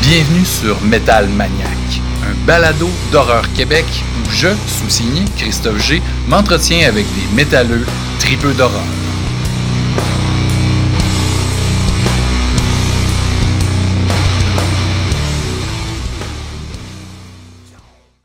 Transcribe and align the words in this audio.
Bienvenue 0.00 0.44
sur 0.44 0.82
Metal 0.82 1.28
Maniac, 1.28 1.68
un 2.24 2.46
balado 2.46 2.88
d'horreur 3.12 3.44
Québec 3.52 3.84
où 4.18 4.30
je, 4.30 4.48
sous-signé 4.66 5.24
Christophe 5.36 5.86
G, 5.86 6.02
m'entretiens 6.26 6.88
avec 6.88 7.06
des 7.14 7.36
métalleux 7.36 7.86
tripeux 8.18 8.54
d'horreur. 8.54 8.82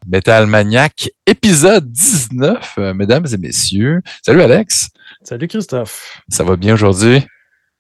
Metal 0.08 0.48
Maniac, 0.48 1.12
épisode 1.28 1.92
19, 1.92 2.76
euh, 2.80 2.94
mesdames 2.96 3.28
et 3.32 3.38
messieurs. 3.38 4.02
Salut 4.24 4.42
Alex. 4.42 4.90
Salut 5.22 5.50
Christophe. 5.50 6.22
Ça 6.30 6.46
va 6.46 6.56
bien 6.56 6.76
aujourd'hui? 6.76 7.28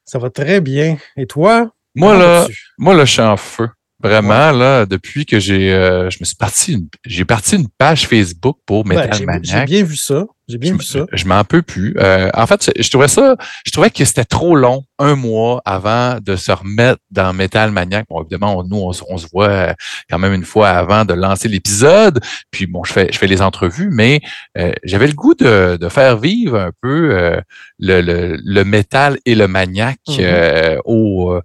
Ça 0.04 0.20
va 0.20 0.30
très 0.30 0.59
bien. 0.59 0.98
Et 1.16 1.26
toi? 1.26 1.72
Moi, 1.96 2.18
là, 2.18 2.46
moi, 2.77 2.94
là, 2.94 3.05
je 3.05 3.13
suis 3.13 3.22
en 3.22 3.38
feu. 3.38 3.70
Vraiment, 4.02 4.52
là, 4.52 4.85
depuis 4.85 5.26
que 5.26 5.39
j'ai, 5.39 5.73
euh, 5.73 6.09
je 6.09 6.20
me 6.21 6.26
suis 6.26 6.35
parti, 6.38 6.88
j'ai 7.05 7.26
parti 7.26 7.57
une 7.57 7.67
page 7.77 8.07
Facebook 8.07 8.57
pour 8.66 8.85
ben, 8.85 8.95
Metal 8.95 9.26
Maniac. 9.26 9.44
J'ai 9.44 9.66
bien 9.66 9.84
vu 9.84 9.98
ça. 9.98 10.23
J'ai 10.48 10.57
bien 10.57 10.71
vu 10.71 10.81
ça. 10.81 11.05
Je 11.12 11.26
m'en 11.26 11.44
peux 11.44 11.62
plus. 11.62 11.95
Euh, 11.99 12.30
en 12.34 12.48
fait, 12.48 12.71
je 12.80 12.90
trouvais 12.90 13.09
ça, 13.09 13.35
je 13.66 13.71
trouvais 13.71 13.90
que 13.90 14.05
c'était 14.05 14.23
trop 14.23 14.55
long, 14.55 14.85
un 14.99 15.16
mois 15.16 15.62
avant 15.66 16.17
de 16.21 16.38
se 16.38 16.52
remettre 16.52 17.02
dans 17.12 17.34
Metal 17.34 17.71
Maniac. 17.71 18.05
Bon, 18.09 18.21
évidemment, 18.21 18.63
nous, 18.63 18.77
on, 18.77 18.93
se 18.93 19.27
voit 19.34 19.49
euh, 19.49 19.73
quand 20.09 20.18
même 20.18 20.34
une 20.34 20.45
fois 20.45 20.70
avant 20.70 21.04
de 21.04 21.13
lancer 21.13 21.49
l'épisode. 21.49 22.21
Puis 22.52 22.68
bon, 22.68 22.85
je 22.85 22.93
fais, 22.93 23.09
je 23.12 23.18
fais 23.18 23.27
les 23.27 23.41
entrevues, 23.41 23.90
mais 23.91 24.21
j'avais 24.85 25.07
le 25.07 25.13
goût 25.13 25.35
de, 25.35 25.77
de, 25.79 25.90
faire 25.90 26.18
vivre 26.18 26.57
un 26.57 26.71
peu 26.81 27.41
le, 27.79 28.02
le, 28.02 28.38
le, 28.41 28.63
métal 28.63 29.20
et 29.26 29.35
le 29.35 29.48
maniac 29.48 29.99
mm-hmm. 30.07 30.79
au 30.85 31.41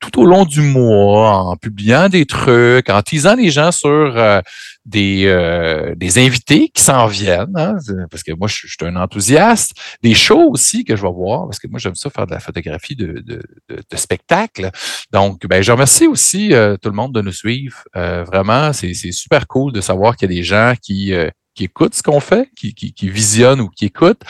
tout 0.00 0.20
au 0.20 0.26
long 0.26 0.44
du 0.44 0.60
mois 0.60 1.38
en 1.38 1.56
publiant 1.56 2.08
des 2.08 2.26
trucs, 2.26 2.88
en 2.88 3.02
teasant 3.02 3.34
les 3.34 3.50
gens 3.50 3.72
sur 3.72 3.88
euh, 3.88 4.40
des, 4.84 5.24
euh, 5.26 5.94
des 5.96 6.18
invités 6.18 6.68
qui 6.68 6.82
s'en 6.82 7.06
viennent, 7.06 7.56
hein, 7.56 7.76
parce 8.10 8.22
que 8.22 8.32
moi, 8.32 8.48
je, 8.48 8.66
suis 8.66 8.76
un 8.82 8.96
enthousiaste, 8.96 9.72
des 10.02 10.14
shows 10.14 10.50
aussi 10.50 10.84
que 10.84 10.96
je 10.96 11.02
vais 11.02 11.12
voir, 11.12 11.46
parce 11.46 11.58
que 11.58 11.68
moi, 11.68 11.78
j'aime 11.78 11.94
ça 11.94 12.10
faire 12.10 12.26
de 12.26 12.32
la 12.32 12.40
photographie 12.40 12.96
de, 12.96 13.22
de, 13.24 13.42
de, 13.68 13.96
spectacle. 13.96 14.70
Donc, 15.12 15.46
ben, 15.46 15.62
je 15.62 15.72
remercie 15.72 16.06
aussi 16.06 16.54
euh, 16.54 16.76
tout 16.76 16.88
le 16.88 16.96
monde 16.96 17.14
de 17.14 17.20
nous 17.20 17.32
suivre. 17.32 17.82
vraiment, 17.94 18.72
c'est 18.72 18.94
super 18.94 19.46
cool 19.46 19.72
de 19.72 19.80
savoir 19.80 20.16
qu'il 20.16 20.30
y 20.30 20.32
a 20.32 20.36
des 20.36 20.44
gens 20.44 20.74
qui, 20.80 21.12
qui 21.58 21.64
écoutent 21.64 21.96
ce 21.96 22.04
qu'on 22.04 22.20
fait, 22.20 22.48
qui, 22.56 22.72
qui, 22.72 23.10
visionnent 23.10 23.60
ou 23.60 23.68
qui 23.68 23.86
écoutent, 23.86 24.22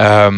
euh, 0.00 0.32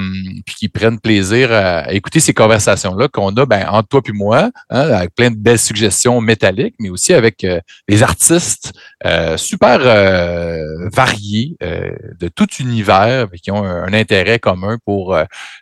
puis 0.44 0.54
qui 0.54 0.68
prennent 0.68 1.00
plaisir 1.00 1.50
à, 1.50 1.90
écouter 1.90 2.20
ces 2.20 2.34
conversations-là 2.34 3.08
qu'on 3.08 3.34
a 3.36 3.46
ben, 3.46 3.66
entre 3.70 3.88
toi 3.88 4.00
et 4.06 4.12
moi, 4.12 4.50
hein, 4.68 4.90
avec 4.90 5.14
plein 5.14 5.30
de 5.30 5.36
belles 5.36 5.58
suggestions 5.58 6.20
métalliques, 6.20 6.74
mais 6.78 6.90
aussi 6.90 7.14
avec 7.14 7.44
euh, 7.44 7.60
des 7.88 8.02
artistes 8.02 8.74
euh, 9.06 9.36
super 9.36 9.80
euh, 9.82 10.88
variés 10.92 11.56
euh, 11.62 11.90
de 12.18 12.28
tout 12.28 12.48
univers, 12.60 13.28
qui 13.42 13.50
ont 13.50 13.64
un, 13.64 13.92
intérêt 13.92 14.38
commun 14.38 14.78
pour 14.84 15.16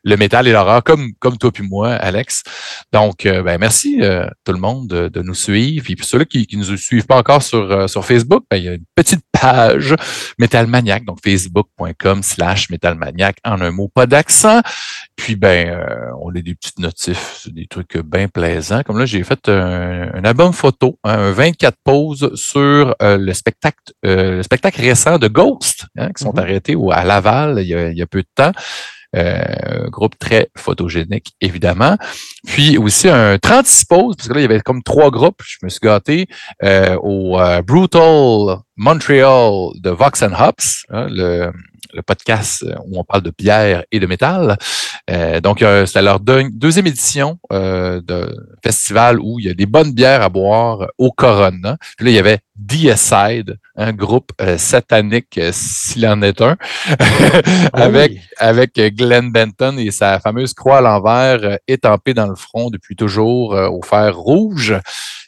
le 0.04 0.16
métal 0.16 0.48
et 0.48 0.52
l'horreur, 0.52 0.82
comme, 0.82 1.12
comme 1.18 1.36
toi 1.36 1.50
et 1.58 1.62
moi, 1.62 1.92
Alex. 1.92 2.42
Donc, 2.92 3.24
ben, 3.24 3.58
merci 3.58 4.00
tout 4.44 4.52
le 4.52 4.58
monde 4.58 4.88
de, 4.88 5.08
de, 5.08 5.22
nous 5.22 5.34
suivre. 5.34 5.84
Puis 5.84 5.96
ceux-là 6.00 6.24
qui 6.24 6.46
ne 6.52 6.64
nous 6.64 6.76
suivent 6.76 7.06
pas 7.06 7.18
encore 7.18 7.42
sur, 7.42 7.88
sur 7.90 8.04
Facebook, 8.04 8.44
ben, 8.50 8.56
il 8.56 8.64
y 8.64 8.68
a 8.68 8.74
une 8.74 8.84
petite 8.94 9.22
page 9.32 9.94
Metal 10.38 10.66
Maniac, 10.66 11.04
donc 11.04 11.18
facebook.com 11.22 12.22
slash 12.22 12.70
Metalmaniac 12.70 13.36
en 13.44 13.60
un 13.60 13.70
mot, 13.70 13.88
pas 13.88 14.06
d'accent. 14.06 14.60
Puis 15.16 15.36
ben, 15.36 15.68
euh, 15.68 16.10
on 16.20 16.30
a 16.30 16.40
des 16.40 16.54
petites 16.54 16.78
notifs, 16.78 17.48
des 17.50 17.66
trucs 17.66 17.96
bien 17.98 18.28
plaisants. 18.28 18.82
Comme 18.82 18.98
là, 18.98 19.06
j'ai 19.06 19.22
fait 19.24 19.48
un, 19.48 20.24
album 20.24 20.52
photo, 20.52 20.98
hein, 21.04 21.18
un 21.18 21.32
24 21.32 21.76
poses 21.84 22.34
sur 22.34 22.94
euh, 23.02 23.18
le 23.18 23.31
spectacle, 23.34 23.78
euh, 24.04 24.36
le 24.36 24.42
spectacle 24.42 24.80
récent 24.80 25.18
de 25.18 25.28
Ghost, 25.28 25.86
hein, 25.96 26.10
qui 26.16 26.22
sont 26.22 26.32
mm-hmm. 26.32 26.40
arrêtés 26.40 26.76
à 26.92 27.04
Laval 27.04 27.58
il 27.60 27.68
y, 27.68 27.74
a, 27.74 27.88
il 27.88 27.98
y 27.98 28.02
a 28.02 28.06
peu 28.06 28.22
de 28.22 28.28
temps. 28.34 28.52
Euh, 29.14 29.90
groupe 29.90 30.18
très 30.18 30.48
photogénique, 30.56 31.34
évidemment. 31.42 31.98
Puis 32.46 32.78
aussi 32.78 33.10
un 33.10 33.36
36 33.38 33.84
poses, 33.84 34.16
parce 34.16 34.28
que 34.28 34.32
là, 34.32 34.40
il 34.40 34.44
y 34.44 34.46
avait 34.46 34.60
comme 34.60 34.82
trois 34.82 35.10
groupes. 35.10 35.42
Je 35.44 35.58
me 35.62 35.68
suis 35.68 35.80
gâté 35.82 36.28
euh, 36.62 36.96
au 37.02 37.38
euh, 37.38 37.60
Brutal 37.60 38.60
Montreal 38.76 39.72
de 39.80 39.90
Vox 39.90 40.22
and 40.22 40.32
Hops, 40.32 40.86
hein, 40.88 41.08
le, 41.10 41.52
le 41.92 42.02
podcast 42.02 42.64
où 42.86 42.98
on 42.98 43.04
parle 43.04 43.22
de 43.22 43.32
bière 43.36 43.84
et 43.90 44.00
de 44.00 44.06
métal. 44.06 44.56
Euh, 45.10 45.40
donc, 45.40 45.62
euh, 45.62 45.86
c'était 45.86 46.02
leur 46.02 46.20
deuxième 46.20 46.86
édition 46.86 47.38
euh, 47.52 48.00
de 48.00 48.34
festival 48.62 49.18
où 49.20 49.38
il 49.38 49.46
y 49.46 49.50
a 49.50 49.54
des 49.54 49.66
bonnes 49.66 49.92
bières 49.92 50.22
à 50.22 50.28
boire 50.28 50.86
au 50.98 51.10
Corona. 51.10 51.76
Puis 51.96 52.06
là, 52.06 52.10
il 52.12 52.14
y 52.14 52.18
avait 52.18 52.38
The 52.68 52.94
un 53.76 53.92
groupe 53.92 54.30
satanique, 54.58 55.40
s'il 55.50 56.06
en 56.06 56.20
est 56.22 56.40
un, 56.42 56.56
ah 56.88 57.68
avec, 57.72 58.12
avec 58.36 58.74
Glenn 58.94 59.32
Benton 59.32 59.76
et 59.78 59.90
sa 59.90 60.20
fameuse 60.20 60.52
croix 60.52 60.78
à 60.78 60.80
l'envers 60.82 61.58
étampée 61.66 62.14
dans 62.14 62.28
le 62.28 62.36
front 62.36 62.70
depuis 62.70 62.94
toujours 62.94 63.52
au 63.52 63.80
fer 63.82 64.14
rouge 64.16 64.74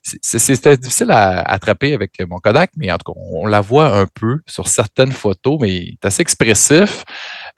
c'était 0.04 0.76
difficile 0.76 1.10
à 1.10 1.40
attraper 1.40 1.94
avec 1.94 2.12
mon 2.28 2.38
Kodak, 2.38 2.70
mais 2.76 2.92
en 2.92 2.98
tout 2.98 3.12
cas, 3.12 3.18
on 3.18 3.46
la 3.46 3.60
voit 3.60 3.96
un 3.98 4.06
peu 4.06 4.40
sur 4.46 4.68
certaines 4.68 5.12
photos, 5.12 5.58
mais 5.60 5.92
c'est 5.92 6.06
assez 6.06 6.22
expressif. 6.22 7.04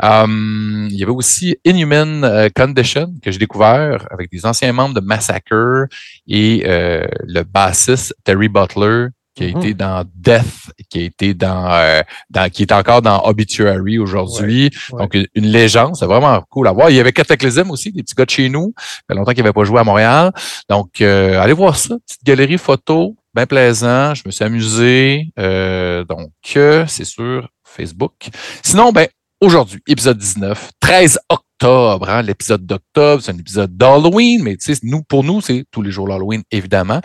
Hum, 0.03 0.89
il 0.91 0.97
y 0.97 1.03
avait 1.03 1.13
aussi 1.13 1.57
Inhuman 1.65 2.23
euh, 2.23 2.49
Condition 2.55 3.15
que 3.23 3.31
j'ai 3.31 3.39
découvert 3.39 4.07
avec 4.11 4.31
des 4.31 4.45
anciens 4.45 4.73
membres 4.73 4.95
de 4.95 5.01
Massacre 5.01 5.87
et 6.29 6.65
euh, 6.67 7.07
le 7.25 7.43
bassiste 7.43 8.15
Terry 8.23 8.49
Butler 8.49 9.09
qui 9.37 9.45
a 9.45 9.47
mm-hmm. 9.49 9.59
été 9.59 9.75
dans 9.75 10.05
Death, 10.15 10.73
qui 10.89 10.99
a 10.99 11.03
été 11.03 11.35
dans, 11.35 11.71
euh, 11.71 12.01
dans 12.31 12.51
qui 12.51 12.63
est 12.63 12.73
encore 12.73 13.03
dans 13.03 13.23
Obituary 13.25 13.99
aujourd'hui. 13.99 14.71
Donc, 14.91 15.15
une, 15.15 15.47
légende, 15.47 15.95
c'est 15.95 16.07
vraiment 16.07 16.43
cool 16.49 16.67
à 16.67 16.73
voir. 16.73 16.91
Il 16.91 16.97
y 16.97 17.01
avait 17.01 17.13
Cataclysm 17.13 17.71
aussi, 17.71 17.93
des 17.93 18.03
petits 18.03 18.15
gars 18.15 18.25
de 18.25 18.31
chez 18.31 18.49
nous. 18.49 18.73
Ça 18.79 19.03
fait 19.09 19.15
longtemps 19.15 19.33
qu'ils 19.33 19.45
n'avaient 19.45 19.53
pas 19.53 19.65
joué 19.65 19.79
à 19.79 19.85
Montréal. 19.85 20.33
Donc, 20.71 21.01
euh, 21.03 21.39
allez 21.41 21.53
voir 21.53 21.77
ça. 21.77 21.97
Petite 22.07 22.25
galerie 22.25 22.59
photo, 22.59 23.15
bien 23.35 23.47
plaisant. 23.47 24.15
Je 24.15 24.23
me 24.25 24.31
suis 24.31 24.45
amusé. 24.45 25.29
Euh, 25.39 26.05
donc, 26.05 26.31
c'est 26.43 27.05
sur 27.05 27.47
Facebook. 27.63 28.15
Sinon, 28.63 28.91
ben, 28.91 29.07
aujourd'hui, 29.41 29.83
épisode 29.87 30.17
19, 30.17 30.71
13 30.81 31.19
octobre, 31.29 31.46
hein, 31.63 32.23
l'épisode 32.23 32.67
d'octobre, 32.67 33.23
c'est 33.23 33.33
un 33.33 33.39
épisode 33.39 33.77
d'Halloween, 33.77 34.43
mais 34.43 34.57
tu 34.57 34.75
sais, 34.75 34.81
nous, 34.83 35.03
pour 35.03 35.25
nous, 35.25 35.41
c'est 35.41 35.65
tous 35.71 35.83
les 35.83 35.91
jours 35.91 36.09
d'Halloween, 36.09 36.43
évidemment. 36.51 37.01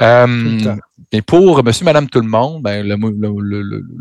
Euh, 0.00 0.76
mais 1.12 1.22
pour 1.22 1.62
monsieur, 1.62 1.84
madame, 1.84 2.08
tout 2.08 2.20
le 2.20 2.28
monde, 2.28 2.62
ben, 2.62 2.86
le, 2.86 2.96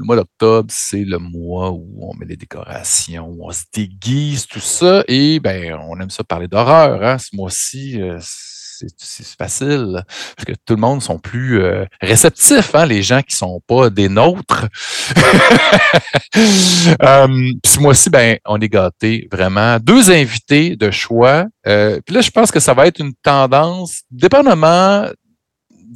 mois 0.04 0.16
d'octobre, 0.16 0.70
c'est 0.72 1.04
le 1.04 1.20
mois 1.20 1.72
où 1.72 1.86
on 2.02 2.16
met 2.16 2.26
les 2.26 2.38
décorations, 2.38 3.28
où 3.28 3.48
on 3.48 3.52
se 3.52 3.64
déguise, 3.74 4.48
tout 4.48 4.60
ça, 4.60 5.04
et 5.08 5.40
ben, 5.40 5.78
on 5.88 6.00
aime 6.00 6.10
ça 6.10 6.24
parler 6.24 6.48
d'horreur. 6.48 7.04
Hein, 7.04 7.18
ce 7.18 7.36
mois-ci, 7.36 8.02
euh, 8.02 8.20
c'est 8.98 9.38
facile 9.38 10.04
parce 10.36 10.46
que 10.46 10.54
tout 10.66 10.76
le 10.76 10.82
monde 10.82 11.02
sont 11.02 11.20
plus 11.20 11.62
euh, 11.62 11.86
réceptifs, 12.02 12.74
hein, 12.76 12.86
les 12.86 13.02
gens 13.04 13.22
qui 13.22 13.36
sont 13.36 13.62
pas 13.68 13.90
des 13.90 14.10
nôtres. 14.10 14.68
euh, 17.02 17.52
ce 17.66 17.80
mois-ci, 17.80 18.10
ben, 18.10 18.38
on 18.46 18.60
est 18.60 18.70
gâtés 18.70 19.28
vraiment. 19.32 19.78
Deux 19.80 20.12
invités 20.12 20.76
de 20.76 20.92
choix. 20.92 21.46
Euh, 21.68 22.00
puis 22.06 22.16
là, 22.16 22.22
je 22.22 22.32
pense 22.32 22.52
que 22.52 22.60
ça 22.60 22.74
va 22.74 22.88
être 22.88 23.00
une 23.00 23.14
tendance, 23.24 24.02
dépendamment 24.12 25.08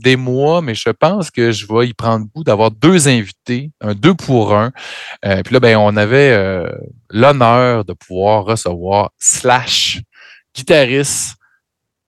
des 0.01 0.15
mois, 0.15 0.61
mais 0.61 0.75
je 0.75 0.89
pense 0.89 1.29
que 1.29 1.51
je 1.51 1.65
vais 1.67 1.87
y 1.87 1.93
prendre 1.93 2.25
goût 2.33 2.43
d'avoir 2.43 2.71
deux 2.71 3.07
invités, 3.07 3.71
un 3.81 3.93
deux 3.93 4.13
pour 4.13 4.53
un. 4.55 4.71
Euh, 5.25 5.41
puis 5.43 5.53
là, 5.53 5.59
ben, 5.59 5.77
on 5.77 5.95
avait 5.97 6.31
euh, 6.31 6.69
l'honneur 7.09 7.85
de 7.85 7.93
pouvoir 7.93 8.45
recevoir 8.45 9.11
Slash, 9.19 10.01
guitariste 10.55 11.35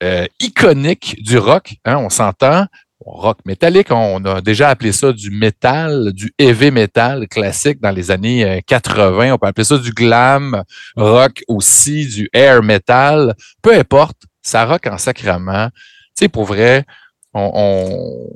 euh, 0.02 0.26
iconique 0.40 1.22
du 1.22 1.38
rock. 1.38 1.76
Hein, 1.86 1.98
on 1.98 2.10
s'entend. 2.10 2.66
Rock 3.04 3.40
métallique, 3.46 3.90
on 3.90 4.24
a 4.26 4.42
déjà 4.42 4.70
appelé 4.70 4.92
ça 4.92 5.12
du 5.12 5.32
métal, 5.32 6.14
du 6.14 6.32
heavy 6.38 6.70
metal 6.70 7.28
classique 7.28 7.82
dans 7.82 7.90
les 7.90 8.12
années 8.12 8.62
80. 8.68 9.30
Euh, 9.30 9.32
on 9.34 9.38
peut 9.40 9.48
appeler 9.48 9.64
ça 9.64 9.80
du 9.80 9.92
glam 9.92 10.64
rock 10.96 11.42
aussi, 11.48 12.06
du 12.06 12.30
air 12.32 12.62
metal. 12.62 13.34
Peu 13.64 13.74
importe, 13.74 14.18
ça 14.44 14.66
rock 14.66 14.86
en 14.86 15.00
sacrament. 15.00 15.70
Tu 16.16 16.30
pour 16.30 16.46
vrai, 16.46 16.86
on, 17.34 18.30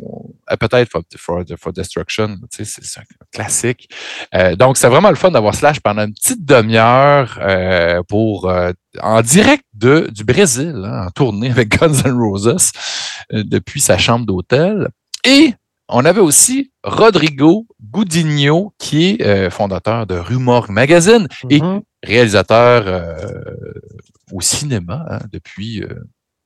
euh, 0.52 0.56
peut-être 0.58 0.90
for, 0.90 1.02
for, 1.58 1.74
Destruction, 1.74 2.38
c'est 2.52 2.64
un 2.98 3.04
classique. 3.32 3.90
Euh, 4.34 4.56
donc, 4.56 4.78
c'est 4.78 4.88
vraiment 4.88 5.10
le 5.10 5.16
fun 5.16 5.32
d'avoir 5.32 5.56
Slash 5.56 5.80
pendant 5.80 6.04
une 6.06 6.14
petite 6.14 6.46
demi-heure 6.46 7.40
euh, 7.42 8.02
pour 8.08 8.52
en 9.02 9.22
direct 9.22 9.64
de, 9.74 10.10
du 10.14 10.24
Brésil, 10.24 10.82
hein, 10.86 11.08
en 11.08 11.10
tournée 11.12 11.52
avec 11.52 11.70
Guns 11.80 12.04
N' 12.06 12.18
Roses 12.18 12.72
depuis 13.32 13.82
sa 13.82 13.98
chambre 13.98 14.26
d'hôtel. 14.26 14.88
Et 15.26 15.54
on 15.90 16.04
avait 16.06 16.22
aussi 16.22 16.72
Rodrigo 16.84 17.68
Gudinho, 17.80 18.74
qui 18.80 19.12
est 19.12 19.22
euh, 19.22 19.50
fondateur 19.50 20.08
de 20.08 20.16
Rumor 20.16 20.72
Magazine 20.72 21.28
et 21.50 21.62
Mhm. 21.62 21.82
réalisateur 22.04 22.84
euh, 22.88 23.16
au 24.32 24.42
cinéma 24.42 25.06
hein, 25.10 25.20
depuis 25.32 25.84
euh, 25.84 26.04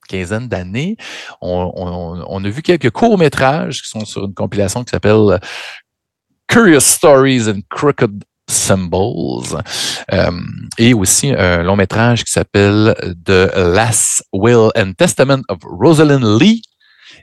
quinzaine 0.09 0.47
d'années. 0.47 0.97
On, 1.41 2.43
a 2.43 2.49
vu 2.49 2.61
quelques 2.61 2.89
courts-métrages 2.89 3.81
qui 3.81 3.89
sont 3.89 4.05
sur 4.05 4.25
une 4.25 4.33
compilation 4.33 4.83
qui 4.83 4.91
s'appelle 4.91 5.13
euh, 5.13 5.37
Curious 6.47 6.81
Stories 6.81 7.49
and 7.49 7.61
Crooked 7.69 8.23
Symbols. 8.49 9.61
Euh, 10.11 10.31
et 10.77 10.93
aussi 10.93 11.31
un 11.31 11.63
long 11.63 11.75
métrage 11.75 12.23
qui 12.23 12.31
s'appelle 12.31 12.95
The 13.23 13.51
Last 13.55 14.23
Will 14.33 14.71
and 14.75 14.93
Testament 14.97 15.41
of 15.49 15.59
Rosalind 15.63 16.41
Lee. 16.41 16.63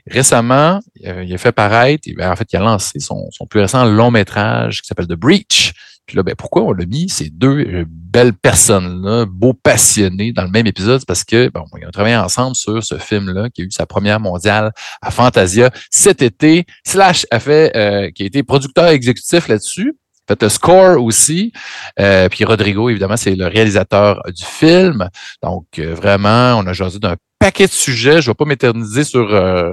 Récemment, 0.09 0.79
euh, 1.05 1.23
il 1.25 1.33
a 1.33 1.37
fait 1.37 1.51
paraître, 1.51 2.07
en 2.21 2.35
fait, 2.35 2.47
il 2.53 2.57
a 2.57 2.61
lancé 2.61 2.99
son 2.99 3.27
plus 3.49 3.59
récent 3.59 3.83
long 3.83 4.09
métrage 4.09 4.81
qui 4.81 4.87
s'appelle 4.87 5.07
The 5.07 5.15
Breach. 5.15 5.73
Puis 6.07 6.17
là, 6.17 6.23
ben, 6.23 6.33
pourquoi 6.35 6.63
on 6.63 6.71
l'a 6.71 6.85
mis 6.85 7.09
ces 7.09 7.29
deux 7.29 7.59
euh, 7.59 7.85
belles 7.87 8.33
personnes-là, 8.33 9.25
beaux 9.25 9.53
passionnés 9.53 10.31
dans 10.31 10.43
le 10.43 10.49
même 10.49 10.65
épisode? 10.65 11.05
Parce 11.05 11.23
que, 11.23 11.49
bon, 11.49 11.65
ils 11.79 11.85
ont 11.85 11.91
travaillé 11.91 12.15
ensemble 12.15 12.55
sur 12.55 12.83
ce 12.83 12.97
film-là 12.97 13.49
qui 13.49 13.61
a 13.61 13.65
eu 13.65 13.71
sa 13.71 13.85
première 13.85 14.19
mondiale 14.19 14.71
à 15.01 15.11
Fantasia 15.11 15.69
cet 15.91 16.21
été. 16.21 16.65
Slash 16.85 17.27
a 17.29 17.39
fait, 17.39 17.75
euh, 17.75 18.09
qui 18.09 18.23
a 18.23 18.25
été 18.25 18.41
producteur 18.41 18.87
exécutif 18.87 19.47
là-dessus. 19.47 19.95
Fait 20.27 20.41
le 20.41 20.49
score 20.49 21.01
aussi. 21.01 21.53
Euh, 21.99 22.27
puis 22.27 22.43
Rodrigo, 22.43 22.89
évidemment, 22.89 23.15
c'est 23.15 23.35
le 23.35 23.47
réalisateur 23.47 24.21
du 24.27 24.43
film. 24.43 25.09
Donc, 25.41 25.65
euh, 25.79 25.93
vraiment, 25.93 26.55
on 26.57 26.67
a 26.67 26.73
jasé 26.73 26.99
d'un 26.99 27.15
paquet 27.39 27.67
de 27.67 27.71
sujets. 27.71 28.21
Je 28.21 28.29
ne 28.29 28.31
vais 28.31 28.35
pas 28.35 28.45
m'éterniser 28.45 29.05
sur 29.05 29.33
euh, 29.33 29.71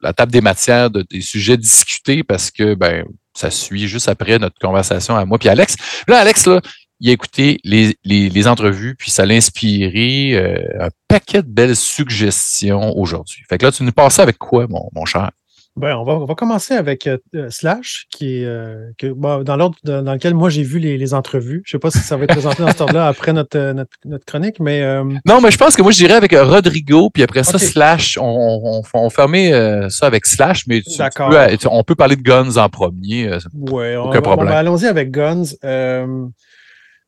la 0.00 0.12
table 0.12 0.32
des 0.32 0.40
matières 0.40 0.90
de, 0.90 1.02
des 1.02 1.20
sujets 1.20 1.56
discutés 1.56 2.22
parce 2.22 2.50
que 2.50 2.74
ben, 2.74 3.04
ça 3.34 3.50
suit 3.50 3.88
juste 3.88 4.08
après 4.08 4.38
notre 4.38 4.58
conversation 4.58 5.16
à 5.16 5.24
moi 5.24 5.38
puis 5.38 5.48
Alex. 5.48 5.76
Là, 6.06 6.18
Alex, 6.18 6.46
là, 6.46 6.60
il 7.00 7.10
a 7.10 7.12
écouté 7.12 7.58
les, 7.64 7.96
les, 8.04 8.28
les 8.28 8.48
entrevues, 8.48 8.96
puis 8.96 9.10
ça 9.10 9.24
l'a 9.24 9.34
inspiré 9.34 10.32
euh, 10.34 10.86
un 10.86 10.88
paquet 11.06 11.42
de 11.42 11.48
belles 11.48 11.76
suggestions 11.76 12.96
aujourd'hui. 12.96 13.42
Fait 13.48 13.58
que 13.58 13.66
là, 13.66 13.72
tu 13.72 13.84
nous 13.84 13.92
passes 13.92 14.18
avec 14.18 14.38
quoi, 14.38 14.66
mon, 14.68 14.88
mon 14.92 15.04
cher? 15.04 15.30
Ben, 15.78 15.96
on, 15.96 16.04
va, 16.04 16.14
on 16.14 16.24
va 16.24 16.34
commencer 16.34 16.74
avec 16.74 17.06
euh, 17.06 17.18
euh, 17.34 17.48
Slash, 17.50 18.06
qui 18.10 18.40
est 18.40 18.44
euh, 18.44 18.90
que, 18.98 19.06
bon, 19.06 19.42
dans 19.42 19.56
l'ordre 19.56 19.76
dans, 19.84 20.12
lequel 20.12 20.34
moi 20.34 20.50
j'ai 20.50 20.62
vu 20.62 20.78
les, 20.78 20.98
les 20.98 21.14
entrevues. 21.14 21.62
Je 21.64 21.76
ne 21.76 21.78
sais 21.78 21.80
pas 21.80 21.90
si 21.90 21.98
ça 21.98 22.16
va 22.16 22.24
être 22.24 22.32
présenté 22.32 22.62
dans 22.62 22.68
cet 22.68 22.80
ordre-là 22.80 23.06
après 23.08 23.32
notre, 23.32 23.56
euh, 23.58 23.72
notre, 23.72 23.90
notre 24.04 24.24
chronique, 24.24 24.60
mais 24.60 24.82
euh, 24.82 25.04
Non, 25.24 25.40
mais 25.40 25.50
je 25.50 25.58
pense 25.58 25.76
que 25.76 25.82
moi, 25.82 25.92
je 25.92 25.98
dirais 25.98 26.14
avec 26.14 26.32
euh, 26.32 26.44
Rodrigo, 26.44 27.10
puis 27.10 27.22
après 27.22 27.44
ça. 27.44 27.58
Slash. 27.58 28.18
On, 28.20 28.24
on, 28.24 28.82
on, 28.92 28.98
on 28.98 29.10
fermait 29.10 29.52
euh, 29.52 29.88
ça 29.88 30.06
avec 30.06 30.26
Slash, 30.26 30.66
mais 30.66 30.82
tu- 30.82 30.90
tu 31.58 31.66
on 31.70 31.82
peut 31.84 31.94
parler 31.94 32.16
de 32.16 32.22
Guns 32.22 32.56
en 32.56 32.68
premier. 32.68 33.30
ouais, 33.54 33.96
on, 33.96 34.08
Aucun 34.08 34.20
problème. 34.20 34.48
on 34.48 34.50
va- 34.50 34.58
allons-y 34.58 34.86
avec 34.86 35.10
Guns. 35.10 35.44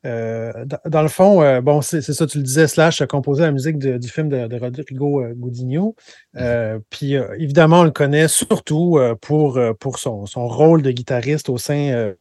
Euh, 0.06 0.64
dans, 0.86 1.02
le 1.02 1.08
fond, 1.08 1.42
euh, 1.42 1.60
bon, 1.60 1.82
c'est 1.82 2.00
ça, 2.00 2.26
tu 2.26 2.38
le 2.38 2.44
disais, 2.44 2.66
Slash 2.66 3.02
a 3.02 3.06
composé 3.06 3.42
la 3.42 3.52
musique 3.52 3.78
de- 3.78 3.98
du 3.98 4.08
film 4.08 4.28
de, 4.30 4.46
de 4.46 4.56
Rodrigo 4.58 5.22
euh, 5.22 5.34
Gudinho. 5.34 5.94
Euh, 6.36 6.78
Puis 6.88 7.14
évidemment, 7.38 7.80
on 7.80 7.84
le 7.84 7.90
connaît 7.90 8.28
surtout 8.28 8.98
pour, 9.20 9.60
pour 9.78 9.98
son, 9.98 10.26
son 10.26 10.48
rôle 10.48 10.82
de 10.82 10.90
guitariste 10.90 11.48
au 11.48 11.58
sein 11.58 12.14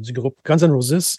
du 0.00 0.12
groupe 0.12 0.36
Guns 0.44 0.58
N' 0.58 0.70
Roses, 0.72 1.18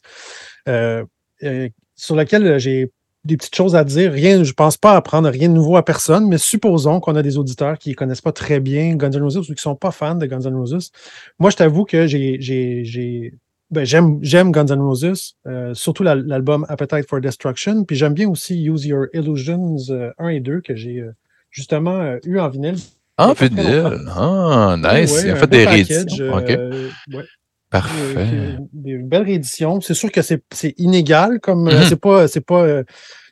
sur 1.95 2.15
lequel 2.15 2.57
j'ai 2.59 2.91
des 3.25 3.35
petites 3.35 3.55
choses 3.55 3.75
à 3.75 3.83
dire. 3.83 4.11
Rien, 4.13 4.43
je 4.43 4.53
pense 4.53 4.77
pas 4.77 4.95
apprendre 4.95 5.29
rien 5.29 5.49
de 5.49 5.53
nouveau 5.53 5.75
à 5.75 5.83
personne, 5.83 6.27
mais 6.29 6.37
supposons 6.37 7.01
qu'on 7.01 7.15
a 7.17 7.21
des 7.23 7.37
auditeurs 7.37 7.77
qui 7.77 7.89
ne 7.89 7.95
connaissent 7.95 8.21
pas 8.21 8.31
très 8.31 8.61
bien 8.61 8.95
Guns 8.95 9.11
N' 9.11 9.21
Roses 9.21 9.37
ou 9.37 9.43
qui 9.43 9.51
ne 9.51 9.57
sont 9.57 9.75
pas 9.75 9.91
fans 9.91 10.15
de 10.15 10.25
Guns 10.25 10.41
N' 10.45 10.55
Roses. 10.55 10.91
Moi, 11.37 11.49
je 11.49 11.57
t'avoue 11.57 11.83
que 11.83 12.07
j'ai- 12.07 13.33
ben, 13.71 13.85
j'aime, 13.85 14.19
j'aime 14.21 14.51
Guns 14.51 14.65
N' 14.67 14.79
Roses, 14.81 15.35
euh, 15.47 15.73
surtout 15.73 16.03
la- 16.03 16.15
l'album 16.15 16.65
Appetite 16.69 17.07
for 17.09 17.19
Destruction. 17.19 17.83
Puis 17.83 17.95
j'aime 17.95 18.13
bien 18.13 18.29
aussi 18.29 18.63
Use 18.63 18.85
Your 18.85 19.07
Illusions 19.13 19.75
euh, 19.89 20.11
1 20.19 20.29
et 20.29 20.39
2 20.39 20.61
que 20.61 20.75
j'ai 20.75 20.99
euh, 20.99 21.11
justement 21.51 21.99
euh, 21.99 22.17
eu 22.25 22.39
en 22.39 22.49
vinyle. 22.49 22.77
Ah, 23.17 23.33
très 23.35 23.49
vinyle. 23.49 23.83
Ah, 24.15 24.75
nice. 24.77 25.11
Ouais, 25.13 25.21
il 25.25 25.31
a 25.31 25.35
fait 25.35 25.47
des 25.47 25.65
rééditions. 25.65 26.37
Euh, 26.49 26.89
ouais. 27.13 27.23
Parfait. 27.69 28.15
Euh, 28.17 28.57
Des 28.71 28.97
belles 28.97 29.23
rééditions. 29.23 29.81
C'est 29.81 29.93
sûr 29.93 30.09
que 30.11 30.21
c'est 30.21 30.41
c'est 30.53 30.73
inégal, 30.77 31.39
comme 31.41 31.67
euh, 31.67 31.79
Mhm. 31.79 31.83
c'est 31.89 31.99
pas 31.99 32.27
c'est 32.29 32.39
pas 32.45 32.61
euh, 32.63 32.83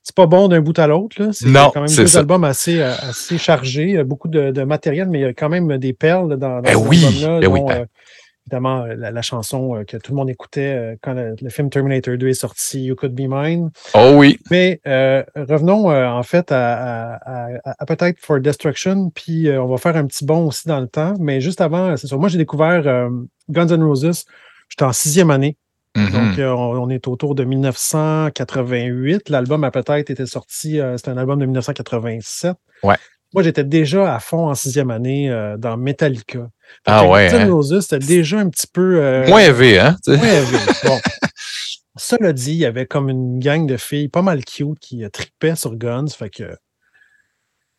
c'est 0.04 0.14
pas 0.16 0.26
bon 0.26 0.50
d'un 0.50 0.60
bout 0.60 0.78
à 0.78 0.88
l'autre. 0.88 1.22
là. 1.22 1.30
C'est 1.32 1.48
Non, 1.48 1.72
quand 1.74 1.80
même 1.80 1.88
c'est 1.88 2.02
deux 2.02 2.08
ça. 2.08 2.20
albums 2.20 2.44
assez, 2.44 2.82
euh, 2.82 2.92
assez 3.10 3.38
chargés, 3.38 3.98
euh, 3.98 4.04
beaucoup 4.04 4.28
de, 4.28 4.52
de 4.52 4.64
matériel, 4.64 5.08
mais 5.10 5.20
il 5.20 5.22
y 5.22 5.26
a 5.26 5.34
quand 5.34 5.48
même 5.50 5.78
des 5.78 5.94
perles 5.94 6.38
dans, 6.38 6.58
dans 6.58 6.62
Ben 6.62 6.76
oui, 6.76 7.02
ben 7.24 7.48
oui, 7.48 7.62
ben- 7.66 7.82
euh, 7.82 7.86
évidemment 8.48 8.84
euh, 8.84 8.96
la, 8.96 9.12
la 9.12 9.22
chanson 9.22 9.76
euh, 9.76 9.84
que 9.84 9.98
tout 9.98 10.12
le 10.12 10.18
monde 10.18 10.30
écoutait 10.30 10.74
euh, 10.76 10.96
quand 11.02 11.14
le, 11.14 11.36
le 11.42 11.50
film 11.50 11.70
Terminator 11.70 12.16
2 12.18 12.28
est 12.28 12.34
sorti, 12.34 12.84
You 12.86 12.96
Could 12.96 13.14
Be 13.14 13.22
Mine. 13.28 13.72
Oh 13.94 14.14
oui. 14.16 14.38
Mais 14.52 14.80
euh, 14.88 15.24
revenons 15.36 15.90
euh, 15.92 16.08
en 16.08 16.24
fait 16.24 16.52
à, 16.52 17.14
à, 17.16 17.16
à- 17.16 17.70
à 17.72 17.76
Appetite 17.80 18.18
for 18.20 18.40
Destruction, 18.40 19.10
puis 19.10 19.48
euh, 19.50 19.62
on 19.62 19.68
va 19.68 19.78
faire 19.78 19.96
un 19.96 20.06
petit 20.06 20.26
bond 20.26 20.48
aussi 20.48 20.68
dans 20.68 20.80
le 20.80 20.88
temps. 20.88 21.16
Mais 21.20 21.42
juste 21.42 21.62
avant, 21.62 21.98
c'est 21.98 22.08
sûr, 22.08 22.20
moi 22.20 22.30
j'ai 22.30 22.38
découvert 22.38 22.84
Guns 23.50 23.68
N' 23.68 23.84
Roses, 23.84 24.26
j'étais 24.70 24.84
en 24.84 24.94
sixième 24.94 25.32
année. 25.32 25.58
Mhm. 25.98 26.12
Donc, 26.12 26.40
on, 26.40 26.44
on 26.84 26.90
est 26.90 27.08
autour 27.08 27.36
de 27.36 27.46
1988. 27.46 29.30
L'album 29.30 29.64
Appetite 29.64 30.10
était 30.10 30.26
sorti, 30.26 30.80
euh, 30.80 30.98
c'était 30.98 31.10
un 31.12 31.18
album 31.18 31.40
de 31.40 31.46
1987. 31.46 32.56
Ouais. 32.84 32.96
Moi, 33.36 33.44
j'étais 33.44 33.64
déjà 33.66 34.16
à 34.16 34.20
fond 34.20 34.48
en 34.50 34.56
sixième 34.56 34.90
année 34.90 35.30
euh, 35.30 35.58
dans 35.58 35.78
Metallica. 35.78 36.50
Ah 36.86 37.06
ouais, 37.08 37.28
hein? 37.32 37.62
C'était 37.82 38.00
déjà 38.00 38.40
un 38.40 38.50
petit 38.50 38.66
peu. 38.66 38.98
euh, 39.04 39.28
Moins 39.28 39.42
élevé, 39.42 39.78
hein? 39.78 39.96
moins 40.08 40.16
élevé. 40.18 40.58
Bon. 40.86 40.98
Cela 41.98 42.34
dit, 42.34 42.52
il 42.52 42.58
y 42.58 42.66
avait 42.66 42.86
comme 42.86 43.10
une 43.10 43.40
gang 43.40 43.68
de 43.68 43.78
filles 43.78 44.08
pas 44.10 44.22
mal 44.22 44.44
cute 44.44 44.80
qui 44.80 45.04
euh, 45.04 45.10
tripaient 45.10 45.56
sur 45.56 45.76
Guns. 45.76 46.08
Fait 46.18 46.30
que 46.30 46.56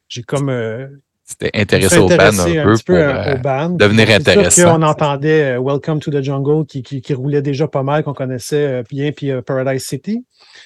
j'ai 0.08 0.22
comme 0.22 0.48
euh, 0.48 0.86
C'était 1.24 1.50
intéressé 1.54 1.98
au 1.98 2.04
intéressé 2.04 2.58
un 2.58 2.64
peu 2.64 2.74
petit 2.74 2.84
pour 2.84 2.94
euh, 2.96 3.34
au 3.34 3.38
band. 3.38 3.70
devenir 3.70 4.08
intéressant. 4.10 4.76
qu'on 4.76 4.82
entendait 4.82 5.56
Welcome 5.58 6.00
to 6.00 6.10
the 6.10 6.22
Jungle 6.22 6.64
qui, 6.66 6.82
qui, 6.82 7.00
qui 7.02 7.12
roulait 7.14 7.42
déjà 7.42 7.66
pas 7.66 7.82
mal, 7.82 8.04
qu'on 8.04 8.14
connaissait 8.14 8.82
bien, 8.90 9.10
puis 9.12 9.30
Paradise 9.44 9.84
City. 9.84 10.24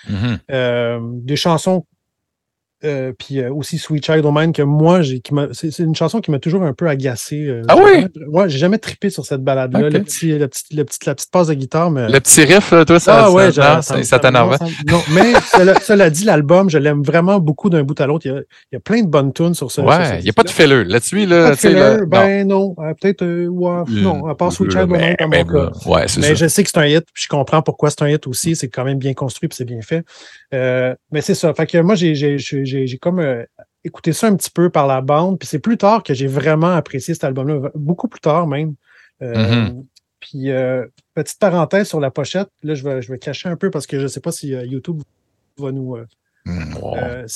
mhm. 0.09 0.39
Euh, 0.51 0.99
des 1.03 1.37
chansons, 1.37 1.87
euh, 2.85 3.13
puis 3.19 3.41
euh, 3.41 3.53
aussi 3.53 3.79
Sweet 3.79 4.05
Child 4.05 4.25
O' 4.25 4.33
Mine, 4.33 4.53
que 4.53 4.63
moi, 4.63 5.03
j'ai, 5.03 5.21
qui 5.21 5.35
m'a- 5.35 5.49
c'est, 5.53 5.71
c'est 5.71 5.83
une 5.83 5.95
chanson 5.95 6.21
qui 6.21 6.31
m'a 6.31 6.39
toujours 6.39 6.63
un 6.63 6.73
peu 6.73 6.89
agacé. 6.89 7.47
euh, 7.47 7.63
Ah 7.69 7.77
oui? 7.77 7.91
jamais- 8.01 8.09
Ouais, 8.29 8.49
j'ai 8.49 8.59
jamais 8.59 8.79
trippé 8.79 9.11
sur 9.11 9.27
cette 9.27 9.43
balade-là. 9.43 9.91
Le 9.91 10.03
petit, 10.03 10.39
le 10.39 10.49
petit- 10.49 10.75
le 10.77 10.85
petit- 10.85 10.99
la 11.07 11.15
petite 11.15 11.31
passe 11.31 11.49
de 11.49 11.55
guitare, 11.55 11.91
mais. 11.91 12.09
Le 12.09 12.21
petit 12.21 12.43
riff, 12.45 12.71
là, 12.73 12.85
toi, 12.85 12.99
ça, 13.01 13.25
ah 13.27 13.31
ouais, 13.31 13.53
ça, 13.53 13.83
ça, 13.83 14.03
ça, 14.03 14.19
t'énervait? 14.19 14.57
non, 14.89 15.01
mais 15.13 15.33
cela, 15.53 15.79
cela 15.81 16.11
dit, 16.11 16.25
l'album, 16.25 16.71
je 16.71 16.79
l'aime 16.79 17.03
vraiment 17.03 17.39
beaucoup 17.39 17.71
d'un 17.71 17.83
bout 17.83 18.01
à 18.01 18.07
l'autre. 18.07 18.27
Il 18.27 18.33
y 18.33 18.35
a, 18.37 18.39
il 18.41 18.75
y 18.75 18.77
a 18.77 18.81
plein 18.81 19.03
de 19.03 19.09
bonnes 19.09 19.33
tunes 19.33 19.55
sur 19.55 19.71
ce. 19.71 19.81
Ouais, 19.81 20.19
il 20.19 20.25
n'y 20.25 20.31
a 20.31 20.33
pas 20.33 20.43
de 20.43 20.51
filler. 20.51 20.85
Là-dessus, 20.85 21.27
là, 21.27 21.45
Pas 21.45 21.51
de 21.51 21.57
filler, 21.57 21.75
là, 21.75 21.99
ben 22.07 22.47
non. 22.49 22.75
Peut-être, 23.01 23.25
ouais, 23.25 23.83
non, 24.03 24.27
à 24.27 24.35
part 24.35 24.53
Sweet 24.53 24.71
Child 24.71 24.85
O' 24.85 24.87
Mine, 24.95 25.17
Ben, 25.19 25.27
mon 25.27 25.29
ben, 25.31 25.47
cas. 25.47 25.71
Ouais, 25.91 26.05
c'est 26.09 26.21
Mais 26.21 26.29
ça. 26.29 26.35
je 26.35 26.47
sais 26.49 26.63
que 26.63 26.71
c'est 26.73 26.79
un 26.79 26.87
hit, 26.87 27.05
puis 27.13 27.25
je 27.25 27.29
comprends 27.29 27.63
pourquoi 27.63 27.91
c'est 27.91 28.03
un 28.03 28.09
hit 28.09 28.27
aussi. 28.27 28.57
C'est 28.57 28.69
quand 28.69 28.85
même 28.85 28.99
bien 28.99 29.13
construit, 29.15 29.49
puis 29.49 29.57
c'est 29.57 29.65
bien 29.65 29.81
fait. 29.83 30.05
Mais 30.53 31.21
c'est 31.21 31.35
ça. 31.35 31.53
Fait 31.55 31.67
que 31.67 31.79
moi, 31.79 31.95
j'ai, 31.95 32.15
j'ai, 32.71 32.99
comme 32.99 33.21
euh, 33.21 33.45
écouté 33.85 34.13
ça 34.13 34.29
un 34.29 34.37
petit 34.37 34.51
peu 34.51 34.71
par 34.71 34.87
la 34.87 35.01
bande, 35.01 35.39
puis 35.39 35.49
c'est 35.49 35.59
plus 35.59 35.77
tard 35.77 36.03
que 36.03 36.15
j'ai 36.15 36.27
vraiment 36.27 36.71
apprécié 36.71 37.15
cet 37.15 37.25
album-là, 37.25 37.71
beaucoup 37.75 38.09
plus 38.09 38.21
tard 38.21 38.47
même. 38.47 38.75
Euh, 39.23 39.67
Mhm. 39.67 39.87
Puis, 40.21 40.51
euh, 40.51 40.87
petite 41.15 41.39
parenthèse 41.39 41.89
sur 41.89 41.99
la 41.99 42.11
pochette, 42.11 42.51
là, 42.63 42.75
je 42.75 42.85
vais, 42.85 43.01
je 43.01 43.11
vais 43.11 43.19
cacher 43.19 43.49
un 43.49 43.57
peu 43.57 43.71
parce 43.71 43.87
que 43.87 43.99
je 43.99 44.03
ne 44.03 44.09
sais 44.09 44.21
pas 44.21 44.33
si 44.33 44.49
YouTube 44.49 45.03
va 45.57 45.73
nous. 45.73 45.97
Euh, 46.47 46.51
Mm, 46.51 46.75
wow. 46.81 46.97
euh, 46.97 47.27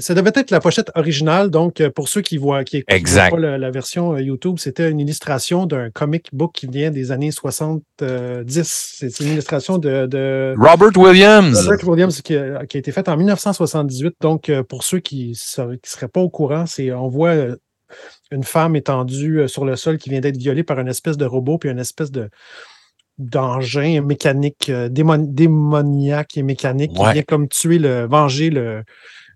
ça 0.00 0.14
devait 0.14 0.32
être 0.34 0.50
la 0.50 0.60
pochette 0.60 0.90
originale, 0.94 1.50
donc 1.50 1.80
euh, 1.80 1.90
pour 1.90 2.08
ceux 2.08 2.20
qui 2.20 2.36
voient, 2.36 2.62
qui 2.64 2.78
écoutent 2.78 2.94
Exact. 2.94 3.30
pas 3.30 3.38
la, 3.38 3.56
la 3.58 3.70
version 3.70 4.12
euh, 4.14 4.20
YouTube, 4.20 4.56
c'était 4.58 4.90
une 4.90 5.00
illustration 5.00 5.66
d'un 5.66 5.90
comic 5.90 6.28
book 6.32 6.52
qui 6.54 6.66
vient 6.66 6.90
des 6.90 7.10
années 7.10 7.30
70. 7.30 8.62
C'est 8.98 9.20
une 9.20 9.28
illustration 9.32 9.78
de, 9.78 10.06
de 10.06 10.54
Robert 10.58 10.96
Williams. 10.96 11.66
Robert 11.66 11.88
Williams 11.88 12.20
qui 12.20 12.36
a, 12.36 12.66
qui 12.66 12.76
a 12.76 12.80
été 12.80 12.92
faite 12.92 13.08
en 13.08 13.16
1978. 13.16 14.16
Donc, 14.20 14.50
pour 14.68 14.84
ceux 14.84 14.98
qui 15.00 15.30
ne 15.58 15.76
seraient 15.82 16.08
pas 16.08 16.20
au 16.20 16.28
courant, 16.28 16.66
c'est 16.66 16.92
on 16.92 17.08
voit 17.08 17.34
une 18.30 18.44
femme 18.44 18.76
étendue 18.76 19.48
sur 19.48 19.64
le 19.64 19.76
sol 19.76 19.98
qui 19.98 20.10
vient 20.10 20.20
d'être 20.20 20.36
violée 20.36 20.64
par 20.64 20.78
une 20.80 20.88
espèce 20.88 21.16
de 21.16 21.24
robot, 21.24 21.58
puis 21.58 21.70
une 21.70 21.78
espèce 21.78 22.10
de 22.10 22.28
d'engin 23.18 24.00
mécanique, 24.00 24.68
euh, 24.70 24.88
démon- 24.88 25.18
démoniaque 25.32 26.36
et 26.36 26.42
mécanique 26.42 26.92
Ouais. 26.98 27.06
qui 27.08 27.12
vient 27.14 27.22
comme 27.22 27.48
tuer 27.48 27.78
le, 27.78 28.06
venger 28.06 28.50
le, 28.50 28.82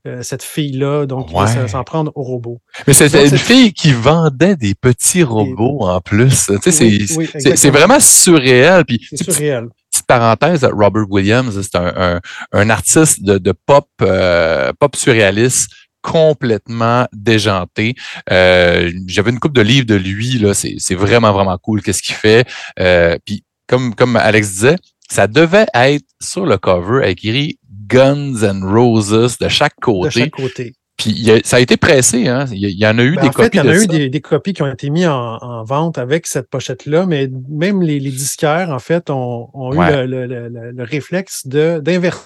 euh, 0.06 0.22
cette 0.22 0.42
fille-là, 0.42 1.06
donc 1.06 1.28
il 1.30 1.36
va 1.36 1.68
s'en- 1.68 1.84
prendre 1.84 2.10
au 2.14 2.22
robot. 2.22 2.60
Mais 2.86 2.92
c'était 2.92 3.28
une 3.28 3.36
fille 3.38 3.72
qui 3.72 3.92
vendait 3.92 4.56
des 4.56 4.74
petits 4.74 5.22
robots 5.22 5.80
en 5.82 6.00
plus. 6.00 6.46
Tu 6.62 6.70
sais, 6.70 6.70
c'est- 6.70 7.16
Oui, 7.16 7.70
vraiment 7.70 8.00
surréel. 8.00 8.84
Puis, 8.84 9.00
C'est 9.10 9.16
tu 9.16 9.24
surréel. 9.32 9.66
petite 9.90 10.06
parenthèse, 10.06 10.64
Robert 10.72 11.06
Williams, 11.10 11.60
c'est 11.60 11.76
un, 11.76 11.92
un, 11.96 12.20
un 12.52 12.70
artiste 12.70 13.22
de, 13.22 13.38
de 13.38 13.52
pop, 13.52 13.86
euh, 14.02 14.72
pop 14.78 14.94
surréaliste 14.96 15.70
complètement 16.00 17.06
déjanté. 17.12 17.94
Euh, 18.30 18.90
J'avais 19.08 19.30
une 19.30 19.40
coupe 19.40 19.52
de 19.52 19.60
livres 19.62 19.86
de 19.86 19.96
lui, 19.96 20.38
là, 20.38 20.54
c'est 20.54 20.94
vraiment, 20.94 21.32
vraiment 21.32 21.58
cool 21.58 21.82
qu'est-ce 21.82 22.02
qu'il 22.02 22.14
fait. 22.14 22.46
Euh, 22.78 23.16
puis 23.26 23.42
comme, 23.68 23.94
comme 23.94 24.16
Alex 24.16 24.50
disait, 24.50 24.76
ça 25.08 25.26
devait 25.26 25.66
être 25.74 26.04
sur 26.20 26.44
le 26.46 26.58
cover 26.58 27.08
écrit 27.08 27.58
Guns 27.86 28.42
and 28.42 28.60
Roses 28.62 29.38
de 29.38 29.48
chaque 29.48 29.76
côté. 29.80 30.08
De 30.08 30.24
chaque 30.24 30.30
côté. 30.30 30.74
Puis 30.96 31.30
ça 31.44 31.58
a 31.58 31.60
été 31.60 31.76
pressé, 31.76 32.26
hein? 32.26 32.46
Il 32.50 32.58
y, 32.58 32.84
en 32.84 32.98
a 32.98 33.04
eu 33.04 33.14
ben, 33.14 33.22
des 33.22 33.28
en 33.28 33.32
fait. 33.32 33.54
Il 33.54 33.58
y 33.58 33.60
en 33.60 33.68
a 33.68 33.76
eu 33.76 33.86
des, 33.86 34.08
des, 34.10 34.20
copies 34.20 34.52
qui 34.52 34.62
ont 34.62 34.72
été 34.72 34.90
mises 34.90 35.06
en, 35.06 35.36
en 35.36 35.62
vente 35.62 35.96
avec 35.96 36.26
cette 36.26 36.50
pochette-là, 36.50 37.06
mais 37.06 37.30
même 37.48 37.82
les, 37.82 38.00
les, 38.00 38.10
disquaires, 38.10 38.70
en 38.70 38.80
fait, 38.80 39.08
ont, 39.08 39.48
ont 39.54 39.72
eu 39.72 39.92
le, 39.92 40.06
le, 40.06 40.26
le, 40.26 40.72
le, 40.72 40.82
réflexe 40.82 41.46
d'inverser 41.46 42.18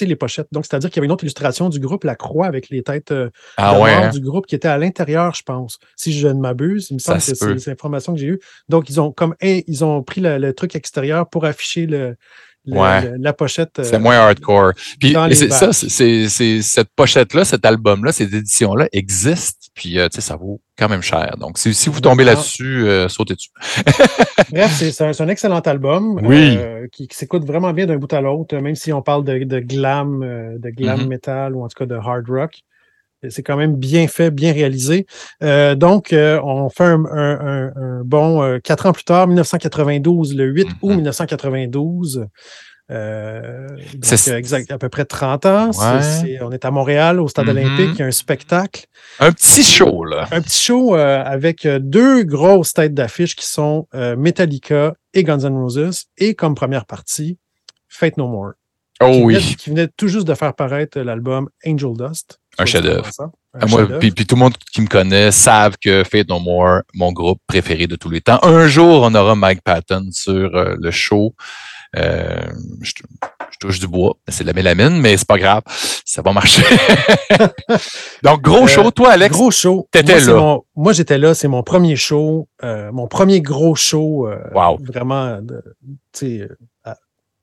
les 0.00 0.16
pochettes. 0.16 0.48
Donc, 0.52 0.66
c'est-à-dire 0.66 0.90
qu'il 0.90 0.96
y 0.96 1.00
avait 1.00 1.06
une 1.06 1.12
autre 1.12 1.24
illustration 1.24 1.68
du 1.68 1.80
groupe, 1.80 2.04
la 2.04 2.14
croix 2.14 2.46
avec 2.46 2.70
les 2.70 2.82
têtes 2.82 3.12
euh, 3.12 3.30
ah, 3.56 3.80
ouais, 3.80 3.92
hein? 3.92 4.10
du 4.10 4.20
groupe 4.20 4.46
qui 4.46 4.54
était 4.54 4.68
à 4.68 4.78
l'intérieur, 4.78 5.34
je 5.34 5.42
pense. 5.42 5.78
Si 5.96 6.12
je 6.12 6.28
ne 6.28 6.40
m'abuse, 6.40 6.88
il 6.90 6.94
me 6.94 6.98
semble 6.98 7.18
que 7.18 7.34
c'est 7.34 7.54
les 7.54 7.68
informations 7.68 8.14
que 8.14 8.20
j'ai 8.20 8.26
eues. 8.26 8.40
Donc, 8.68 8.88
ils 8.88 9.00
ont 9.00 9.12
comme 9.12 9.34
ils 9.42 9.84
ont 9.84 10.02
pris 10.02 10.20
le, 10.20 10.52
truc 10.52 10.76
extérieur 10.76 11.28
pour 11.28 11.44
afficher 11.44 11.86
le, 11.86 12.16
le, 12.64 12.78
ouais. 12.78 13.02
le, 13.02 13.16
la 13.18 13.32
pochette. 13.32 13.80
C'est 13.82 13.98
moins 13.98 14.16
hardcore. 14.16 14.72
Puis 15.00 15.14
ça, 15.50 15.72
c'est 15.72 16.28
cette 16.28 16.88
pochette-là, 16.94 17.44
cet 17.44 17.64
album-là, 17.66 18.12
ces 18.12 18.24
éditions-là 18.34 18.88
existent. 18.92 19.66
Puis 19.74 19.98
euh, 19.98 20.08
tu 20.08 20.16
sais, 20.16 20.20
ça 20.20 20.36
vaut 20.36 20.60
quand 20.78 20.88
même 20.88 21.02
cher. 21.02 21.36
Donc, 21.38 21.58
si, 21.58 21.72
si 21.74 21.88
vous 21.88 22.00
tombez 22.00 22.24
là-dessus, 22.24 22.84
euh, 22.86 23.08
sautez 23.08 23.34
dessus. 23.34 23.50
Bref, 24.50 24.70
c'est 24.72 25.02
un, 25.02 25.12
un, 25.18 25.28
excellent 25.28 25.60
album 25.60 26.20
oui. 26.22 26.56
euh, 26.58 26.86
qui, 26.92 27.08
qui 27.08 27.16
s'écoute 27.16 27.44
vraiment 27.44 27.72
bien 27.72 27.86
d'un 27.86 27.96
bout 27.96 28.12
à 28.12 28.20
l'autre, 28.20 28.56
même 28.56 28.74
si 28.74 28.92
on 28.92 29.02
parle 29.02 29.24
de, 29.24 29.44
de 29.44 29.58
glam, 29.60 30.20
de 30.58 30.70
glam 30.70 30.92
Mm-hmm. 30.92 31.02
mm 31.02 31.04
-hmm. 31.04 31.08
metal 31.08 31.54
ou 31.54 31.64
en 31.64 31.68
tout 31.68 31.78
cas 31.78 31.86
de 31.86 31.94
hard 31.94 32.28
rock. 32.28 32.52
C'est 33.28 33.42
quand 33.42 33.56
même 33.56 33.76
bien 33.76 34.08
fait, 34.08 34.30
bien 34.30 34.52
réalisé. 34.52 35.06
Euh, 35.42 35.74
donc, 35.74 36.12
euh, 36.12 36.40
on 36.42 36.68
fait 36.70 36.84
un, 36.84 37.04
un, 37.04 37.40
un, 37.40 37.72
un 37.76 38.02
bon 38.04 38.42
euh, 38.42 38.58
quatre 38.58 38.86
ans 38.86 38.92
plus 38.92 39.04
tard, 39.04 39.26
1992, 39.28 40.34
le 40.36 40.44
8 40.46 40.64
Mm-hmm. 40.68 40.74
août 40.82 40.94
1992. 40.96 42.26
Euh, 42.90 43.68
donc, 43.94 44.28
exact, 44.36 44.70
à 44.70 44.76
peu 44.78 44.88
près 44.88 45.04
30 45.04 45.46
ans. 45.46 45.66
Ouais. 45.68 45.72
C 45.72 45.84
est, 45.84 46.02
c 46.26 46.32
est, 46.32 46.42
on 46.42 46.50
est 46.50 46.64
à 46.64 46.70
Montréal, 46.70 47.20
au 47.20 47.28
Stade 47.28 47.46
Mhm. 47.46 47.56
olympique. 47.56 47.90
Il 47.94 47.98
y 48.00 48.02
a 48.02 48.06
un 48.06 48.10
spectacle. 48.10 48.84
Un 49.18 49.32
petit 49.32 49.62
show, 49.62 50.04
là. 50.04 50.28
Un 50.32 50.42
petit 50.42 50.62
show 50.62 50.94
euh, 50.96 51.22
avec 51.24 51.66
deux 51.66 52.24
grosses 52.24 52.72
têtes 52.74 52.92
d'affiche 52.94 53.34
qui 53.36 53.46
sont 53.46 53.86
euh, 53.94 54.16
Metallica 54.16 54.94
et 55.14 55.22
Guns 55.22 55.38
N' 55.40 55.56
Roses. 55.56 56.04
Et 56.18 56.34
comme 56.34 56.54
première 56.54 56.84
partie, 56.86 57.38
Fate 57.88 58.16
No 58.18 58.26
More. 58.28 58.52
Oh 59.00 59.10
qui 59.10 59.22
oui. 59.22 59.34
Venait, 59.36 59.54
qui 59.56 59.70
venait 59.70 59.88
tout 59.96 60.08
juste 60.08 60.26
de 60.26 60.34
faire 60.34 60.54
paraître 60.54 61.00
l'album 61.00 61.48
Angel 61.66 61.92
Dust. 61.96 62.38
Un 62.58 62.66
chef-d'œuvre. 62.66 63.08
Moi, 63.68 63.86
puis, 63.98 64.10
puis, 64.10 64.26
tout 64.26 64.34
le 64.34 64.40
monde 64.40 64.56
qui 64.72 64.80
me 64.80 64.86
connaît 64.86 65.30
savent 65.30 65.76
que 65.82 66.04
Fate 66.04 66.28
No 66.28 66.38
More, 66.38 66.80
mon 66.94 67.12
groupe 67.12 67.38
préféré 67.46 67.86
de 67.86 67.96
tous 67.96 68.10
les 68.10 68.20
temps. 68.20 68.38
Un 68.42 68.66
jour, 68.66 69.02
on 69.02 69.14
aura 69.14 69.34
Mike 69.34 69.62
Patton 69.62 70.08
sur 70.10 70.54
euh, 70.54 70.74
le 70.80 70.90
show. 70.90 71.34
Euh, 71.94 72.40
je, 72.80 72.92
je, 73.50 73.58
touche 73.60 73.78
du 73.78 73.86
bois, 73.86 74.16
c'est 74.26 74.44
de 74.44 74.48
la 74.48 74.54
mélamine, 74.54 74.98
mais 74.98 75.14
c'est 75.18 75.28
pas 75.28 75.36
grave, 75.36 75.62
ça 76.06 76.22
va 76.22 76.32
marcher. 76.32 76.62
Donc, 78.22 78.40
gros 78.40 78.66
show, 78.66 78.90
toi, 78.90 79.10
Alex. 79.10 79.30
Gros 79.36 79.50
show. 79.50 79.88
T'étais 79.90 80.20
là. 80.20 80.34
Mon, 80.34 80.64
moi, 80.74 80.94
j'étais 80.94 81.18
là, 81.18 81.34
c'est 81.34 81.48
mon 81.48 81.62
premier 81.62 81.96
show, 81.96 82.48
euh, 82.64 82.90
mon 82.92 83.08
premier 83.08 83.42
gros 83.42 83.74
show. 83.74 84.26
euh, 84.26 84.38
wow. 84.54 84.78
Vraiment, 84.82 85.38
tu 86.12 86.38
sais, 86.38 86.48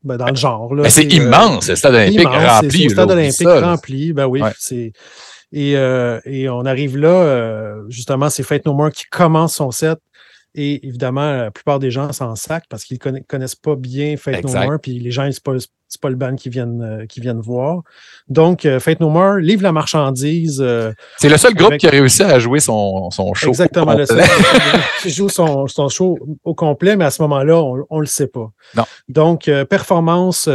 ben, 0.03 0.17
dans 0.17 0.27
le 0.27 0.35
genre. 0.35 0.73
Là, 0.73 0.83
Mais 0.83 0.89
c'est 0.89 1.05
immense, 1.13 1.69
le 1.69 1.75
stade 1.75 1.93
olympique 1.93 2.27
rempli. 2.27 2.83
Le 2.85 2.89
stade 2.89 3.11
olympique 3.11 3.47
rempli, 3.47 4.13
ben 4.13 4.25
oui, 4.25 4.41
ouais. 4.41 4.51
c'est. 4.57 4.93
Et, 5.51 5.75
euh, 5.75 6.19
et 6.25 6.47
on 6.47 6.63
arrive 6.65 6.95
là, 6.95 7.09
euh, 7.09 7.83
justement, 7.89 8.29
c'est 8.29 8.43
Fate 8.43 8.65
No 8.65 8.73
More 8.73 8.91
qui 8.91 9.05
commence 9.05 9.55
son 9.55 9.71
set. 9.71 9.97
Et 10.61 10.85
évidemment, 10.85 11.31
la 11.31 11.51
plupart 11.51 11.79
des 11.79 11.89
gens 11.89 12.11
s'en 12.11 12.35
sacent 12.35 12.63
parce 12.67 12.83
qu'ils 12.83 12.99
ne 13.05 13.19
connaissent 13.19 13.55
pas 13.55 13.77
bien 13.77 14.17
Fate 14.17 14.39
exact. 14.39 14.65
No 14.65 14.71
More. 14.71 14.79
Puis 14.81 14.99
les 14.99 15.09
gens, 15.09 15.23
ce 15.23 15.27
n'est 15.27 15.41
pas, 15.41 15.53
pas, 16.01 16.09
le 16.09 16.17
band 16.17 16.35
qui 16.35 16.49
viennent, 16.49 16.81
euh, 16.81 17.05
qui 17.05 17.21
viennent 17.21 17.39
voir. 17.39 17.83
Donc, 18.27 18.65
euh, 18.65 18.81
Fate 18.81 18.99
No 18.99 19.09
More 19.09 19.37
livre 19.37 19.63
la 19.63 19.71
marchandise. 19.71 20.59
euh, 20.59 20.91
c'est 21.15 21.29
le 21.29 21.37
seul 21.37 21.53
groupe 21.53 21.77
qui 21.77 21.87
a 21.87 21.91
réussi 21.91 22.23
à 22.23 22.39
jouer 22.39 22.59
son, 22.59 23.09
son 23.09 23.33
show. 23.33 23.47
Exactement, 23.47 23.93
le 23.93 24.05
seul 24.05 24.21
qui 25.01 25.11
joue 25.11 25.29
son, 25.29 25.65
son, 25.67 25.87
show 25.87 26.19
au 26.43 26.53
complet, 26.53 26.97
mais 26.97 27.05
à 27.05 27.09
ce 27.09 27.21
moment-là, 27.21 27.63
on 27.89 27.95
ne 27.95 28.01
le 28.01 28.05
sait 28.05 28.27
pas. 28.27 28.51
Non. 28.75 28.83
Donc, 29.07 29.47
euh, 29.47 29.63
performance 29.63 30.49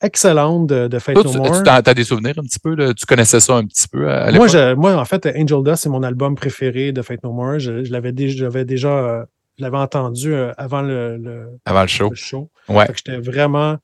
excellente 0.00 0.66
de, 0.66 0.88
de 0.88 0.98
Toi, 0.98 1.22
No 1.24 1.32
More. 1.32 1.62
Tu 1.62 1.70
as, 1.70 1.94
des 1.94 2.04
souvenirs 2.04 2.34
un 2.38 2.42
petit 2.42 2.58
peu? 2.58 2.74
Là? 2.74 2.94
Tu 2.94 3.06
connaissais 3.06 3.40
ça 3.40 3.56
un 3.56 3.64
petit 3.64 3.88
peu 3.88 4.10
à, 4.10 4.24
à 4.24 4.32
moi, 4.32 4.46
je, 4.46 4.74
moi, 4.74 4.94
en 4.94 5.04
fait, 5.04 5.26
Angel 5.26 5.62
Dust, 5.62 5.82
c'est 5.82 5.88
mon 5.88 6.02
album 6.02 6.34
préféré 6.34 6.92
de 6.92 7.02
Fate 7.02 7.22
No 7.22 7.32
More. 7.32 7.58
Je, 7.58 7.84
je 7.84 7.92
l'avais 7.92 8.12
déjà, 8.12 8.88
euh, 8.88 9.24
je 9.58 9.64
l'avais 9.64 9.78
entendu 9.78 10.32
euh, 10.32 10.52
avant 10.56 10.82
le, 10.82 11.16
le, 11.16 11.46
avant 11.64 11.82
le 11.82 11.88
show. 11.88 12.10
Le 12.10 12.16
show. 12.16 12.50
Ouais. 12.68 12.86
J'étais 12.96 13.18
vraiment 13.18 13.76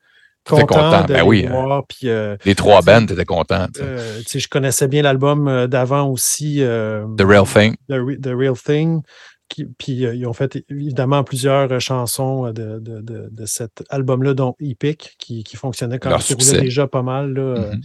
content, 0.45 0.67
content. 0.67 1.03
de 1.03 1.09
ben 1.09 1.17
les 1.17 1.23
oui, 1.23 1.47
voir. 1.47 1.87
Puis, 1.87 2.09
euh, 2.09 2.37
les 2.45 2.55
trois 2.55 2.83
bands, 2.83 3.05
tu 3.05 3.13
étais 3.13 3.25
content. 3.25 3.67
Je 3.75 4.49
connaissais 4.49 4.89
bien 4.89 5.03
l'album 5.03 5.67
d'avant 5.67 6.09
aussi. 6.09 6.57
The 6.59 7.23
Real 7.23 7.47
Thing. 7.47 7.77
The, 7.89 8.21
The 8.21 8.33
Real 8.35 8.57
Thing. 8.57 9.03
Qui, 9.51 9.65
puis 9.81 10.07
euh, 10.07 10.15
ils 10.15 10.27
ont 10.27 10.33
fait 10.33 10.53
évidemment 10.71 11.23
plusieurs 11.25 11.71
euh, 11.71 11.79
chansons 11.81 12.37
de, 12.59 12.79
de, 12.79 13.01
de, 13.01 13.29
de 13.31 13.47
cet 13.47 13.83
album-là, 13.91 14.33
dont 14.35 14.55
Epic, 14.61 15.17
qui, 15.19 15.45
qui 15.45 15.57
fonctionnait 15.57 15.99
quand 15.99 16.17
qui 16.19 16.35
roulait 16.35 16.63
déjà 16.63 16.87
pas 16.87 17.03
mal 17.03 17.25
là, 17.39 17.49
mm 17.59 17.81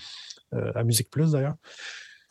-hmm. 0.54 0.78
à 0.80 0.84
Musique 0.84 1.10
Plus 1.10 1.32
d'ailleurs. 1.34 1.58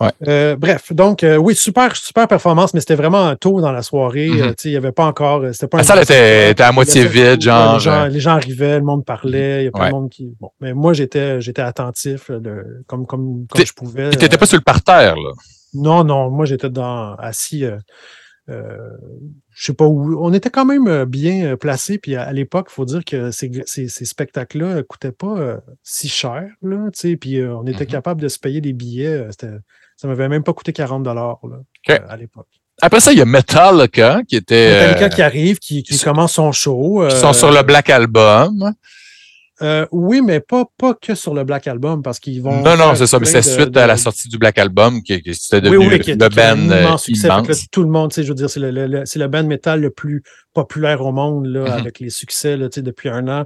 Ouais. 0.01 0.11
Euh, 0.27 0.57
bref, 0.57 0.93
donc 0.93 1.23
euh, 1.23 1.37
oui, 1.37 1.55
super, 1.55 1.95
super 1.95 2.27
performance, 2.27 2.75
mais 2.75 2.81
c'était 2.81 2.97
vraiment 2.97 3.37
tôt 3.37 3.61
dans 3.61 3.71
la 3.71 3.83
soirée. 3.83 4.29
Mm 4.29 4.37
-hmm. 4.37 4.49
euh, 4.49 4.65
il 4.65 4.71
n'y 4.73 4.77
avait 4.77 4.93
pas 4.93 5.07
encore. 5.07 5.41
Pas 5.71 5.79
la 5.79 5.85
salle 5.85 6.03
était, 6.03 6.51
était, 6.51 6.65
à 6.65 6.73
moitié 6.73 7.07
vide, 7.07 7.41
genre. 7.41 7.75
Les 7.75 7.81
gens, 7.81 8.05
les 8.07 8.21
gens, 8.21 8.37
arrivaient, 8.41 8.79
le 8.79 8.85
monde 8.85 9.05
parlait, 9.05 9.63
il 9.63 9.65
y 9.67 9.69
a 9.69 9.71
plein 9.71 9.85
ouais. 9.85 9.91
de 9.91 9.95
monde 9.95 10.11
qui. 10.11 10.25
Bon, 10.41 10.51
mais 10.61 10.73
moi, 10.75 10.93
j'étais 10.95 11.63
attentif 11.73 12.29
le, 12.29 12.83
comme, 12.89 13.07
comme, 13.07 13.47
comme 13.49 13.67
je 13.71 13.73
pouvais. 13.73 14.11
Tu 14.11 14.19
n'étais 14.19 14.41
pas 14.43 14.47
sur 14.47 14.59
le 14.63 14.65
parterre, 14.73 15.17
là. 15.25 15.33
Non, 15.87 16.01
non, 16.05 16.31
moi 16.31 16.45
j'étais 16.47 16.71
dans 16.71 17.15
assis. 17.31 17.65
Euh, 18.51 18.77
je 19.55 19.65
sais 19.67 19.73
pas 19.73 19.87
où. 19.87 20.19
On 20.23 20.33
était 20.33 20.51
quand 20.51 20.65
même 20.67 21.05
bien 21.05 21.57
placés. 21.57 21.99
Puis 21.99 22.15
à, 22.17 22.23
à 22.23 22.33
l'époque, 22.33 22.69
il 22.71 22.75
faut 22.75 22.85
dire 22.85 23.05
que 23.05 23.31
ces, 23.31 23.51
ces, 23.67 23.89
ces 23.89 24.05
spectacles-là 24.05 24.75
ne 24.75 24.83
coûtaient 24.83 25.13
pas 25.13 25.39
euh, 25.39 25.57
si 25.83 26.09
cher. 26.09 26.45
Là, 26.63 26.91
puis 27.21 27.39
euh, 27.39 27.57
on 27.57 27.63
était 27.67 27.73
Mhm. 27.73 27.81
mm 27.81 27.83
-hmm. 27.83 27.87
capable 27.91 28.21
de 28.23 28.29
se 28.29 28.39
payer 28.39 28.61
des 28.61 28.73
billets. 28.73 29.29
Ça 29.97 30.09
m'avait 30.09 30.29
même 30.29 30.43
pas 30.43 30.53
coûté 30.53 30.73
40 30.73 31.03
dollars 31.05 31.39
okay. 31.45 32.01
à 32.09 32.17
l'époque. 32.17 32.49
Après 32.83 33.01
ça, 33.01 33.13
il 33.13 33.19
y 33.19 33.23
a 33.23 33.25
Metallica 33.25 34.23
qui 34.29 34.37
était. 34.37 34.89
Metallica 34.89 35.09
qui 35.09 35.23
arrive, 35.23 35.59
qui, 35.59 35.83
qui 35.83 35.99
commence 35.99 36.33
son 36.35 36.53
show. 36.53 37.07
Qui 37.09 37.17
sont 37.17 37.33
sur 37.33 37.51
le 37.53 37.63
Black 37.63 37.89
Album. 37.89 38.75
Euh, 39.63 39.87
oui, 39.93 40.21
mais 40.21 40.41
pas, 40.41 40.65
pas 40.77 40.95
que 40.95 41.15
sur 41.15 41.33
le 41.33 41.45
Black 41.45 41.69
Album, 41.69 42.03
parce 42.03 42.19
qu'ils 42.19 42.43
vont. 42.43 42.61
Non, 42.63 42.77
non, 42.77 42.95
c'est 42.97 43.07
ça, 43.07 43.21
mais 43.21 43.27
c'est 43.27 43.43
suite 43.43 43.71
de... 43.71 43.79
à 43.79 43.87
la 43.87 43.97
sortie 43.97 44.29
du 44.29 44.37
Black 44.37 44.59
Album 44.59 45.01
qui, 45.03 45.23
qui 45.23 45.33
c'était 45.35 45.61
devenu 45.61 45.79
oui, 45.79 45.87
oui, 45.93 46.01
qui, 46.01 46.15
le 46.15 46.29
band 46.29 46.57
immense. 46.57 47.05
Succès, 47.05 47.29
immense. 47.29 47.49
Là, 47.49 47.55
tout 47.71 47.83
le 47.83 47.89
monde, 47.89 48.11
tu 48.11 48.17
sais, 48.17 48.23
je 48.25 48.29
veux 48.29 48.35
dire, 48.35 48.51
c'est 48.51 48.59
le, 48.59 48.73
le, 48.73 48.87
le, 48.87 49.29
band 49.29 49.45
metal 49.45 49.81
le 49.81 49.91
plus 49.91 50.25
populaire 50.53 51.03
au 51.03 51.13
monde, 51.13 51.47
là, 51.47 51.61
mm 51.61 51.67
-hmm. 51.67 51.81
avec 51.81 52.01
les 52.01 52.11
succès, 52.11 52.57
là, 52.57 52.69
depuis 52.69 53.09
un 53.09 53.29
an. 53.29 53.45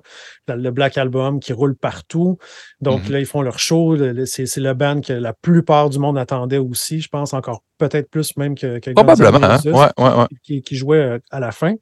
Le 0.49 0.71
Black 0.71 0.97
Album 0.97 1.41
qui 1.41 1.53
roule 1.53 1.77
partout. 1.77 2.39
Donc 2.81 3.03
mm 3.03 3.05
-hmm. 3.05 3.13
là, 3.13 3.19
ils 3.21 3.27
font 3.27 3.43
leur 3.43 3.59
show. 3.59 3.97
C'est 4.25 4.57
le 4.69 4.75
band 4.75 5.01
que 5.03 5.13
la 5.13 5.35
plupart 5.35 5.91
du 5.91 5.99
monde 5.99 6.19
attendait 6.19 6.63
aussi, 6.71 7.01
je 7.01 7.09
pense, 7.09 7.35
encore 7.35 7.61
peut-être 7.79 8.11
plus 8.11 8.37
même 8.37 8.55
que, 8.55 8.79
que 8.81 8.91
Probablement, 8.91 9.39
hein? 9.43 9.59
ouais, 9.65 9.91
ouais, 10.03 10.15
ouais. 10.19 10.27
Qui, 10.45 10.63
qui, 10.63 10.77
jouait 10.77 10.99
euh, 10.99 11.19
à 11.31 11.41
la 11.41 11.53
fin. 11.53 11.75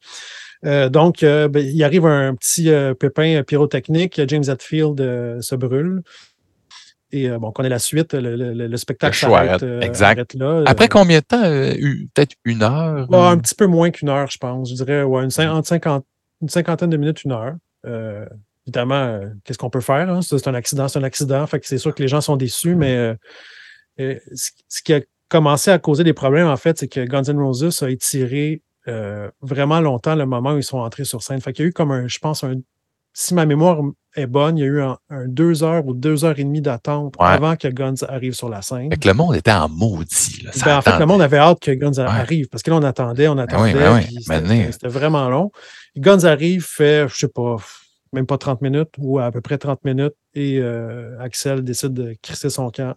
Euh, 0.67 0.89
donc, 0.89 1.23
euh, 1.23 1.49
ben, 1.49 1.65
il 1.65 1.83
arrive 1.85 2.07
un 2.07 2.35
petit 2.35 2.71
euh, 2.71 2.95
pépin 2.95 3.43
pyrotechnique. 3.47 4.21
James 4.27 4.45
Hetfield 4.49 4.99
se 5.41 5.55
brûle. 5.55 6.03
Et 7.13 7.29
bon, 7.29 7.49
on 7.49 7.53
connaît 7.53 7.69
la 7.69 7.79
suite. 7.79 8.15
Le, 8.15 8.37
le, 8.37 8.67
le 8.67 8.77
spectacle 8.77 9.17
s'arrête 9.17 9.63
exact. 9.81 10.35
là. 10.35 10.65
Après 10.67 10.89
combien 10.89 11.21
de 11.21 11.25
temps? 11.25 11.43
Peut-être 12.15 12.35
une 12.45 12.63
heure? 12.63 13.07
Bah, 13.09 13.31
un 13.31 13.39
petit 13.39 13.55
peu 13.55 13.67
moins 13.67 13.91
qu'une 13.91 14.09
heure, 14.09 14.29
je 14.29 14.39
pense. 14.39 14.71
Je 14.71 14.75
dirais 14.75 15.03
ouais, 15.05 15.23
une, 15.23 15.49
entre 15.49 15.69
50, 15.69 16.05
une 16.43 16.49
cinquantaine 16.49 16.91
de 16.91 16.97
minutes, 16.97 17.23
une 17.23 17.33
heure. 17.33 17.55
Euh, 17.87 18.27
évidemment, 18.67 19.21
qu'est-ce 19.45 19.57
qu'on 19.57 19.71
peut 19.71 19.81
faire? 19.81 20.11
Hein? 20.11 20.21
C'est 20.21 20.49
un 20.49 20.55
accident, 20.55 20.89
c'est 20.89 20.99
un 20.99 21.05
accident. 21.05 21.47
Fait 21.47 21.61
que 21.61 21.67
c'est 21.67 21.79
sûr 21.79 21.95
que 21.95 22.03
les 22.03 22.09
gens 22.09 22.21
sont 22.21 22.37
déçus, 22.37 22.75
mais 22.75 23.17
euh, 24.01 24.19
ce 24.35 24.83
qui 24.83 24.93
a 24.93 25.01
commencé 25.29 25.71
à 25.71 25.79
causer 25.79 26.03
des 26.03 26.13
problèmes, 26.13 26.49
en 26.49 26.57
fait, 26.57 26.77
c'est 26.79 26.89
que 26.89 27.01
Guns 27.01 27.23
N' 27.23 27.39
Roses 27.39 27.83
a 27.83 27.89
étiré 27.89 28.63
euh, 28.89 29.31
vraiment 29.41 29.81
longtemps 29.81 30.15
le 30.15 30.27
moment 30.27 30.53
où 30.53 30.59
ils 30.59 30.65
sont 30.65 30.79
entrés 30.79 31.05
sur 31.05 31.23
scène. 31.23 31.41
Fait 31.41 31.53
qu'il 31.53 31.65
y 31.65 31.67
a 31.67 31.69
eu 31.69 31.73
comme 31.73 31.91
un, 31.91 32.07
je 32.07 32.19
pense, 32.19 32.45
un, 32.45 32.55
si 33.13 33.35
ma 33.35 33.47
mémoire 33.47 33.81
est 34.15 34.27
bonne, 34.27 34.59
il 34.59 34.61
y 34.61 34.65
a 34.65 34.67
eu 34.67 34.81
un, 34.83 34.99
un 35.11 35.27
deux 35.27 35.65
heures 35.65 35.87
ou 35.87 35.95
deux 35.95 36.25
heures 36.25 36.39
et 36.39 36.45
demie 36.45 36.61
d'attente 36.61 37.15
ouais. 37.19 37.27
avant 37.27 37.57
que 37.57 37.69
Guns 37.69 37.95
arrive 38.09 38.35
sur 38.35 38.49
la 38.49 38.63
scène. 38.63 38.91
Fait 38.91 38.99
que 38.99 39.09
le 39.09 39.15
monde 39.15 39.35
était 39.35 39.53
en 39.53 39.69
maudit. 39.69 40.43
Là, 40.45 40.51
ben, 40.65 40.77
en 40.79 40.83
fait, 40.83 40.99
le 40.99 41.07
monde 41.07 41.23
avait 41.23 41.39
hâte 41.39 41.61
que 41.61 41.71
Guns 41.71 41.93
ouais. 41.93 42.01
arrive 42.01 42.49
parce 42.49 42.63
que 42.63 42.71
là, 42.71 42.77
on 42.77 42.83
attendait, 42.83 43.29
on 43.29 43.39
attendait. 43.39 43.73
Ben 43.75 43.97
oui, 43.97 44.19
ben 44.29 44.73
C'était 44.73 44.89
vraiment 44.89 45.29
long. 45.29 45.51
Guns 45.97 46.25
arrive, 46.25 46.65
fait, 46.65 47.09
je 47.09 47.17
sais 47.17 47.29
pas, 47.29 47.57
même 48.13 48.27
pas 48.27 48.39
30 48.39 48.61
minutes 48.61 48.91
ou 48.99 49.19
à 49.19 49.31
peu 49.31 49.41
près 49.41 49.59
30 49.59 49.85
minutes 49.85 50.15
et 50.35 50.59
euh, 50.61 51.19
Axel 51.21 51.65
décide 51.65 51.95
de 51.95 52.15
crisser 52.23 52.51
son 52.51 52.71
camp. 52.71 52.95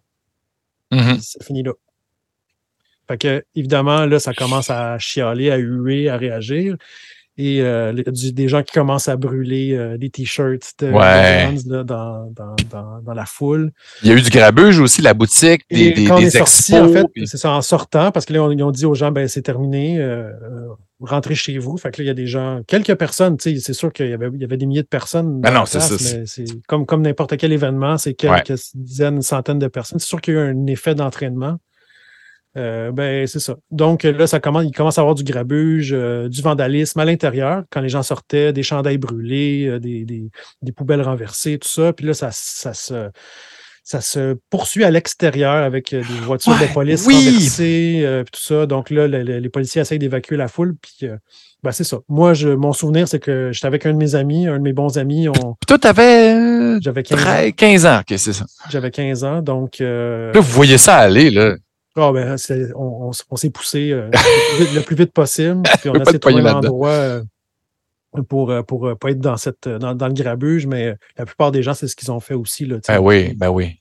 Mm 0.91 0.97
-hmm. 0.97 1.19
C'est 1.21 1.43
fini 1.43 1.63
là. 1.63 1.71
Fait 3.09 3.17
que, 3.17 3.43
évidemment, 3.55 4.05
là, 4.05 4.19
ça 4.19 4.33
commence 4.33 4.69
à 4.69 4.99
chialer, 4.99 5.49
à 5.49 5.57
huer, 5.57 6.09
à 6.09 6.17
réagir. 6.17 6.75
Et 7.37 7.61
euh, 7.61 7.93
des 7.93 8.47
gens 8.49 8.61
qui 8.63 8.73
commencent 8.73 9.07
à 9.07 9.15
brûler 9.15 9.73
euh, 9.73 9.97
des 9.97 10.09
t-shirts 10.09 10.73
de, 10.79 11.83
dans, 11.83 12.31
dans, 12.33 13.13
la 13.13 13.25
foule. 13.25 13.71
Il 14.03 14.09
y 14.09 14.11
a 14.11 14.15
eu 14.15 14.21
du 14.21 14.29
grabuge 14.29 14.79
aussi, 14.79 15.01
la 15.01 15.13
boutique, 15.13 15.61
des, 15.71 15.91
des, 15.91 16.07
des 16.07 16.37
expos, 16.37 16.73
en 16.73 16.89
fait, 16.91 17.05
c'est 17.25 17.37
ça, 17.37 17.51
en 17.51 17.61
sortant, 17.61 18.11
parce 18.11 18.25
que 18.25 18.33
là, 18.33 18.47
ils 18.51 18.61
ont 18.61 18.71
dit 18.71 18.85
aux 18.85 18.93
gens, 18.93 19.11
ben 19.11 19.27
c'est 19.27 19.41
terminé, 19.41 19.99
rentrez 20.99 21.35
chez 21.35 21.57
vous. 21.57 21.77
Fait 21.77 21.91
que 21.91 22.01
là, 22.01 22.03
il 22.03 22.07
y 22.07 22.11
a 22.11 22.13
des 22.13 22.27
gens, 22.27 22.61
quelques 22.67 22.95
personnes, 22.95 23.37
c'est 23.39 23.73
sûr 23.73 23.91
qu'il 23.91 24.09
y 24.09 24.13
avait, 24.13 24.29
il 24.33 24.41
y 24.41 24.43
avait 24.43 24.57
des 24.57 24.65
milliers 24.65 24.83
de 24.83 24.87
personnes. 24.87 25.39
Ben 25.39 25.51
non, 25.51 25.65
c'est 25.65 25.79
ça. 25.79 25.95
Mais 26.17 26.25
c'est 26.25 26.45
comme, 26.67 26.85
comme 26.85 27.01
n'importe 27.01 27.37
quel 27.37 27.53
événement, 27.53 27.97
c'est 27.97 28.13
quelques 28.13 28.59
dizaines, 28.75 29.21
centaines 29.21 29.59
de 29.59 29.67
personnes. 29.67 29.99
C'est 29.99 30.07
sûr 30.07 30.21
qu'il 30.21 30.33
y 30.33 30.37
a 30.37 30.41
eu 30.41 30.49
un 30.49 30.67
effet 30.67 30.93
d'entraînement. 30.93 31.57
Euh, 32.57 32.91
ben, 32.91 33.27
c'est 33.27 33.39
ça. 33.39 33.55
Donc 33.69 34.03
là, 34.03 34.25
ça 34.25 34.39
commence, 34.39 34.63
il 34.65 34.71
commence 34.71 34.97
à 34.97 35.01
avoir 35.01 35.15
du 35.15 35.23
grabuge, 35.23 35.93
euh, 35.93 36.27
du 36.29 36.41
vandalisme 36.41 36.99
à 36.99 37.05
l'intérieur, 37.05 37.63
quand 37.69 37.81
les 37.81 37.89
gens 37.89 38.01
sortaient, 38.01 38.53
des 38.53 38.63
chandails 38.63 38.97
brûlés, 38.97 39.67
euh, 39.67 39.79
des, 39.79 40.03
des, 40.03 40.71
poubelles 40.71 41.01
renversées, 41.01 41.59
tout 41.59 41.67
ça. 41.67 41.93
Puis 41.93 42.07
là, 42.07 42.13
ça, 42.13 42.29
ça 42.31 42.73
se 42.73 43.09
ça 43.83 44.01
se 44.01 44.35
poursuit 44.51 44.83
à 44.83 44.91
l'extérieur 44.91 45.63
avec 45.63 45.95
des 45.95 46.01
voitures 46.21 46.53
de 46.59 46.71
police 46.73 47.07
renversées, 47.07 48.23
tout 48.31 48.41
ça. 48.41 48.67
Donc 48.67 48.91
là, 48.91 49.07
les 49.07 49.49
policiers 49.49 49.81
essayent 49.81 49.97
d'évacuer 49.97 50.37
la 50.37 50.47
foule. 50.47 50.75
Puis 50.79 51.09
ben, 51.63 51.71
c'est 51.71 51.83
ça. 51.83 51.97
Moi, 52.07 52.35
je, 52.35 52.49
mon 52.49 52.71
souvenir, 52.71 53.07
c'est 53.07 53.17
que 53.19 53.49
j'étais 53.51 53.65
avec 53.65 53.87
un 53.87 53.93
de 53.93 53.97
mes 53.97 54.13
amis, 54.13 54.47
un 54.47 54.57
de 54.57 54.63
mes 54.63 54.73
bons 54.73 54.99
amis. 54.99 55.27
On... 55.27 55.55
Toi, 55.67 55.79
t'avais 55.79 56.79
J'avais 56.81 57.01
15 57.01 57.25
ans. 57.25 57.51
15 57.57 57.85
ans, 57.87 58.01
c'est 58.07 58.33
ça. 58.33 58.45
J'avais 58.69 58.91
15 58.91 59.23
ans, 59.23 59.41
donc. 59.41 59.79
Là, 59.79 60.33
vous 60.35 60.41
voyez 60.43 60.77
ça 60.77 60.97
aller, 60.97 61.31
là. 61.31 61.55
Ah, 62.01 62.11
ben, 62.11 62.35
on, 62.75 63.11
s'est 63.11 63.49
poussé 63.49 63.91
euh, 63.91 64.09
le, 64.73 64.81
plus 64.81 64.95
vite, 64.95 65.11
possible. 65.11 65.61
Puis 65.79 65.89
on 65.89 65.93
a 65.95 66.01
essayé 66.01 66.13
de 66.13 66.17
trouver 66.17 66.41
un 66.41 66.55
endroit 66.55 66.89
euh, 66.89 67.23
pour 68.27 68.49
ne 68.49 68.61
euh, 68.61 68.95
pas 68.95 69.11
être 69.11 69.19
dans, 69.19 69.37
cette, 69.37 69.67
dans, 69.67 70.07
le 70.07 70.13
grabuge, 70.13 70.65
mais 70.65 70.95
la 71.17 71.25
plupart 71.25 71.51
des 71.51 71.63
gens, 71.63 71.73
c'est 71.73 71.87
ce 71.87 71.95
qu'ils 71.95 72.11
ont 72.11 72.19
fait 72.19 72.33
aussi. 72.33 72.65
Là, 72.65 72.77
ben 72.87 72.99
oui, 72.99 73.33
ben 73.35 73.49
oui. 73.49 73.79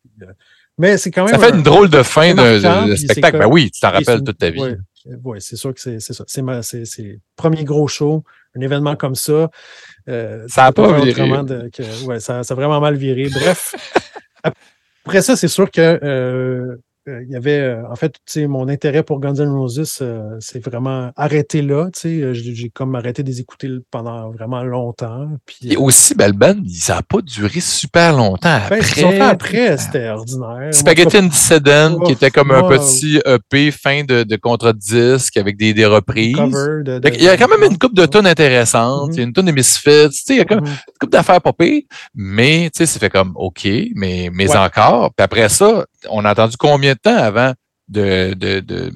Mais 0.76 0.96
c'est 0.96 1.10
quand 1.10 1.24
même. 1.24 1.34
Ça 1.34 1.40
fait 1.40 1.54
une 1.54 1.62
drôle 1.62 1.90
de 1.90 2.02
fin 2.02 2.34
de, 2.34 2.94
spectacle. 2.96 3.38
Ben 3.38 3.46
oui, 3.46 3.70
tu 3.70 3.80
t'en 3.80 3.90
rappelles 3.90 4.22
toute 4.22 4.38
ta 4.38 4.50
vie. 4.50 4.76
Oui, 5.24 5.38
c'est 5.40 5.56
sûr 5.56 5.72
que 5.72 5.80
c'est 5.80 6.00
ça. 6.00 6.24
C'est 6.26 6.42
le 6.42 7.18
premier 7.36 7.64
gros 7.64 7.88
show, 7.88 8.22
un 8.56 8.60
événement 8.60 8.96
comme 8.96 9.14
ça. 9.14 9.50
ça 10.06 10.62
n'a 10.62 10.72
pas 10.72 11.00
viré. 11.00 11.30
ouais, 12.04 12.20
ça, 12.20 12.42
ça, 12.42 12.52
a 12.52 12.54
vraiment 12.54 12.80
mal 12.80 12.96
viré. 12.96 13.28
Bref, 13.28 13.74
après 15.04 15.22
ça, 15.22 15.36
c'est 15.36 15.48
sûr 15.48 15.70
que 15.70 15.98
euh, 16.02 16.76
il 17.26 17.32
y 17.32 17.36
avait, 17.36 17.60
euh, 17.60 17.82
en 17.90 17.96
fait, 17.96 18.14
mon 18.46 18.68
intérêt 18.68 19.02
pour 19.02 19.20
Guns 19.20 19.34
N' 19.34 19.48
Roses, 19.48 19.98
euh, 20.02 20.36
c'est 20.40 20.64
vraiment 20.64 21.10
arrêté 21.16 21.62
là. 21.62 21.88
J'ai 22.02 22.70
comme 22.70 22.94
arrêté 22.94 23.22
de 23.22 23.28
les 23.28 23.40
écouter 23.40 23.68
pendant 23.90 24.30
vraiment 24.30 24.62
longtemps. 24.62 25.28
Puis, 25.46 25.72
Et 25.72 25.76
aussi, 25.76 26.14
Belban, 26.14 26.56
ça 26.68 26.96
n'a 26.96 27.02
pas 27.02 27.20
duré 27.20 27.60
super 27.60 28.16
longtemps 28.16 28.58
ben, 28.70 28.80
après. 28.80 29.20
après, 29.20 29.76
c'était 29.78 30.08
ordinaire. 30.08 30.72
Spaghetti 30.72 31.18
and 31.18 31.24
Dissident, 31.24 32.00
qui 32.00 32.12
était 32.12 32.30
comme 32.30 32.50
un 32.50 32.68
petit 32.68 33.20
EP 33.24 33.70
fin 33.70 34.04
de, 34.04 34.22
de 34.22 34.36
contre-disque 34.36 35.36
avec 35.36 35.56
des, 35.56 35.74
des 35.74 35.86
reprises. 35.86 36.36
il 36.36 37.22
y 37.22 37.28
a 37.28 37.36
quand 37.36 37.48
même 37.48 37.70
une 37.70 37.78
coupe 37.78 37.94
de 37.94 38.06
tonnes 38.06 38.26
intéressantes. 38.26 39.10
Mm-hmm. 39.10 39.14
Il 39.14 39.18
y 39.18 39.20
a 39.20 39.24
une 39.24 39.32
tonne 39.32 39.46
de 39.46 39.52
Misfits. 39.52 40.24
Il 40.28 40.36
y 40.36 40.40
a 40.40 40.44
comme 40.44 40.60
mm-hmm. 40.60 40.68
une 40.88 40.98
coupe 41.00 41.12
d'affaires 41.12 41.40
popées. 41.40 41.86
Mais, 42.14 42.70
tu 42.74 42.78
sais, 42.78 42.86
c'est 42.86 42.98
fait 42.98 43.10
comme 43.10 43.32
OK, 43.36 43.66
mais, 43.94 44.30
mais 44.32 44.48
encore. 44.56 45.12
Puis 45.16 45.24
après 45.24 45.48
ça, 45.48 45.84
on 46.10 46.24
a 46.24 46.32
entendu 46.32 46.56
combien 46.56 46.92
de 46.92 46.97
temps 46.98 47.16
avant 47.16 47.54
de, 47.88 48.34
de, 48.34 48.92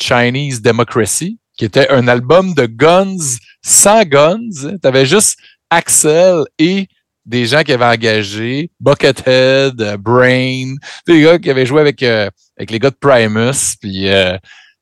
Chinese 0.00 0.60
Democracy, 0.60 1.38
qui 1.56 1.64
était 1.64 1.88
un 1.90 2.08
album 2.08 2.54
de 2.54 2.66
Guns 2.66 3.38
sans 3.62 4.04
Guns. 4.04 4.78
Tu 4.82 4.88
avais 4.88 5.06
juste 5.06 5.38
Axel 5.70 6.44
et 6.58 6.88
des 7.24 7.46
gens 7.46 7.62
qui 7.62 7.72
avaient 7.72 7.84
engagé, 7.84 8.70
Buckethead, 8.80 9.96
Brain, 10.00 10.74
des 11.06 11.22
gars 11.22 11.38
qui 11.38 11.50
avaient 11.50 11.66
joué 11.66 11.80
avec, 11.80 12.02
euh, 12.02 12.28
avec 12.56 12.70
les 12.70 12.78
gars 12.78 12.90
de 12.90 12.96
Primus, 12.96 13.76
puis 13.80 14.08
euh, 14.08 14.36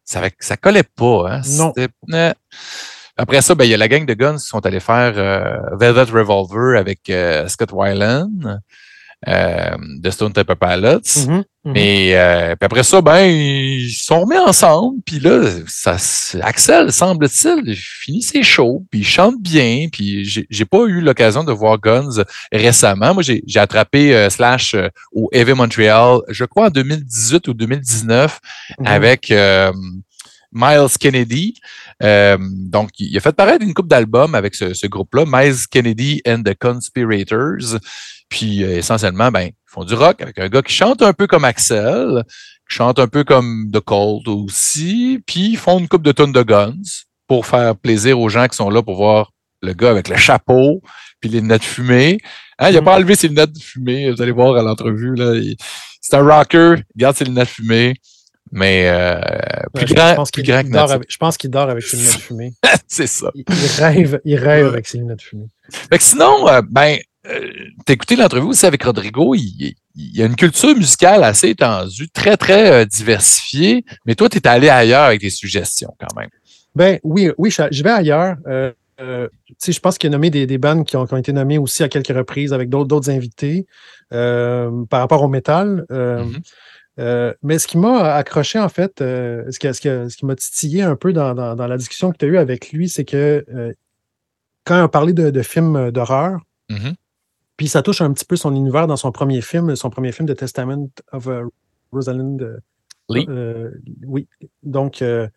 ça, 0.04 0.23
ça 0.38 0.56
collait 0.56 0.82
pas. 0.82 1.33
Hein? 1.33 1.40
Non. 1.50 1.72
Euh, 2.14 2.33
après 3.16 3.42
ça, 3.42 3.55
ben, 3.55 3.64
il 3.64 3.70
y 3.70 3.74
a 3.74 3.76
la 3.76 3.88
gang 3.88 4.07
de 4.07 4.14
Guns 4.14 4.38
qui 4.38 4.46
sont 4.46 4.64
allés 4.64 4.81
faire 4.81 5.12
Velvet 5.76 6.05
Revolver 6.05 6.79
avec 6.79 7.12
Scott 7.48 7.70
Weiland 7.72 8.31
euh, 9.28 9.76
de 9.98 10.11
Stone 10.11 10.33
Temple 10.33 10.56
Pilots. 10.56 11.28
Mais 11.62 12.12
euh, 12.14 12.56
puis 12.56 12.64
après 12.64 12.83
ça, 12.83 13.02
ben, 13.02 13.20
ils 13.20 13.90
sont 13.90 14.22
remis 14.22 14.38
ensemble. 14.38 15.02
Puis 15.04 15.20
là, 15.20 15.42
ça, 15.66 15.96
Axel, 16.40 16.90
semble-t-il, 16.90 17.76
finit 17.76 18.22
ses 18.22 18.42
shows, 18.42 18.87
puis 18.90 19.00
il 19.00 19.06
chante 19.06 19.40
bien. 19.40 19.88
Puis 19.92 20.24
j'ai 20.24 20.64
pas 20.64 20.85
eu 20.87 21.02
l'occasion 21.02 21.44
de 21.44 21.52
voir 21.52 21.78
Guns 21.78 22.24
récemment. 22.50 23.12
Moi, 23.12 23.22
j'ai 23.22 23.61
attrapé 23.61 24.14
euh, 24.14 24.30
Slash 24.30 24.74
euh, 24.74 24.88
au 25.12 25.28
Heavy 25.33 25.52
Montreal, 25.52 26.20
je 26.28 26.46
crois 26.46 26.68
en 26.68 26.70
2018 26.70 27.48
ou 27.48 27.54
2019, 27.54 28.40
mm-hmm. 28.40 28.87
avec 28.87 29.33
Miles 30.52 30.98
Kennedy. 30.98 31.54
donc, 32.00 32.88
il 32.98 33.14
a 33.18 33.20
fait 33.20 33.33
paraître 33.33 33.62
une 33.62 33.74
coupe 33.74 33.88
d'albums 33.88 34.35
avec 34.35 34.54
ce, 34.54 34.72
ce 34.72 34.87
groupe-là, 34.87 35.24
Miles 35.26 35.66
Kennedy 35.70 36.22
and 36.26 36.42
the 36.42 36.54
Conspirators. 36.59 37.76
Puis 38.31 38.64
euh, 38.64 38.79
essentiellement, 38.79 39.31
ben, 39.31 39.43
ils 39.43 39.53
font 39.66 39.85
du 39.85 39.95
rock 39.95 40.23
avec 40.23 40.38
un 40.38 40.49
gars 40.49 40.62
qui 40.62 40.73
chante 40.73 41.03
un 41.03 41.12
peu 41.12 41.27
comme 41.27 41.45
Axel, 41.45 42.25
qui 42.69 42.77
chante 42.77 42.99
un 42.99 43.09
peu 43.09 43.25
comme 43.25 43.71
The 43.71 43.81
Cold 43.81 44.29
aussi, 44.29 45.23
puis 45.27 45.51
ils 45.51 45.57
font 45.59 45.79
une 45.79 45.88
coupe 45.88 46.03
de 46.03 46.12
tonnes 46.12 46.33
de 46.33 46.43
guns 46.43 46.73
pour 47.27 47.45
faire 47.45 47.77
plaisir 47.77 48.19
aux 48.19 48.29
gens 48.29 48.47
qui 48.47 48.57
sont 48.57 48.71
là 48.71 48.83
pour 48.83 48.97
voir 48.97 49.33
le 49.62 49.75
gars 49.75 49.90
avec 49.90 50.09
le 50.09 50.16
chapeau, 50.16 50.81
puis 51.21 51.29
les 51.29 51.40
lunettes 51.40 51.64
fumées. 51.64 52.19
Hein, 52.59 52.71
il 52.71 52.75
n'a 52.75 52.83
pas 52.83 52.93
mm. 52.93 53.01
enlevé 53.01 53.14
ses 53.16 53.29
lunettes 53.29 53.61
fumées, 53.61 54.11
vous 54.11 54.23
allez 54.23 54.33
voir 54.33 54.57
à 54.57 54.62
l'entrevue. 54.62 55.14
C'est 56.01 56.16
un 56.16 56.23
rocker, 56.23 56.77
il 56.95 57.01
garde 57.01 57.16
ses 57.16 57.25
lunettes 57.25 57.49
fumées. 57.49 57.95
Mais 58.53 58.88
euh, 58.88 59.21
plus 59.75 59.95
grand, 59.95 60.11
je 60.11 60.14
pense 60.16 60.31
qu'il 60.31 60.45
dort, 60.45 60.90
avec, 60.90 61.07
je 61.09 61.16
pense 61.19 61.37
qu'il 61.37 61.51
dort 61.51 61.71
avec 61.71 61.85
ses 61.85 61.97
lunettes 61.97 62.12
fumées. 62.21 62.53
c'est 62.88 63.07
ça. 63.07 63.31
Il, 63.35 63.45
rêve, 63.79 64.21
il 64.25 64.37
rêve 64.37 64.66
avec 64.66 64.88
ses 64.88 64.99
lunettes 64.99 65.23
fumées. 65.23 65.49
Fait 65.71 65.99
que 65.99 66.03
sinon, 66.03 66.49
euh, 66.49 66.61
ben, 66.69 66.99
euh, 67.26 67.52
t'as 67.85 67.92
écouté 67.92 68.16
l'entrevue 68.16 68.46
aussi 68.46 68.64
avec 68.64 68.83
Rodrigo, 68.83 69.35
il, 69.35 69.74
y 69.94 70.22
a 70.22 70.26
une 70.26 70.37
culture 70.37 70.74
musicale 70.74 71.22
assez 71.22 71.50
étendue, 71.50 72.09
très, 72.09 72.37
très 72.38 72.72
euh, 72.72 72.85
diversifiée, 72.87 73.85
mais 74.06 74.14
toi, 74.14 74.28
tu 74.30 74.38
es 74.38 74.46
allé 74.46 74.70
ailleurs 74.70 75.02
avec 75.02 75.20
des 75.20 75.28
suggestions 75.28 75.94
quand 76.00 76.16
même. 76.18 76.30
Ben 76.74 76.98
oui, 77.02 77.30
oui, 77.37 77.50
je, 77.50 77.83
vais 77.83 77.90
ailleurs. 77.90 78.37
Euh, 78.46 78.72
je 78.98 79.78
pense 79.80 79.98
qu'il 79.98 80.09
y 80.09 80.12
a 80.12 80.16
nommé 80.16 80.30
des, 80.30 80.46
des 80.46 80.56
bandes 80.56 80.87
qui 80.87 80.96
ont, 80.96 81.04
été 81.04 81.33
nommées 81.33 81.59
aussi 81.59 81.83
à 81.83 81.88
quelques 81.88 82.16
reprises 82.16 82.52
avec 82.52 82.70
d'autres 82.70 83.11
invités 83.11 83.66
par 84.09 85.00
rapport 85.00 85.22
au 85.22 85.28
métal. 85.28 85.85
Mm-hmm. 85.90 87.35
mais 87.42 87.59
ce 87.59 87.66
qui 87.66 87.76
m'a 87.76 88.14
accroché, 88.14 88.59
en 88.59 88.68
fait, 88.68 88.92
ce, 88.98 89.59
qui, 89.59 89.74
ce, 89.74 90.16
qui, 90.16 90.26
m'a 90.26 90.37
titillé 90.37 90.83
un 90.83 90.96
peu 90.96 91.12
dans, 91.12 91.35
la 91.35 91.76
discussion 91.76 92.12
que 92.12 92.18
tu 92.18 92.24
as 92.26 92.28
eue 92.28 92.38
avec 92.38 92.72
lui, 92.72 92.88
c'est 92.88 93.04
que 93.04 93.44
quand 94.64 94.83
on 94.83 94.88
parlait 94.88 95.12
de, 95.12 95.30
de 95.30 95.42
films 95.42 95.90
d'horreur, 95.90 96.38
mm-hmm. 96.70 96.94
Puis 97.61 97.68
ça 97.68 97.83
touche 97.83 98.01
un 98.01 98.11
petit 98.14 98.25
peu 98.25 98.37
son 98.37 98.57
univers 98.57 98.87
dans 98.87 98.96
son 98.96 99.12
premier 99.12 99.42
film, 99.42 99.77
son 99.77 99.90
premier 99.90 100.12
film 100.12 100.27
de 100.27 100.33
Testament 100.33 100.88
of 101.12 101.27
uh, 101.27 101.42
Rosalind. 101.92 102.40
Euh, 102.40 102.57
Lee. 103.11 103.27
Euh, 103.29 103.73
oui. 104.07 104.29
Donc, 104.62 105.03
euh, 105.03 105.29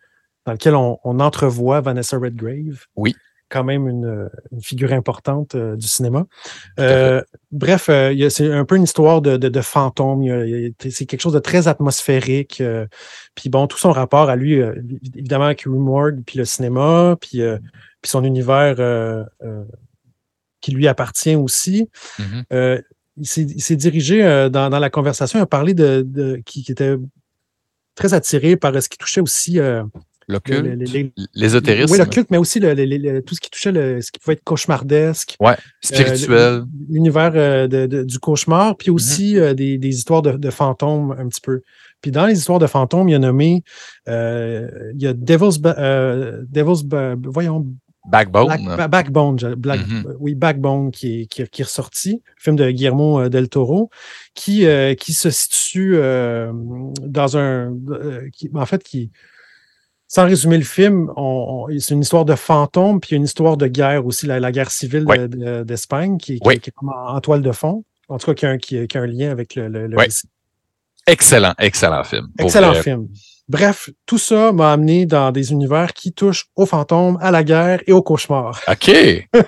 dans 0.45 0.53
lequel 0.53 0.73
on, 0.73 0.97
entrevoit 1.03 1.81
Vanessa 1.81 2.17
Redgrave. 2.17 2.85
Oui. 2.95 3.13
Quand 3.49 3.65
même 3.65 3.89
une, 3.89 4.29
figure 4.61 4.93
importante 4.93 5.57
du 5.57 5.85
cinéma. 5.85 6.25
bref, 7.51 7.89
c'est 8.29 8.53
un 8.53 8.63
peu 8.63 8.77
une 8.77 8.83
histoire 8.83 9.21
de, 9.21 9.35
de, 9.35 9.61
fantôme. 9.61 10.23
C'est 10.79 11.05
quelque 11.05 11.19
chose 11.19 11.33
de 11.33 11.39
très 11.39 11.67
atmosphérique. 11.67 12.63
puis 13.35 13.49
bon, 13.49 13.67
tout 13.67 13.77
son 13.77 13.91
rapport 13.91 14.29
à 14.29 14.37
lui, 14.37 14.61
évidemment, 15.13 15.45
avec 15.45 15.63
Rue 15.63 15.71
Morgue, 15.71 16.23
puis 16.25 16.37
le 16.37 16.45
cinéma, 16.45 17.17
puis, 17.19 17.41
puis 18.01 18.09
son 18.09 18.23
univers 18.23 18.77
qui 20.63 20.71
lui 20.71 20.87
appartient 20.87 21.35
aussi. 21.35 21.89
Mm-hmm. 22.17 22.43
Euh, 22.53 22.81
il 23.17 23.27
s'est 23.27 23.75
dirigé 23.75 24.23
euh, 24.23 24.49
dans, 24.49 24.69
la 24.69 24.89
conversation, 24.89 25.37
il 25.37 25.43
a 25.43 25.45
parlé 25.45 25.75
de, 25.75 26.41
qui, 26.45 26.65
était 26.67 26.95
très 27.93 28.15
attiré 28.15 28.55
par 28.55 28.81
ce 28.81 28.89
qui 28.89 28.97
touchait 28.97 29.21
aussi 29.21 29.59
euh, 29.59 29.83
l'occulte, 30.27 30.65
l'ésotérisme. 31.35 31.91
Oui, 31.91 31.99
l'occulte, 31.99 32.31
mais 32.31 32.37
aussi 32.37 32.59
tout 32.59 33.35
ce 33.35 33.41
qui 33.41 33.51
touchait 33.51 34.01
ce 34.01 34.11
qui 34.11 34.19
pouvait 34.19 34.33
être 34.33 34.43
cauchemardesque. 34.43 35.35
Ouais, 35.39 35.57
spirituel. 35.81 36.63
L'univers 36.89 37.67
du 37.69 38.19
cauchemar, 38.19 38.77
puis 38.77 38.89
aussi 38.89 39.35
mm-hmm. 39.35 39.53
des, 39.53 39.89
histoires 39.89 40.23
de, 40.23 40.49
fantômes 40.49 41.13
un 41.19 41.27
petit 41.27 41.41
peu. 41.41 41.61
Puis 42.01 42.09
dans 42.09 42.25
les 42.25 42.39
histoires 42.39 42.59
de 42.59 42.67
fantômes, 42.67 43.09
il 43.09 43.11
y 43.11 43.15
a 43.15 43.19
nommé, 43.19 43.63
il 44.07 45.01
y 45.01 45.07
a 45.07 45.13
Devil's, 45.13 45.59
Devil's 45.59 46.83
voyons, 47.25 47.67
Backbone. 48.05 48.47
Backbone, 48.89 49.37
mm-hmm. 49.37 50.15
oui, 50.19 50.35
Backbone 50.35 50.91
qui 50.91 51.21
est, 51.21 51.25
qui, 51.25 51.61
est 51.61 51.63
ressorti, 51.63 52.21
film 52.37 52.55
de 52.55 52.69
Guillermo 52.69 53.21
euh, 53.21 53.29
del 53.29 53.47
Toro, 53.47 53.89
qui, 54.33 54.65
euh, 54.65 54.93
qui 54.93 55.13
se 55.13 55.29
situe 55.29 55.95
euh, 55.95 56.51
dans 57.01 57.37
un. 57.37 57.73
Qui, 58.33 58.49
en 58.53 58.65
fait, 58.65 58.83
qui, 58.83 59.11
sans 60.07 60.25
résumer 60.25 60.57
le 60.57 60.63
film, 60.63 61.09
c'est 61.79 61.93
une 61.93 62.01
histoire 62.01 62.25
de 62.25 62.35
fantôme, 62.35 62.99
puis 62.99 63.15
une 63.15 63.23
histoire 63.23 63.57
de 63.57 63.67
guerre 63.67 64.05
aussi, 64.05 64.27
la, 64.27 64.51
guerre 64.51 64.69
civile 64.69 65.05
d'Espagne, 65.65 66.17
qui, 66.17 66.33
est 66.33 66.71
en, 66.85 67.19
toile 67.21 67.41
de 67.41 67.51
fond. 67.51 67.83
En 68.09 68.17
tout 68.17 68.33
cas, 68.33 68.57
qui 68.57 68.77
a, 68.77 68.85
un, 68.95 69.07
lien 69.07 69.31
avec 69.31 69.55
le, 69.55 69.97
récit. 69.97 70.27
Excellent, 71.07 71.53
excellent 71.59 72.03
film. 72.03 72.27
Excellent 72.39 72.73
film. 72.75 73.07
Bref, 73.49 73.89
tout 74.05 74.17
ça 74.17 74.53
m'a 74.53 74.71
amené 74.71 75.05
dans 75.05 75.31
des 75.31 75.51
univers 75.51 75.93
qui 75.93 76.13
touchent 76.13 76.45
aux 76.55 76.65
fantômes, 76.65 77.17
à 77.21 77.29
la 77.29 77.43
guerre 77.43 77.81
et 77.87 77.91
au 77.91 78.01
cauchemar. 78.01 78.61
OK. 78.71 78.91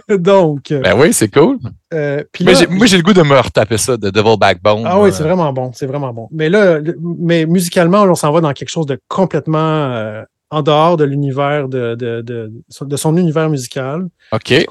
Donc. 0.09 0.71
Euh, 0.71 0.81
ben 0.81 0.99
oui, 0.99 1.13
c'est 1.13 1.29
cool. 1.29 1.57
Euh, 1.93 2.21
moi, 2.69 2.87
j'ai 2.87 2.97
le 2.97 3.03
goût 3.03 3.13
de 3.13 3.21
me 3.21 3.39
retaper 3.39 3.77
ça, 3.77 3.95
de 3.95 4.09
Devil 4.09 4.37
Backbone. 4.37 4.83
Ah 4.85 4.99
oui, 4.99 5.11
c'est 5.13 5.23
vraiment 5.23 5.51
bon. 5.53 5.71
C'est 5.73 5.85
vraiment 5.85 6.11
bon. 6.11 6.27
Mais 6.31 6.49
là, 6.49 6.79
mais 7.01 7.45
musicalement, 7.45 8.03
on 8.03 8.15
s'en 8.15 8.31
va 8.33 8.41
dans 8.41 8.51
quelque 8.51 8.69
chose 8.69 8.85
de 8.85 8.99
complètement 9.07 9.59
euh, 9.93 10.23
en 10.49 10.61
dehors 10.61 10.97
de 10.97 11.05
l'univers, 11.05 11.69
de, 11.69 11.95
de, 11.95 12.21
de, 12.21 12.51
de, 12.81 12.97
son 12.97 13.15
univers 13.15 13.49
musical. 13.49 14.07
OK. 14.33 14.65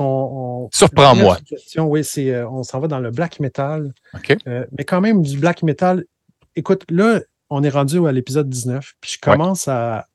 Surprends-moi. 0.71 1.39
Oui, 1.79 2.05
c'est, 2.05 2.45
on 2.45 2.63
s'en 2.63 2.79
va 2.79 2.89
dans 2.89 3.01
le 3.01 3.11
black 3.11 3.41
metal. 3.41 3.91
OK. 4.15 4.37
mais 4.47 4.85
quand 4.85 5.01
même, 5.01 5.23
du 5.23 5.39
black 5.39 5.63
metal. 5.63 6.05
Écoute, 6.57 6.85
là, 6.91 7.21
on 7.51 7.63
est 7.63 7.71
rendu 7.71 8.07
à 8.07 8.13
l'épisode 8.13 8.49
19, 8.49 8.95
puis 9.01 9.13
je 9.13 9.19
commence 9.19 9.69
à, 9.69 10.07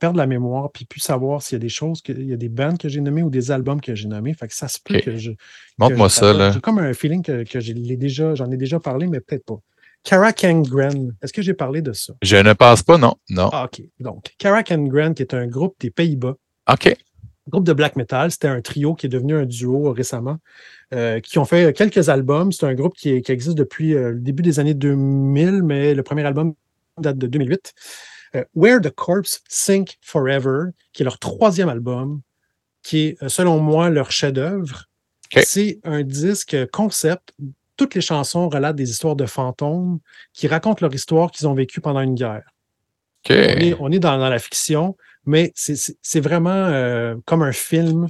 perdre 0.00 0.18
la 0.18 0.26
mémoire, 0.26 0.70
puis 0.70 0.84
plus 0.84 1.00
savoir 1.00 1.40
s'il 1.40 1.56
y 1.56 1.56
a 1.56 1.60
des 1.60 1.70
choses, 1.70 2.02
qu'il 2.02 2.22
y 2.26 2.34
a 2.34 2.36
des 2.36 2.50
bands 2.50 2.76
que 2.76 2.90
j'ai 2.90 3.00
nommées 3.00 3.22
ou 3.22 3.30
des 3.30 3.50
albums 3.50 3.80
que 3.80 3.94
j'ai 3.94 4.06
nommés. 4.06 4.34
Fait 4.34 4.46
que 4.46 4.54
ça 4.54 4.68
se 4.68 4.78
peut 4.82 5.00
que 5.00 5.16
je. 5.16 5.30
Montre-moi 5.78 6.10
ça, 6.10 6.32
là. 6.34 6.52
J'ai 6.52 6.60
comme 6.60 6.78
un 6.78 6.92
feeling 6.92 7.22
que, 7.22 7.42
que 7.44 7.60
j'en 8.34 8.50
ai 8.50 8.56
déjà 8.58 8.80
parlé, 8.80 9.06
mais 9.06 9.20
peut-être 9.20 9.46
pas. 9.46 9.58
Karakangren, 10.04 11.14
est-ce 11.22 11.32
que 11.32 11.42
j'ai 11.42 11.54
parlé 11.54 11.82
de 11.82 11.92
ça? 11.92 12.14
Je 12.22 12.36
ne 12.36 12.52
pense 12.52 12.82
pas, 12.82 12.98
non. 12.98 13.14
non. 13.30 13.50
Ah, 13.52 13.64
OK. 13.64 13.82
Donc, 13.98 14.34
Karakangren, 14.38 15.14
qui 15.14 15.22
est 15.22 15.34
un 15.34 15.46
groupe 15.46 15.74
des 15.80 15.90
Pays-Bas. 15.90 16.34
OK. 16.70 16.96
Groupe 17.48 17.64
de 17.64 17.72
black 17.72 17.96
metal. 17.96 18.30
C'était 18.30 18.48
un 18.48 18.60
trio 18.60 18.94
qui 18.94 19.06
est 19.06 19.08
devenu 19.08 19.34
un 19.34 19.46
duo 19.46 19.92
récemment. 19.92 20.38
Euh, 20.94 21.20
qui 21.20 21.38
ont 21.38 21.44
fait 21.44 21.76
quelques 21.76 22.08
albums. 22.08 22.50
C'est 22.50 22.64
un 22.64 22.72
groupe 22.72 22.94
qui, 22.94 23.10
existe 23.10 23.58
depuis 23.58 23.94
euh, 23.94 24.12
le 24.12 24.20
début 24.20 24.42
des 24.42 24.58
années 24.58 24.72
2000, 24.72 25.62
mais 25.62 25.92
le 25.92 26.02
premier 26.02 26.24
album 26.24 26.54
date 26.96 27.18
de 27.18 27.26
2008. 27.26 27.74
Euh, 28.36 28.44
Where 28.54 28.80
the 28.80 28.90
Corpse 28.90 29.42
Sink 29.48 29.98
Forever, 30.00 30.70
qui 30.94 31.02
est 31.02 31.04
leur 31.04 31.18
troisième 31.18 31.68
album, 31.68 32.22
qui 32.82 33.08
est, 33.08 33.28
selon 33.28 33.60
moi, 33.60 33.90
leur 33.90 34.10
chef-d'œuvre. 34.10 34.86
C'est 35.42 35.78
un 35.84 36.02
disque 36.02 36.56
concept. 36.72 37.34
Toutes 37.76 37.94
les 37.94 38.00
chansons 38.00 38.48
relatent 38.48 38.76
des 38.76 38.90
histoires 38.90 39.14
de 39.14 39.26
fantômes 39.26 39.98
qui 40.32 40.48
racontent 40.48 40.78
leur 40.80 40.94
histoire 40.94 41.30
qu'ils 41.30 41.46
ont 41.48 41.54
vécue 41.54 41.82
pendant 41.82 42.00
une 42.00 42.14
guerre. 42.14 42.44
On 43.78 43.92
est, 43.92 43.98
dans, 43.98 44.16
la 44.16 44.38
fiction, 44.38 44.96
mais 45.28 45.52
c'est 45.54 46.20
vraiment 46.20 46.50
euh, 46.50 47.14
comme 47.24 47.42
un 47.42 47.52
film. 47.52 48.08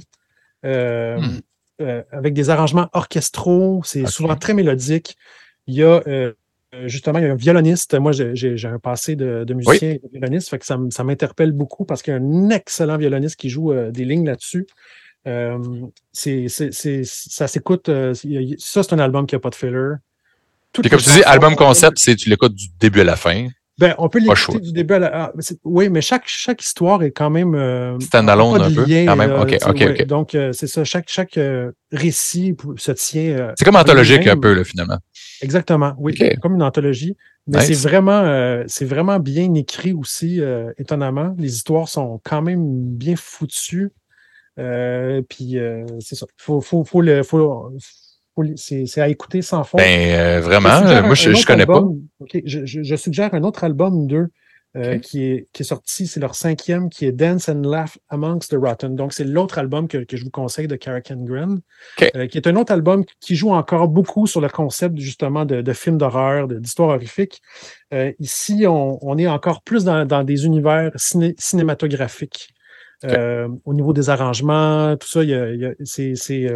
Hmm. 0.61 1.39
avec 2.11 2.33
des 2.33 2.49
arrangements 2.49 2.89
orchestraux, 2.91 3.81
c'est 3.85 4.05
souvent 4.07 4.35
très 4.35 4.53
mélodique. 4.53 5.15
Il 5.67 5.75
y 5.75 5.83
a 5.83 6.01
euh, 6.75 6.87
justement, 6.87 7.17
il 7.17 7.25
y 7.25 7.27
a 7.27 7.31
un 7.31 7.35
violoniste. 7.35 7.97
Moi, 7.99 8.11
j'ai 8.11 8.65
un 8.65 8.79
passé 8.79 9.15
de, 9.15 9.45
musicien 9.53 9.91
et 9.91 9.99
de 9.99 10.09
violoniste, 10.11 10.49
fait 10.49 10.59
que 10.59 10.65
ça, 10.65 11.03
m'interpelle 11.03 11.51
beaucoup 11.51 11.85
parce 11.85 12.01
qu'il 12.01 12.13
y 12.13 12.17
a 12.17 12.19
un 12.19 12.49
excellent 12.49 12.97
violoniste 12.97 13.37
qui 13.37 13.49
joue 13.49 13.71
euh, 13.71 13.91
des 13.91 14.05
lignes 14.05 14.25
là-dessus. 14.25 14.67
Euh, 15.27 15.57
ça 16.13 17.47
s'écoute. 17.47 17.89
ça, 17.89 18.83
c'est 18.83 18.93
un 18.93 18.99
album 18.99 19.25
qui 19.25 19.35
n'a 19.35 19.39
pas 19.39 19.49
de 19.49 19.55
filler. 19.55 19.95
comme 20.73 20.83
tu 20.83 21.09
dis, 21.09 21.23
album 21.23 21.55
concept, 21.55 21.97
c'est 21.97 22.15
tu 22.15 22.29
l'écoutes 22.29 22.55
du 22.55 22.67
début 22.79 23.01
à 23.01 23.05
la 23.05 23.15
fin. 23.15 23.47
Ben, 23.79 23.95
on 23.97 24.09
peut 24.09 24.19
l'écouter 24.19 24.59
du 24.59 24.73
début 24.73 24.95
à 24.95 24.99
la 24.99 25.11
ah, 25.13 25.31
Oui, 25.63 25.89
mais 25.89 26.01
chaque, 26.01 26.23
chaque 26.25 26.61
histoire 26.61 27.01
est 27.01 27.11
quand 27.11 27.29
même. 27.29 27.55
Euh, 27.55 27.97
Standalone 28.01 28.61
un 28.61 28.73
peu. 28.73 28.83
quand 28.83 29.15
même. 29.15 29.31
OK, 29.31 29.57
OK, 29.65 29.85
OK. 29.89 30.05
Donc, 30.05 30.35
euh, 30.35 30.51
c'est 30.51 30.67
ça. 30.67 30.83
Chaque, 30.83 31.09
chaque 31.09 31.37
euh, 31.37 31.71
récit 31.93 32.57
se 32.75 32.91
tient. 32.91 33.37
Euh, 33.37 33.53
c'est 33.57 33.63
comme 33.63 33.77
anthologique 33.77 34.27
un 34.27 34.37
peu, 34.37 34.53
là, 34.53 34.65
finalement. 34.65 34.97
Exactement. 35.41 35.93
Oui, 35.97 36.13
comme 36.41 36.55
une 36.55 36.63
anthologie. 36.63 37.15
Mais 37.47 37.61
c'est 37.61 37.87
vraiment, 37.87 38.63
c'est 38.67 38.85
vraiment 38.85 39.17
bien 39.19 39.53
écrit 39.53 39.93
aussi, 39.93 40.41
étonnamment. 40.77 41.33
Les 41.37 41.55
histoires 41.55 41.87
sont 41.87 42.19
quand 42.23 42.41
même 42.41 42.83
bien 42.97 43.15
foutues. 43.15 43.91
puis, 44.57 45.57
c'est 46.01 46.15
ça. 46.15 46.25
Faut, 46.37 46.59
faut, 46.59 46.83
faut, 46.83 47.01
le, 47.01 47.23
faut, 47.23 47.71
c'est 48.55 49.01
à 49.01 49.07
écouter 49.07 49.41
sans 49.41 49.63
fond. 49.63 49.77
Ben, 49.77 50.11
euh, 50.11 50.41
vraiment, 50.41 50.81
moi, 51.03 51.15
je 51.15 51.29
ne 51.29 51.45
connais 51.45 51.65
pas. 51.65 51.83
Je, 52.45 52.95
suggère 52.95 53.33
un 53.33 53.43
autre 53.43 53.63
album 53.63 54.07
d'eux 54.07 54.29
euh, 54.75 54.99
qui, 54.99 55.23
est, 55.23 55.47
qui 55.51 55.63
est 55.63 55.65
sorti, 55.65 56.05
c'est 56.05 56.19
leur 56.19 56.35
cinquième, 56.35 56.89
qui 56.89 57.05
est 57.05 57.11
Dance 57.11 57.49
and 57.49 57.61
Laugh 57.63 57.97
Amongst 58.09 58.51
the 58.51 58.57
Rotten. 58.59 58.95
Donc, 58.95 59.13
c'est 59.13 59.23
l'autre 59.23 59.57
album 59.57 59.87
que, 59.87 60.05
je 60.11 60.23
vous 60.23 60.29
conseille 60.29 60.67
de 60.67 60.75
Karakan 60.75 61.23
Gren, 61.23 61.59
euh, 62.15 62.27
qui 62.27 62.37
est 62.37 62.47
un 62.47 62.55
autre 62.55 62.71
album 62.71 63.03
qui 63.19 63.35
joue 63.35 63.51
encore 63.51 63.87
beaucoup 63.87 64.27
sur 64.27 64.41
le 64.41 64.49
concept, 64.49 64.97
justement, 64.99 65.45
de, 65.45 65.61
de 65.61 65.73
films 65.73 65.97
d'horreur, 65.97 66.47
d'histoires 66.47 66.89
horrifiques. 66.89 67.41
ici, 68.19 68.65
on, 68.67 69.17
est 69.17 69.27
encore 69.27 69.63
plus 69.63 69.85
dans, 69.85 70.23
des 70.23 70.45
univers 70.45 70.91
cinématographiques. 70.95 72.49
au 73.03 73.73
niveau 73.73 73.93
des 73.93 74.09
arrangements, 74.09 74.95
tout 74.97 75.07
ça, 75.07 75.21
c'est 75.83 76.47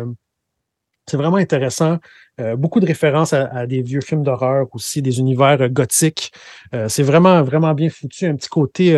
c'est 1.07 1.17
vraiment 1.17 1.37
intéressant. 1.37 1.99
Euh, 2.41 2.55
beaucoup 2.55 2.79
de 2.79 2.87
références 2.87 3.33
à, 3.33 3.67
des 3.67 3.83
vieux 3.83 4.01
films 4.01 4.23
d'horreur 4.23 4.67
aussi, 4.73 5.01
des 5.01 5.19
univers 5.19 5.61
euh, 5.61 5.67
gothiques. 5.67 6.31
Euh, 6.73 6.89
c'est 6.89 7.03
vraiment, 7.03 7.43
vraiment 7.43 7.73
bien 7.73 7.89
foutu. 7.89 8.25
Un 8.25 8.35
petit 8.35 8.49
côté 8.49 8.93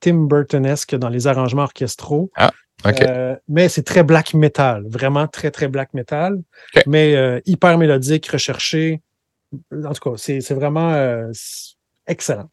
Tim 0.00 0.26
Burtonesque 0.26 0.94
dans 0.94 1.08
les 1.08 1.26
arrangements 1.26 1.64
orchestraux. 1.64 2.30
Ah, 2.36 2.50
OK. 2.86 3.04
mais 3.48 3.68
c'est 3.68 3.82
très 3.82 4.02
black 4.02 4.32
metal, 4.32 4.84
vraiment 4.88 5.28
très, 5.28 5.50
très 5.50 5.68
black 5.68 5.92
metal. 5.92 6.40
Mais 6.86 7.42
hyper 7.44 7.76
mélodique, 7.76 8.26
recherché. 8.28 9.02
En 9.72 9.92
tout 9.92 10.10
cas, 10.10 10.16
c'est 10.16 10.54
vraiment 10.54 11.28
excellent. 12.06 12.48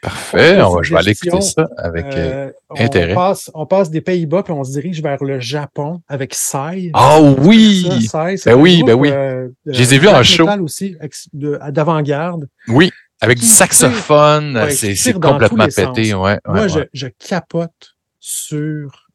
Parfait, 0.00 0.58
je 0.82 0.90
vais 0.92 0.98
aller 0.98 1.10
écouter 1.10 1.40
ça 1.40 1.68
avec 1.76 2.06
euh, 2.06 2.50
euh, 2.70 2.74
intérêt. 2.76 3.14
On 3.54 3.66
passe, 3.66 3.90
des 3.90 4.00
Pays-Bas 4.00 4.44
puis 4.44 4.52
on 4.52 4.62
se 4.62 4.70
dirige 4.72 5.02
vers 5.02 5.22
le 5.24 5.40
Japon 5.40 6.02
avec 6.06 6.34
Sai. 6.34 6.92
Oh 6.94 7.34
oui! 7.38 7.88
ben 8.12 8.54
oui, 8.54 8.82
ben 8.84 8.94
oui. 8.94 9.10
Euh, 9.10 9.48
je 9.66 9.78
les 9.78 9.94
ai 9.94 9.98
vus 9.98 10.08
en 10.08 10.22
show. 10.22 10.48
aussi, 10.62 10.96
d'avant-garde. 11.32 12.48
Oui, 12.68 12.90
avec 13.20 13.38
du 13.38 13.46
saxophone, 13.46 14.68
c'est 14.70 15.14
complètement 15.14 15.66
pété. 15.66 16.14
Ouais, 16.14 16.38
Moi, 16.46 16.66
Je, 16.92 17.06
capote 17.08 17.96
sur. 18.20 19.08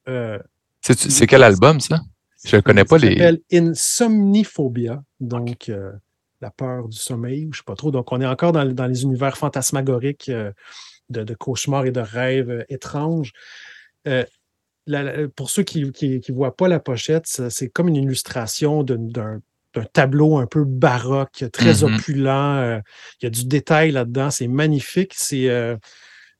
c'est 0.82 1.28
quel 1.28 1.44
album, 1.44 1.80
ça? 1.80 2.00
Je 2.46 2.58
ne 2.58 2.62
connais 2.62 2.84
pas 2.84 2.98
les. 2.98 3.18
Ça 3.18 3.24
s'appelle 3.24 3.40
Insomniphobia. 3.54 5.02
Donc, 5.22 5.72
la 6.44 6.52
peur 6.52 6.88
du 6.88 6.98
sommeil, 6.98 7.46
ou 7.46 7.54
je 7.54 7.60
ne 7.60 7.62
sais 7.62 7.64
pas 7.66 7.76
trop. 7.76 7.90
Donc, 7.90 8.12
on 8.12 8.22
est 8.22 8.28
encore 8.28 8.52
dans, 8.52 8.88
les 8.88 9.04
univers 9.04 9.38
fantasmagoriques 9.38 10.30
euh, 10.30 10.52
de, 11.10 11.34
cauchemars 11.34 11.86
et 11.86 11.92
de 11.92 12.02
rêves 12.02 12.52
euh, 12.52 12.64
étranges. 12.70 13.32
Euh, 14.08 14.26
pour 15.36 15.50
ceux 15.50 15.64
qui 15.64 15.86
ne 15.86 16.34
voient 16.34 16.56
pas 16.56 16.68
la 16.68 16.80
pochette, 16.80 17.26
c'est 17.26 17.70
comme 17.70 17.88
une 17.88 17.96
illustration 17.96 18.84
d'un 18.84 19.40
tableau 19.94 20.38
un 20.38 20.46
peu 20.46 20.66
baroque, 20.66 21.46
très 21.54 21.72
mm-hmm. 21.72 21.96
opulent. 21.96 22.82
il 23.22 23.24
y 23.24 23.28
a 23.28 23.30
du 23.30 23.46
détail 23.46 23.92
là-dedans, 23.92 24.30
c'est 24.30 24.50
magnifique. 24.50 25.14
C'est. 25.16 25.50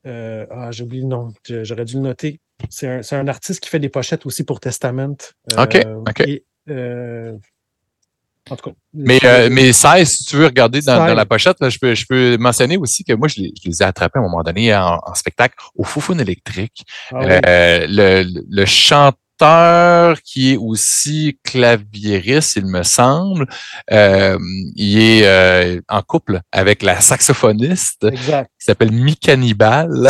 ah, 0.04 0.70
j'ai 0.72 0.84
oublié 0.84 1.02
le 1.02 1.08
nom, 1.08 1.32
j'aurais 1.48 1.86
dû 1.86 1.94
le 1.94 2.02
noter. 2.02 2.42
C'est 2.68 3.14
un, 3.14 3.28
artiste 3.28 3.60
qui 3.60 3.70
fait 3.70 3.80
des 3.80 3.88
pochettes 3.88 4.26
aussi 4.26 4.44
pour 4.44 4.60
Testament. 4.60 5.16
OK. 5.56 5.78
OK. 6.06 6.22
En 8.50 8.56
tout 8.56 8.70
cas. 8.70 8.76
Mais, 8.92 9.18
euh, 9.24 9.48
mais 9.50 9.72
16, 9.72 10.08
si 10.08 10.24
tu 10.24 10.36
veux 10.36 10.46
regarder 10.46 10.80
dans, 10.82 11.14
la 11.14 11.26
pochette, 11.26 11.56
je, 11.68 11.78
peux, 11.78 11.94
je 11.94 12.04
peux 12.06 12.36
mentionner 12.36 12.76
aussi 12.76 13.02
que 13.02 13.14
moi, 13.14 13.28
je 13.28 13.40
les, 13.40 13.52
je 13.62 13.68
les 13.68 13.82
ai 13.82 13.84
attrapés 13.84 14.18
à 14.18 14.20
un 14.20 14.24
moment 14.24 14.42
donné 14.42 14.74
en, 14.74 15.00
spectacle 15.14 15.54
au 15.74 15.84
Foufoune 15.84 16.20
électrique. 16.20 16.84
Ah 17.10 17.20
euh, 17.22 17.86
le, 17.88 18.24
le 18.50 18.66
chanteur 18.66 19.24
qui 20.22 20.52
est 20.52 20.56
aussi 20.56 21.38
claviériste, 21.42 22.56
il 22.56 22.66
me 22.66 22.82
semble. 22.82 23.46
Euh, 23.92 24.38
il 24.76 24.98
est 24.98 25.26
euh, 25.26 25.80
en 25.88 26.02
couple 26.02 26.40
avec 26.52 26.82
la 26.82 27.00
saxophoniste 27.00 28.04
exact. 28.04 28.50
Qui 28.64 28.68
s'appelle 28.68 29.14
Cannibal. 29.20 30.08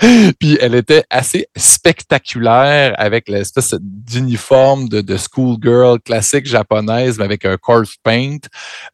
Puis 0.38 0.58
elle 0.60 0.74
était 0.74 1.04
assez 1.08 1.48
spectaculaire 1.56 2.94
avec 2.98 3.30
l'espèce 3.30 3.74
d'uniforme 3.80 4.90
de, 4.90 5.16
schoolgirl 5.16 5.98
classique 6.00 6.44
japonaise, 6.44 7.16
mais 7.16 7.24
avec 7.24 7.46
un 7.46 7.56
corpse 7.56 7.96
paint. 8.02 8.36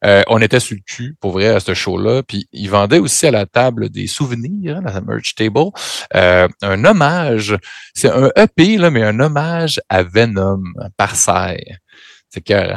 Euh, 0.05 0.23
on 0.29 0.41
était 0.41 0.61
sur 0.61 0.77
le 0.77 0.83
cul, 0.87 1.17
pour 1.21 1.33
vrai, 1.33 1.49
à 1.49 1.59
ce 1.59 1.75
show-là. 1.75 2.23
Puis 2.23 2.47
il 2.53 2.71
vendait 2.71 3.01
aussi 3.01 3.27
à 3.27 3.33
la 3.33 3.47
table 3.47 3.89
des 3.89 4.07
souvenirs, 4.07 4.77
hein, 4.77 4.83
la 4.85 5.01
merch 5.01 5.35
table, 5.35 5.73
un 6.15 6.85
hommage. 6.85 7.57
C'est 7.95 8.11
un 8.11 8.31
EP, 8.37 8.77
là, 8.77 8.91
mais 8.91 9.03
un 9.03 9.19
hommage 9.19 9.81
à 9.89 10.05
Venom 10.05 10.63
par 10.97 11.17
C'est 11.17 12.43
que. 12.45 12.75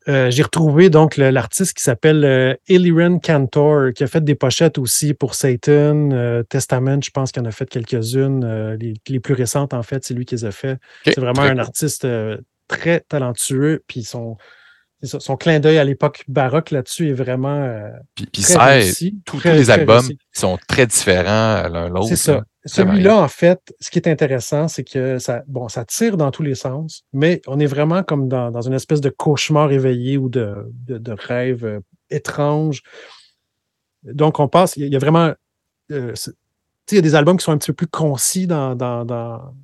euh, 0.08 0.32
j'ai 0.32 0.42
retrouvé 0.42 0.90
donc 0.90 1.18
l'artiste 1.18 1.78
qui 1.78 1.84
s'appelle 1.84 2.26
euh, 2.26 3.20
Cantor, 3.22 3.94
qui 3.94 4.04
a 4.04 4.08
fait 4.08 4.24
des 4.24 4.34
pochettes 4.34 4.80
aussi 4.80 5.14
pour 5.14 5.36
Satan, 5.36 6.10
euh, 6.12 6.42
Testament, 6.44 7.00
je 7.04 7.12
pense 7.12 7.32
qu'il 7.32 7.44
en 7.44 7.46
a 7.46 7.52
fait 7.52 7.70
quelques-unes. 7.70 8.76
Les, 8.80 9.20
plus 9.20 9.34
récentes, 9.34 9.74
en 9.74 9.84
fait, 9.84 10.04
c'est 10.04 10.14
lui 10.14 10.26
qui 10.26 10.36
les 10.36 10.46
a 10.46 10.52
fait. 10.52 10.80
c'est 11.06 11.20
vraiment 11.20 11.42
un 11.42 11.60
artiste 11.60 12.08
très 12.68 13.02
talentueux, 13.02 13.84
puis 13.86 14.04
son, 14.04 14.38
son 15.04 15.36
clin 15.36 15.60
d'œil 15.60 15.78
à 15.78 15.84
l'époque 15.84 16.24
baroque 16.28 16.72
là-dessus 16.72 17.10
est 17.10 17.14
vraiment. 17.14 17.70
puis, 18.16 18.26
puis 18.26 18.42
ça, 18.42 18.80
tous 19.26 19.44
les 19.44 19.70
albums 19.70 20.08
sont 20.34 20.58
très 20.68 20.88
différents 20.88 21.68
l'un 21.70 21.90
l'autre. 21.90 22.08
C'est 22.08 22.16
ça. 22.16 22.44
Celui-là, 22.66 23.18
en 23.18 23.28
fait, 23.28 23.74
ce 23.80 23.90
qui 23.90 23.98
est 23.98 24.08
intéressant, 24.08 24.68
c'est 24.68 24.84
que 24.84 25.18
ça, 25.18 25.44
bon, 25.48 25.68
ça 25.68 25.84
tire 25.84 26.16
dans 26.16 26.30
tous 26.30 26.44
les 26.44 26.54
sens, 26.54 27.04
mais 27.12 27.42
on 27.48 27.60
est 27.60 27.66
vraiment 27.66 28.04
comme 28.04 28.28
dans, 28.28 28.62
une 28.62 28.74
espèce 28.74 29.02
de 29.02 29.10
cauchemar 29.10 29.72
éveillé 29.72 30.18
ou 30.18 30.30
de, 30.30 30.56
de, 30.88 31.12
rêve 31.12 31.66
euh, 31.66 31.80
étrange. 32.12 32.84
Donc, 34.04 34.40
on 34.40 34.48
passe, 34.48 34.78
il 34.78 34.88
y, 34.88 34.96
a 34.96 35.00
vraiment. 35.00 35.34
Euh, 35.92 36.14
il 36.92 36.96
y 36.96 37.00
a 37.00 37.02
des 37.02 37.16
albums 37.16 37.38
qui 37.38 37.46
sont 37.46 37.52
un 37.52 37.58
petit 37.58 37.72
peu 37.72 37.76
plus 37.76 37.88
concis 37.88 38.46
dans, 38.46 38.76
dans, 38.76 39.06
dans, 39.06 39.56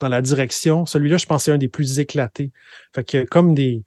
dans 0.00 0.08
la 0.08 0.22
direction. 0.22 0.84
Celui-là, 0.84 1.18
je 1.18 1.26
pense, 1.26 1.44
c'est 1.44 1.52
un 1.52 1.58
des 1.58 1.68
plus 1.68 2.00
éclatés. 2.00 2.50
Fait 2.92 3.04
que 3.04 3.24
comme 3.24 3.54
des, 3.54 3.84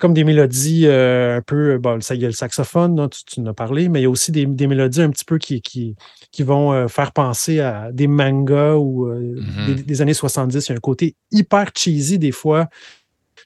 comme 0.00 0.14
des 0.14 0.24
mélodies 0.24 0.86
euh, 0.86 1.36
un 1.36 1.42
peu, 1.42 1.78
bon, 1.78 2.00
ça, 2.00 2.14
y 2.14 2.24
a 2.24 2.28
le 2.28 2.32
saxophone, 2.32 3.08
tu, 3.10 3.40
en 3.40 3.46
as 3.46 3.54
parlé, 3.54 3.88
mais 3.88 4.00
il 4.00 4.02
y 4.04 4.06
a 4.06 4.10
aussi 4.10 4.32
des, 4.32 4.46
mélodies 4.46 5.02
un 5.02 5.10
petit 5.10 5.26
peu 5.26 5.38
qui, 5.38 5.60
qui, 5.60 5.94
qui 6.32 6.42
vont 6.42 6.72
euh, 6.72 6.88
faire 6.88 7.12
penser 7.12 7.60
à 7.60 7.90
des 7.92 8.06
mangas 8.06 8.76
ou 8.76 9.06
euh, 9.06 9.36
mm-hmm. 9.36 9.84
des, 9.84 10.02
années 10.02 10.14
70. 10.14 10.66
Il 10.66 10.70
y 10.70 10.72
a 10.72 10.76
un 10.76 10.80
côté 10.80 11.14
hyper 11.30 11.70
cheesy 11.76 12.18
des 12.18 12.32
fois. 12.32 12.68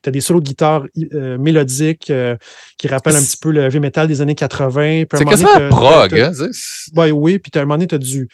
Tu 0.03 0.09
as 0.09 0.13
des 0.13 0.21
solos 0.21 0.41
de 0.41 0.47
guitare 0.47 0.87
mélodiques 1.39 2.13
qui 2.79 2.89
rappellent 2.89 3.17
un 3.17 3.23
petit 3.23 3.39
peu 3.39 3.51
le 3.51 3.63
heavy 3.63 3.81
metal 3.81 4.07
des 4.07 4.21
années 4.21 4.35
80. 4.35 5.05
C'est 5.15 5.25
que 5.25 5.37
ça 5.37 5.69
prog, 5.71 6.15
hein? 6.15 6.33
Ben 6.93 7.11
oui, 7.11 7.39
puis 7.39 7.51
à 7.55 7.61
un 7.61 7.65
moment 7.65 7.77
donné, 7.77 7.87
tu 7.87 7.95
as, 7.95 7.99
du, 7.99 8.29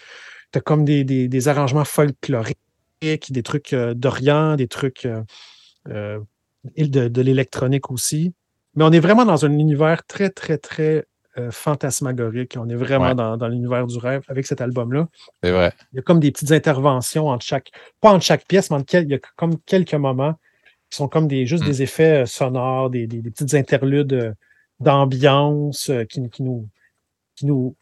as 0.55 0.61
comme 0.61 0.85
des, 0.85 1.05
des, 1.05 1.49
arrangements 1.49 1.85
folkloriques, 1.85 2.59
des 3.03 3.43
trucs 3.43 3.75
d'Orient, 3.75 4.57
des 4.57 4.69
trucs 4.69 5.07
et 6.77 6.89
de, 6.89 7.23
l'électronique 7.23 7.91
aussi. 7.91 8.35
Mais 8.75 8.85
on 8.85 8.93
est 8.93 9.01
vraiment 9.01 9.25
dans 9.25 9.45
un 9.45 9.53
univers 9.59 10.05
très, 10.07 10.31
très, 10.31 10.59
très 10.59 11.07
euh, 11.39 11.51
fantasmagorique. 11.51 12.57
On 12.59 12.69
est 12.69 12.75
vraiment 12.75 13.15
dans, 13.15 13.49
l'univers 13.49 13.87
du 13.87 13.99
rêve 13.99 14.23
avec 14.29 14.47
cet 14.47 14.61
album-là. 14.61 15.09
C'est 15.43 15.51
vrai. 15.51 15.73
Il 15.93 15.97
y 15.97 15.99
a 15.99 16.03
comme 16.03 16.21
des 16.21 16.31
petites 16.31 16.53
interventions 16.53 17.29
entre 17.29 17.45
chaque, 17.45 17.71
pas 18.01 18.13
entre 18.13 18.25
chaque 18.25 18.47
pièce, 18.47 18.71
mais 18.71 18.77
entre 18.77 18.95
il 18.95 19.11
y 19.11 19.15
a 19.15 19.19
comme 19.37 19.59
quelques 19.61 19.95
moments 19.95 20.35
qui 20.91 20.97
sont 20.97 21.09
comme 21.09 21.29
des, 21.29 21.47
juste 21.47 21.65
mm. 21.65 21.67
des 21.67 21.83
effets 21.83 22.23
euh, 22.23 22.27
sonores, 22.27 22.91
des, 22.91 23.07
petites 23.07 23.55
interludes 23.55 24.13
euh, 24.13 24.33
d'ambiance 24.81 25.91
qui, 26.09 26.21
nous, 26.41 26.69
qui 27.37 27.47
nous 27.47 27.77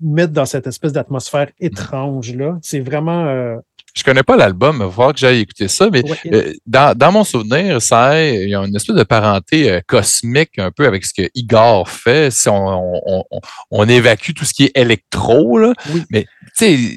mettent 0.00 0.32
dans 0.32 0.46
cette 0.46 0.66
espèce 0.66 0.92
d'atmosphère 0.92 1.48
mm. 1.48 1.64
étrange-là. 1.66 2.58
C'est 2.62 2.80
vraiment 2.80 3.60
je 3.98 4.04
connais 4.04 4.22
pas 4.22 4.36
l'album, 4.36 4.76
il 4.76 4.84
va 4.84 4.90
falloir 4.90 5.12
que 5.12 5.18
j'aille 5.18 5.40
écouter 5.40 5.68
ça, 5.68 5.88
mais 5.90 6.02
euh, 6.32 6.52
dans, 6.66 7.12
mon 7.12 7.24
souvenir, 7.24 7.82
ça, 7.82 8.22
il 8.24 8.48
y 8.48 8.54
a 8.54 8.60
une 8.60 8.76
espèce 8.76 8.94
de 8.94 9.02
parenté 9.02 9.70
euh, 9.70 9.80
cosmique 9.86 10.58
un 10.58 10.70
peu 10.70 10.86
avec 10.86 11.04
ce 11.04 11.12
que 11.12 11.28
Igor 11.34 11.88
fait. 11.88 12.30
Si 12.30 12.48
on, 12.48 13.84
évacue 13.88 14.32
tout 14.32 14.44
ce 14.44 14.54
qui 14.54 14.64
est 14.64 14.72
électro, 14.76 15.58
là, 15.58 15.72
mais 16.10 16.26
tu 16.56 16.96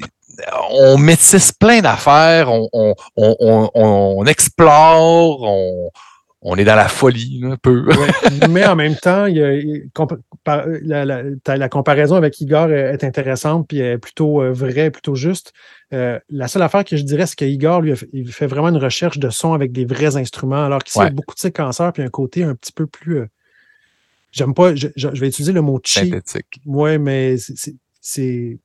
on 0.70 0.98
métisse 0.98 1.52
plein 1.52 1.80
d'affaires, 1.80 2.50
on, 2.50 2.94
on, 3.16 4.24
explore, 4.26 5.42
on, 5.42 5.90
on 6.44 6.56
est 6.56 6.64
dans 6.64 6.74
la 6.74 6.88
folie, 6.88 7.40
un 7.44 7.56
peu. 7.56 7.86
mais 8.50 8.66
en 8.66 8.74
même 8.74 8.96
temps, 8.96 9.26
la, 10.84 11.68
comparaison 11.68 12.16
avec 12.16 12.40
Igor 12.40 12.70
est 12.72 13.04
intéressante, 13.04 13.68
puis 13.68 13.78
est 13.78 13.98
plutôt 13.98 14.42
euh, 14.42 14.52
vraie, 14.52 14.90
plutôt 14.90 15.14
juste. 15.14 15.52
Euh, 15.92 16.18
la 16.30 16.48
seule 16.48 16.62
affaire 16.62 16.84
que 16.84 16.96
je 16.96 17.04
dirais, 17.04 17.26
c'est 17.26 17.36
qu'Igor, 17.36 17.80
lui, 17.80 17.92
il 18.12 18.32
fait 18.32 18.48
vraiment 18.48 18.70
une 18.70 18.76
recherche 18.76 19.18
de 19.18 19.30
son 19.30 19.52
avec 19.52 19.70
des 19.70 19.84
vrais 19.84 20.16
instruments, 20.16 20.64
alors 20.64 20.82
qu'il 20.82 21.00
y 21.00 21.04
a 21.04 21.10
beaucoup 21.10 21.34
de 21.34 21.40
séquenceurs, 21.40 21.92
puis 21.92 22.02
un 22.02 22.08
côté 22.08 22.42
un 22.42 22.56
petit 22.56 22.72
peu 22.72 22.86
plus. 22.86 23.18
Euh, 23.18 23.26
j'aime 24.32 24.52
pas, 24.52 24.74
je, 24.74 24.88
vais 24.96 25.28
utiliser 25.28 25.52
le 25.52 25.62
mot 25.62 25.80
cheap. 25.84 26.10
Synthétique. 26.10 26.60
Oui, 26.66 26.98
mais 26.98 27.36
c'est 28.00 28.58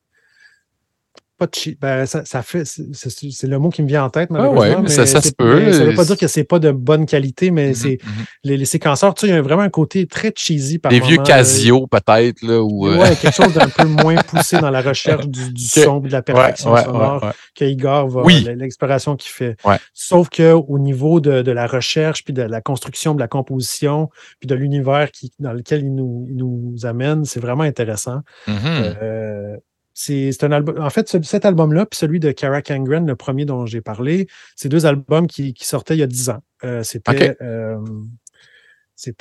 pas 1.37 1.45
de 1.45 1.75
ben, 1.79 2.05
ça, 2.05 2.41
fait, 2.41 2.63
c'est 2.65 3.47
le 3.47 3.59
mot 3.59 3.69
qui 3.69 3.83
me 3.83 3.87
vient 3.87 4.03
en 4.05 4.09
tête, 4.09 4.29
ah 4.33 4.51
mais 4.81 4.89
ça, 4.89 5.05
se 5.05 5.31
peut. 5.31 5.71
Ça 5.71 5.79
ne 5.79 5.89
veut 5.89 5.95
pas 5.95 6.05
dire 6.05 6.17
que 6.17 6.27
c'est 6.27 6.43
pas 6.43 6.59
de 6.59 6.71
bonne 6.71 7.05
qualité, 7.05 7.51
mais 7.51 7.71
mm-hmm, 7.71 7.75
c'est 7.75 7.93
mm-hmm. 7.95 8.25
les, 8.43 8.57
les, 8.57 8.65
séquenceurs, 8.65 9.13
tu 9.13 9.21
sais, 9.21 9.27
il 9.31 9.35
y 9.35 9.37
a 9.37 9.41
vraiment 9.41 9.61
un 9.61 9.69
côté 9.69 10.07
très 10.07 10.33
cheesy 10.35 10.79
par 10.79 10.91
Des 10.91 10.99
vieux 10.99 11.17
Casio, 11.17 11.87
peut-être, 11.87 12.41
là. 12.41 12.61
Ou... 12.61 12.87
Euh, 12.87 13.15
quelque 13.21 13.35
chose 13.35 13.53
d'un 13.53 13.69
peu 13.77 13.85
moins 13.85 14.15
poussé 14.15 14.59
dans 14.59 14.71
la 14.71 14.81
recherche 14.81 15.27
du, 15.27 15.43
son 15.57 16.03
et 16.03 16.07
de 16.07 16.11
la 16.11 16.21
perfection 16.21 16.75
sonore 16.75 17.31
que 17.55 17.65
Igor 17.65 18.07
va, 18.09 18.23
l'exploration 18.55 19.15
qu'il 19.15 19.31
fait. 19.31 19.57
Sauf 19.93 20.29
qu'au 20.29 20.79
niveau 20.79 21.19
de, 21.19 21.51
la 21.51 21.67
recherche, 21.67 22.23
puis 22.23 22.33
de 22.33 22.43
la 22.43 22.61
construction, 22.61 23.13
de 23.13 23.19
la 23.19 23.27
composition, 23.27 24.09
puis 24.39 24.47
de 24.47 24.55
l'univers 24.55 25.09
dans 25.39 25.53
lequel 25.53 25.81
il 25.81 25.93
nous, 25.93 26.27
nous 26.31 26.85
amène, 26.85 27.25
c'est 27.25 27.39
vraiment 27.39 27.63
intéressant. 27.63 28.21
Mm-hmm. 28.47 28.97
Euh, 29.01 29.57
c'est 29.99 30.43
un 30.43 30.51
album. 30.51 30.79
En 30.79 30.91
fait, 30.91 31.23
cet 31.23 31.43
album-là, 31.43 31.87
puis 31.87 31.97
celui 31.97 32.19
de 32.19 32.31
Kara 32.31 32.61
Kangren, 32.61 33.07
le 33.07 33.15
premier 33.15 33.45
dont 33.45 33.65
j'ai 33.65 33.81
parlé, 33.81 34.27
c'est 34.55 34.69
deux 34.69 34.85
albums 34.85 35.25
qui, 35.25 35.55
sortaient 35.59 35.95
il 35.95 35.99
y 35.99 36.03
a 36.03 36.07
dix 36.07 36.29
ans. 36.29 36.43
Euh, 36.63 36.83
c'était 36.83 37.35
euh, 37.41 37.77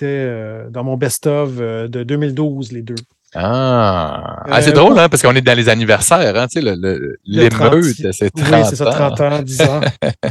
euh, 0.03 0.69
dans 0.69 0.85
mon 0.85 0.99
best-of 0.99 1.57
de 1.57 2.03
2012, 2.03 2.73
les 2.73 2.83
deux. 2.83 2.95
Ah, 3.35 4.45
ah 4.45 4.61
c'est 4.61 4.73
drôle, 4.73 4.99
hein, 4.99 5.09
parce 5.09 5.23
qu'on 5.23 5.35
est 5.35 5.41
dans 5.41 5.57
les 5.57 5.71
anniversaires, 5.71 6.37
hein, 6.37 6.47
tu 6.47 6.61
sais, 6.61 6.77
l'émeute, 7.25 8.13
c'est 8.13 8.31
30 8.31 8.53
Oui, 8.53 8.59
c'est 8.69 8.77
ça, 8.77 8.85
30 8.85 9.21
ans, 9.23 9.43
10 9.43 9.63
ans. 9.63 9.81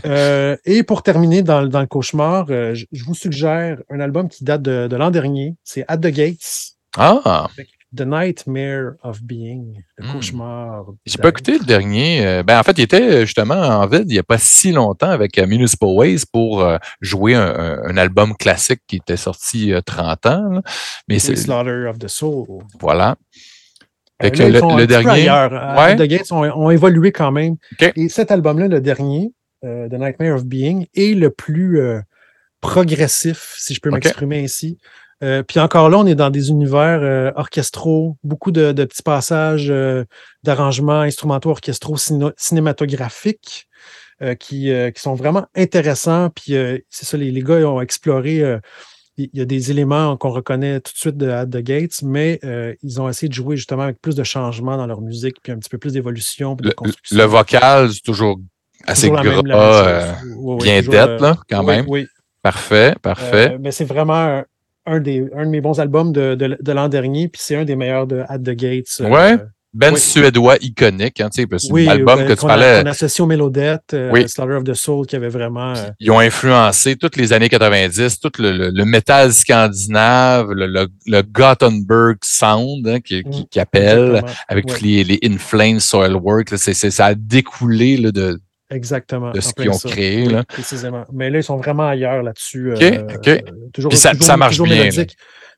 et 0.66 0.84
pour 0.84 1.02
terminer 1.02 1.42
dans, 1.42 1.62
le 1.62 1.86
cauchemar, 1.88 2.46
je, 2.48 2.86
vous 3.04 3.16
suggère 3.16 3.80
un 3.90 4.00
album 4.00 4.30
qui 4.30 4.44
date 4.44 4.62
de, 4.62 4.96
l'an 4.96 5.10
dernier. 5.10 5.56
C'est 5.64 5.86
At 5.88 5.98
the 5.98 6.08
Gates. 6.08 6.76
Ah! 6.98 7.48
The 7.96 8.02
Nightmare 8.02 8.96
of 9.04 9.22
Being, 9.24 9.84
le 9.98 10.06
hmm. 10.06 10.12
cauchemar. 10.12 10.86
J'ai 11.06 11.18
pas 11.18 11.30
écouté 11.30 11.58
le 11.58 11.66
dernier. 11.66 12.26
Euh, 12.26 12.44
ben, 12.44 12.60
en 12.60 12.64
fait, 12.64 12.78
il 12.78 12.84
était 12.84 13.22
justement 13.22 13.56
en 13.56 13.88
vide 13.88 14.06
il 14.08 14.14
n'y 14.14 14.20
a 14.20 14.24
pas 14.24 14.38
si 14.38 14.72
longtemps 14.72 15.10
avec 15.10 15.38
euh, 15.38 15.48
Municipal 15.48 15.90
Ways 15.90 16.24
pour 16.32 16.62
euh, 16.62 16.78
jouer 17.02 17.36
un, 17.36 17.98
album 17.98 18.36
classique 18.36 18.82
qui 18.88 18.98
était 18.98 19.18
sorti 19.18 19.62
il 19.62 19.70
y 19.70 19.74
a 19.74 19.82
30 19.82 20.26
ans. 20.26 20.62
Mais 21.08 21.20
c'est 21.20 21.36
Slaughter 21.36 21.88
of 21.90 21.98
the 21.98 22.08
Soul. 22.08 22.46
Voilà. 22.80 23.16
le, 24.22 24.86
dernier. 24.86 25.30
Ouais. 25.30 25.96
The 25.96 26.04
Gates 26.04 26.32
ont, 26.32 26.70
évolué 26.70 27.12
quand 27.12 27.32
même. 27.32 27.56
Et 27.96 28.10
cet 28.10 28.32
album-là, 28.32 28.68
le 28.68 28.82
dernier, 28.82 29.32
The 29.64 29.94
Nightmare 29.94 30.36
of 30.36 30.46
Being, 30.46 30.88
est 30.94 31.16
le 31.16 31.30
plus 31.30 31.80
progressif, 32.60 33.56
si 33.58 33.74
je 33.74 33.80
peux 33.80 33.92
m'exprimer 33.92 34.44
ainsi. 34.44 34.78
Euh, 35.24 35.44
puis 35.44 35.60
encore 35.60 35.90
là, 35.90 35.98
on 35.98 36.06
est 36.06 36.16
dans 36.16 36.30
des 36.30 36.50
univers 36.50 37.00
euh, 37.02 37.32
orchestraux, 37.36 38.18
beaucoup 38.24 38.52
de, 38.52 38.72
petits 38.74 39.04
passages 39.04 39.70
euh, 39.70 40.04
d'arrangements 40.44 41.02
instrumentaux 41.02 41.52
orchestraux 41.52 41.96
cinématographiques 42.38 43.68
qui, 44.40 44.72
sont 44.96 45.14
vraiment 45.14 45.46
intéressants. 45.56 46.30
Puis 46.30 46.56
c'est 46.90 47.06
ça, 47.06 47.18
les, 47.18 47.32
les, 47.32 47.42
gars 47.42 47.68
ont 47.68 47.82
exploré. 47.82 48.60
il 49.18 49.30
y 49.34 49.42
a 49.42 49.46
des 49.46 49.72
éléments 49.72 50.16
qu'on 50.16 50.30
reconnaît 50.30 50.80
tout 50.80 50.94
de 50.94 50.98
suite 50.98 51.18
de 51.18 51.44
The 51.44 51.62
Gates, 51.62 52.02
mais 52.02 52.40
ils 52.82 53.02
ont 53.02 53.10
essayé 53.10 53.28
de 53.28 53.34
jouer 53.34 53.58
justement 53.58 53.84
avec 53.84 54.00
plus 54.00 54.16
de 54.16 54.24
changements 54.24 54.78
dans 54.78 54.88
leur 54.88 55.02
musique, 55.02 55.36
puis 55.44 55.52
un 55.52 55.58
petit 55.58 55.70
peu 55.70 55.78
plus 55.78 55.92
d'évolution. 55.92 56.56
Le, 56.62 56.72
le, 57.12 57.24
vocal, 57.24 57.92
c'est 57.92 58.04
toujours 58.04 58.40
assez 58.88 59.10
gras, 59.10 59.24
bien 59.24 60.82
d'être, 60.82 61.22
là, 61.22 61.36
quand 61.50 61.64
même. 61.64 61.84
Oui. 61.90 62.08
Parfait, 62.42 62.96
parfait. 63.02 63.58
mais 63.60 63.72
c'est 63.72 63.86
vraiment 63.86 64.44
un, 64.86 65.00
des, 65.00 65.26
un 65.36 65.46
de 65.46 65.50
mes 65.50 65.62
bons 65.62 65.80
albums 65.80 66.12
de, 66.12 66.36
de, 66.36 66.72
l'an 66.72 66.90
dernier, 66.90 67.28
puis 67.28 67.42
c'est 67.44 67.56
un 67.56 67.66
des 67.66 67.76
meilleurs 67.76 68.08
de 68.08 68.24
At 68.28 68.40
the 68.40 68.52
Gates. 68.52 69.02
Euh, 69.02 69.10
ouais. 69.10 69.38
Ben 69.76 69.94
suédois 69.98 70.56
iconique, 70.62 71.20
hein, 71.20 71.28
c'est 71.34 71.46
oui, 71.70 71.90
album 71.90 72.20
ben, 72.20 72.28
que 72.28 72.34
tu 72.40 72.46
parlais. 72.46 72.82
On 72.82 72.88
associe 72.88 73.20
au 73.20 73.26
Mélodette, 73.26 73.94
euh, 73.94 74.26
Slaughter 74.26 74.54
of 74.54 74.64
the 74.64 74.74
Soul, 74.74 75.06
qui 75.06 75.18
avait 75.18 75.28
vraiment. 75.28 75.74
Euh, 75.76 75.90
Ils 76.00 76.12
ont 76.12 76.20
influencé 76.20 76.96
toutes 76.96 77.18
les 77.18 77.34
années 77.34 77.50
90, 77.50 78.22
tout 78.22 78.32
le, 78.40 78.70
le, 78.70 78.86
métal 78.86 79.34
scandinave, 79.34 80.50
le, 80.54 80.88
le, 81.06 81.22
Gothenburg 81.24 82.16
Sound 82.24 82.88
hein, 82.88 83.02
qui, 83.02 83.22
qui, 83.24 83.60
mm, 83.60 83.62
appelle, 83.62 84.24
avec 84.48 84.66
tous 84.66 84.82
les, 84.82 85.04
les 85.04 85.20
In 85.26 85.38
Flames, 85.38 85.82
Soilwork. 85.82 86.58
Ça 86.58 87.06
a 87.06 87.14
découlé 87.14 87.98
là, 87.98 88.14
de, 88.14 88.40
Exactement. 88.70 89.32
De 89.32 89.42
ce 89.42 89.54
qu'ils 89.54 89.70
ont 89.70 89.78
créé. 89.78 90.26
là. 90.26 90.44
Précisément. 90.44 91.06
Mais 91.14 91.30
là, 91.30 91.40
ils 91.40 91.44
sont 91.44 91.58
vraiment 91.58 91.88
ailleurs 91.88 92.24
là-dessus. 92.24 92.74
OK, 92.74 92.82
euh, 92.82 93.16
OK. 93.16 93.44
toujours, 93.74 93.94
ça, 93.94 94.14
ça, 94.20 94.38
marche 94.38 94.60
bien. 94.62 94.90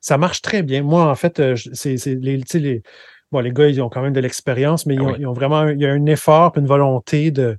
Ça 0.00 0.18
marche 0.18 0.42
très 0.42 0.62
bien. 0.62 0.82
Moi, 0.82 1.04
en 1.04 1.14
fait, 1.14 1.40
euh, 1.40 1.56
c'est 1.72 1.96
les, 2.06 2.40
les, 2.54 2.82
bon, 3.32 3.40
les 3.40 3.52
gars, 3.52 3.68
ils 3.68 3.80
ont 3.80 3.88
quand 3.88 4.02
même 4.02 4.12
de 4.12 4.20
l'expérience, 4.20 4.86
mais 4.86 4.94
ils 4.94 5.26
ont, 5.26 5.32
vraiment 5.32 5.68
il 5.68 5.80
y 5.80 5.86
a 5.86 5.92
un 5.92 6.06
effort 6.06 6.52
une 6.56 6.66
volonté 6.66 7.30
de, 7.30 7.58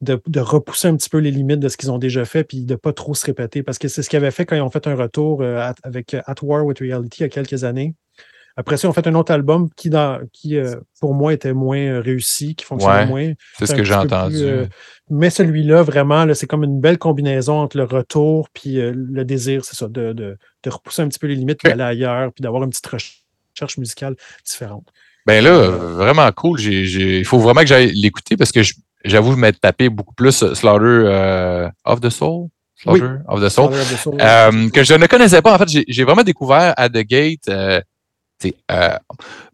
de, 0.00 0.40
repousser 0.40 0.88
un 0.88 0.96
petit 0.96 1.08
peu 1.08 1.18
les 1.18 1.30
limites 1.30 1.60
de 1.60 1.68
ce 1.68 1.76
qu'ils 1.76 1.90
ont 1.90 1.98
déjà 1.98 2.24
fait, 2.24 2.44
puis 2.44 2.64
de 2.64 2.74
ne 2.74 2.76
pas 2.76 2.92
trop 2.92 3.14
se 3.14 3.24
répéter, 3.24 3.62
parce 3.62 3.78
que 3.78 3.88
c'est 3.88 4.02
ce 4.02 4.10
qu'ils 4.10 4.18
avaient 4.18 4.30
fait 4.30 4.46
quand 4.46 4.56
ils 4.56 4.62
ont 4.62 4.70
fait 4.70 4.86
un 4.86 4.94
retour 4.94 5.42
euh, 5.42 5.72
avec 5.82 6.14
At 6.14 6.34
War 6.42 6.64
with 6.64 6.80
Reality 6.80 7.20
il 7.20 7.22
y 7.22 7.26
a 7.26 7.28
quelques 7.28 7.64
années. 7.64 7.94
Après 8.58 8.76
ça, 8.76 8.86
ils 8.86 8.90
ont 8.90 8.92
fait 8.92 9.06
un 9.06 9.14
autre 9.14 9.32
album 9.32 9.68
qui, 9.76 9.88
dans, 9.88 10.20
qui 10.32 10.56
euh, 10.56 10.76
pour 11.00 11.14
moi, 11.14 11.32
était 11.32 11.52
moins 11.52 11.78
euh, 11.78 12.00
réussi, 12.00 12.54
qui 12.54 12.64
fonctionnait 12.64 13.06
moins. 13.06 13.32
C'est 13.58 13.66
ce 13.66 13.74
que 13.74 13.84
j'ai 13.84 13.94
entendu. 13.94 14.44
mais 15.08 15.30
celui-là, 15.30 15.82
vraiment, 15.82 16.26
c'est 16.34 16.46
comme 16.46 16.64
une 16.64 16.80
belle 16.80 16.98
combinaison 16.98 17.60
entre 17.60 17.76
le 17.76 17.84
retour 17.84 18.48
puis 18.52 18.74
le 18.74 19.24
désir, 19.24 19.64
c'est 19.64 19.76
ça, 19.76 19.88
de, 19.88 20.12
de, 20.12 20.36
repousser 20.66 21.02
un 21.02 21.08
petit 21.08 21.18
peu 21.18 21.28
les 21.28 21.36
limites, 21.36 21.60
d'aller 21.64 21.82
ailleurs, 21.82 22.32
puis 22.32 22.42
d'avoir 22.42 22.64
une 22.64 22.70
petite 22.70 22.86
recherche 22.88 23.78
musicale 23.78 24.16
différente. 24.44 24.92
Ben 25.26 25.44
là, 25.44 25.68
vraiment 25.68 26.30
cool. 26.32 26.60
Il 26.60 27.24
faut 27.24 27.38
vraiment 27.38 27.60
que 27.60 27.66
j'aille 27.66 27.92
l'écouter 27.92 28.36
parce 28.36 28.50
que 28.50 28.60
j'avoue 29.04 29.36
m'être 29.36 29.60
tapé 29.60 29.88
beaucoup 29.88 30.14
plus 30.14 30.54
Slaughter 30.54 30.84
euh, 30.84 31.68
of 31.84 32.00
the 32.00 32.10
Soul? 32.10 32.48
Slaughter 32.76 33.16
of 33.26 33.42
the 33.42 33.48
Soul? 33.48 33.72
Euh, 34.20 34.70
que 34.70 34.84
je 34.84 34.94
ne 34.94 35.06
connaissais 35.06 35.42
pas. 35.42 35.54
En 35.54 35.58
fait, 35.58 35.84
j'ai 35.86 36.04
vraiment 36.04 36.22
découvert 36.22 36.74
à 36.76 36.88
The 36.88 37.02
Gate, 37.04 37.50
euh, 38.44 38.50
euh, 38.70 38.96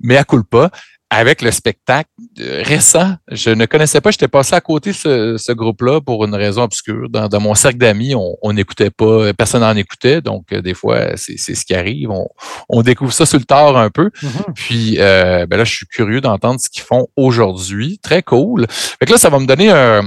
mais 0.01 0.17
à 0.17 0.25
culpa, 0.25 0.71
avec 1.15 1.43
le 1.43 1.51
spectacle 1.53 2.11
euh, 2.41 2.63
récent. 2.65 3.15
Je 3.31 3.51
ne 3.51 3.67
connaissais 3.67 4.01
pas, 4.01 4.11
j'étais 4.11 4.29
passé 4.29 4.55
à 4.55 4.61
côté 4.61 4.91
de 4.91 4.97
ce, 4.97 5.37
ce 5.39 5.53
groupe-là 5.53 6.01
pour 6.01 6.25
une 6.25 6.35
raison 6.35 6.63
obscure. 6.63 7.09
Dans, 7.09 7.29
dans 7.29 7.41
mon 7.41 7.55
cercle 7.55 7.79
d'amis, 7.79 8.15
on 8.17 8.53
n'écoutait 8.53 8.91
pas, 8.91 9.33
personne 9.33 9.61
n'en 9.61 9.77
écoutait, 9.77 10.21
donc 10.21 10.53
euh, 10.53 10.61
des 10.61 10.75
fois, 10.75 11.17
c'est 11.17 11.37
ce 11.37 11.65
qui 11.65 11.75
arrive. 11.75 12.11
On, 12.11 12.27
on, 12.69 12.83
découvre 12.83 13.13
ça 13.13 13.27
sur 13.27 13.39
le 13.39 13.45
tard 13.45 13.77
un 13.77 13.91
peu. 13.91 14.11
Mm-hmm. 14.23 14.53
Puis 14.55 14.97
euh, 14.99 15.47
ben 15.47 15.57
là, 15.57 15.65
je 15.65 15.75
suis 15.75 15.87
curieux 15.87 16.21
d'entendre 16.21 16.61
ce 16.61 16.69
qu'ils 16.69 16.83
font 16.83 17.07
aujourd'hui. 17.17 17.99
Très 18.03 18.23
cool. 18.23 18.67
Fait 18.69 19.07
que 19.07 19.13
là, 19.13 19.19
ça 19.19 19.31
va 19.31 19.39
me 19.39 19.47
donner 19.47 19.71
un, 19.71 20.03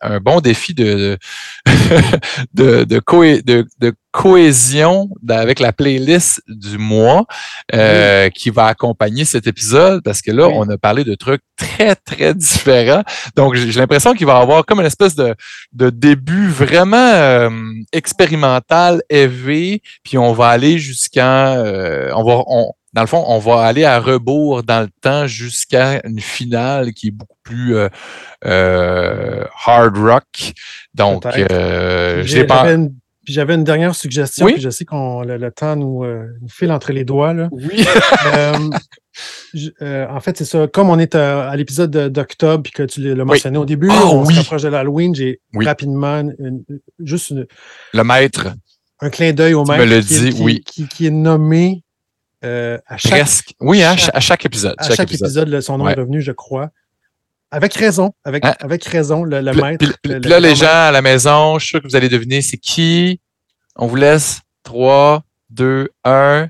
un 0.00 0.20
bon 0.20 0.40
défi 0.40 0.72
de, 0.72 1.18
de, 2.54 2.84
de, 2.84 2.84
de, 2.84 3.66
de 3.78 3.92
cohésion 4.16 5.10
avec 5.28 5.60
la 5.60 5.74
playlist 5.74 6.40
du 6.48 6.78
mois 6.78 7.26
euh, 7.74 8.30
qui 8.30 8.48
va 8.48 8.64
accompagner 8.64 9.26
cet 9.26 9.46
épisode 9.46 10.02
parce 10.02 10.22
que 10.22 10.30
là, 10.30 10.48
on 10.48 10.66
a 10.70 10.78
parlé 10.78 11.04
de 11.04 11.14
trucs 11.14 11.42
très, 11.54 11.94
très 11.94 12.32
différents. 12.32 13.02
Donc, 13.36 13.56
j'ai 13.56 13.78
l'impression 13.78 14.14
qu'il 14.14 14.26
va 14.26 14.38
y 14.38 14.42
avoir 14.42 14.64
comme 14.64 14.80
une 14.80 14.86
espèce 14.86 15.16
de, 15.16 15.34
de 15.74 15.90
début 15.90 16.48
vraiment 16.48 16.96
euh, 16.96 17.50
expérimental, 17.92 19.02
élevé, 19.10 19.82
puis 20.02 20.16
on 20.16 20.32
va 20.32 20.48
aller 20.48 20.78
jusqu'à... 20.78 21.56
Euh, 21.56 22.10
on 22.14 22.24
va, 22.24 22.42
on, 22.46 22.72
dans 22.94 23.02
le 23.02 23.08
fond, 23.08 23.22
on 23.28 23.38
va 23.38 23.66
aller 23.66 23.84
à 23.84 24.00
rebours 24.00 24.62
dans 24.62 24.80
le 24.80 24.88
temps 25.02 25.26
jusqu'à 25.26 26.00
une 26.04 26.20
finale 26.20 26.94
qui 26.94 27.08
est 27.08 27.10
beaucoup 27.10 27.36
plus 27.42 27.76
hard 28.42 29.98
rock. 29.98 30.54
Donc, 30.94 31.26
j'ai 32.22 32.44
pas... 32.44 32.64
Puis 33.26 33.34
j'avais 33.34 33.56
une 33.56 33.64
dernière 33.64 33.92
suggestion, 33.96 34.46
puis 34.46 34.60
je 34.60 34.70
sais 34.70 34.84
qu'on 34.84 35.22
le, 35.22 35.50
temps 35.50 35.74
nous, 35.74 36.04
euh, 36.04 36.28
nous, 36.40 36.48
file 36.48 36.70
entre 36.70 36.92
les 36.92 37.04
doigts. 37.04 37.34
Là. 37.34 37.48
Oui. 37.50 37.84
Euh, 38.34 39.72
euh, 39.80 40.06
en 40.10 40.20
fait, 40.20 40.36
c'est 40.36 40.44
ça. 40.44 40.66
Comme 40.66 40.90
on 40.90 40.98
est 40.98 41.14
à, 41.14 41.56
l'épisode 41.56 41.90
d'octobre, 42.12 42.64
puis 42.64 42.72
que 42.72 42.82
tu 42.82 43.00
l'as 43.00 43.24
mentionné 43.24 43.56
au 43.56 43.64
début, 43.64 43.88
ah 43.90 44.04
on 44.04 44.26
se 44.26 44.34
rapproche 44.34 44.60
de 44.60 44.68
l'Halloween, 44.68 45.14
j'ai 45.14 45.40
rapidement 45.54 46.22
juste 46.98 47.32
le 47.94 48.04
maître. 48.04 48.48
Un 49.00 49.08
clin 49.08 49.32
d'œil 49.32 49.54
au 49.54 49.64
maître. 49.64 49.82
me 49.82 49.86
le 49.86 50.00
qui, 50.02 50.20
dit, 50.20 50.42
oui. 50.42 50.62
Qui, 50.64 51.06
est 51.06 51.10
nommé 51.10 51.82
à 52.42 52.96
chaque. 52.98 53.12
Presque. 53.12 53.54
Oui, 53.60 53.82
à 53.82 53.96
chaque, 53.96 54.44
épisode. 54.44 54.74
À 54.76 54.90
chaque, 54.90 55.10
épisode, 55.10 55.60
son 55.62 55.78
nom 55.78 55.88
est 55.88 55.94
revenu, 55.94 56.20
je 56.20 56.32
crois. 56.32 56.70
Avec 57.50 57.74
raison, 57.74 58.12
avec, 58.24 58.44
avec 58.58 58.84
raison, 58.84 59.22
le, 59.22 59.40
maître. 59.40 59.86
là, 60.04 60.40
les 60.40 60.56
gens 60.56 60.66
à 60.66 60.90
la 60.90 61.00
maison, 61.00 61.58
je 61.58 61.64
suis 61.64 61.70
sûr 61.70 61.82
que 61.82 61.86
vous 61.86 61.94
allez 61.94 62.08
deviner 62.08 62.42
c'est 62.42 62.56
qui. 62.56 63.20
On 63.76 63.86
vous 63.86 63.96
laisse 63.96 64.40
3, 64.64 65.22
2, 65.50 65.88
1. 66.04 66.48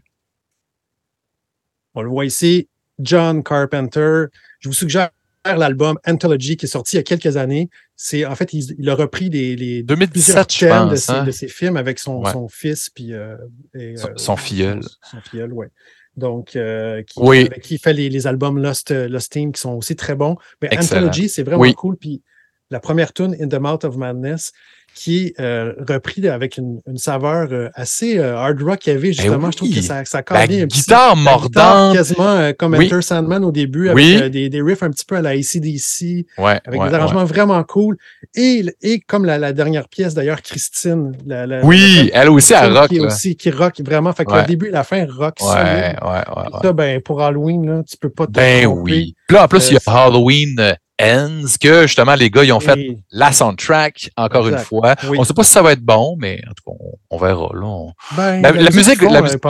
On 1.94 2.02
le 2.02 2.08
voit 2.08 2.24
ici, 2.24 2.68
John 2.98 3.42
Carpenter. 3.42 4.24
Je 4.60 4.68
vous 4.68 4.74
suggère 4.74 5.10
l'album 5.44 5.98
Anthology 6.06 6.56
qui 6.56 6.66
est 6.66 6.68
sorti 6.68 6.96
il 6.96 6.98
y 6.98 7.00
a 7.00 7.02
quelques 7.02 7.36
années. 7.36 7.68
C'est 7.94 8.24
en 8.24 8.34
fait, 8.34 8.52
il, 8.52 8.88
a 8.88 8.94
repris 8.94 9.28
les, 9.28 9.54
les 9.54 9.82
2017, 9.82 10.48
thèmes 10.48 10.88
de, 10.88 10.96
ses, 10.96 11.12
hein? 11.12 11.24
de, 11.24 11.30
ses, 11.30 11.48
films 11.48 11.76
avec 11.76 11.98
son, 11.98 12.24
son 12.24 12.48
fils 12.48 12.90
puis 12.90 13.12
euh, 13.12 13.36
et, 13.74 13.96
son, 13.96 14.08
euh, 14.08 14.12
son, 14.16 14.36
filleul. 14.36 14.80
Son 15.02 15.20
filleul, 15.20 15.52
oui 15.52 15.66
donc 16.16 16.56
euh, 16.56 17.02
qui, 17.02 17.20
qui, 17.62 17.78
fait 17.78 17.92
les, 17.92 18.08
les, 18.08 18.26
albums 18.26 18.58
Lost, 18.58 18.90
euh, 18.90 19.08
Lost 19.08 19.32
Team 19.32 19.52
qui 19.52 19.60
sont 19.60 19.72
aussi 19.72 19.96
très 19.96 20.14
bons. 20.14 20.36
Mais 20.62 20.76
Anthology, 20.76 21.28
c'est 21.28 21.42
vraiment 21.42 21.70
cool. 21.72 21.96
Puis 21.96 22.22
la 22.70 22.80
première 22.80 23.12
tune, 23.12 23.36
In 23.40 23.48
the 23.48 23.60
Mouth 23.60 23.84
of 23.84 23.96
Madness, 23.96 24.52
qui 24.96 25.26
est 25.26 25.40
euh, 25.40 25.74
repris 25.86 26.26
avec 26.26 26.56
une, 26.56 26.80
une 26.86 26.96
saveur 26.96 27.48
euh, 27.52 27.68
assez 27.74 28.18
euh, 28.18 28.34
hard 28.34 28.62
rock 28.62 28.78
qu'il 28.78 28.94
y 28.94 28.96
avait, 28.96 29.12
justement. 29.12 29.50
Je 29.50 29.58
trouve 29.58 29.72
que 29.72 29.82
ça, 29.82 30.04
ça 30.06 30.22
la 30.30 30.46
bien 30.46 30.62
un 30.62 30.66
guitare 30.66 31.12
petit, 31.12 31.22
mordante. 31.22 31.94
quasiment 31.94 32.52
comme 32.58 32.74
Enter 32.74 33.02
Sandman 33.02 33.44
au 33.44 33.52
début, 33.52 33.90
avec 33.90 34.30
des, 34.32 34.48
des, 34.48 34.62
riffs 34.62 34.82
un 34.82 34.90
petit 34.90 35.04
peu 35.04 35.16
à 35.16 35.20
la 35.22 35.30
ACDC, 35.30 36.26
ouais, 36.38 36.60
avec 36.64 36.82
des 36.82 36.94
arrangements 36.94 37.26
vraiment 37.26 37.62
cool. 37.62 37.98
Et, 38.34 38.64
et 38.80 39.00
comme 39.00 39.26
la, 39.26 39.36
la 39.36 39.52
dernière 39.52 39.86
pièce, 39.88 40.14
d'ailleurs, 40.14 40.40
Christine. 40.40 41.12
La, 41.26 41.46
la, 41.46 41.62
oui, 41.62 42.10
elle 42.14 42.30
aussi, 42.30 42.54
elle 42.54 42.72
rock. 42.72 42.88
Qui, 42.88 43.00
aussi, 43.00 43.36
qui 43.36 43.50
rock 43.50 43.74
vraiment. 43.84 44.14
Fait 44.14 44.24
que 44.24 44.34
le 44.34 44.46
début 44.46 44.68
et 44.68 44.72
la 44.72 44.84
fin 44.84 45.06
rock 45.06 45.34
ouais, 45.42 45.94
Ouais, 46.02 46.24
ouais, 46.36 46.60
ça, 46.62 46.72
ben, 46.72 47.02
pour 47.02 47.22
Halloween, 47.22 47.66
là, 47.66 47.82
tu 47.86 47.98
peux 47.98 48.08
pas 48.08 48.26
te 48.26 48.32
Ben 48.32 48.66
oui. 48.66 49.14
Puis 49.28 49.36
là, 49.36 49.44
en 49.44 49.48
plus, 49.48 49.70
il 49.70 49.74
y 49.74 49.76
a 49.76 50.04
Halloween 50.04 50.76
Ends, 51.00 51.44
que 51.60 51.82
justement, 51.82 52.14
les 52.14 52.30
gars, 52.30 52.42
ils 52.42 52.52
ont 52.52 52.60
fait 52.60 52.78
la 53.10 53.30
soundtrack, 53.30 54.10
encore 54.16 54.48
une 54.48 54.56
fois. 54.56 54.94
On 55.04 55.20
ne 55.20 55.24
sait 55.24 55.34
pas 55.34 55.44
si 55.44 55.50
ça 55.50 55.60
va 55.60 55.72
être 55.72 55.82
bon, 55.82 56.16
mais 56.18 56.40
en 56.48 56.54
tout 56.54 56.70
cas, 56.70 56.86
on, 57.10 57.18
verra. 57.18 57.50
Là, 57.52 57.92
ben, 58.16 58.40
la, 58.40 58.70
musique, 58.70 59.02
la, 59.02 59.20
musique, 59.20 59.44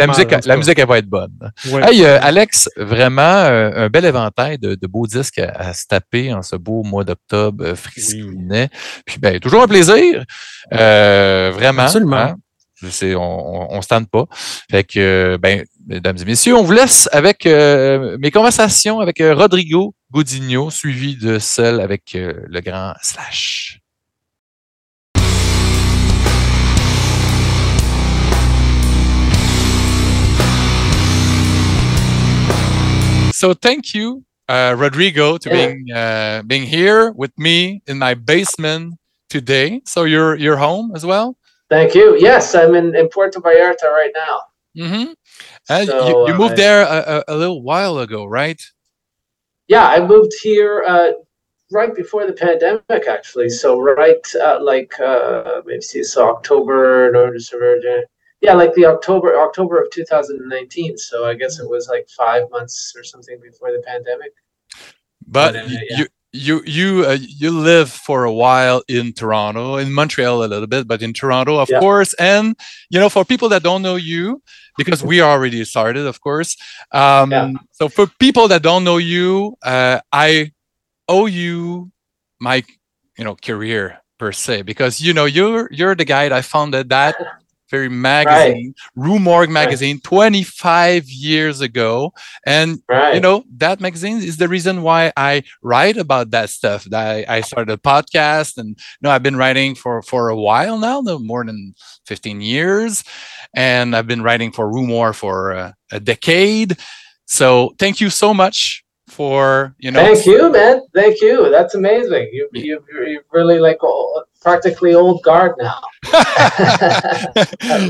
la 0.44 0.56
musique, 0.56 0.78
elle 0.78 0.88
va 0.88 0.98
être 0.98 1.08
bonne. 1.08 1.52
Hey, 1.64 2.04
euh, 2.04 2.18
Alex, 2.20 2.68
vraiment 2.76 3.22
euh, 3.22 3.70
un 3.76 3.88
bel 3.88 4.04
éventail 4.04 4.58
de, 4.58 4.76
beaux 4.88 5.06
disques 5.06 5.38
à, 5.38 5.72
se 5.72 5.86
taper 5.86 6.34
en 6.34 6.42
ce 6.42 6.56
beau 6.56 6.82
mois 6.82 7.04
d'octobre 7.04 7.64
euh, 7.64 7.74
frisquinet. 7.76 8.68
Puis, 9.04 9.18
ben, 9.20 9.38
toujours 9.38 9.62
un 9.62 9.68
plaisir. 9.68 10.24
vraiment. 10.72 11.82
Absolument. 11.82 12.16
Hein? 12.16 12.36
on, 12.82 13.68
on, 13.70 13.82
se 13.82 13.88
tente 13.88 14.10
pas. 14.10 14.24
Fait 14.68 14.82
que, 14.82 15.38
ben, 15.40 15.64
mesdames 15.86 16.16
et 16.20 16.24
messieurs, 16.24 16.56
on 16.56 16.64
vous 16.64 16.72
laisse 16.72 17.08
avec 17.12 17.46
mes 17.46 18.30
conversations 18.32 18.98
avec 18.98 19.22
Rodrigo 19.22 19.94
Gudiño, 20.12 20.70
suivi 20.70 21.16
de 21.16 21.38
celle 21.40 21.80
avec 21.80 22.14
euh, 22.14 22.44
le 22.46 22.60
grand 22.60 22.94
Slash. 23.02 23.80
So 33.32 33.52
thank 33.52 33.94
you, 33.94 34.22
uh, 34.48 34.74
Rodrigo, 34.78 35.38
to 35.38 35.50
being 35.50 35.90
uh, 35.92 36.42
being 36.46 36.62
here 36.62 37.12
with 37.12 37.32
me 37.36 37.82
in 37.86 37.98
my 37.98 38.14
basement 38.14 38.94
today. 39.28 39.82
So 39.84 40.04
you're 40.04 40.36
you're 40.36 40.56
home 40.56 40.92
as 40.94 41.04
well. 41.04 41.36
Thank 41.68 41.94
you. 41.94 42.16
Yes, 42.16 42.54
I'm 42.54 42.74
in, 42.76 42.94
in 42.94 43.08
Puerto 43.08 43.40
Vallarta 43.40 43.90
right 43.90 44.12
now. 44.14 44.40
Mm-hmm. 44.78 45.12
Uh, 45.68 45.84
so, 45.84 46.08
you, 46.08 46.28
you, 46.28 46.38
moved 46.38 46.52
uh, 46.52 46.56
there 46.56 46.82
a, 46.82 47.24
a, 47.26 47.34
little 47.34 47.62
while 47.62 47.98
ago, 47.98 48.24
right? 48.24 48.60
Yeah, 49.68 49.86
I 49.86 50.04
moved 50.04 50.32
here 50.42 50.84
uh, 50.86 51.12
right 51.72 51.94
before 51.94 52.26
the 52.26 52.32
pandemic, 52.32 53.08
actually. 53.08 53.50
So 53.50 53.80
right, 53.80 54.24
uh, 54.40 54.58
like 54.62 54.98
uh, 55.00 55.62
maybe 55.64 55.80
see, 55.80 56.02
so 56.02 56.28
October, 56.28 57.10
November, 57.12 57.34
December, 57.34 58.04
yeah, 58.40 58.52
like 58.52 58.74
the 58.74 58.86
October, 58.86 59.40
October 59.40 59.80
of 59.80 59.90
2019. 59.90 60.98
So 60.98 61.26
I 61.26 61.34
guess 61.34 61.58
it 61.58 61.68
was 61.68 61.88
like 61.88 62.08
five 62.08 62.44
months 62.50 62.92
or 62.96 63.02
something 63.02 63.38
before 63.42 63.72
the 63.72 63.82
pandemic. 63.86 64.32
But, 65.26 65.54
but 65.54 65.68
yeah. 65.68 65.80
you 65.98 66.06
you 66.36 66.62
you 66.66 67.04
uh, 67.06 67.18
you 67.20 67.50
live 67.50 67.90
for 67.90 68.24
a 68.24 68.32
while 68.32 68.82
in 68.88 69.12
Toronto, 69.12 69.76
in 69.76 69.92
Montreal 69.92 70.44
a 70.44 70.46
little 70.46 70.66
bit, 70.66 70.86
but 70.86 71.02
in 71.02 71.12
Toronto, 71.12 71.58
of 71.58 71.68
yeah. 71.70 71.80
course. 71.80 72.14
And 72.14 72.56
you 72.90 73.00
know, 73.00 73.08
for 73.08 73.24
people 73.24 73.48
that 73.50 73.62
don't 73.62 73.82
know 73.82 73.96
you, 73.96 74.42
because 74.76 75.02
we 75.02 75.20
already 75.20 75.64
started, 75.64 76.06
of 76.06 76.20
course. 76.20 76.56
Um, 76.92 77.32
yeah. 77.32 77.52
So 77.72 77.88
for 77.88 78.06
people 78.06 78.48
that 78.48 78.62
don't 78.62 78.84
know 78.84 78.98
you, 78.98 79.56
uh, 79.62 80.00
I 80.12 80.52
owe 81.08 81.26
you 81.26 81.90
my 82.40 82.62
you 83.16 83.24
know 83.24 83.36
career 83.36 83.98
per 84.18 84.32
se 84.32 84.62
because 84.62 85.00
you 85.00 85.12
know 85.12 85.24
you're 85.24 85.68
you're 85.72 85.94
the 85.94 86.04
guy 86.04 86.28
that 86.28 86.44
founded 86.44 86.88
that 86.90 87.16
very 87.70 87.88
magazine, 87.88 88.74
right. 88.96 89.04
Rue 89.04 89.18
Morgue 89.18 89.50
magazine, 89.50 89.96
right. 89.96 90.04
25 90.04 91.08
years 91.08 91.60
ago. 91.60 92.12
And, 92.46 92.82
right. 92.88 93.14
you 93.14 93.20
know, 93.20 93.44
that 93.56 93.80
magazine 93.80 94.18
is 94.18 94.36
the 94.36 94.48
reason 94.48 94.82
why 94.82 95.12
I 95.16 95.42
write 95.62 95.96
about 95.96 96.30
that 96.30 96.50
stuff. 96.50 96.86
I, 96.92 97.24
I 97.28 97.40
started 97.40 97.72
a 97.72 97.76
podcast 97.76 98.58
and, 98.58 98.70
you 98.70 98.74
know, 99.02 99.10
I've 99.10 99.22
been 99.22 99.36
writing 99.36 99.74
for, 99.74 100.02
for 100.02 100.28
a 100.28 100.36
while 100.36 100.78
now, 100.78 101.00
no, 101.00 101.18
more 101.18 101.44
than 101.44 101.74
15 102.06 102.40
years. 102.40 103.04
And 103.54 103.96
I've 103.96 104.06
been 104.06 104.22
writing 104.22 104.52
for 104.52 104.70
Rue 104.70 104.86
Morgue 104.86 105.14
for 105.14 105.52
a, 105.52 105.74
a 105.90 106.00
decade. 106.00 106.76
So 107.26 107.74
thank 107.78 108.00
you 108.00 108.10
so 108.10 108.32
much 108.32 108.84
for 109.08 109.74
you 109.78 109.90
know. 109.90 110.00
Thank 110.00 110.26
you, 110.26 110.50
man. 110.50 110.82
Thank 110.94 111.20
you. 111.20 111.50
That's 111.50 111.74
amazing. 111.74 112.28
You 112.32 112.48
you 112.52 112.84
you 113.06 113.20
really 113.32 113.58
like 113.58 113.82
old, 113.82 114.24
practically 114.46 114.94
old 114.94 115.24
guard 115.24 115.54
now. 115.58 115.80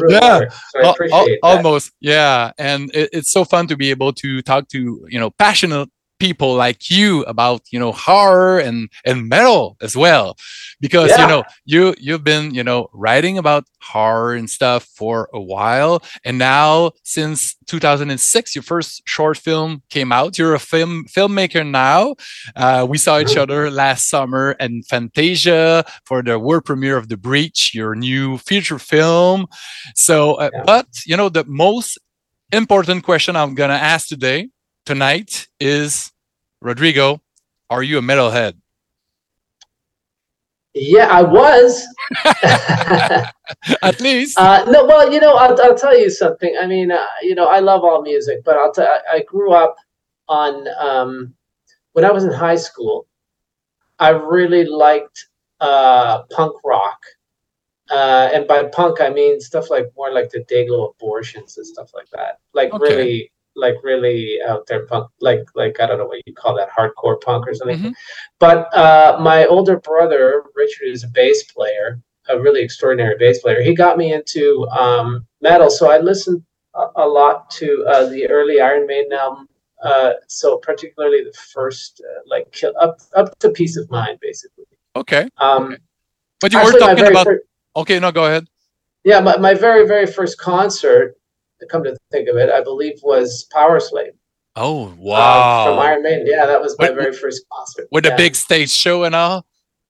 really 0.00 0.14
yeah, 0.14 0.48
so 0.70 0.80
I 0.80 0.90
appreciate 0.90 1.38
Al- 1.42 1.56
almost. 1.56 1.92
Yeah, 2.00 2.52
and 2.56 2.90
it, 2.94 3.10
it's 3.12 3.30
so 3.30 3.44
fun 3.44 3.66
to 3.66 3.76
be 3.76 3.90
able 3.90 4.14
to 4.14 4.40
talk 4.40 4.68
to 4.68 5.06
you 5.10 5.20
know 5.20 5.30
passionate 5.30 5.90
people 6.18 6.54
like 6.54 6.90
you 6.90 7.22
about 7.24 7.60
you 7.70 7.78
know 7.78 7.92
horror 7.92 8.58
and 8.58 8.88
and 9.04 9.28
metal 9.28 9.76
as 9.82 9.96
well 9.96 10.36
because 10.80 11.10
Yeah. 11.10 11.20
you 11.22 11.26
know 11.28 11.44
you 11.64 11.94
you've 11.98 12.24
been 12.24 12.54
you 12.54 12.64
know 12.64 12.88
writing 12.92 13.38
about 13.38 13.64
horror 13.82 14.34
and 14.34 14.48
stuff 14.50 14.84
for 14.96 15.28
a 15.34 15.40
while 15.40 16.02
and 16.24 16.38
now 16.38 16.92
since 17.04 17.54
2006 17.66 18.54
your 18.56 18.62
first 18.62 19.02
short 19.06 19.36
film 19.38 19.82
came 19.90 20.10
out 20.12 20.38
you're 20.38 20.54
a 20.54 20.58
film 20.58 21.04
filmmaker 21.08 21.64
now 21.68 22.14
uh, 22.56 22.86
we 22.88 22.98
saw 22.98 23.18
each 23.20 23.34
Mhm. 23.36 23.42
other 23.42 23.70
last 23.70 24.08
summer 24.08 24.52
in 24.58 24.82
fantasia 24.82 25.84
for 26.04 26.22
the 26.22 26.38
world 26.38 26.64
premiere 26.64 26.96
of 26.96 27.08
the 27.08 27.16
breach 27.16 27.74
your 27.74 27.94
new 27.94 28.38
feature 28.38 28.78
film 28.78 29.46
so 29.94 30.34
uh, 30.34 30.50
Yeah. 30.52 30.62
but 30.64 30.86
you 31.06 31.16
know 31.16 31.28
the 31.28 31.44
most 31.46 31.98
important 32.52 33.02
question 33.04 33.36
i'm 33.36 33.54
gonna 33.54 33.74
ask 33.94 34.08
today 34.08 34.48
tonight 34.86 35.48
is 35.60 36.12
Rodrigo, 36.62 37.20
are 37.68 37.82
you 37.82 37.98
a 37.98 38.02
metalhead? 38.02 38.54
Yeah, 40.74 41.08
I 41.08 41.22
was. 41.22 41.86
At 43.82 44.00
least. 44.00 44.38
Uh, 44.38 44.64
no, 44.68 44.84
well, 44.86 45.12
you 45.12 45.20
know, 45.20 45.34
I'll, 45.34 45.60
I'll 45.62 45.74
tell 45.76 45.98
you 45.98 46.10
something. 46.10 46.56
I 46.60 46.66
mean, 46.66 46.92
uh, 46.92 47.06
you 47.22 47.34
know, 47.34 47.46
I 47.46 47.60
love 47.60 47.82
all 47.82 48.02
music, 48.02 48.40
but 48.44 48.56
I'll. 48.56 48.72
I 48.78 49.16
I 49.16 49.22
grew 49.22 49.52
up 49.52 49.76
on 50.28 50.68
um, 50.78 51.34
when 51.92 52.04
I 52.04 52.10
was 52.12 52.24
in 52.24 52.32
high 52.32 52.56
school. 52.56 53.06
I 53.98 54.10
really 54.10 54.64
liked 54.64 55.26
uh, 55.60 56.24
punk 56.24 56.56
rock, 56.64 57.00
uh, 57.90 58.28
and 58.34 58.46
by 58.46 58.64
punk 58.64 59.00
I 59.00 59.08
mean 59.10 59.40
stuff 59.40 59.70
like 59.70 59.86
more 59.96 60.12
like 60.12 60.30
the 60.30 60.44
Dayglo 60.44 60.92
Abortions 60.92 61.56
and 61.56 61.66
stuff 61.66 61.90
like 61.94 62.10
that. 62.12 62.38
Like 62.52 62.72
Okay. 62.72 62.84
really, 62.84 63.32
like 63.56 63.76
really 63.82 64.38
out 64.46 64.66
there 64.66 64.86
punk. 64.86 65.10
Like 65.20 65.44
like 65.54 65.80
I 65.80 65.86
don't 65.86 65.98
know 65.98 66.06
what 66.06 66.20
you 66.26 66.34
call 66.34 66.54
that, 66.56 66.68
hardcore 66.70 67.20
punk 67.20 67.46
or 67.48 67.54
something. 67.54 67.78
Mhm. 67.78 67.94
But 68.38 68.74
uh, 68.76 69.18
my 69.20 69.46
older 69.46 69.78
brother 69.80 70.44
Richard 70.54 70.88
is 70.88 71.04
a 71.04 71.08
bass 71.08 71.42
player, 71.44 72.00
a 72.28 72.38
really 72.38 72.62
extraordinary 72.62 73.16
bass 73.18 73.40
player. 73.40 73.62
He 73.62 73.74
got 73.74 73.96
me 73.98 74.12
into 74.12 74.66
um, 74.70 75.26
metal, 75.40 75.70
so 75.70 75.90
I 75.90 75.98
listened 75.98 76.42
a, 76.74 76.86
a 76.96 77.06
lot 77.06 77.50
to 77.52 77.84
uh, 77.88 78.06
the 78.10 78.28
early 78.28 78.60
Iron 78.60 78.86
Maiden 78.86 79.12
album. 79.12 79.48
Uh, 79.82 80.12
so 80.26 80.56
particularly 80.58 81.22
the 81.22 81.32
first, 81.52 82.00
uh, 82.02 82.20
like 82.26 82.50
Kill, 82.52 82.72
up 82.80 82.98
up 83.14 83.38
to 83.40 83.50
Piece 83.50 83.76
of 83.76 83.90
Mind, 83.90 84.18
basically. 84.20 84.64
Okay. 84.94 85.28
Um, 85.38 85.64
Okay. 85.72 85.76
But 86.40 86.52
you 86.52 86.62
were 86.62 86.78
talking 86.78 87.06
about. 87.06 87.24
fir- 87.26 87.42
okay, 87.76 87.98
no, 87.98 88.12
go 88.12 88.24
ahead. 88.26 88.46
yeah, 89.04 89.20
my, 89.20 89.36
my 89.38 89.54
very 89.54 89.86
very 89.86 90.06
first 90.06 90.38
concert. 90.38 91.16
To 91.60 91.66
come 91.66 91.82
to 91.84 91.96
think 92.12 92.28
of 92.28 92.36
it, 92.36 92.50
I 92.50 92.62
believe 92.62 92.94
was 93.02 93.46
Powerslave 93.54 94.12
Oh, 94.56 94.88
uh, 94.88 94.94
wow. 94.98 95.64
from 95.66 95.78
Iron 95.78 96.02
Maiden. 96.02 96.26
Yeah, 96.26 96.46
that 96.46 96.60
was 96.60 96.76
my 96.78 96.88
With- 96.90 96.98
very 96.98 97.12
first 97.12 97.42
concert. 97.52 97.88
With 97.90 98.06
a 98.06 98.14
big 98.16 98.34
stage 98.34 98.70
show 98.70 99.04
and 99.04 99.14
all. 99.14 99.46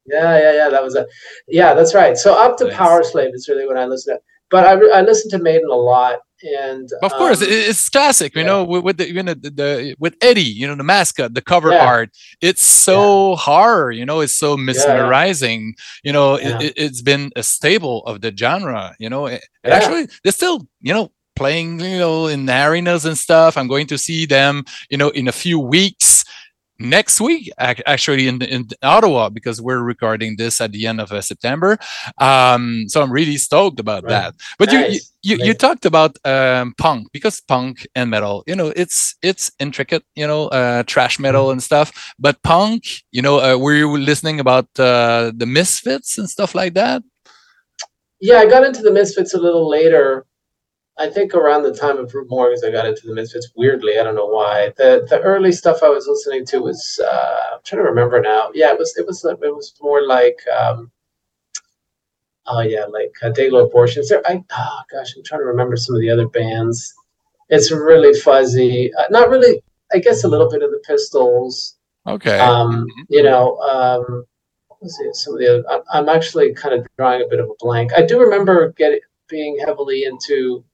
Yeah, 0.07 0.39
yeah, 0.39 0.53
yeah. 0.55 0.69
That 0.69 0.83
was 0.85 0.95
a, 0.95 1.07
yeah, 1.49 1.75
that's 1.75 1.93
right. 1.95 2.17
So 2.17 2.35
up 2.35 2.57
to 2.59 2.65
Nice. 2.67 2.77
Powerslave 2.77 3.35
is 3.35 3.49
really 3.49 3.67
when 3.67 3.77
I 3.79 3.87
listened 3.87 4.19
to. 4.19 4.23
But 4.49 4.65
I, 4.65 4.99
I 4.99 5.03
listened 5.03 5.33
to 5.33 5.39
Maiden 5.41 5.69
a 5.69 5.75
lot, 5.75 6.21
and 6.45 6.89
Of 7.03 7.11
course, 7.15 7.43
um, 7.43 7.49
it- 7.49 7.69
it's 7.71 7.89
classic. 7.89 8.37
You 8.37 8.43
yeah. 8.43 8.47
know, 8.47 8.63
with, 8.65 8.85
with 8.85 8.97
the 8.99 9.13
you 9.13 9.21
know 9.25 9.35
the, 9.35 9.51
the 9.51 9.97
with 9.99 10.15
Eddie, 10.23 10.43
you 10.43 10.69
know, 10.69 10.77
the 10.77 10.85
mascot, 10.85 11.35
the 11.35 11.43
cover 11.43 11.71
Yeah. 11.73 11.85
art. 11.85 12.11
It's 12.41 12.63
so 12.63 13.35
horror. 13.35 13.91
You 13.91 14.07
know, 14.07 14.21
it's 14.21 14.37
so 14.39 14.57
yeah. 14.57 14.63
mesmerizing. 14.63 15.75
You 16.05 16.13
know, 16.13 16.39
Yeah. 16.39 16.61
it, 16.61 16.75
it's 16.77 17.03
been 17.03 17.33
a 17.35 17.43
staple 17.43 18.05
of 18.07 18.21
the 18.21 18.33
genre. 18.37 18.95
You 19.01 19.11
know, 19.11 19.27
and 19.27 19.41
Yeah. 19.65 19.75
actually, 19.75 20.09
they're 20.23 20.33
still 20.33 20.69
you 20.81 20.95
know 20.95 21.11
playing 21.37 21.81
you 21.81 21.99
know 21.99 22.27
in 22.27 22.49
arenas 22.49 23.05
and 23.05 23.17
stuff. 23.19 23.57
I'm 23.57 23.69
going 23.69 23.87
to 23.89 23.99
see 23.99 24.27
them. 24.27 24.65
You 24.91 24.99
know, 24.99 25.11
in 25.11 25.29
a 25.29 25.33
few 25.33 25.59
weeks. 25.61 26.25
Next 26.79 27.23
week, 27.23 27.51
actually 27.59 28.29
in 28.29 28.43
in 28.43 28.69
Ottawa, 28.83 29.31
because 29.31 29.63
we're 29.63 29.81
recording 29.81 30.37
this 30.37 30.61
at 30.61 30.73
the 30.73 30.87
end 30.87 31.01
of 31.01 31.11
uh, 31.11 31.23
September. 31.23 31.79
Um, 32.19 32.85
so 32.89 33.01
I'm 33.01 33.11
really 33.11 33.39
stoked 33.39 33.81
about 33.81 34.05
Right. 34.05 34.11
that. 34.11 34.35
But 34.59 34.71
you, 34.73 34.81
you 34.81 34.85
Nice. 34.91 35.13
you, 35.23 35.37
you 35.47 35.55
talked 35.55 35.87
about 35.87 36.19
um, 36.27 36.75
punk 36.77 37.09
because 37.13 37.41
punk 37.41 37.87
and 37.95 38.11
metal, 38.11 38.45
you 38.47 38.55
know, 38.55 38.75
it's 38.77 39.15
it's 39.23 39.51
intricate, 39.59 40.05
you 40.17 40.27
know, 40.27 40.49
uh, 40.49 40.83
thrash 40.87 41.19
metal 41.19 41.51
and 41.51 41.63
stuff. 41.63 42.13
But 42.19 42.43
punk, 42.43 42.83
you 43.11 43.23
know, 43.23 43.41
uh, 43.41 43.57
were 43.57 43.75
you 43.75 43.97
listening 43.97 44.39
about 44.39 44.69
uh, 44.79 45.33
the 45.35 45.47
Misfits 45.47 46.19
and 46.19 46.29
stuff 46.29 46.55
like 46.55 46.75
that? 46.75 47.03
yeah, 48.21 48.39
I 48.39 48.47
got 48.47 48.65
into 48.65 48.83
the 48.83 48.93
Misfits 48.93 49.33
a 49.35 49.39
little 49.41 49.67
later. 49.69 50.27
I 50.99 51.09
think 51.11 51.35
around 51.35 51.63
the 51.63 51.75
time 51.75 51.99
of 51.99 52.15
Rue 52.15 52.27
Morgue's, 52.29 52.65
I 52.65 52.71
got 52.71 52.87
into 52.87 53.07
the 53.07 53.15
Misfits. 53.15 53.51
Weirdly, 53.55 53.99
I 53.99 54.03
don't 54.03 54.15
know 54.15 54.27
why. 54.27 54.73
the 54.77 55.07
The 55.09 55.21
early 55.21 55.53
stuff 55.53 55.83
I 55.83 55.89
was 55.89 56.07
listening 56.07 56.47
to 56.47 56.61
was 56.61 57.01
uh, 57.05 57.37
I'm 57.55 57.61
trying 57.65 57.83
to 57.83 57.89
remember 57.89 58.21
now. 58.21 58.51
Yeah, 58.55 58.73
it 58.73 58.79
was 58.79 58.97
it 58.97 59.07
was 59.07 59.25
it 59.25 59.39
was 59.41 59.75
more 59.81 60.07
like 60.07 60.39
um, 60.59 60.91
oh 62.47 62.61
yeah, 62.61 62.85
like 62.85 63.13
uh, 63.23 63.31
Dayglo 63.31 63.67
Abortions. 63.67 64.09
There, 64.09 64.23
I 64.27 64.43
oh 64.53 64.81
gosh, 64.91 65.15
I'm 65.17 65.23
trying 65.23 65.41
to 65.41 65.47
remember 65.47 65.77
some 65.77 65.95
of 65.95 66.01
the 66.01 66.11
other 66.11 66.29
bands. 66.29 66.95
It's 67.49 67.71
really 67.71 68.19
fuzzy. 68.19 68.93
Uh, 68.95 69.05
not 69.11 69.29
really. 69.29 69.63
I 69.93 69.99
guess 69.99 70.25
a 70.25 70.29
little 70.29 70.51
bit 70.51 70.63
of 70.63 70.71
the 70.71 70.83
Pistols. 70.87 71.77
Okay. 72.07 72.39
Um, 72.39 72.87
you 73.09 73.23
know, 73.23 73.57
um, 73.59 74.25
it? 74.83 75.17
Some 75.17 75.35
of 75.35 75.41
the 75.41 75.49
other. 75.49 75.65
I'm, 75.71 75.83
I'm 75.93 76.09
actually 76.09 76.55
kind 76.55 76.75
of 76.75 76.87
drawing 76.97 77.23
a 77.23 77.29
bit 77.29 77.41
of 77.41 77.47
a 77.47 77.55
blank. 77.59 77.93
I 77.97 78.03
do 78.03 78.21
remember 78.21 78.73
getting 78.73 79.01
being 79.29 79.59
heavily 79.59 80.05
into, 80.05 80.65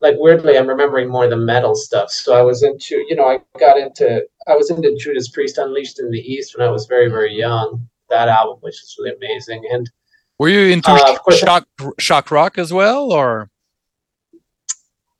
like 0.00 0.14
weirdly, 0.18 0.56
I'm 0.56 0.68
remembering 0.68 1.08
more 1.08 1.28
the 1.28 1.36
metal 1.36 1.74
stuff. 1.74 2.10
So 2.10 2.34
I 2.36 2.42
was 2.42 2.62
into, 2.62 3.04
you 3.08 3.16
know, 3.16 3.26
I 3.26 3.40
got 3.58 3.78
into, 3.78 4.24
I 4.46 4.54
was 4.54 4.70
into 4.70 4.94
Judas 4.96 5.28
Priest 5.28 5.58
Unleashed 5.58 5.98
in 5.98 6.10
the 6.10 6.20
East 6.20 6.56
when 6.56 6.66
I 6.66 6.70
was 6.70 6.86
very 6.86 7.08
very 7.08 7.34
young. 7.34 7.88
That 8.10 8.28
album, 8.28 8.58
which 8.60 8.74
is 8.82 8.96
really 8.98 9.14
amazing, 9.16 9.64
and 9.70 9.90
were 10.38 10.48
you 10.48 10.72
into 10.72 10.90
uh, 10.90 11.30
shock 11.36 11.66
shock 11.98 12.30
rock 12.30 12.56
as 12.58 12.72
well, 12.72 13.12
or 13.12 13.50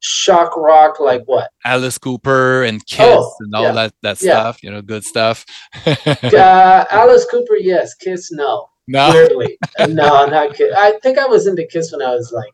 shock 0.01 0.57
rock, 0.57 1.01
like 1.01 1.23
what? 1.27 1.51
Alice 1.65 1.99
Cooper 1.99 2.63
and 2.63 2.85
Kiss 2.87 3.01
Oh, 3.01 3.35
and 3.41 3.55
all 3.55 3.63
yeah. 3.65 3.73
that 3.73 3.95
that 4.03 4.23
Yeah. 4.23 4.33
stuff? 4.41 4.63
You 4.63 4.71
know, 4.71 4.83
good 4.83 5.05
stuff. 5.05 5.45
Uh, 6.07 6.85
Alice 6.91 7.27
Cooper, 7.31 7.57
yes. 7.57 7.95
Kiss, 7.95 8.31
no. 8.33 8.69
no. 8.87 9.11
weirdly. 9.11 9.59
No, 9.89 10.27
not 10.27 10.55
Kiss. 10.55 10.73
I 10.77 10.99
think 11.03 11.19
I 11.19 11.27
was 11.27 11.47
into 11.47 11.67
Kiss 11.67 11.93
when 11.93 12.01
I 12.03 12.15
was 12.15 12.33
like, 12.33 12.53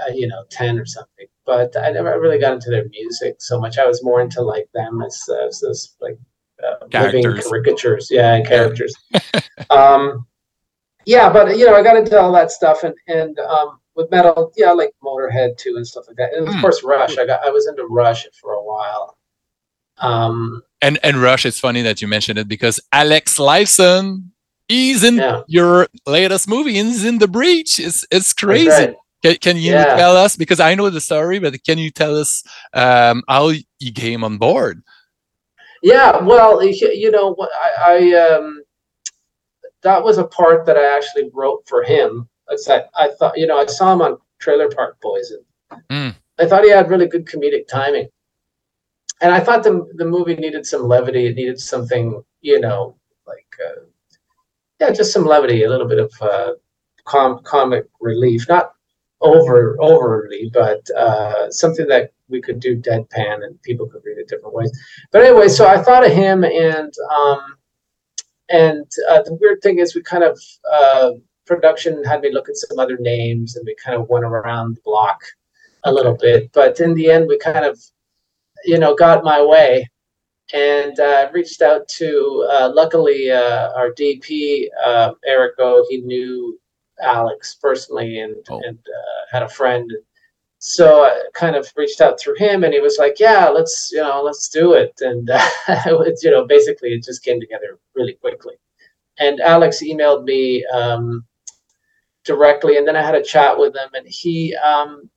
uh, 0.00 0.10
you 0.12 0.26
know, 0.26 0.44
ten 0.50 0.78
or 0.78 0.86
something. 0.86 1.26
But 1.44 1.76
I 1.76 1.90
never 1.90 2.20
really 2.20 2.38
got 2.38 2.52
into 2.54 2.70
their 2.70 2.84
music 2.88 3.36
so 3.40 3.60
much. 3.60 3.78
I 3.78 3.86
was 3.86 4.02
more 4.04 4.20
into 4.20 4.42
like 4.42 4.68
them 4.74 5.02
as, 5.02 5.20
as, 5.68 5.94
like 6.00 6.18
uh, 6.64 6.86
living 6.92 7.22
caricatures, 7.42 8.08
yeah, 8.10 8.34
and 8.34 8.46
characters. 8.46 8.94
um, 9.70 10.26
yeah, 11.04 11.32
but 11.32 11.56
you 11.58 11.66
know, 11.66 11.74
I 11.74 11.82
got 11.82 11.96
into 11.96 12.18
all 12.20 12.32
that 12.32 12.50
stuff, 12.50 12.84
and 12.84 12.94
and 13.08 13.38
um, 13.40 13.80
with 13.96 14.10
metal, 14.10 14.52
yeah, 14.56 14.72
like 14.72 14.92
Motorhead 15.02 15.56
too 15.58 15.74
and 15.76 15.86
stuff 15.86 16.04
like 16.08 16.16
that. 16.16 16.32
And 16.34 16.48
of 16.48 16.54
Hmm. 16.54 16.60
course, 16.60 16.82
Rush. 16.84 17.18
I 17.18 17.26
got 17.26 17.44
I 17.44 17.50
was 17.50 17.66
into 17.66 17.84
Rush 17.86 18.26
for 18.40 18.52
a 18.54 18.62
while. 18.62 19.16
Um, 19.98 20.62
And 20.80 20.98
and 21.02 21.16
Rush, 21.18 21.44
it's 21.46 21.60
funny 21.60 21.82
that 21.82 22.00
you 22.00 22.08
mentioned 22.08 22.38
it 22.38 22.48
because 22.48 22.80
Alex 22.92 23.38
Lifeson, 23.38 24.30
he's 24.68 25.04
in 25.04 25.16
Yeah. 25.16 25.42
your 25.46 25.88
latest 26.06 26.48
movie, 26.48 26.78
and 26.78 26.88
he's 26.88 27.04
in 27.04 27.18
the 27.18 27.28
breach. 27.28 27.78
It's 27.78 28.06
it's 28.10 28.32
crazy. 28.32 28.68
right. 28.70 28.96
Can, 29.22 29.36
can 29.36 29.56
you 29.56 29.72
Yeah. 29.72 29.96
tell 29.96 30.16
us 30.16 30.36
because 30.36 30.60
I 30.60 30.74
know 30.74 30.90
the 30.90 31.00
story, 31.00 31.38
but 31.38 31.62
can 31.64 31.78
you 31.78 31.90
tell 31.90 32.18
us 32.18 32.42
um, 32.74 33.22
how 33.28 33.52
you 33.78 33.92
came 33.92 34.24
on 34.24 34.38
board? 34.38 34.82
Yeah, 35.82 36.20
well, 36.22 36.62
you 36.62 37.10
know, 37.10 37.34
what 37.34 37.50
I, 37.54 37.70
I 38.14 38.28
um, 38.28 38.62
that 39.82 40.02
was 40.02 40.18
a 40.18 40.24
part 40.24 40.64
that 40.66 40.76
I 40.76 40.96
actually 40.96 41.30
wrote 41.32 41.62
for 41.66 41.82
him. 41.82 42.28
That 42.66 42.90
I 42.96 43.08
thought, 43.18 43.38
you 43.38 43.46
know, 43.46 43.58
I 43.58 43.66
saw 43.66 43.92
him 43.92 44.02
on 44.02 44.18
Trailer 44.38 44.68
Park 44.68 45.00
Boys, 45.00 45.30
and 45.30 45.44
Mm. 45.90 46.14
I 46.38 46.46
thought 46.46 46.64
he 46.64 46.70
had 46.70 46.90
really 46.90 47.06
good 47.08 47.24
comedic 47.24 47.66
timing. 47.66 48.08
And 49.22 49.32
I 49.32 49.40
thought 49.40 49.62
the 49.62 49.88
the 49.94 50.04
movie 50.04 50.36
needed 50.36 50.66
some 50.66 50.82
levity. 50.86 51.26
It 51.26 51.36
needed 51.36 51.58
something, 51.60 52.22
you 52.40 52.60
know, 52.60 52.96
like 53.26 53.46
uh, 53.66 53.82
yeah, 54.80 54.90
just 54.90 55.12
some 55.12 55.24
levity, 55.24 55.62
a 55.62 55.68
little 55.70 55.88
bit 55.88 55.98
of 55.98 56.12
uh, 56.20 56.52
com- 57.04 57.42
comic 57.42 57.86
relief, 58.00 58.48
not 58.48 58.74
over 59.22 59.76
overly, 59.80 60.50
but 60.52 60.88
uh, 60.90 61.50
something 61.50 61.86
that 61.88 62.12
we 62.28 62.40
could 62.40 62.60
do 62.60 62.76
deadpan 62.76 63.44
and 63.44 63.60
people 63.62 63.86
could 63.86 64.02
read 64.04 64.18
it 64.18 64.28
different 64.28 64.54
ways. 64.54 64.72
But 65.12 65.22
anyway, 65.22 65.48
so 65.48 65.66
I 65.66 65.80
thought 65.80 66.04
of 66.04 66.12
him, 66.12 66.44
and 66.44 66.92
um, 67.14 67.56
and 68.48 68.90
uh, 69.08 69.22
the 69.22 69.38
weird 69.40 69.62
thing 69.62 69.78
is, 69.78 69.94
we 69.94 70.02
kind 70.02 70.24
of 70.24 70.38
uh, 70.70 71.12
production 71.46 72.02
had 72.04 72.20
me 72.20 72.32
look 72.32 72.48
at 72.48 72.56
some 72.56 72.78
other 72.78 72.96
names, 72.98 73.56
and 73.56 73.64
we 73.66 73.76
kind 73.82 73.96
of 73.96 74.08
went 74.08 74.24
around 74.24 74.76
the 74.76 74.80
block 74.84 75.20
a 75.84 75.92
little 75.92 76.16
bit. 76.16 76.50
But 76.52 76.80
in 76.80 76.94
the 76.94 77.10
end, 77.10 77.28
we 77.28 77.38
kind 77.38 77.64
of, 77.64 77.80
you 78.64 78.78
know, 78.78 78.94
got 78.94 79.24
my 79.24 79.42
way, 79.42 79.88
and 80.52 80.98
uh, 80.98 81.30
reached 81.32 81.62
out 81.62 81.86
to. 81.88 82.48
Uh, 82.50 82.72
luckily, 82.74 83.30
uh, 83.30 83.72
our 83.76 83.90
DP 83.92 84.66
uh, 84.84 85.12
Eric 85.26 85.54
O. 85.58 85.86
He 85.88 85.98
knew 85.98 86.58
Alex 87.02 87.56
personally 87.60 88.20
and 88.20 88.36
oh. 88.50 88.60
and 88.64 88.78
uh, 88.78 89.22
had 89.30 89.42
a 89.42 89.48
friend. 89.48 89.90
So 90.58 91.04
I 91.04 91.24
kind 91.34 91.56
of 91.56 91.68
reached 91.76 92.00
out 92.00 92.20
through 92.20 92.36
him, 92.36 92.62
and 92.64 92.72
he 92.72 92.80
was 92.80 92.98
like, 92.98 93.18
"Yeah, 93.18 93.48
let's 93.48 93.90
you 93.92 94.00
know 94.00 94.22
let's 94.22 94.48
do 94.48 94.74
it." 94.74 94.92
And 95.00 95.28
uh, 95.30 95.48
you 96.22 96.30
know, 96.30 96.46
basically, 96.46 96.90
it 96.90 97.04
just 97.04 97.24
came 97.24 97.40
together 97.40 97.78
really 97.94 98.14
quickly. 98.14 98.54
And 99.18 99.40
Alex 99.40 99.82
emailed 99.82 100.24
me 100.24 100.64
um, 100.66 101.24
directly, 102.24 102.76
and 102.76 102.86
then 102.86 102.96
I 102.96 103.02
had 103.02 103.14
a 103.14 103.22
chat 103.22 103.58
with 103.58 103.74
him, 103.74 103.90
and 103.94 104.06
he 104.08 104.54
um, 104.56 105.10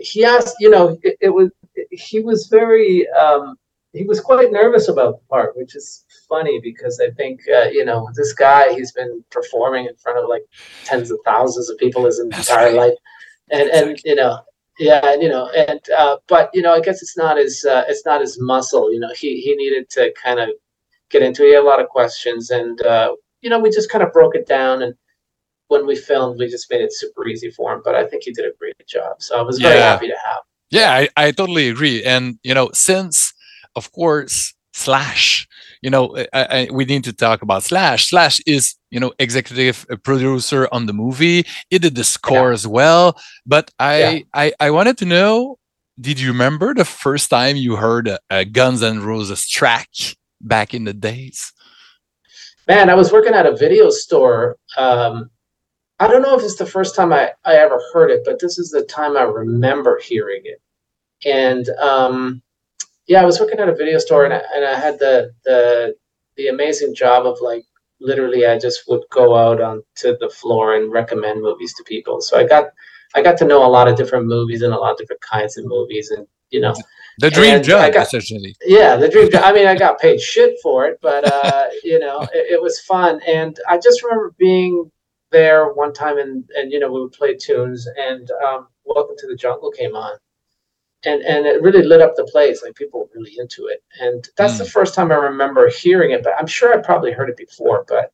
he 0.00 0.24
asked, 0.24 0.56
you 0.60 0.70
know, 0.70 0.98
it, 1.02 1.16
it 1.20 1.30
was 1.30 1.50
he 1.90 2.20
was 2.20 2.46
very 2.48 3.08
um, 3.10 3.56
he 3.92 4.04
was 4.04 4.20
quite 4.20 4.52
nervous 4.52 4.88
about 4.88 5.20
the 5.20 5.26
part, 5.28 5.56
which 5.56 5.74
is 5.74 6.04
funny 6.30 6.60
because 6.62 6.98
I 7.00 7.10
think 7.10 7.40
uh, 7.54 7.64
you 7.64 7.84
know 7.84 8.08
this 8.14 8.32
guy 8.32 8.72
he's 8.72 8.92
been 8.92 9.22
performing 9.30 9.84
in 9.84 9.96
front 9.96 10.18
of 10.18 10.30
like 10.30 10.44
tens 10.84 11.10
of 11.10 11.18
thousands 11.26 11.68
of 11.68 11.76
people 11.76 12.06
his 12.06 12.18
entire 12.18 12.66
right. 12.66 12.76
life, 12.76 12.94
and 13.50 13.68
and 13.68 14.00
you 14.04 14.14
know 14.14 14.40
yeah 14.78 15.12
and 15.12 15.22
you 15.22 15.28
know 15.28 15.50
and 15.50 15.80
uh, 15.98 16.16
but 16.28 16.48
you 16.54 16.62
know 16.62 16.72
I 16.72 16.80
guess 16.80 17.02
it's 17.02 17.18
not 17.18 17.36
his 17.36 17.66
uh, 17.66 17.84
it's 17.88 18.06
not 18.06 18.22
his 18.22 18.40
muscle 18.40 18.90
you 18.90 19.00
know 19.00 19.12
he 19.14 19.40
he 19.40 19.54
needed 19.56 19.90
to 19.90 20.14
kind 20.22 20.40
of 20.40 20.48
get 21.10 21.22
into 21.22 21.42
it. 21.42 21.48
He 21.48 21.54
had 21.54 21.64
a 21.64 21.66
lot 21.66 21.80
of 21.80 21.88
questions 21.88 22.50
and 22.50 22.80
uh, 22.86 23.14
you 23.42 23.50
know 23.50 23.58
we 23.58 23.70
just 23.70 23.90
kind 23.90 24.04
of 24.04 24.12
broke 24.12 24.34
it 24.34 24.46
down 24.46 24.82
and 24.82 24.94
when 25.68 25.86
we 25.86 25.96
filmed 25.96 26.38
we 26.38 26.48
just 26.48 26.70
made 26.70 26.80
it 26.80 26.92
super 26.92 27.26
easy 27.28 27.50
for 27.50 27.74
him 27.74 27.82
but 27.84 27.94
I 27.94 28.06
think 28.06 28.22
he 28.24 28.32
did 28.32 28.46
a 28.46 28.56
great 28.58 28.74
job 28.88 29.20
so 29.20 29.38
I 29.38 29.42
was 29.42 29.58
very 29.58 29.78
yeah. 29.78 29.92
happy 29.92 30.08
to 30.08 30.16
have. 30.26 30.40
Yeah, 30.70 30.92
I, 30.92 31.08
I 31.16 31.32
totally 31.32 31.68
agree. 31.68 32.04
And 32.04 32.38
you 32.44 32.54
know, 32.54 32.70
since 32.72 33.34
of 33.74 33.90
course 33.92 34.54
Slash 34.72 35.48
you 35.82 35.90
know, 35.90 36.16
I, 36.32 36.44
I, 36.44 36.68
we 36.72 36.84
need 36.84 37.04
to 37.04 37.12
talk 37.12 37.42
about 37.42 37.62
Slash. 37.62 38.08
Slash 38.08 38.40
is, 38.46 38.74
you 38.90 39.00
know, 39.00 39.12
executive 39.18 39.86
producer 40.02 40.68
on 40.72 40.86
the 40.86 40.92
movie. 40.92 41.46
He 41.70 41.78
did 41.78 41.94
the 41.94 42.04
score 42.04 42.48
yeah. 42.48 42.54
as 42.54 42.66
well. 42.66 43.18
But 43.46 43.70
I, 43.78 43.98
yeah. 43.98 44.18
I, 44.34 44.52
I 44.60 44.70
wanted 44.70 44.98
to 44.98 45.06
know, 45.06 45.58
did 46.00 46.20
you 46.20 46.28
remember 46.32 46.74
the 46.74 46.84
first 46.84 47.30
time 47.30 47.56
you 47.56 47.76
heard 47.76 48.08
a, 48.08 48.18
a 48.30 48.44
Guns 48.44 48.82
N' 48.82 49.02
Roses 49.02 49.48
track 49.48 49.88
back 50.40 50.74
in 50.74 50.84
the 50.84 50.94
days? 50.94 51.52
Man, 52.68 52.88
I 52.88 52.94
was 52.94 53.12
working 53.12 53.34
at 53.34 53.46
a 53.46 53.56
video 53.56 53.90
store. 53.90 54.56
Um, 54.76 55.30
I 55.98 56.08
don't 56.08 56.22
know 56.22 56.38
if 56.38 56.42
it's 56.42 56.56
the 56.56 56.66
first 56.66 56.94
time 56.94 57.12
I, 57.12 57.32
I 57.44 57.56
ever 57.56 57.80
heard 57.92 58.10
it, 58.10 58.22
but 58.24 58.40
this 58.40 58.58
is 58.58 58.70
the 58.70 58.82
time 58.82 59.16
I 59.16 59.22
remember 59.22 60.00
hearing 60.02 60.42
it. 60.44 60.62
And 61.26 61.68
um, 61.80 62.42
yeah, 63.10 63.20
I 63.20 63.24
was 63.24 63.40
working 63.40 63.58
at 63.58 63.68
a 63.68 63.74
video 63.74 63.98
store 63.98 64.24
and 64.24 64.32
I, 64.32 64.40
and 64.54 64.64
I 64.64 64.78
had 64.78 65.00
the 65.00 65.34
the 65.44 65.96
the 66.36 66.46
amazing 66.46 66.94
job 66.94 67.26
of 67.26 67.38
like 67.40 67.64
literally 68.00 68.46
I 68.46 68.56
just 68.56 68.88
would 68.88 69.02
go 69.10 69.36
out 69.36 69.60
onto 69.60 70.16
the 70.18 70.30
floor 70.30 70.76
and 70.76 70.92
recommend 70.92 71.42
movies 71.42 71.74
to 71.74 71.82
people. 71.82 72.20
So 72.20 72.38
I 72.38 72.46
got 72.46 72.66
I 73.16 73.20
got 73.20 73.36
to 73.38 73.44
know 73.44 73.66
a 73.66 73.74
lot 73.76 73.88
of 73.88 73.96
different 73.96 74.26
movies 74.26 74.62
and 74.62 74.72
a 74.72 74.78
lot 74.78 74.92
of 74.92 74.98
different 74.98 75.22
kinds 75.22 75.58
of 75.58 75.64
movies 75.66 76.12
and 76.12 76.24
you 76.50 76.60
know 76.60 76.72
the 77.18 77.30
dream 77.30 77.60
job 77.64 77.92
got, 77.92 78.06
essentially. 78.06 78.54
Yeah, 78.64 78.94
the 78.94 79.08
dream 79.08 79.28
job. 79.28 79.42
I 79.44 79.52
mean, 79.52 79.66
I 79.66 79.76
got 79.76 79.98
paid 79.98 80.20
shit 80.20 80.54
for 80.62 80.86
it, 80.86 81.00
but 81.02 81.24
uh, 81.24 81.66
you 81.82 81.98
know, 81.98 82.20
it, 82.32 82.52
it 82.52 82.62
was 82.62 82.78
fun. 82.78 83.20
And 83.26 83.58
I 83.68 83.78
just 83.78 84.04
remember 84.04 84.36
being 84.38 84.88
there 85.32 85.72
one 85.72 85.92
time 85.92 86.18
and 86.18 86.48
and 86.56 86.70
you 86.70 86.78
know 86.78 86.92
we 86.92 87.00
would 87.00 87.12
play 87.12 87.34
tunes 87.34 87.88
and 87.98 88.30
um, 88.46 88.68
Welcome 88.84 89.16
to 89.18 89.26
the 89.26 89.36
Jungle 89.36 89.72
came 89.72 89.96
on 89.96 90.16
and 91.04 91.22
and 91.22 91.46
it 91.46 91.62
really 91.62 91.82
lit 91.82 92.00
up 92.00 92.14
the 92.16 92.24
place. 92.24 92.62
Like 92.62 92.74
people 92.74 93.00
were 93.00 93.10
really 93.14 93.36
into 93.38 93.66
it, 93.66 93.82
and 94.00 94.28
that's 94.36 94.54
mm. 94.54 94.58
the 94.58 94.64
first 94.66 94.94
time 94.94 95.10
I 95.10 95.16
remember 95.16 95.68
hearing 95.70 96.10
it. 96.10 96.22
But 96.22 96.34
I'm 96.38 96.46
sure 96.46 96.76
I 96.76 96.82
probably 96.82 97.12
heard 97.12 97.30
it 97.30 97.36
before, 97.36 97.84
but 97.88 98.12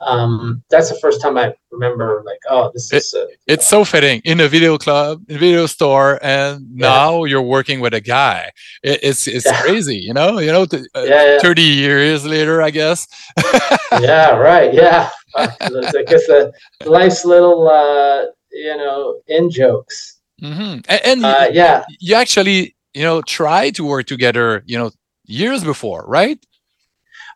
um, 0.00 0.62
that's 0.68 0.90
the 0.90 0.98
first 0.98 1.22
time 1.22 1.38
I 1.38 1.54
remember 1.70 2.22
like, 2.26 2.38
oh, 2.50 2.70
this 2.74 2.92
it, 2.92 2.96
is. 2.96 3.14
A, 3.14 3.28
it's 3.46 3.70
know. 3.72 3.78
so 3.78 3.84
fitting 3.84 4.20
in 4.24 4.40
a 4.40 4.48
video 4.48 4.76
club, 4.76 5.22
in 5.28 5.36
a 5.36 5.38
video 5.38 5.66
store, 5.66 6.18
and 6.22 6.66
yeah. 6.74 6.88
now 6.88 7.24
you're 7.24 7.42
working 7.42 7.80
with 7.80 7.94
a 7.94 8.00
guy. 8.00 8.50
It, 8.82 9.00
it's 9.02 9.26
it's 9.26 9.46
yeah. 9.46 9.60
crazy, 9.62 9.96
you 9.96 10.12
know. 10.12 10.38
You 10.38 10.52
know, 10.52 10.66
th- 10.66 10.84
uh, 10.94 11.02
yeah, 11.02 11.38
thirty 11.38 11.62
years 11.62 12.26
later, 12.26 12.60
I 12.60 12.70
guess. 12.70 13.08
yeah. 14.00 14.30
Right. 14.30 14.74
Yeah. 14.74 15.10
I 15.34 16.04
guess 16.06 16.28
uh, 16.28 16.50
life's 16.84 17.24
little, 17.24 17.68
uh, 17.68 18.26
you 18.52 18.76
know, 18.76 19.20
in 19.28 19.50
jokes. 19.50 20.15
Mm-hmm. 20.42 20.80
And, 20.88 21.00
and 21.04 21.24
uh, 21.24 21.48
yeah, 21.52 21.84
you 21.98 22.14
actually, 22.14 22.76
you 22.94 23.02
know, 23.02 23.22
try 23.22 23.70
to 23.70 23.84
work 23.84 24.06
together, 24.06 24.62
you 24.66 24.78
know, 24.78 24.90
years 25.24 25.64
before, 25.64 26.04
right? 26.06 26.38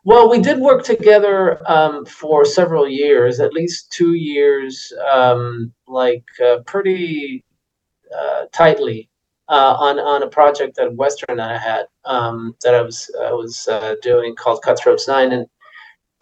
Well, 0.03 0.29
we 0.29 0.39
did 0.39 0.59
work 0.59 0.83
together 0.83 1.61
um, 1.69 2.05
for 2.05 2.43
several 2.43 2.87
years, 2.87 3.39
at 3.39 3.53
least 3.53 3.91
two 3.91 4.13
years, 4.13 4.91
um, 5.11 5.71
like 5.87 6.23
uh, 6.43 6.57
pretty 6.65 7.43
uh, 8.15 8.45
tightly 8.51 9.09
uh, 9.47 9.75
on 9.77 9.99
on 9.99 10.23
a 10.23 10.27
project 10.27 10.77
that 10.77 10.95
Western 10.95 11.39
and 11.39 11.41
I 11.41 11.57
had 11.57 11.85
um, 12.05 12.55
that 12.63 12.73
I 12.73 12.81
was 12.81 13.11
I 13.21 13.31
was 13.31 13.67
uh, 13.67 13.95
doing 14.01 14.35
called 14.35 14.63
Cutthroats 14.63 15.07
Nine, 15.07 15.33
and 15.33 15.45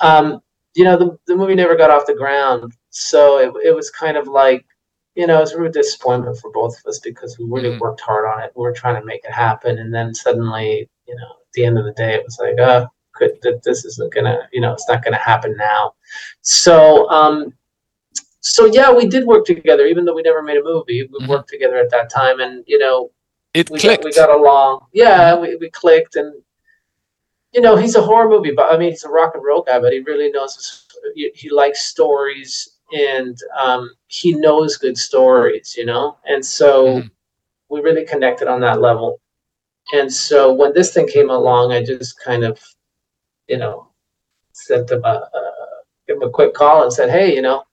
um, 0.01 0.41
you 0.75 0.83
know 0.83 0.97
the 0.97 1.17
the 1.27 1.37
movie 1.37 1.55
never 1.55 1.75
got 1.75 1.89
off 1.89 2.05
the 2.05 2.15
ground, 2.15 2.73
so 2.89 3.37
it 3.37 3.67
it 3.67 3.75
was 3.75 3.89
kind 3.89 4.17
of 4.17 4.27
like 4.27 4.65
you 5.19 5.27
know, 5.27 5.39
it 5.39 5.41
was 5.41 5.51
a 5.51 5.59
real 5.59 5.69
disappointment 5.69 6.37
for 6.37 6.49
both 6.49 6.79
of 6.79 6.85
us 6.85 6.99
because 6.99 7.37
we 7.37 7.43
really 7.43 7.71
mm-hmm. 7.71 7.79
worked 7.79 7.99
hard 7.99 8.25
on 8.25 8.41
it. 8.41 8.53
We 8.55 8.61
were 8.61 8.71
trying 8.71 8.95
to 8.95 9.05
make 9.05 9.25
it 9.25 9.33
happen, 9.33 9.77
and 9.77 9.93
then 9.93 10.15
suddenly, 10.15 10.89
you 11.09 11.15
know, 11.15 11.31
at 11.41 11.51
the 11.53 11.65
end 11.65 11.77
of 11.77 11.83
the 11.83 11.91
day, 11.91 12.13
it 12.13 12.23
was 12.23 12.39
like, 12.39 12.55
oh, 12.57 12.87
could, 13.11 13.37
this 13.65 13.83
isn't 13.83 14.13
gonna, 14.13 14.47
you 14.53 14.61
know, 14.61 14.71
it's 14.71 14.87
not 14.87 15.03
gonna 15.03 15.17
happen 15.17 15.57
now. 15.57 15.91
So, 16.39 17.09
um, 17.09 17.53
so 18.39 18.67
yeah, 18.67 18.93
we 18.93 19.07
did 19.07 19.25
work 19.25 19.43
together, 19.43 19.87
even 19.87 20.05
though 20.05 20.15
we 20.15 20.21
never 20.21 20.41
made 20.41 20.55
a 20.55 20.63
movie. 20.63 21.03
We 21.03 21.19
mm-hmm. 21.19 21.29
worked 21.29 21.49
together 21.49 21.75
at 21.75 21.91
that 21.91 22.09
time, 22.09 22.39
and 22.39 22.63
you 22.65 22.77
know, 22.77 23.11
it 23.53 23.69
we 23.69 23.77
clicked. 23.77 24.03
Got, 24.03 24.09
we 24.09 24.13
got 24.13 24.29
along. 24.29 24.85
Yeah, 24.93 25.37
we, 25.37 25.57
we 25.57 25.69
clicked, 25.69 26.15
and 26.15 26.33
you 27.51 27.59
know, 27.59 27.75
he's 27.75 27.95
a 27.95 28.01
horror 28.01 28.29
movie, 28.29 28.53
but 28.55 28.73
I 28.73 28.77
mean, 28.77 28.91
he's 28.91 29.03
a 29.03 29.09
rock 29.09 29.33
and 29.35 29.43
roll 29.43 29.63
guy, 29.63 29.79
but 29.81 29.91
he 29.91 29.99
really 29.99 30.31
knows 30.31 30.55
his, 30.55 30.87
he, 31.13 31.29
he 31.35 31.49
likes 31.49 31.81
stories 31.81 32.78
and 32.91 33.37
um, 33.57 33.89
he 34.07 34.33
knows 34.33 34.77
good 34.77 34.97
stories, 34.97 35.75
you 35.77 35.85
know, 35.85 36.17
and 36.25 36.45
so 36.45 36.85
mm-hmm. 36.85 37.07
we 37.69 37.81
really 37.81 38.05
connected 38.05 38.47
on 38.47 38.61
that 38.61 38.81
level. 38.81 39.19
And 39.93 40.11
so 40.11 40.53
when 40.53 40.73
this 40.73 40.93
thing 40.93 41.07
came 41.07 41.29
along, 41.29 41.71
I 41.71 41.83
just 41.83 42.19
kind 42.19 42.43
of, 42.43 42.59
you 43.47 43.57
know, 43.57 43.87
sent 44.53 44.91
him 44.91 45.03
a, 45.03 45.29
uh, 45.33 45.51
give 46.07 46.17
him 46.17 46.23
a 46.23 46.29
quick 46.29 46.53
call 46.53 46.83
and 46.83 46.93
said, 46.93 47.09
"Hey, 47.09 47.33
you 47.33 47.41
know, 47.41 47.63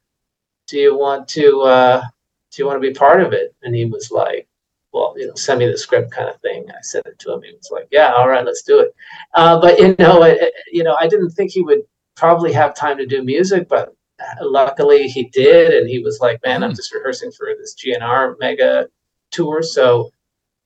do 0.67 0.79
you 0.79 0.97
want 0.97 1.29
to 1.29 1.63
uh, 1.63 2.03
do 2.51 2.63
you 2.63 2.67
want 2.67 2.77
to 2.77 2.89
be 2.89 2.95
part 2.95 3.23
of 3.23 3.33
it?" 3.33 3.55
And 3.63 3.75
he 3.75 3.85
was 3.85 4.11
like, 4.11 4.49
"Well, 4.93 5.15
you 5.17 5.27
know, 5.27 5.35
send 5.35 5.59
me 5.59 5.67
the 5.67 5.77
script, 5.77 6.11
kind 6.13 6.29
of 6.29 6.41
thing." 6.41 6.67
I 6.71 6.81
sent 6.83 7.07
it 7.07 7.19
to 7.21 7.33
him. 7.33 7.43
He 7.43 7.53
was 7.53 7.71
like, 7.71 7.89
"Yeah, 7.91 8.13
all 8.15 8.29
right, 8.29 8.45
let's 8.45 8.63
do 8.63 8.81
it." 8.81 8.95
Uh, 9.35 9.61
but 9.61 9.79
you 9.79 9.97
know, 9.99 10.23
it, 10.23 10.53
you 10.73 10.85
know, 10.85 10.97
I 11.01 11.09
didn't 11.09 11.31
think 11.31 11.51
he 11.51 11.63
would 11.63 11.83
probably 12.15 12.53
have 12.53 12.75
time 12.75 12.99
to 12.99 13.07
do 13.07 13.23
music, 13.23 13.69
but 13.69 13.95
luckily 14.41 15.09
he 15.09 15.25
did 15.25 15.75
and 15.75 15.89
he 15.89 15.99
was 15.99 16.21
like 16.21 16.41
man 16.45 16.63
i'm 16.63 16.73
mm. 16.73 16.77
just 16.77 16.95
rehearsing 16.95 17.31
for 17.31 17.49
this 17.59 17.75
gnr 17.75 18.35
mega 18.39 18.87
tour 19.31 19.63
so 19.63 20.11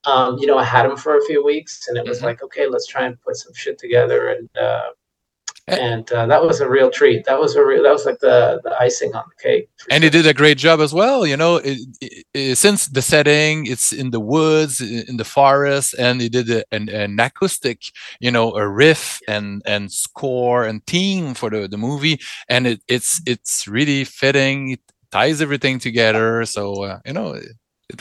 um, 0.04 0.38
you 0.38 0.46
know 0.46 0.56
i 0.56 0.64
had 0.64 0.86
him 0.86 0.96
for 0.96 1.18
a 1.18 1.24
few 1.24 1.44
weeks 1.44 1.88
and 1.88 1.96
it 1.96 2.06
was 2.06 2.18
mm-hmm. 2.18 2.26
like 2.26 2.42
okay 2.42 2.66
let's 2.66 2.86
try 2.86 3.04
and 3.04 3.20
put 3.22 3.36
some 3.36 3.52
shit 3.54 3.78
together 3.78 4.28
and 4.28 4.48
uh, 4.56 4.90
and 5.70 6.10
uh, 6.12 6.26
that 6.26 6.42
was 6.42 6.60
a 6.60 6.68
real 6.68 6.90
treat. 6.90 7.24
That 7.24 7.38
was 7.38 7.54
a 7.56 7.64
real. 7.64 7.82
That 7.82 7.92
was 7.92 8.06
like 8.06 8.18
the 8.20 8.60
the 8.64 8.74
icing 8.80 9.14
on 9.14 9.24
the 9.28 9.42
cake. 9.42 9.68
And 9.90 10.02
sure. 10.02 10.10
he 10.10 10.10
did 10.10 10.26
a 10.26 10.34
great 10.34 10.58
job 10.58 10.80
as 10.80 10.92
well. 10.92 11.26
You 11.26 11.36
know, 11.36 11.56
it, 11.56 11.78
it, 12.00 12.26
it, 12.34 12.56
since 12.56 12.86
the 12.86 13.02
setting, 13.02 13.66
it's 13.66 13.92
in 13.92 14.10
the 14.10 14.20
woods, 14.20 14.80
in 14.80 15.16
the 15.16 15.24
forest, 15.24 15.94
and 15.98 16.20
he 16.20 16.28
did 16.28 16.50
a, 16.50 16.64
an, 16.72 16.88
an 16.88 17.18
acoustic, 17.20 17.82
you 18.20 18.30
know, 18.30 18.52
a 18.54 18.66
riff 18.66 19.20
and 19.28 19.62
and 19.66 19.92
score 19.92 20.64
and 20.64 20.84
theme 20.86 21.34
for 21.34 21.50
the 21.50 21.68
the 21.68 21.78
movie, 21.78 22.18
and 22.48 22.66
it, 22.66 22.82
it's 22.88 23.20
it's 23.26 23.66
really 23.68 24.04
fitting. 24.04 24.72
It 24.72 24.80
ties 25.10 25.40
everything 25.40 25.78
together. 25.78 26.44
So 26.44 26.84
uh, 26.84 26.98
you 27.06 27.12
know. 27.12 27.34
It, 27.34 27.46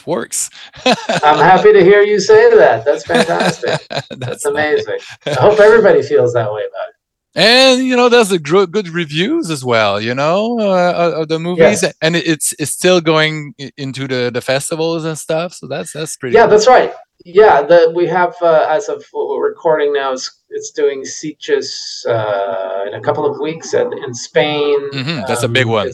works. 0.06 0.52
I'm 0.86 1.40
happy 1.40 1.74
to 1.74 1.84
hear 1.84 2.04
you 2.04 2.20
say 2.20 2.56
that. 2.56 2.86
That's 2.86 3.08
fantastic. 3.08 3.88
That's, 3.90 4.08
That's 4.18 4.46
amazing. 4.46 5.00
I 5.26 5.34
hope 5.34 5.60
everybody 5.60 6.04
feels 6.04 6.34
that 6.34 6.54
way 6.54 6.62
about 6.62 6.90
it 6.90 6.99
and 7.36 7.86
you 7.86 7.96
know 7.96 8.10
there's 8.10 8.32
a 8.32 8.40
good, 8.40 8.72
good 8.72 8.90
reviews 8.90 9.50
as 9.50 9.64
well 9.64 10.02
you 10.02 10.16
know 10.16 10.60
uh, 10.60 11.14
of 11.16 11.28
the 11.28 11.38
movies 11.38 11.84
yes. 11.84 11.94
and 12.02 12.16
it's 12.16 12.54
it's 12.58 12.72
still 12.72 13.00
going 13.00 13.54
into 13.78 14.08
the 14.08 14.32
the 14.34 14.42
festivals 14.42 15.06
and 15.06 15.18
stuff 15.18 15.54
so 15.54 15.68
that's 15.68 15.94
that's 15.94 16.18
pretty 16.18 16.36
yeah 16.36 16.44
cool. 16.44 16.50
that's 16.50 16.68
right 16.68 16.94
yeah 17.26 17.62
the 17.62 17.92
we 17.96 18.08
have 18.08 18.36
uh, 18.42 18.66
as 18.70 18.90
of 18.90 19.06
what 19.12 19.28
we're 19.30 19.48
recording 19.48 19.94
now 19.94 20.12
is 20.12 20.32
it's 20.50 20.72
doing 20.72 21.04
Sitges 21.04 22.06
uh, 22.08 22.86
in 22.88 22.96
a 22.96 23.02
couple 23.02 23.26
of 23.26 23.40
weeks 23.40 23.74
in, 23.74 23.94
in 24.04 24.14
Spain 24.14 24.92
mm-hmm. 24.92 25.22
that's 25.28 25.44
um, 25.44 25.52
a 25.52 25.54
big 25.54 25.68
one 25.68 25.92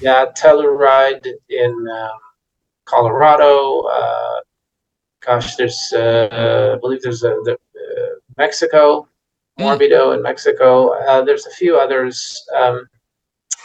yeah 0.00 0.24
Telluride 0.36 1.26
in 1.50 1.86
um, 1.88 2.18
Colorado 2.86 3.82
uh, 3.82 4.40
gosh 5.20 5.56
there's 5.56 5.92
uh, 5.94 6.74
I 6.76 6.80
believe 6.80 7.02
there's 7.02 7.24
a 7.24 7.36
the, 7.44 7.52
uh, 7.52 8.14
Mexico 8.38 9.02
mm. 9.02 9.06
Morbido 9.58 10.14
in 10.14 10.22
Mexico. 10.22 10.98
Uh, 11.06 11.22
there's 11.22 11.46
a 11.46 11.50
few 11.50 11.76
others 11.76 12.44
um, 12.56 12.86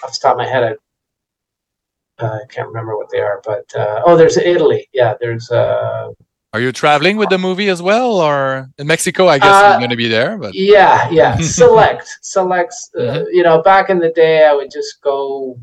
off 0.04 0.14
the 0.14 0.20
top 0.22 0.34
of 0.34 0.38
my 0.38 0.48
head. 0.48 0.64
I, 0.64 2.24
uh, 2.24 2.40
I 2.44 2.46
can't 2.50 2.68
remember 2.68 2.98
what 2.98 3.10
they 3.12 3.20
are, 3.20 3.42
but 3.46 3.66
uh, 3.76 4.02
oh, 4.06 4.18
there's 4.18 4.38
Italy. 4.38 4.88
Yeah, 4.94 5.16
there's. 5.20 5.52
Uh, 5.52 6.10
are 6.54 6.62
you 6.62 6.72
traveling 6.72 7.18
with 7.18 7.30
the 7.30 7.38
movie 7.38 7.70
as 7.70 7.82
well, 7.82 8.20
or 8.20 8.70
in 8.78 8.88
Mexico? 8.88 9.28
I 9.28 9.38
guess 9.38 9.54
uh, 9.54 9.68
you're 9.70 9.80
going 9.80 9.92
to 9.92 9.96
be 9.96 10.08
there, 10.08 10.38
but 10.38 10.56
yeah, 10.56 11.10
yeah, 11.12 11.38
select, 11.42 12.18
select. 12.22 12.74
Uh, 12.96 13.02
mm-hmm. 13.02 13.24
You 13.32 13.44
know, 13.44 13.62
back 13.62 13.90
in 13.90 14.00
the 14.00 14.10
day, 14.10 14.46
I 14.46 14.54
would 14.54 14.72
just 14.72 15.02
go 15.02 15.60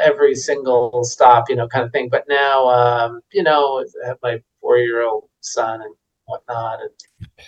every 0.00 0.34
single 0.34 1.04
stop, 1.04 1.48
you 1.48 1.56
know, 1.56 1.68
kind 1.68 1.84
of 1.84 1.92
thing. 1.92 2.08
But 2.08 2.24
now, 2.28 2.68
um, 2.68 3.20
you 3.32 3.42
know, 3.42 3.84
I 4.04 4.08
have 4.08 4.18
my 4.22 4.40
four-year-old 4.60 5.28
son 5.40 5.82
and 5.82 5.94
whatnot, 6.30 6.78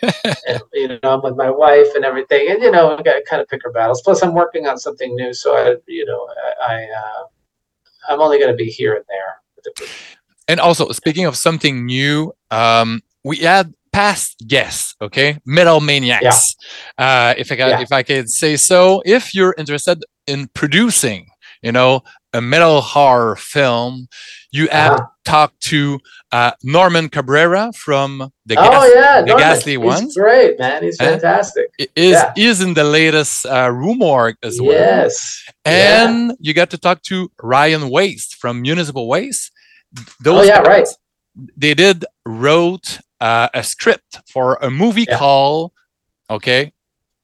and, 0.02 0.14
and, 0.48 0.60
you 0.72 0.88
know, 0.88 0.98
I'm 1.04 1.22
with 1.22 1.36
my 1.36 1.50
wife 1.50 1.94
and 1.94 2.04
everything, 2.04 2.50
and 2.50 2.62
you 2.62 2.70
know, 2.70 2.96
I 2.96 3.02
got 3.02 3.14
to 3.14 3.24
kind 3.28 3.40
of 3.40 3.48
pick 3.48 3.64
our 3.64 3.72
battles. 3.72 4.02
Plus, 4.02 4.22
I'm 4.22 4.34
working 4.34 4.66
on 4.66 4.76
something 4.78 5.14
new, 5.14 5.32
so 5.32 5.56
I, 5.56 5.76
you 5.86 6.04
know, 6.04 6.28
I, 6.60 6.74
I 6.74 6.84
uh, 6.84 7.22
I'm 8.08 8.20
only 8.20 8.38
going 8.38 8.50
to 8.50 8.56
be 8.56 8.70
here 8.70 8.94
and 8.94 9.04
there. 9.08 9.32
And 10.48 10.60
also, 10.60 10.90
speaking 10.90 11.24
of 11.24 11.36
something 11.36 11.86
new, 11.86 12.32
um, 12.50 13.00
we 13.24 13.38
had 13.38 13.72
past 13.92 14.42
guests, 14.46 14.96
okay, 15.00 15.38
metal 15.46 15.80
maniacs. 15.80 16.56
Yeah. 16.98 17.30
Uh, 17.30 17.34
if 17.38 17.52
I 17.52 17.56
can, 17.56 17.68
yeah. 17.68 17.80
if 17.80 17.92
I 17.92 18.02
could 18.02 18.28
say 18.28 18.56
so, 18.56 19.02
if 19.06 19.34
you're 19.34 19.54
interested 19.56 20.04
in 20.26 20.48
producing, 20.48 21.28
you 21.62 21.72
know, 21.72 22.02
a 22.32 22.40
metal 22.40 22.80
horror 22.80 23.36
film, 23.36 24.08
you 24.50 24.68
have 24.68 24.92
uh-huh. 24.92 25.06
talked 25.24 25.60
to 25.60 25.98
uh, 26.30 26.52
Norman 26.62 27.08
Cabrera 27.08 27.72
from 27.74 28.32
the, 28.46 28.56
oh, 28.58 28.70
Gas- 28.70 28.90
yeah, 28.94 29.22
the 29.22 29.38
Ghastly 29.38 29.76
Ones. 29.76 30.16
Great 30.16 30.58
man, 30.58 30.82
he's 30.82 30.96
fantastic. 30.96 31.70
Uh, 31.80 31.86
is 31.96 32.12
yeah. 32.12 32.32
is 32.36 32.60
in 32.60 32.74
the 32.74 32.84
latest 32.84 33.46
uh, 33.46 33.70
Rue 33.70 33.94
Morgue 33.94 34.36
as 34.42 34.60
well. 34.60 34.72
Yes, 34.72 35.44
and 35.64 36.28
yeah. 36.28 36.36
you 36.40 36.54
got 36.54 36.70
to 36.70 36.78
talk 36.78 37.02
to 37.02 37.30
Ryan 37.42 37.90
Waste 37.90 38.36
from 38.36 38.62
Municipal 38.62 39.08
Waste. 39.08 39.50
Those 40.20 40.40
oh 40.40 40.44
yeah, 40.44 40.60
right. 40.60 40.88
They 41.56 41.74
did 41.74 42.04
wrote 42.26 42.98
uh, 43.20 43.48
a 43.54 43.62
script 43.62 44.20
for 44.30 44.56
a 44.60 44.70
movie 44.70 45.06
yeah. 45.08 45.18
called 45.18 45.72
okay, 46.28 46.72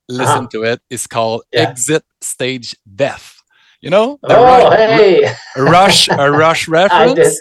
listen 0.07 0.37
uh-huh. 0.37 0.47
to 0.51 0.63
it. 0.63 0.81
It's 0.89 1.07
called 1.07 1.43
Exit 1.53 2.03
Stage 2.21 2.75
Death. 2.95 3.38
You 3.81 3.89
know, 3.89 4.19
oh, 4.23 4.43
rush, 4.43 4.77
hey. 4.77 5.33
a 5.55 5.63
rush, 5.63 6.09
a 6.09 6.31
rush 6.31 6.67
reference. 6.79 7.39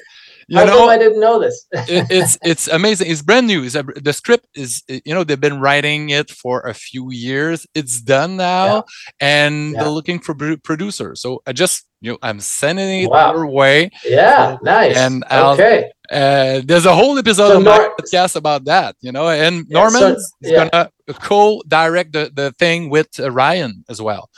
You 0.50 0.64
know, 0.64 0.88
I 0.88 0.96
didn't 0.96 1.20
know 1.20 1.38
this. 1.38 1.66
it, 1.72 2.06
it's 2.10 2.38
it's 2.42 2.68
amazing. 2.68 3.10
It's 3.10 3.20
brand 3.20 3.46
new. 3.46 3.64
It's 3.64 3.74
a, 3.74 3.82
the 3.82 4.14
script 4.14 4.46
is 4.54 4.82
you 4.88 5.12
know 5.12 5.22
they've 5.22 5.38
been 5.38 5.60
writing 5.60 6.08
it 6.08 6.30
for 6.30 6.60
a 6.60 6.72
few 6.72 7.12
years. 7.12 7.66
It's 7.74 8.00
done 8.00 8.38
now, 8.38 8.76
yeah. 8.76 8.82
and 9.20 9.72
yeah. 9.72 9.82
they're 9.82 9.90
looking 9.90 10.20
for 10.20 10.34
producers. 10.34 11.20
So 11.20 11.42
I 11.46 11.52
just 11.52 11.86
you 12.00 12.12
know 12.12 12.18
I'm 12.22 12.40
sending 12.40 13.02
it 13.02 13.10
wow. 13.10 13.34
your 13.34 13.46
way. 13.46 13.90
Yeah, 14.06 14.52
so, 14.52 14.58
nice. 14.62 14.96
And 14.96 15.22
I'll, 15.28 15.52
okay. 15.52 15.90
Uh, 16.10 16.62
there's 16.64 16.86
a 16.86 16.94
whole 16.94 17.18
episode 17.18 17.48
so 17.48 17.58
of 17.58 17.64
Nor- 17.64 17.76
my 17.76 17.90
podcast 18.00 18.34
about 18.34 18.64
that, 18.64 18.96
you 19.02 19.12
know, 19.12 19.28
and 19.28 19.66
yeah, 19.68 19.80
Norman 19.80 20.00
so, 20.00 20.16
is 20.40 20.52
gonna 20.52 20.90
co-direct 21.12 22.14
the, 22.14 22.32
the 22.32 22.52
thing 22.52 22.88
with 22.88 23.20
uh, 23.20 23.30
Ryan 23.30 23.84
as 23.90 24.00
well. 24.00 24.30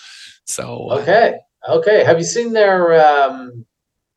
So 0.46 0.88
uh, 0.88 1.34
okay, 1.68 2.04
have 2.04 2.18
you 2.18 2.24
seen 2.24 2.52
their 2.52 2.94
um, 3.00 3.66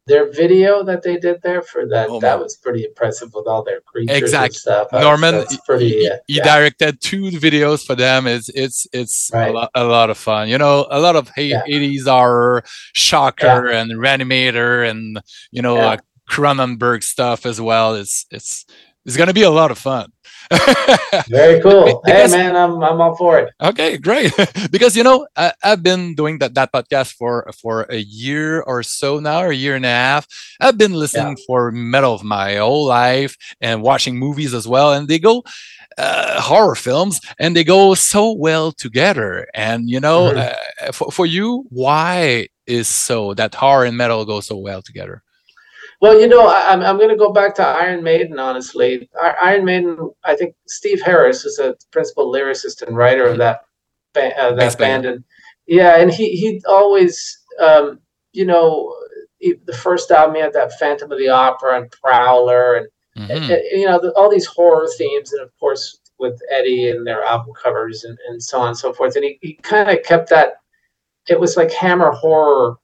their 0.06 0.32
video 0.32 0.84
that 0.84 1.02
they 1.04 1.18
did 1.18 1.42
there 1.42 1.62
for 1.62 1.88
that? 1.88 2.10
Oh, 2.10 2.20
that 2.20 2.40
was 2.40 2.58
pretty 2.58 2.84
impressive 2.86 3.34
with 3.34 3.48
all 3.48 3.64
their 3.64 3.82
creatures 3.82 4.18
exactly. 4.18 4.46
and 4.48 4.56
stuff. 4.56 4.88
Norman, 4.92 5.36
that's 5.36 5.58
pretty, 5.66 5.90
he, 5.90 6.10
uh, 6.10 6.18
he 6.28 6.38
yeah. 6.38 6.44
directed 6.44 7.02
two 7.02 7.24
videos 7.32 7.86
for 7.86 7.96
them. 7.96 8.28
It's 8.28 8.50
it's 8.50 8.88
it's 8.92 9.32
right. 9.34 9.50
a, 9.50 9.54
lot, 9.54 9.72
a, 9.76 9.84
lot, 9.84 10.10
of 10.10 10.18
fun. 10.18 10.50
You 10.50 10.58
know, 10.58 10.88
a 10.90 11.00
lot 11.00 11.16
of 11.16 11.32
yeah. 11.38 11.64
80s 11.68 12.06
horror, 12.06 12.64
shocker 12.94 13.70
yeah. 13.72 13.82
and 13.82 13.92
reanimator, 13.92 14.90
and 14.90 15.22
you 15.52 15.62
know, 15.62 15.76
yeah. 15.76 15.88
uh, 15.88 15.98
Cronenberg 16.30 17.04
stuff 17.04 17.46
as 17.46 17.62
well. 17.62 17.96
It's 17.96 18.26
it's 18.32 18.66
it's 19.06 19.18
going 19.18 19.28
to 19.28 19.34
be 19.34 19.44
a 19.44 19.50
lot 19.50 19.72
of 19.72 19.78
fun. 19.78 20.12
Very 21.30 21.62
cool. 21.62 22.02
because, 22.06 22.34
hey 22.34 22.38
man, 22.38 22.56
I'm 22.56 22.84
I'm 22.84 23.02
all 23.02 23.16
for 23.16 23.40
it. 23.40 23.54
Okay, 23.62 23.98
great. 23.98 24.34
because 24.72 24.96
you 24.96 25.04
know 25.04 25.28
I, 25.36 25.54
have 25.62 25.84
been 25.84 26.16
doing 26.16 26.40
that 26.40 26.54
that 26.56 26.72
podcast 26.72 27.14
for 27.14 27.50
for 27.60 27.84
a 27.90 27.98
year 27.98 28.62
or 28.62 28.84
so 28.84 29.20
now, 29.20 29.42
or 29.42 29.52
a 29.52 29.56
year 29.56 29.76
and 29.76 29.86
a 29.86 29.90
half. 29.90 30.28
I've 30.60 30.78
been 30.78 30.94
listening 30.94 31.38
yeah. 31.38 31.44
for 31.48 31.72
metal 31.72 32.14
of 32.14 32.24
my 32.24 32.56
whole 32.56 32.86
life 32.86 33.38
and 33.62 33.82
watching 33.82 34.18
movies 34.18 34.54
as 34.54 34.68
well, 34.68 34.94
and 34.94 35.08
they 35.08 35.20
go. 35.20 35.44
Uh, 35.96 36.42
horror 36.42 36.74
films 36.74 37.22
and 37.38 37.56
they 37.56 37.64
go 37.64 37.94
so 37.94 38.32
well 38.32 38.72
together 38.72 39.46
and 39.54 39.88
you 39.88 40.00
know 40.00 40.32
mm-hmm. 40.32 40.88
uh, 40.88 40.92
for, 40.92 41.12
for 41.12 41.28
you 41.28 41.68
why 41.70 42.48
is 42.66 42.88
so 42.88 43.36
that 43.36 43.54
horror 43.54 43.86
and 43.86 43.96
metal 43.96 44.26
go 44.26 44.40
so 44.40 44.58
well 44.58 44.82
together 44.82 45.22
well, 46.04 46.20
you 46.20 46.28
know, 46.28 46.48
I, 46.48 46.74
am 46.74 46.82
I'm, 46.82 46.86
I'm 46.86 46.98
going 46.98 47.12
to 47.12 47.16
go 47.16 47.32
back 47.32 47.56
to 47.56 47.66
Iron 47.66 48.04
Maiden. 48.04 48.38
Honestly, 48.38 49.10
Iron 49.42 49.64
Maiden. 49.64 50.12
I 50.26 50.36
think 50.36 50.54
Steve 50.68 51.02
Harris 51.02 51.46
is 51.46 51.60
a 51.60 51.78
principal 51.92 52.30
lyricist 52.30 52.82
and 52.82 52.98
writer 52.98 53.24
of 53.24 53.38
that 53.38 53.62
ba- 54.14 54.38
uh, 54.38 54.54
that 54.56 54.78
band, 54.78 55.06
and 55.06 55.24
yeah, 55.66 55.96
and 55.96 56.12
he 56.12 56.36
he 56.36 56.62
always, 56.68 57.40
um, 57.58 58.02
you 58.34 58.44
know, 58.44 58.94
he, 59.40 59.54
the 59.64 59.72
first 59.72 60.12
album 60.12 60.36
he 60.36 60.42
had 60.42 60.52
that 60.52 60.78
Phantom 60.78 61.10
of 61.10 61.18
the 61.18 61.30
Opera 61.30 61.80
and 61.80 61.90
Prowler, 61.92 62.76
and, 62.76 62.88
mm-hmm. 63.18 63.32
and, 63.32 63.52
and 63.52 63.80
you 63.80 63.86
know 63.86 63.98
the, 63.98 64.12
all 64.18 64.30
these 64.30 64.46
horror 64.46 64.90
themes, 64.98 65.32
and 65.32 65.42
of 65.42 65.58
course 65.58 66.02
with 66.20 66.38
Eddie 66.52 66.90
and 66.90 67.08
their 67.08 67.24
album 67.24 67.54
covers 67.64 68.04
and, 68.04 68.18
and 68.28 68.44
so 68.44 68.60
on 68.60 68.68
and 68.68 68.78
so 68.78 68.92
forth. 68.92 69.16
And 69.16 69.24
he, 69.24 69.40
he 69.42 69.54
kind 69.54 69.90
of 69.90 70.04
kept 70.04 70.30
that. 70.32 70.56
It 71.30 71.40
was 71.40 71.56
like 71.56 71.72
Hammer 71.72 72.12
horror. 72.12 72.76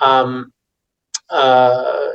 Um, 0.00 0.54
uh, 1.28 2.08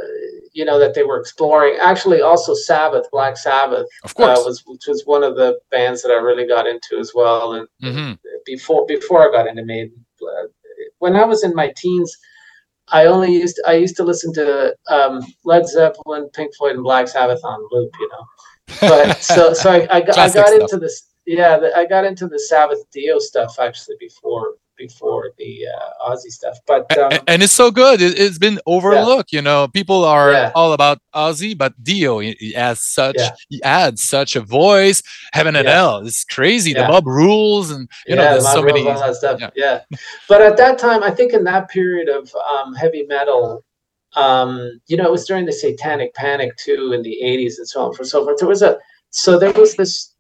you 0.53 0.65
know 0.65 0.79
that 0.79 0.93
they 0.93 1.03
were 1.03 1.19
exploring. 1.19 1.77
Actually, 1.81 2.21
also 2.21 2.53
Sabbath, 2.53 3.09
Black 3.11 3.37
Sabbath, 3.37 3.87
of 4.03 4.13
course, 4.15 4.39
uh, 4.39 4.43
was 4.45 4.63
which 4.65 4.87
was 4.87 5.03
one 5.05 5.23
of 5.23 5.35
the 5.35 5.59
bands 5.69 6.01
that 6.01 6.11
I 6.11 6.15
really 6.15 6.47
got 6.47 6.67
into 6.67 6.97
as 6.99 7.13
well. 7.15 7.53
And 7.53 7.67
mm-hmm. 7.83 8.13
before 8.45 8.85
before 8.85 9.27
I 9.27 9.31
got 9.31 9.47
into 9.47 9.65
Maiden, 9.65 10.05
uh, 10.21 10.47
when 10.99 11.15
I 11.15 11.25
was 11.25 11.43
in 11.43 11.55
my 11.55 11.73
teens, 11.75 12.15
I 12.89 13.05
only 13.05 13.33
used 13.33 13.55
to, 13.57 13.63
I 13.67 13.73
used 13.73 13.95
to 13.97 14.03
listen 14.03 14.33
to 14.33 14.75
um, 14.89 15.21
Led 15.45 15.67
Zeppelin, 15.67 16.29
Pink 16.33 16.55
Floyd, 16.55 16.75
and 16.75 16.83
Black 16.83 17.07
Sabbath 17.07 17.41
on 17.43 17.67
loop. 17.71 17.91
You 17.99 18.09
know, 18.09 18.25
but 18.81 19.17
so 19.23 19.53
so 19.53 19.71
I, 19.71 19.87
I, 19.97 20.01
got, 20.01 20.17
I 20.17 20.29
got 20.29 20.53
into 20.53 20.77
this. 20.77 21.07
Yeah, 21.25 21.59
I 21.75 21.85
got 21.85 22.03
into 22.03 22.27
the 22.27 22.39
Sabbath 22.39 22.79
Dio 22.91 23.19
stuff 23.19 23.57
actually 23.59 23.95
before 23.99 24.55
before 24.82 25.32
the 25.38 25.65
uh, 25.67 26.09
Ozzy 26.09 26.32
stuff. 26.32 26.57
But 26.65 26.97
um, 26.97 27.11
and, 27.11 27.23
and, 27.27 27.43
it's 27.43 27.53
so 27.53 27.71
good. 27.71 28.01
It, 28.01 28.17
has 28.17 28.39
been 28.39 28.59
overlooked. 28.65 29.32
Yeah. 29.32 29.38
You 29.38 29.41
know, 29.43 29.67
people 29.67 30.03
are 30.03 30.32
yeah. 30.32 30.51
all 30.55 30.73
about 30.73 30.99
Ozzy, 31.13 31.57
but 31.57 31.73
Dio 31.84 32.19
he 32.19 32.53
has 32.55 32.82
such 32.82 33.15
yeah. 33.17 33.32
he 33.49 33.61
adds 33.63 34.01
such 34.01 34.36
a 34.36 34.41
voice. 34.41 35.03
Heaven 35.34 35.55
and 35.55 35.67
hell. 35.67 35.97
It's 36.05 36.23
crazy. 36.23 36.73
The 36.73 36.88
mob 36.88 37.05
rules 37.05 37.71
and 37.71 37.89
you 38.07 38.15
know 38.15 38.23
there's 38.23 38.51
so 38.51 38.63
many 38.63 38.84
stuff. 39.13 39.39
Yeah. 39.55 39.82
but 40.27 40.41
at 40.41 40.57
that 40.57 40.77
time, 40.77 41.03
I 41.03 41.11
think 41.11 41.34
in 41.34 41.43
that 41.45 41.69
period 41.69 42.09
of 42.09 42.34
um, 42.36 42.73
heavy 42.73 43.05
metal. 43.07 43.63
Um, 44.13 44.82
you 44.88 44.97
know, 44.97 45.05
it 45.05 45.11
was 45.11 45.25
during 45.25 45.45
the 45.45 45.53
Satanic 45.53 46.13
Panic 46.15 46.57
too 46.57 46.91
in 46.91 47.01
the 47.01 47.17
'80s 47.23 47.59
and 47.59 47.67
so 47.69 47.86
on 47.86 47.93
and 47.97 48.05
so 48.05 48.25
forth. 48.25 48.39
There 48.39 48.47
was 48.47 48.61
a 48.61 48.77
so 49.09 49.39
there 49.39 49.53
was 49.53 49.75
this 49.75 50.13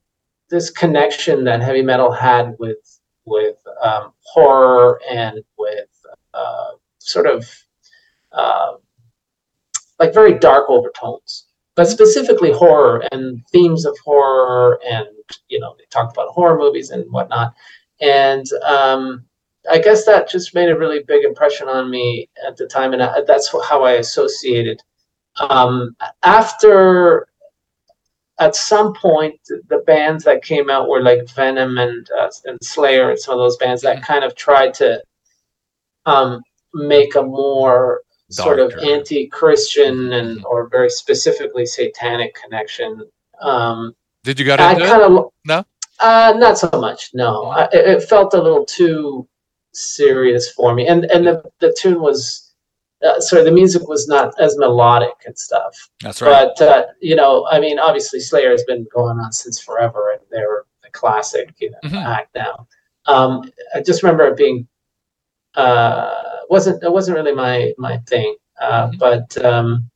this 0.49 0.69
connection 0.69 1.45
that 1.45 1.61
heavy 1.61 1.81
metal 1.81 2.11
had 2.11 2.55
with 2.59 2.77
with 3.25 3.57
um, 3.83 4.13
horror 4.23 4.99
and 5.09 5.43
with 5.57 5.89
uh, 6.33 6.69
sort 6.99 7.27
of 7.27 7.49
uh, 8.31 8.73
like 9.99 10.13
very 10.13 10.37
dark 10.37 10.69
overtones, 10.69 11.47
but 11.75 11.85
specifically 11.85 12.51
horror 12.51 13.03
and 13.11 13.43
themes 13.51 13.85
of 13.85 13.97
horror. 14.03 14.79
And, 14.89 15.07
you 15.47 15.59
know, 15.59 15.75
they 15.77 15.85
talked 15.89 16.15
about 16.15 16.29
horror 16.29 16.57
movies 16.57 16.89
and 16.89 17.09
whatnot. 17.11 17.53
And 17.99 18.45
um, 18.65 19.25
I 19.69 19.77
guess 19.79 20.05
that 20.05 20.29
just 20.29 20.55
made 20.55 20.69
a 20.69 20.77
really 20.77 21.03
big 21.03 21.23
impression 21.23 21.67
on 21.67 21.91
me 21.91 22.29
at 22.47 22.57
the 22.57 22.65
time. 22.65 22.93
And 22.93 23.03
I, 23.03 23.21
that's 23.27 23.51
how 23.69 23.83
I 23.83 23.93
associated. 23.93 24.81
Um, 25.39 25.95
after 26.23 27.27
at 28.41 28.55
some 28.55 28.93
point 28.93 29.39
the 29.45 29.83
bands 29.85 30.23
that 30.23 30.43
came 30.43 30.69
out 30.69 30.89
were 30.89 31.03
like 31.03 31.29
Venom 31.29 31.77
and 31.77 32.09
uh, 32.19 32.29
and 32.45 32.57
Slayer 32.63 33.11
and 33.11 33.19
some 33.19 33.35
of 33.35 33.39
those 33.39 33.57
bands 33.57 33.83
that 33.83 34.03
kind 34.03 34.23
of 34.23 34.35
tried 34.35 34.73
to 34.75 35.01
um, 36.07 36.41
make 36.73 37.13
a 37.15 37.21
more 37.21 38.01
sort 38.31 38.59
of 38.59 38.73
anti-Christian 38.79 40.13
and 40.13 40.37
mm-hmm. 40.37 40.45
or 40.45 40.69
very 40.69 40.89
specifically 40.89 41.65
satanic 41.65 42.33
connection. 42.33 43.03
Um, 43.41 43.93
Did 44.23 44.39
you 44.39 44.45
get 44.45 44.59
into 44.59 44.87
kind 44.87 45.03
of 45.03 45.31
no? 45.45 45.63
Uh, 45.99 46.33
not 46.37 46.57
so 46.57 46.69
much. 46.73 47.11
No, 47.13 47.45
I, 47.45 47.69
it 47.71 48.03
felt 48.03 48.33
a 48.33 48.41
little 48.41 48.65
too 48.65 49.27
serious 49.73 50.51
for 50.51 50.73
me, 50.73 50.87
and 50.87 51.05
and 51.05 51.27
the 51.27 51.43
the 51.59 51.75
tune 51.79 52.01
was 52.01 52.50
uh, 53.03 53.19
sorry, 53.19 53.43
the 53.43 53.51
music 53.51 53.87
was 53.87 54.07
not 54.07 54.33
as 54.39 54.57
melodic 54.57 55.15
and 55.25 55.37
stuff. 55.37 55.89
That's 56.01 56.21
right. 56.21 56.49
But 56.57 56.65
uh, 56.65 56.83
you 57.01 57.15
know, 57.15 57.47
I 57.49 57.59
mean, 57.59 57.79
obviously, 57.79 58.19
Slayer 58.19 58.51
has 58.51 58.63
been 58.63 58.85
going 58.93 59.19
on 59.19 59.31
since 59.31 59.59
forever, 59.59 60.11
and 60.11 60.21
they're 60.29 60.65
the 60.83 60.89
classic 60.91 61.53
you 61.59 61.71
know 61.71 61.77
mm-hmm. 61.83 61.95
act 61.95 62.35
now. 62.35 62.67
Um, 63.05 63.51
I 63.75 63.81
just 63.81 64.03
remember 64.03 64.27
it 64.27 64.37
being 64.37 64.67
uh, 65.55 66.13
wasn't 66.49 66.83
it 66.83 66.91
wasn't 66.91 67.17
really 67.17 67.33
my 67.33 67.73
my 67.77 67.97
thing, 68.07 68.35
uh, 68.59 68.87
mm-hmm. 68.87 68.97
but 68.97 69.43
um, 69.43 69.89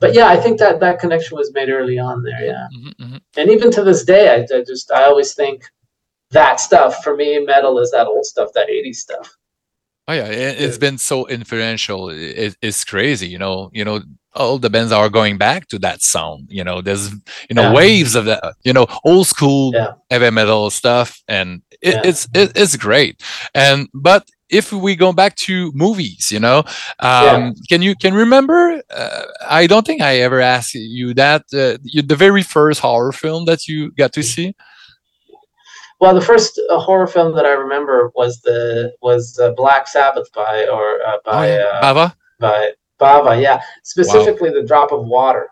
but 0.00 0.14
yeah, 0.14 0.28
I 0.28 0.36
think 0.36 0.58
that 0.58 0.80
that 0.80 0.98
connection 0.98 1.36
was 1.36 1.52
made 1.52 1.68
early 1.68 1.98
on 1.98 2.22
there. 2.22 2.44
Yeah, 2.44 2.66
mm-hmm, 2.74 3.02
mm-hmm. 3.02 3.16
and 3.36 3.50
even 3.50 3.70
to 3.72 3.84
this 3.84 4.04
day, 4.04 4.30
I, 4.30 4.56
I, 4.56 4.64
just 4.64 4.90
I 4.90 5.04
always 5.04 5.34
think 5.34 5.64
that 6.30 6.60
stuff 6.60 7.04
for 7.04 7.14
me, 7.14 7.38
metal 7.40 7.78
is 7.78 7.90
that 7.90 8.06
old 8.06 8.24
stuff, 8.24 8.50
that 8.54 8.68
'80s 8.68 8.96
stuff. 8.96 9.36
Oh 10.08 10.14
yeah, 10.14 10.26
it's 10.26 10.78
been 10.78 10.98
so 10.98 11.28
influential. 11.28 12.10
It, 12.10 12.56
it's 12.60 12.82
crazy, 12.82 13.28
you 13.28 13.38
know. 13.38 13.70
You 13.72 13.84
know, 13.84 14.00
all 14.34 14.58
the 14.58 14.68
bands 14.68 14.90
are 14.90 15.08
going 15.08 15.38
back 15.38 15.68
to 15.68 15.78
that 15.78 16.02
sound. 16.02 16.48
You 16.50 16.64
know, 16.64 16.80
there's 16.80 17.12
you 17.48 17.54
know 17.54 17.62
yeah. 17.62 17.72
waves 17.72 18.16
of 18.16 18.24
that. 18.24 18.54
You 18.64 18.72
know, 18.72 18.86
old 19.04 19.28
school 19.28 19.72
yeah. 19.72 19.92
heavy 20.10 20.30
metal 20.30 20.70
stuff, 20.70 21.22
and 21.28 21.62
it, 21.80 21.94
yeah. 21.94 22.00
it's 22.04 22.28
it, 22.34 22.52
it's 22.56 22.76
great. 22.76 23.22
And 23.54 23.88
but 23.94 24.28
if 24.50 24.72
we 24.72 24.96
go 24.96 25.12
back 25.12 25.36
to 25.36 25.72
movies, 25.72 26.32
you 26.32 26.40
know, 26.40 26.64
um, 26.98 27.54
can 27.68 27.80
you 27.80 27.94
can 27.94 28.12
remember? 28.12 28.82
Uh, 28.90 29.22
I 29.48 29.68
don't 29.68 29.86
think 29.86 30.02
I 30.02 30.16
ever 30.16 30.40
asked 30.40 30.74
you 30.74 31.14
that. 31.14 31.44
Uh, 31.54 31.78
you, 31.84 32.02
the 32.02 32.16
very 32.16 32.42
first 32.42 32.80
horror 32.80 33.12
film 33.12 33.44
that 33.46 33.68
you 33.68 33.92
got 33.92 34.12
to 34.14 34.22
see. 34.22 34.54
Well, 36.02 36.14
the 36.14 36.20
first 36.20 36.60
uh, 36.68 36.78
horror 36.78 37.06
film 37.06 37.34
that 37.36 37.46
I 37.46 37.52
remember 37.52 38.10
was 38.16 38.40
the 38.40 38.92
was 39.02 39.38
uh, 39.38 39.52
Black 39.52 39.86
Sabbath 39.86 40.30
by 40.32 40.66
or 40.66 41.00
uh, 41.06 41.18
by 41.24 41.50
oh, 41.50 41.54
yeah. 41.54 41.80
Bava. 41.80 42.14
By 42.40 42.72
Bava, 43.00 43.40
yeah, 43.40 43.62
specifically 43.84 44.50
wow. 44.50 44.56
the 44.56 44.66
Drop 44.66 44.92
of 44.92 45.06
Water. 45.06 45.48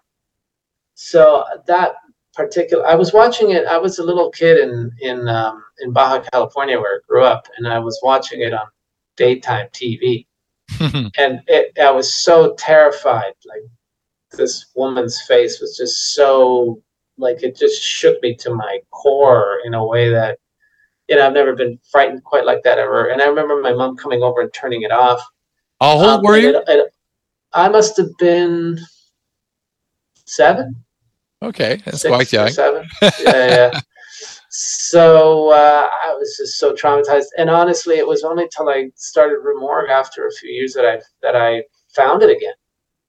So 0.95 1.45
that 1.67 1.95
particular 2.33 2.87
i 2.87 2.95
was 2.95 3.13
watching 3.13 3.51
it 3.51 3.67
i 3.67 3.77
was 3.77 3.99
a 3.99 4.05
little 4.05 4.31
kid 4.31 4.57
in 4.57 4.89
in 5.01 5.27
um, 5.29 5.65
in 5.81 5.93
baja 5.93 6.23
california 6.33 6.79
where 6.79 6.95
i 6.95 6.99
grew 7.09 7.25
up 7.25 7.49
and 7.57 7.67
i 7.67 7.77
was 7.77 7.99
watching 8.05 8.41
it 8.41 8.53
on 8.53 8.67
daytime 9.21 9.69
TV. 9.73 10.27
and 11.19 11.43
it, 11.47 11.79
I 11.79 11.91
was 11.91 12.23
so 12.25 12.55
terrified. 12.55 13.35
Like 13.47 13.63
this 14.33 14.67
woman's 14.75 15.21
face 15.23 15.61
was 15.61 15.77
just 15.77 16.15
so 16.15 16.83
like 17.21 17.43
it 17.43 17.57
just 17.57 17.83
shook 17.83 18.21
me 18.23 18.35
to 18.37 18.55
my 18.55 18.81
core 18.91 19.59
in 19.65 19.75
a 19.75 19.85
way 19.85 20.11
that 20.11 20.39
you 21.09 21.17
know 21.17 21.27
I've 21.27 21.33
never 21.33 21.55
been 21.55 21.79
frightened 21.91 22.25
quite 22.25 22.45
like 22.45 22.63
that 22.65 22.79
ever. 22.79 23.09
And 23.09 23.21
I 23.23 23.27
remember 23.27 23.61
my 23.61 23.73
mom 23.73 23.97
coming 23.97 24.23
over 24.23 24.41
and 24.41 24.53
turning 24.53 24.83
it 24.83 24.93
off. 24.93 25.21
How 25.81 25.93
old 25.93 26.05
um, 26.05 26.23
were 26.23 26.37
you? 26.37 26.57
It, 26.57 26.65
it, 26.69 26.93
I 27.53 27.69
must 27.69 27.97
have 27.97 28.17
been 28.19 28.79
seven. 30.27 30.85
Okay, 31.43 31.81
that's 31.85 32.03
quite 32.03 32.33
young. 32.33 32.51
Seven. 32.51 32.87
Yeah, 33.03 33.11
yeah. 33.25 33.81
so 34.51 35.51
uh, 35.51 35.89
I 36.05 36.15
was 36.15 36.37
just 36.37 36.59
so 36.59 36.75
traumatized. 36.75 37.27
And 37.39 37.49
honestly, 37.49 37.97
it 37.97 38.07
was 38.07 38.25
only 38.25 38.49
till 38.55 38.69
I 38.69 38.91
started 38.95 39.39
Rue 39.43 39.59
Morgue 39.59 39.91
after 39.91 40.27
a 40.27 40.33
few 40.33 40.51
years 40.51 40.75
that 40.75 40.85
I 40.85 41.01
that 41.23 41.35
I 41.37 41.63
found 41.95 42.23
it 42.23 42.31
again. 42.31 42.55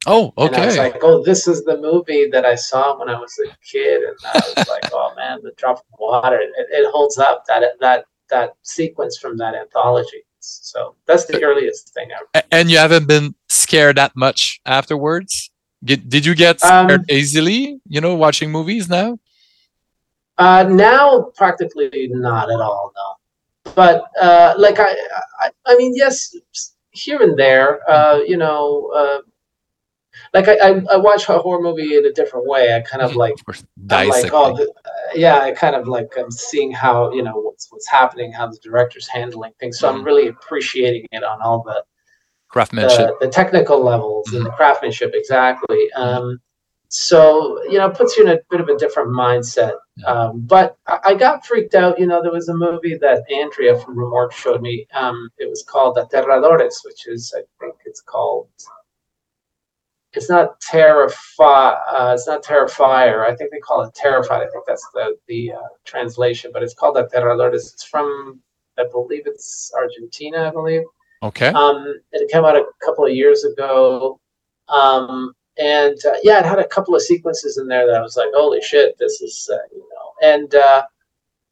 Oh, 0.07 0.33
okay. 0.37 0.47
And 0.47 0.55
I 0.55 0.65
was 0.65 0.77
like, 0.77 0.97
oh, 1.03 1.23
this 1.23 1.47
is 1.47 1.63
the 1.63 1.77
movie 1.77 2.27
that 2.31 2.43
I 2.43 2.55
saw 2.55 2.97
when 2.97 3.07
I 3.07 3.19
was 3.19 3.39
a 3.45 3.55
kid, 3.63 4.01
and 4.01 4.15
I 4.25 4.41
was 4.55 4.67
like, 4.67 4.91
oh 4.91 5.13
man, 5.17 5.39
the 5.43 5.51
drop 5.57 5.77
of 5.77 5.99
water. 5.99 6.39
It, 6.39 6.67
it 6.71 6.91
holds 6.91 7.17
up 7.17 7.43
that 7.47 7.63
that 7.79 8.05
that 8.29 8.55
sequence 8.63 9.17
from 9.17 9.37
that 9.37 9.53
anthology. 9.53 10.23
So 10.39 10.95
that's 11.05 11.25
the 11.25 11.43
earliest 11.43 11.93
thing 11.93 12.09
ever. 12.11 12.45
And 12.51 12.71
you 12.71 12.79
haven't 12.79 13.07
been 13.07 13.35
scared 13.47 13.97
that 13.97 14.15
much 14.15 14.59
afterwards. 14.65 15.51
Did, 15.83 16.09
did 16.09 16.25
you 16.25 16.35
get 16.35 16.59
scared 16.59 16.91
um, 16.91 17.05
easily? 17.09 17.79
You 17.87 18.01
know, 18.01 18.15
watching 18.15 18.51
movies 18.51 18.89
now. 18.89 19.19
Uh, 20.37 20.63
now, 20.63 21.31
practically 21.35 22.09
not 22.11 22.49
at 22.49 22.59
all. 22.59 22.91
No, 22.95 23.73
but 23.75 24.05
uh, 24.19 24.55
like 24.57 24.79
I, 24.79 24.95
I, 25.39 25.49
I 25.67 25.75
mean, 25.75 25.93
yes, 25.95 26.35
here 26.91 27.21
and 27.21 27.37
there. 27.37 27.87
Uh, 27.89 28.19
you 28.25 28.37
know, 28.37 28.91
uh, 28.95 29.19
like 30.33 30.47
I, 30.47 30.53
I, 30.53 30.81
I, 30.91 30.97
watch 30.97 31.27
a 31.27 31.37
horror 31.37 31.61
movie 31.61 31.97
in 31.97 32.05
a 32.05 32.11
different 32.11 32.47
way. 32.47 32.73
I 32.73 32.81
kind 32.81 33.01
of 33.01 33.15
like, 33.15 33.35
I'm 33.89 34.07
like, 34.07 34.31
oh, 34.33 34.55
the, 34.55 34.73
yeah. 35.13 35.39
I 35.39 35.51
kind 35.51 35.75
of 35.75 35.87
like 35.87 36.13
I'm 36.17 36.31
seeing 36.31 36.71
how 36.71 37.11
you 37.11 37.21
know 37.21 37.35
what's 37.35 37.71
what's 37.71 37.89
happening, 37.89 38.31
how 38.31 38.47
the 38.47 38.57
director's 38.63 39.07
handling 39.07 39.51
things. 39.59 39.79
So 39.79 39.91
mm. 39.91 39.95
I'm 39.95 40.03
really 40.03 40.27
appreciating 40.27 41.07
it 41.11 41.23
on 41.23 41.41
all 41.41 41.63
the 41.63 41.83
craftsmanship, 42.47 43.19
the, 43.19 43.25
the 43.25 43.31
technical 43.31 43.83
levels 43.83 44.27
mm. 44.29 44.37
and 44.37 44.45
the 44.45 44.51
craftsmanship 44.51 45.11
exactly. 45.13 45.91
Um, 45.93 46.39
so 46.93 47.63
you 47.63 47.77
know 47.77 47.87
it 47.87 47.95
puts 47.95 48.17
you 48.17 48.25
in 48.25 48.29
a 48.31 48.39
bit 48.49 48.59
of 48.59 48.67
a 48.67 48.77
different 48.77 49.09
mindset 49.11 49.75
um, 50.05 50.41
but 50.41 50.75
I, 50.87 50.99
I, 51.05 51.13
got 51.13 51.45
freaked 51.45 51.73
out 51.73 51.97
you 51.97 52.05
know 52.05 52.21
there 52.21 52.33
was 52.33 52.49
a 52.49 52.53
movie 52.53 52.97
that 52.97 53.23
andrea 53.31 53.79
from 53.79 53.97
Morgue 53.97 54.33
showed 54.33 54.61
me 54.61 54.85
um, 54.93 55.29
it 55.37 55.49
was 55.49 55.63
called 55.63 55.95
aterradores 55.95 56.83
which 56.83 57.07
is 57.07 57.33
i 57.33 57.39
think 57.61 57.75
it's 57.85 58.01
called 58.01 58.49
it's 60.13 60.29
not 60.29 60.59
terrify 60.61 61.69
uh, 61.71 62.13
it's 62.13 62.27
not 62.27 62.43
terrifier. 62.43 63.25
I 63.25 63.35
think 63.35 63.51
they 63.51 63.59
call 63.59 63.81
it 63.83 63.93
terrified. 63.93 64.41
I 64.41 64.49
think 64.49 64.65
that's 64.67 64.87
the 64.93 65.15
the 65.27 65.53
uh, 65.53 65.67
translation 65.85 66.51
but 66.53 66.63
it's 66.63 66.73
called 66.73 66.97
aterradores. 66.97 67.73
It's 67.73 67.83
from 67.83 68.39
i 68.77 68.85
believe 68.89 69.23
it's 69.25 69.71
argentina 69.75 70.47
i 70.47 70.51
believe. 70.51 70.83
Okay. 71.23 71.49
Um, 71.49 72.01
it 72.11 72.31
came 72.31 72.45
out 72.45 72.55
a 72.55 72.65
couple 72.83 73.05
of 73.05 73.13
years 73.13 73.43
ago. 73.43 74.19
Um, 74.69 75.33
and 75.57 75.97
uh, 76.05 76.15
yeah, 76.23 76.39
it 76.39 76.45
had 76.45 76.59
a 76.59 76.67
couple 76.67 76.95
of 76.95 77.01
sequences 77.01 77.57
in 77.57 77.67
there 77.67 77.85
that 77.85 77.95
I 77.95 78.01
was 78.01 78.15
like, 78.15 78.29
holy 78.33 78.61
shit, 78.61 78.97
this 78.97 79.21
is 79.21 79.49
uh, 79.51 79.57
you 79.71 79.79
know. 79.79 80.29
And 80.33 80.55
uh, 80.55 80.83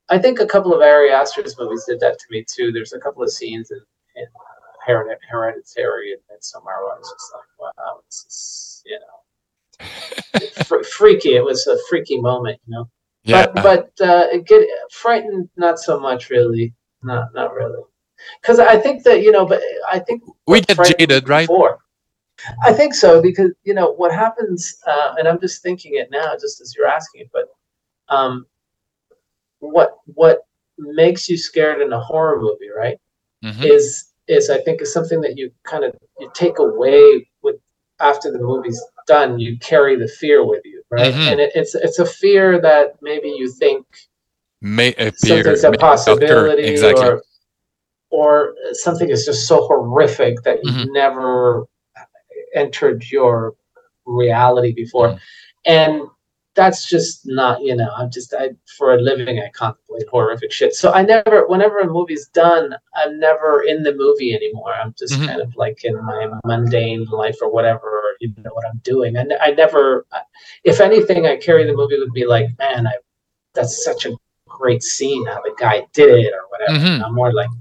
I 0.09 0.17
think 0.17 0.39
a 0.39 0.45
couple 0.45 0.73
of 0.73 0.81
Ari 0.81 1.11
Aster's 1.11 1.57
movies 1.59 1.85
did 1.87 1.99
that 1.99 2.17
to 2.17 2.25
me 2.31 2.45
too. 2.47 2.71
There's 2.71 2.93
a 2.93 2.99
couple 2.99 3.21
of 3.21 3.31
scenes 3.31 3.71
in, 3.71 3.81
in 4.15 4.25
uh, 4.89 5.15
Hereditary 5.29 6.13
and 6.13 6.21
Midsommar 6.31 6.65
where 6.65 6.93
I 6.93 6.97
was 6.97 7.11
just 7.11 7.33
like, 7.33 7.75
wow, 7.77 7.99
this 8.05 8.25
is 8.27 8.83
you 8.85 8.99
know, 8.99 10.63
fr- 10.65 10.83
freaky. 10.83 11.35
It 11.35 11.43
was 11.43 11.65
a 11.67 11.77
freaky 11.89 12.19
moment, 12.19 12.59
you 12.65 12.73
know. 12.73 12.89
Yeah. 13.23 13.47
But 13.47 13.91
but 13.97 14.05
uh, 14.05 14.37
get 14.45 14.67
frightened, 14.91 15.49
not 15.55 15.79
so 15.79 15.99
much 15.99 16.29
really. 16.29 16.73
Not 17.03 17.33
not 17.33 17.53
really. 17.53 17.83
Because 18.41 18.59
I 18.59 18.77
think 18.77 19.03
that 19.03 19.21
you 19.21 19.31
know, 19.31 19.45
but 19.45 19.61
I 19.91 19.99
think 19.99 20.23
we 20.47 20.61
get 20.61 20.77
jaded, 20.97 21.29
right? 21.29 21.47
Before, 21.47 21.79
I 22.63 22.73
think 22.73 22.93
so 22.93 23.21
because 23.21 23.51
you 23.63 23.73
know 23.73 23.91
what 23.91 24.13
happens, 24.13 24.77
uh, 24.87 25.15
and 25.17 25.27
I'm 25.27 25.39
just 25.39 25.61
thinking 25.61 25.95
it 25.95 26.09
now, 26.11 26.33
just 26.33 26.61
as 26.61 26.73
you're 26.75 26.87
asking 26.87 27.21
it. 27.21 27.29
But 27.31 27.45
um, 28.13 28.45
what 29.59 29.97
what 30.05 30.41
makes 30.77 31.29
you 31.29 31.37
scared 31.37 31.81
in 31.81 31.93
a 31.93 31.99
horror 31.99 32.41
movie, 32.41 32.69
right? 32.75 32.97
Mm-hmm. 33.43 33.63
Is 33.63 34.08
is 34.29 34.49
I 34.49 34.59
think 34.61 34.81
is 34.81 34.93
something 34.93 35.21
that 35.21 35.37
you 35.37 35.51
kind 35.63 35.83
of 35.83 35.93
you 36.19 36.31
take 36.33 36.59
away 36.59 37.27
with 37.41 37.55
after 37.99 38.31
the 38.31 38.39
movie's 38.39 38.81
done. 39.07 39.39
You 39.39 39.57
carry 39.57 39.95
the 39.95 40.07
fear 40.07 40.45
with 40.45 40.61
you, 40.63 40.81
right? 40.91 41.13
Mm-hmm. 41.13 41.31
And 41.31 41.39
it, 41.39 41.51
it's 41.55 41.75
it's 41.75 41.99
a 41.99 42.05
fear 42.05 42.61
that 42.61 42.95
maybe 43.01 43.29
you 43.29 43.51
think 43.51 43.85
may 44.61 44.93
appear 44.93 45.43
something's 45.55 45.63
a 45.63 45.71
possibility, 45.71 46.63
exactly. 46.63 47.05
or 47.05 47.23
or 48.11 48.55
something 48.73 49.09
is 49.09 49.25
just 49.25 49.47
so 49.47 49.67
horrific 49.67 50.41
that 50.43 50.59
you've 50.63 50.75
mm-hmm. 50.75 50.93
never 50.93 51.65
entered 52.55 53.03
your 53.11 53.55
reality 54.05 54.73
before. 54.73 55.09
Mm. 55.09 55.19
And 55.65 56.01
that's 56.59 56.85
just 56.89 57.25
not, 57.25 57.61
you 57.61 57.73
know, 57.73 57.89
I'm 57.95 58.11
just, 58.11 58.33
I, 58.33 58.49
for 58.77 58.93
a 58.93 59.01
living, 59.01 59.39
I 59.39 59.49
contemplate 59.51 60.09
horrific 60.09 60.51
shit. 60.51 60.73
So 60.73 60.91
I 60.91 61.03
never, 61.03 61.47
whenever 61.47 61.79
a 61.79 61.87
movie's 61.87 62.27
done, 62.27 62.75
I'm 62.95 63.17
never 63.17 63.63
in 63.63 63.83
the 63.83 63.95
movie 63.95 64.33
anymore. 64.33 64.73
I'm 64.73 64.93
just 64.99 65.13
mm-hmm. 65.13 65.27
kind 65.27 65.41
of 65.41 65.55
like 65.55 65.85
in 65.85 65.95
my 66.05 66.27
mundane 66.43 67.05
life 67.05 67.37
or 67.41 67.49
whatever, 67.49 68.01
you 68.19 68.33
know, 68.43 68.51
what 68.51 68.65
I'm 68.67 68.81
doing. 68.83 69.15
And 69.15 69.31
I 69.39 69.51
never, 69.51 70.05
if 70.65 70.81
anything, 70.81 71.25
I 71.25 71.37
carry 71.37 71.65
the 71.65 71.71
movie 71.71 71.97
would 71.97 72.11
be 72.11 72.25
like, 72.25 72.49
man, 72.59 72.87
I, 72.87 72.95
that's 73.53 73.85
such 73.85 74.05
a 74.05 74.17
great 74.45 74.83
scene 74.83 75.25
how 75.27 75.41
the 75.41 75.55
guy 75.57 75.87
did 75.93 76.25
it 76.25 76.33
or 76.33 76.43
whatever. 76.49 76.77
Mm-hmm. 76.77 77.05
I'm 77.05 77.15
more 77.15 77.31
like, 77.31 77.51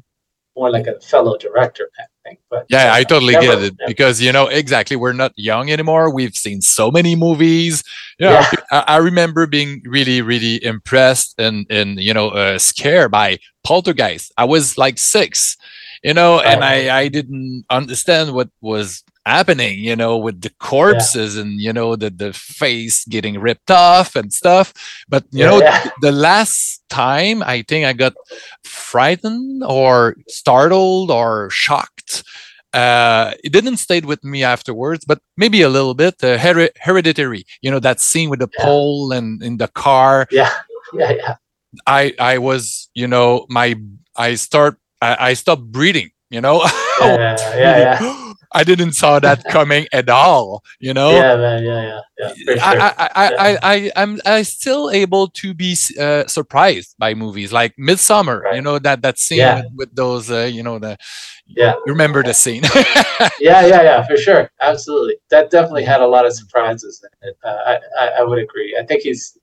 more 0.57 0.73
like 0.73 0.89
a 0.89 0.99
fellow 0.99 1.39
director 1.39 1.89
kind 1.97 2.09
of 2.29 2.33
thing. 2.33 2.39
But 2.51 2.66
yeah, 2.68 2.93
I 2.93 3.05
totally 3.05 3.35
never, 3.35 3.47
get 3.47 3.62
it 3.62 3.74
never. 3.79 3.89
because 3.89 4.20
you 4.20 4.33
know 4.33 4.47
exactly 4.47 4.97
we're 4.97 5.12
not 5.12 5.33
young 5.37 5.70
anymore. 5.70 6.12
We've 6.12 6.35
seen 6.35 6.61
so 6.62 6.91
many 6.91 7.16
movies. 7.16 7.83
Know, 8.20 8.31
yeah. 8.31 8.51
I, 8.70 8.85
I, 8.87 8.97
remember 8.97 9.47
being 9.47 9.83
really, 9.85 10.22
really 10.22 10.62
impressed 10.64 11.35
and 11.39 11.66
and 11.70 11.99
you 11.99 12.14
know 12.14 12.31
uh, 12.31 12.59
scared 12.59 13.11
by 13.11 13.39
Poltergeist. 13.64 14.33
I 14.37 14.45
was 14.45 14.79
like 14.79 14.99
six, 14.99 15.57
you 16.03 16.14
know, 16.14 16.41
and 16.41 16.64
I 16.64 16.97
I 16.99 17.09
didn't 17.09 17.64
understand 17.70 18.33
what 18.35 18.49
was 18.61 19.05
happening 19.29 19.79
you 19.79 19.97
know 19.97 20.16
with 20.16 20.41
the 20.41 20.51
corpses 20.59 21.35
yeah. 21.35 21.43
and 21.43 21.61
you 21.61 21.72
know 21.72 21.97
the 21.97 22.11
the 22.11 22.33
face 22.33 23.05
getting 23.05 23.39
ripped 23.39 23.70
off 23.70 24.16
and 24.16 24.33
stuff 24.33 24.72
but 25.09 25.24
you 25.31 25.45
yeah, 25.45 25.51
know 25.51 25.59
yeah. 25.61 25.91
the 26.01 26.12
last 26.12 26.83
time 26.89 27.43
i 27.43 27.62
think 27.68 27.85
i 27.85 27.93
got 27.93 28.14
frightened 28.64 29.62
or 29.64 30.16
startled 30.29 31.11
or 31.11 31.51
shocked 31.51 32.24
uh 32.74 33.33
it 33.45 33.53
didn't 33.53 33.79
stay 33.79 34.01
with 34.01 34.22
me 34.24 34.43
afterwards 34.43 35.05
but 35.05 35.20
maybe 35.37 35.62
a 35.62 35.68
little 35.68 35.95
bit 35.95 36.14
uh, 36.22 36.39
her- 36.39 36.70
hereditary 36.81 37.45
you 37.62 37.70
know 37.70 37.81
that 37.81 38.01
scene 38.01 38.29
with 38.31 38.41
the 38.41 38.51
pole 38.61 39.12
and 39.12 39.43
in 39.43 39.57
the 39.59 39.68
car 39.68 40.26
yeah 40.31 40.53
yeah 40.93 41.12
yeah 41.12 41.35
I 41.87 42.14
I 42.18 42.39
was 42.39 42.89
you 42.95 43.07
know 43.07 43.47
my 43.49 43.76
I 44.16 44.35
start 44.35 44.79
I, 45.01 45.31
I 45.31 45.35
stopped 45.35 45.70
breathing. 45.70 46.11
You 46.31 46.41
know. 46.41 46.66
Yeah, 47.01 47.37
yeah, 47.57 47.79
yeah. 47.79 48.24
I 48.53 48.65
didn't 48.65 48.93
saw 48.93 49.19
that 49.21 49.45
coming 49.51 49.87
at 49.93 50.09
all. 50.09 50.65
You 50.81 50.95
know. 50.95 51.11
Yeah, 51.11 51.37
man. 51.37 51.65
Yeah, 51.65 51.83
yeah, 51.83 52.01
yeah. 52.19 52.35
Sure. 52.35 52.57
I, 52.61 52.95
I, 52.99 53.11
I, 53.15 53.31
Yeah. 53.31 53.37
I, 53.41 53.59
I, 53.75 53.93
I'm, 53.97 54.21
I 54.25 54.43
still 54.43 54.91
able 54.91 55.29
to 55.29 55.55
be 55.55 55.77
uh, 56.01 56.27
surprised 56.27 56.95
by 56.99 57.15
movies 57.15 57.53
like 57.53 57.75
Midsommar. 57.77 58.43
You 58.55 58.63
know 58.63 58.79
that 58.79 59.03
that 59.03 59.19
scene 59.19 59.39
Yeah. 59.39 59.57
with, 59.57 59.73
with 59.77 59.95
those, 59.97 60.31
uh, 60.31 60.49
you 60.51 60.63
know, 60.63 60.79
the. 60.79 60.97
Yeah. 61.47 61.73
You 61.87 61.93
remember 61.93 62.23
the 62.23 62.35
scene? 62.35 62.63
yeah, 63.41 63.65
yeah, 63.67 63.83
yeah, 63.83 64.07
for 64.07 64.19
sure, 64.19 64.51
absolutely. 64.61 65.17
That 65.31 65.51
definitely 65.51 65.85
had 65.85 66.03
a 66.03 66.07
lot 66.07 66.27
of 66.27 66.35
surprises 66.35 67.03
in 67.23 67.29
it. 67.31 67.37
Uh, 67.43 67.49
I, 67.49 67.79
I, 67.99 68.07
I 68.19 68.23
would 68.23 68.39
agree. 68.39 68.77
I 68.79 68.85
think 68.85 69.03
he's 69.03 69.37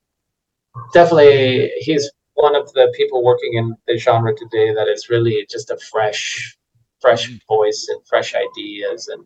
definitely 0.92 1.72
he's 1.78 2.10
one 2.34 2.54
of 2.54 2.72
the 2.74 2.92
people 2.96 3.24
working 3.24 3.54
in 3.54 3.74
the 3.86 3.96
genre 3.96 4.34
today 4.36 4.72
that 4.74 4.88
is 4.88 5.08
really 5.08 5.46
just 5.50 5.70
a 5.70 5.78
fresh, 5.90 6.56
fresh 7.00 7.30
voice 7.48 7.86
and 7.90 8.00
fresh 8.06 8.34
ideas, 8.34 9.08
and 9.08 9.24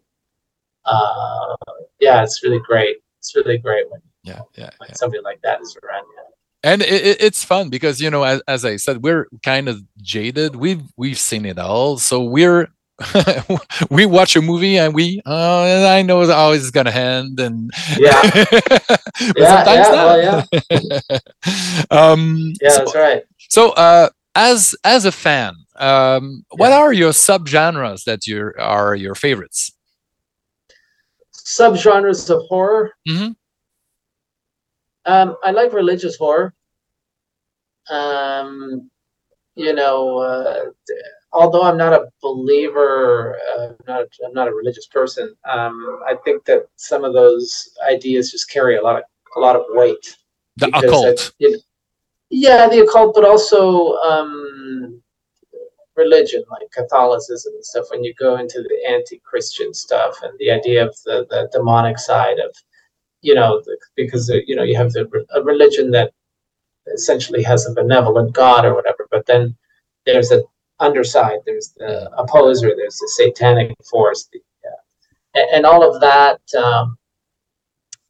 uh, 0.85 1.57
yeah, 2.01 2.23
it's 2.23 2.43
really 2.43 2.61
great. 2.61 2.99
It's 3.19 3.35
really 3.37 3.59
great 3.59 3.91
when, 3.91 4.01
yeah, 4.25 4.41
yeah, 4.57 4.71
when 4.79 4.89
yeah. 4.89 4.95
somebody 4.95 5.23
like 5.23 5.41
that 5.43 5.61
is 5.61 5.77
around. 5.83 6.07
Yeah. 6.17 6.23
And 6.63 6.83
it, 6.83 7.07
it, 7.07 7.23
it's 7.23 7.43
fun 7.45 7.71
because 7.71 8.01
you 8.01 8.11
know, 8.11 8.23
as, 8.23 8.43
as 8.47 8.65
I 8.65 8.77
said, 8.77 9.03
we're 9.03 9.29
kind 9.43 9.69
of 9.69 9.83
jaded. 10.03 10.57
We've 10.57 10.83
we've 10.97 11.19
seen 11.19 11.45
it 11.47 11.59
all, 11.59 11.99
so 11.99 12.23
we're. 12.23 12.69
we 13.91 14.05
watch 14.05 14.37
a 14.37 14.43
movie 14.43 14.77
and 14.77 14.93
we 14.93 15.23
uh, 15.25 15.87
I 15.89 16.03
know 16.03 16.27
how 16.27 16.53
it's 16.53 16.71
gonna 16.71 16.91
end 16.91 17.41
and 17.41 17.71
Yeah. 17.97 18.21
Yeah, 19.37 19.65
sometimes 19.65 19.89
yeah, 19.89 19.91
well, 19.91 20.45
not. 21.11 21.91
um 21.91 22.53
Yeah, 22.61 22.69
so- 22.69 22.79
that's 22.79 22.95
right. 22.95 23.25
So, 23.49 23.71
uh, 23.71 24.11
as 24.35 24.75
as 24.85 25.07
a 25.07 25.13
fan, 25.13 25.55
um, 25.81 26.45
what 26.51 26.69
Yeah. 26.69 26.79
are 26.79 26.93
your 26.93 27.11
subgenres 27.13 28.05
that 28.05 28.27
you 28.27 28.53
are 28.59 28.95
your 28.95 29.15
favorites? 29.15 29.73
Subgenres 31.35 32.29
of 32.31 32.43
horror. 32.49 32.93
Mhm. 33.09 33.35
Um, 35.07 35.37
I 35.43 35.51
like 35.51 35.73
religious 35.73 36.17
horror. 36.17 36.55
Um, 37.91 38.91
you 39.57 39.73
know, 39.73 40.19
uh, 40.19 40.67
although 41.33 41.63
I'm 41.63 41.77
not 41.77 41.93
a 41.93 42.09
believer, 42.23 43.39
uh, 43.57 43.67
I'm 43.69 43.77
not 43.89 44.07
I'm 44.25 44.33
not 44.35 44.49
a 44.49 44.55
religious 44.55 44.87
person. 44.87 45.35
Um, 45.49 46.01
I 46.07 46.15
think 46.25 46.45
that 46.45 46.67
some 46.77 47.05
of 47.05 47.15
those 47.15 47.71
ideas 47.89 48.31
just 48.31 48.51
carry 48.51 48.77
a 48.77 48.83
lot 48.83 48.97
of 48.97 49.03
a 49.37 49.41
lot 49.41 49.57
of 49.57 49.65
weight. 49.71 50.17
The 50.57 50.67
because 50.67 50.85
occult. 50.85 51.07
it- 51.07 51.33
it- 51.55 51.63
yeah, 52.33 52.69
the 52.69 52.81
occult, 52.81 53.15
but 53.15 53.25
also 53.25 53.95
um, 54.03 55.03
religion, 55.97 56.43
like 56.51 56.71
Catholicism 56.73 57.53
and 57.55 57.65
stuff. 57.65 57.87
When 57.91 58.05
you 58.05 58.15
go 58.15 58.37
into 58.37 58.63
the 58.63 58.91
anti-Christian 58.91 59.75
stuff 59.75 60.17
and 60.23 60.33
the 60.39 60.51
idea 60.51 60.87
of 60.87 60.97
the, 61.05 61.27
the 61.31 61.49
demonic 61.53 61.99
side 61.99 62.39
of, 62.39 62.55
you 63.23 63.35
know, 63.35 63.61
the, 63.65 63.77
because 63.97 64.31
uh, 64.31 64.37
you 64.47 64.57
know 64.57 64.63
you 64.63 64.77
have 64.77 64.93
the, 64.93 65.09
a 65.35 65.43
religion 65.43 65.91
that 65.91 66.13
essentially 66.95 67.43
has 67.43 67.67
a 67.67 67.75
benevolent 67.75 68.33
God 68.33 68.65
or 68.65 68.75
whatever, 68.75 69.07
but 69.11 69.27
then 69.27 69.57
there's 70.07 70.33
a 70.33 70.43
underside, 70.79 71.41
there's 71.45 71.75
the 71.77 72.11
opposer, 72.17 72.73
there's 72.75 72.97
the 72.97 73.09
satanic 73.15 73.77
force, 73.91 74.29
the, 74.33 74.41
uh, 74.67 74.83
and, 75.35 75.49
and 75.57 75.67
all 75.67 75.83
of 75.89 76.01
that. 76.01 76.41
Um, 76.57 76.97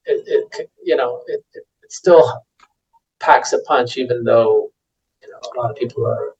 it, 0.04 0.48
it 0.54 0.70
you 0.82 0.96
know 0.96 1.22
it, 1.26 1.44
it 1.54 1.64
still 1.88 2.42
packs 3.18 3.52
a 3.52 3.58
punch, 3.62 3.96
even 3.96 4.24
though 4.24 4.70
you 5.22 5.30
know 5.30 5.40
a 5.54 5.58
lot 5.58 5.70
of 5.70 5.76
people 5.76 6.06
are 6.06 6.34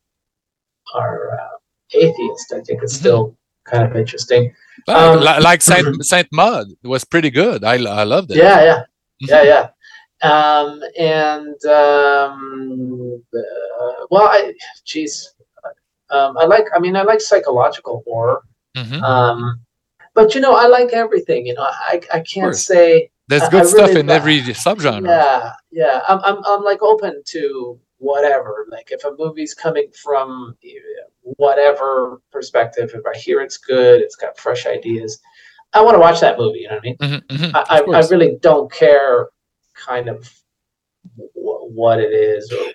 are 0.94 1.32
uh, 1.40 1.56
atheist. 1.94 2.52
I 2.52 2.60
think 2.60 2.82
it's 2.82 2.94
Mhm. 2.94 3.00
still 3.00 3.36
kind 3.64 3.84
of 3.84 3.96
interesting. 3.96 4.54
Like, 4.86 4.96
um, 4.96 5.20
li- 5.20 5.40
like 5.42 5.62
Saint 5.62 6.04
Saint 6.12 6.28
Maud 6.32 6.66
was 6.84 7.04
pretty 7.04 7.30
good. 7.30 7.64
I 7.64 7.74
I 7.74 8.04
loved 8.04 8.30
it. 8.30 8.36
Yeah, 8.38 8.62
yeah, 8.64 8.82
yeah, 9.20 9.42
yeah. 9.52 9.64
Um, 10.22 10.82
and 10.98 11.64
um, 11.64 13.22
uh, 13.34 14.04
well, 14.10 14.28
I, 14.28 14.52
geez, 14.84 15.34
um, 16.10 16.36
I 16.38 16.44
like. 16.44 16.64
I 16.74 16.78
mean, 16.78 16.96
I 16.96 17.02
like 17.02 17.20
psychological 17.20 18.02
horror. 18.06 18.42
Mhm. 18.76 19.02
Um, 19.02 19.60
but 20.14 20.34
you 20.34 20.40
know, 20.40 20.54
I 20.54 20.66
like 20.66 20.92
everything. 20.92 21.46
You 21.46 21.54
know, 21.54 21.62
I 21.92 22.00
I 22.12 22.20
can't 22.20 22.56
say. 22.56 23.10
There's 23.28 23.48
good 23.48 23.62
I 23.62 23.66
stuff 23.66 23.88
really 23.90 24.00
in 24.00 24.10
every 24.10 24.40
subgenre. 24.40 25.06
Yeah, 25.06 25.52
yeah. 25.70 26.00
I'm, 26.08 26.18
I'm, 26.24 26.38
I'm 26.46 26.64
like 26.64 26.82
open 26.82 27.22
to 27.26 27.78
whatever. 28.00 28.66
Like 28.70 28.88
if 28.90 29.04
a 29.04 29.12
movie's 29.16 29.54
coming 29.54 29.88
from 30.02 30.56
uh, 30.64 31.08
whatever 31.22 32.20
perspective, 32.32 32.90
if 32.94 33.02
I 33.06 33.16
hear 33.16 33.40
it's 33.40 33.58
good, 33.58 34.00
it's 34.00 34.16
got 34.16 34.36
fresh 34.38 34.66
ideas, 34.66 35.20
I 35.72 35.82
want 35.82 35.94
to 35.94 36.00
watch 36.00 36.20
that 36.20 36.38
movie. 36.38 36.60
You 36.60 36.68
know 36.68 36.74
what 36.76 36.84
I 36.84 36.88
mean? 36.88 36.96
Mhm, 36.98 37.26
mhm, 37.28 37.50
I, 37.54 37.76
I, 37.78 37.98
I 37.98 38.08
really 38.08 38.36
don't 38.40 38.72
care, 38.72 39.28
kind 39.74 40.08
of 40.08 40.28
w- 41.16 41.70
what 41.72 42.00
it 42.00 42.12
is. 42.12 42.50
Or, 42.52 42.72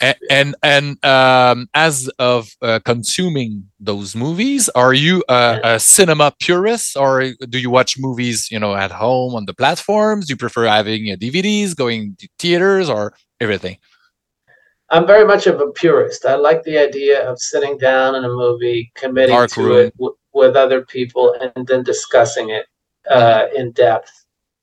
A- 0.00 0.14
and 0.30 0.54
and 0.62 1.04
um, 1.04 1.68
as 1.74 2.08
of 2.20 2.48
uh, 2.62 2.78
consuming 2.84 3.68
those 3.80 4.14
movies, 4.14 4.68
are 4.70 4.94
you 4.94 5.24
a, 5.28 5.60
a 5.64 5.80
cinema 5.80 6.32
purist, 6.40 6.96
or 6.96 7.32
do 7.48 7.58
you 7.58 7.68
watch 7.68 7.98
movies, 7.98 8.48
you 8.50 8.58
know, 8.60 8.74
at 8.76 8.92
home 8.92 9.34
on 9.34 9.44
the 9.46 9.54
platforms? 9.54 10.26
Do 10.26 10.32
you 10.32 10.36
prefer 10.36 10.66
having 10.66 11.10
uh, 11.10 11.16
DVDs, 11.16 11.74
going 11.76 12.16
to 12.20 12.28
theaters, 12.38 12.88
or 12.88 13.12
everything? 13.40 13.76
I'm 14.90 15.06
very 15.06 15.24
much 15.26 15.46
of 15.46 15.60
a 15.60 15.66
purist. 15.68 16.24
I 16.24 16.34
like 16.34 16.62
the 16.62 16.78
idea 16.78 17.28
of 17.28 17.38
sitting 17.38 17.76
down 17.78 18.14
in 18.14 18.24
a 18.24 18.28
movie, 18.28 18.90
committing 18.94 19.36
Dark 19.36 19.50
to 19.50 19.62
room. 19.62 19.76
it 19.86 19.94
w- 19.98 20.16
with 20.32 20.56
other 20.56 20.84
people, 20.84 21.34
and 21.40 21.66
then 21.66 21.82
discussing 21.82 22.50
it 22.50 22.66
uh, 23.10 23.46
in 23.54 23.72
depth 23.72 24.10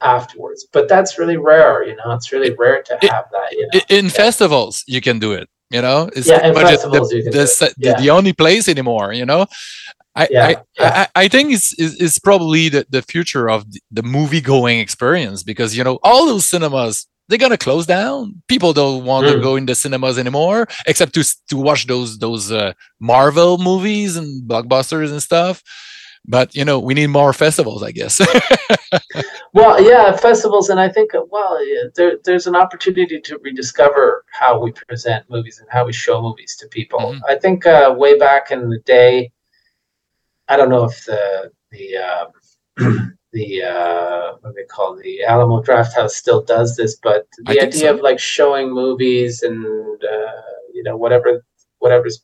afterwards. 0.01 0.67
But 0.71 0.87
that's 0.87 1.17
really 1.19 1.37
rare. 1.37 1.83
You 1.83 1.95
know, 1.95 2.11
it's 2.11 2.31
really 2.31 2.51
rare 2.51 2.81
to 2.83 2.97
have 3.01 3.25
that. 3.31 3.51
You 3.51 3.67
know, 3.73 3.79
In 3.89 4.09
festivals, 4.09 4.83
you 4.87 5.01
can 5.01 5.19
do 5.19 5.33
it. 5.33 5.47
You 5.71 5.81
know, 5.81 6.09
it's 6.15 6.27
Yeah, 6.27 6.47
in 6.47 6.53
festivals 6.55 7.09
the, 7.09 7.17
you 7.17 7.23
can 7.23 7.31
the, 7.31 7.37
do 7.37 7.43
it. 7.43 7.47
se- 7.47 7.73
the, 7.77 7.89
Yeah. 7.89 7.99
the 8.01 8.09
only 8.11 8.33
place 8.33 8.67
anymore. 8.69 9.13
You 9.13 9.25
know, 9.25 9.47
I 10.15 10.27
Yeah, 10.29 10.47
I, 10.47 10.57
yeah. 10.79 11.05
I 11.15 11.23
I 11.23 11.27
think 11.27 11.51
it's 11.53 11.73
is 11.73 11.95
is 11.95 12.19
probably 12.19 12.69
the, 12.69 12.85
the 12.89 13.01
future 13.01 13.49
of 13.49 13.69
the, 13.71 13.79
the 13.91 14.03
movie 14.03 14.41
going 14.41 14.79
experience 14.79 15.43
because 15.43 15.75
you 15.77 15.83
know 15.83 15.99
all 16.03 16.25
those 16.27 16.49
cinemas 16.49 17.07
they're 17.27 17.39
gonna 17.39 17.57
close 17.57 17.85
down. 17.85 18.41
People 18.47 18.73
don't 18.73 19.03
want 19.05 19.27
to 19.27 19.33
Mm. 19.33 19.41
go 19.41 19.55
in 19.55 19.65
the 19.65 19.75
cinemas 19.75 20.17
anymore 20.17 20.67
except 20.87 21.13
to 21.15 21.23
to 21.49 21.57
watch 21.57 21.87
those 21.87 22.17
those 22.19 22.51
uh, 22.51 22.73
Marvel 22.99 23.57
movies 23.57 24.15
and 24.15 24.47
blockbusters 24.49 25.11
and 25.11 25.21
stuff. 25.21 25.61
But 26.27 26.55
you 26.55 26.65
know, 26.65 26.79
we 26.79 26.93
need 26.95 27.07
more 27.07 27.33
festivals, 27.33 27.81
I 27.83 27.91
guess. 27.91 28.19
Well, 29.53 29.81
yeah, 29.81 30.11
festivals, 30.17 30.69
and 30.69 30.79
I 30.81 30.89
think 30.89 31.15
uh, 31.15 31.21
well, 31.29 31.65
yeah, 31.65 31.83
there, 31.95 32.17
there's 32.25 32.45
an 32.45 32.57
opportunity 32.57 33.21
to 33.21 33.37
rediscover 33.37 34.25
how 34.31 34.59
we 34.61 34.73
present 34.73 35.29
movies 35.29 35.59
and 35.59 35.69
how 35.71 35.85
we 35.85 35.93
show 35.93 36.21
movies 36.21 36.57
to 36.59 36.67
people. 36.67 36.99
Mhm. 36.99 37.21
I 37.29 37.35
think 37.35 37.65
uh, 37.65 37.93
way 37.97 38.17
back 38.17 38.51
in 38.51 38.69
the 38.69 38.79
day, 38.79 39.31
I 40.49 40.57
don't 40.57 40.69
know 40.69 40.83
if 40.83 41.05
the 41.05 41.51
the 41.71 41.85
um, 41.97 43.17
the 43.35 43.61
uh, 43.63 44.35
what 44.39 44.51
do 44.51 44.55
they 44.55 44.65
call 44.75 44.95
the 44.95 45.23
Alamo 45.25 45.61
Drafthouse 45.61 46.11
still 46.11 46.41
does 46.41 46.75
this, 46.77 46.95
but 47.03 47.27
the 47.39 47.53
think 47.53 47.63
idea 47.63 47.89
so. 47.89 47.93
of 47.95 47.99
like 48.01 48.19
showing 48.19 48.67
movies 48.73 49.43
and 49.43 49.63
uh, 50.03 50.41
you 50.73 50.81
know 50.83 50.95
whatever 50.95 51.43
whatever's 51.79 52.23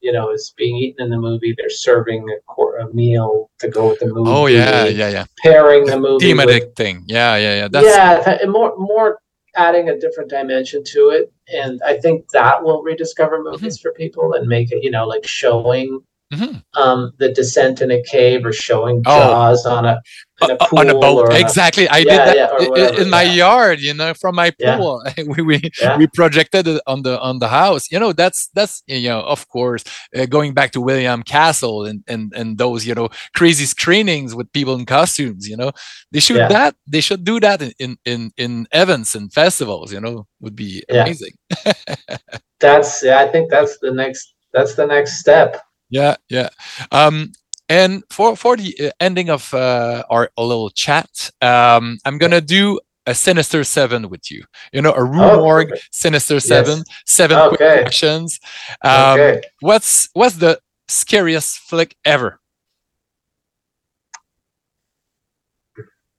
you 0.00 0.12
know 0.12 0.30
is 0.30 0.54
being 0.56 0.76
eaten 0.76 1.04
in 1.04 1.10
the 1.10 1.18
movie, 1.18 1.54
they're 1.56 1.68
serving 1.88 2.26
a, 2.30 2.40
cor- 2.46 2.78
a 2.78 2.92
meal 2.94 3.50
to 3.60 3.68
go 3.68 3.88
with 3.90 4.00
the 4.00 4.06
movie. 4.06 4.30
oh 4.30 4.46
yeah, 4.46 4.86
yeah, 4.86 5.10
yeah. 5.10 5.24
pairing 5.42 5.84
the 5.84 5.98
movie. 6.00 6.12
with- 6.14 6.22
Thematic 6.22 6.74
thing. 6.74 7.04
Yeah, 7.06 7.36
yeah, 7.36 7.54
yeah. 7.60 7.68
That's 7.68 7.86
yeah, 7.86 8.22
th- 8.24 8.48
more 8.48 8.72
more 8.78 9.18
adding 9.56 9.90
a 9.90 9.98
different 9.98 10.30
dimension 10.30 10.82
to 10.84 11.10
it, 11.10 11.30
and 11.52 11.80
I 11.84 11.98
think 11.98 12.28
that 12.30 12.62
will 12.64 12.82
rediscover 12.82 13.42
movies 13.42 13.78
for 13.78 13.92
people 13.92 14.32
and 14.34 14.48
make 14.48 14.72
it, 14.72 14.82
you 14.82 14.90
know, 14.90 15.06
like 15.06 15.26
showing 15.26 16.00
Mhm. 16.32 16.62
um 16.74 17.12
the 17.18 17.32
descent 17.32 17.80
in 17.80 17.90
a 17.90 18.00
cave 18.04 18.46
or 18.46 18.52
showing 18.52 19.02
Oh. 19.04 19.18
Jaws 19.18 19.66
on 19.66 19.84
a 19.84 20.00
in 20.42 20.50
a 20.52 20.54
Uh, 20.54 20.66
pool 20.66 20.78
on 20.78 20.88
a 20.88 20.94
boat. 20.94 21.26
on 21.28 21.36
a- 21.36 21.38
exactly. 21.40 21.86
I 21.88 21.98
Yeah, 21.98 22.04
did 22.12 22.18
that 22.28 22.36
yeah, 22.36 22.46
or 22.54 22.60
i- 22.60 22.64
i- 22.64 22.68
whatever, 22.68 23.02
in 23.02 23.10
my 23.10 23.22
yeah. 23.24 23.32
yard, 23.44 23.80
you 23.80 23.92
know, 23.94 24.14
from 24.14 24.34
my 24.36 24.50
pool. 24.62 25.02
we 25.36 25.42
we, 25.42 25.58
we 25.98 26.06
projected 26.14 26.66
it 26.68 26.80
on 26.86 27.02
the 27.02 27.20
on 27.20 27.40
the 27.40 27.48
house. 27.48 27.90
You 27.92 27.98
know, 27.98 28.12
that's 28.12 28.48
that's 28.54 28.82
you 28.86 29.08
know, 29.10 29.20
of 29.34 29.48
course, 29.48 29.82
uh, 30.16 30.26
going 30.26 30.54
back 30.54 30.70
to 30.72 30.80
William 30.80 31.22
Castle 31.24 31.84
and 31.84 32.04
and 32.06 32.32
and 32.38 32.58
those 32.58 32.86
you 32.86 32.94
know 32.94 33.08
crazy 33.34 33.66
screenings 33.66 34.32
with 34.34 34.48
people 34.52 34.74
in 34.78 34.86
costumes. 34.86 35.48
You 35.48 35.56
know, 35.56 35.72
they 36.12 36.20
should 36.20 36.36
that. 36.48 36.74
They 36.86 37.00
should 37.02 37.24
do 37.24 37.40
that 37.40 37.60
in 37.60 37.72
in 37.78 37.96
in, 38.06 38.30
in 38.36 38.66
events 38.72 39.14
and 39.16 39.32
festivals. 39.32 39.92
You 39.92 40.00
know, 40.00 40.26
would 40.40 40.54
be 40.54 40.82
amazing. 40.88 41.34
That's 42.60 43.02
yeah, 43.02 43.18
I 43.20 43.28
think 43.32 43.50
that's 43.50 43.78
the 43.80 43.90
next 43.92 44.34
that's 44.52 44.74
the 44.74 44.86
next 44.86 45.18
step. 45.18 45.60
Yeah, 45.90 46.16
yeah. 46.28 46.48
Um, 46.92 47.32
and 47.68 48.02
for 48.10 48.36
for 48.36 48.56
the 48.56 48.74
uh, 48.80 48.90
ending 49.00 49.30
of 49.30 49.52
uh, 49.54 50.04
our 50.10 50.30
little 50.38 50.70
chat, 50.70 51.30
um, 51.42 51.98
I'm 52.04 52.18
gonna 52.18 52.40
do 52.40 52.80
a 53.06 53.14
Sinister 53.14 53.64
Seven 53.64 54.08
with 54.08 54.30
you. 54.30 54.44
You 54.72 54.82
know, 54.82 54.92
a 54.92 55.04
Rue 55.04 55.20
Oh. 55.22 55.64
Sinister 55.90 56.40
Seven, 56.40 56.84
seven 57.06 57.48
quick 57.48 57.60
Okay. 57.60 57.82
actions. 57.84 58.40
Um, 58.82 59.20
okay. 59.20 59.42
What's 59.60 60.08
what's 60.14 60.36
the 60.36 60.60
scariest 60.88 61.58
flick 61.58 61.96
ever 62.04 62.40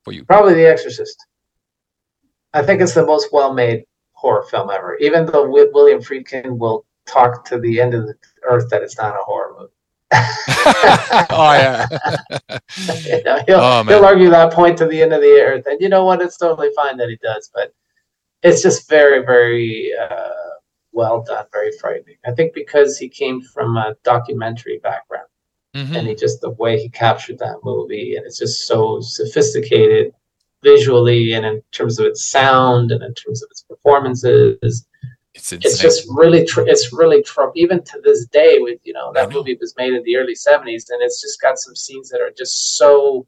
for 0.04 0.14
you? 0.14 0.26
Probably 0.26 0.54
The 0.54 0.68
Exorcist. 0.68 1.18
I 2.54 2.62
think 2.62 2.82
it's 2.82 2.94
the 2.94 3.06
most 3.06 3.32
well-made 3.32 3.86
horror 4.14 4.44
film 4.44 4.70
ever. 4.70 4.96
Even 4.98 5.26
though 5.26 5.50
William 5.50 6.00
Friedkin 6.00 6.58
will 6.58 6.86
talk 7.08 7.46
to 7.46 7.60
the 7.60 7.80
end 7.82 7.94
of 7.94 8.06
the 8.08 8.16
earth 8.44 8.70
that 8.70 8.82
it's 8.82 8.98
not 8.98 9.16
a 9.16 9.22
horror 9.24 9.54
movie. 9.60 9.72
oh 10.14 11.54
yeah, 11.54 11.88
You 13.06 13.24
know, 13.24 13.40
he'll, 13.48 13.60
Oh, 13.60 13.84
he'll 13.84 14.06
argue 14.06 14.30
that 14.30 14.52
point 14.54 14.78
to 14.80 14.86
the 14.88 15.02
end 15.02 15.14
of 15.14 15.22
the 15.22 15.40
earth, 15.42 15.66
and 15.68 15.80
you 15.80 15.88
know 15.90 16.04
what? 16.06 16.22
It's 16.22 16.38
totally 16.38 16.70
fine 16.76 16.98
that 16.98 17.10
he 17.10 17.18
does, 17.24 17.50
but 17.54 17.74
it's 18.44 18.62
just 18.62 18.90
very, 18.90 19.26
very 19.26 19.92
uh, 20.00 20.30
well 20.92 21.24
done, 21.24 21.46
very 21.54 21.72
frightening. 21.80 22.18
I 22.26 22.32
think 22.32 22.54
because 22.54 22.98
he 22.98 23.08
came 23.08 23.42
from 23.42 23.78
a 23.78 23.96
documentary 24.04 24.80
background, 24.84 25.28
Mhm. 25.76 25.96
and 25.98 26.08
he 26.08 26.16
just 26.16 26.42
the 26.42 26.50
way 26.50 26.78
he 26.78 26.90
captured 26.90 27.40
that 27.40 27.60
movie, 27.64 28.18
and 28.18 28.26
it's 28.26 28.38
just 28.40 28.68
so 28.68 29.00
sophisticated 29.00 30.12
visually, 30.64 31.32
and 31.34 31.46
in 31.46 31.62
terms 31.72 32.00
of 32.00 32.06
its 32.06 32.30
sound, 32.30 32.92
and 32.92 33.02
in 33.02 33.14
terms 33.14 33.42
of 33.42 33.48
its 33.52 33.62
performances, 33.64 34.86
it's 35.34 35.54
it's 35.54 35.80
just 35.80 36.06
really 36.10 36.46
tr- 36.46 36.68
it's 36.68 36.92
really 36.92 37.24
tr- 37.24 37.52
even 37.56 37.82
to 37.84 38.02
this 38.04 38.26
day 38.28 38.60
with 38.60 38.80
you 38.84 38.94
know 38.94 39.12
that 39.14 39.30
know. 39.30 39.38
movie 39.38 39.58
was 39.60 39.74
made 39.78 39.94
in 39.94 40.04
the 40.04 40.18
early 40.18 40.34
70s 40.36 40.86
and 40.90 41.02
it's 41.02 41.22
just 41.22 41.42
got 41.42 41.58
some 41.58 41.76
scenes 41.76 42.10
that 42.10 42.20
are 42.22 42.32
just 42.38 42.78
so 42.78 43.26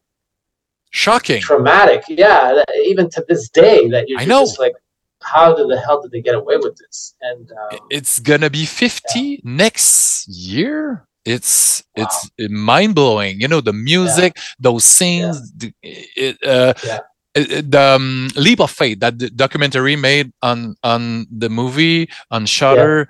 shocking. 0.92 1.42
traumatic 1.42 2.04
yeah 2.10 2.54
that, 2.54 2.66
even 2.86 3.10
to 3.10 3.24
this 3.28 3.50
day 3.50 3.88
that 3.90 4.10
you're 4.10 4.20
I 4.20 4.26
know. 4.26 4.42
just 4.42 4.60
like 4.60 4.74
how 5.22 5.56
did 5.56 5.70
the 5.70 5.80
hell 5.80 6.02
did 6.02 6.12
they 6.12 6.22
get 6.22 6.36
away 6.36 6.58
with 6.58 6.76
this 6.78 7.16
and 7.22 7.50
um, 7.52 7.80
It's 7.90 8.20
gonna 8.20 8.50
be 8.50 8.66
fifty 8.66 9.40
next 9.44 10.28
year. 10.28 11.08
It's 11.24 11.82
it's 11.96 12.30
mind 12.50 12.96
blowing. 12.96 13.40
You 13.40 13.48
know 13.48 13.62
the 13.62 13.72
music, 13.72 14.36
those 14.60 14.84
scenes, 14.84 15.54
the, 15.54 15.74
it, 15.82 16.38
uh, 16.44 16.74
Yeah. 16.86 16.96
it- 16.98 17.00
it- 17.00 17.02
the 17.36 17.96
um, 17.96 18.30
leap 18.36 18.60
of 18.60 18.72
faith 18.72 19.00
that 19.00 19.20
the 19.20 19.30
documentary 19.30 19.96
made 19.96 20.32
on 20.42 20.76
on 20.84 21.26
the 21.32 21.50
movie 21.50 22.10
on 22.32 22.46
Shutter. 22.46 23.08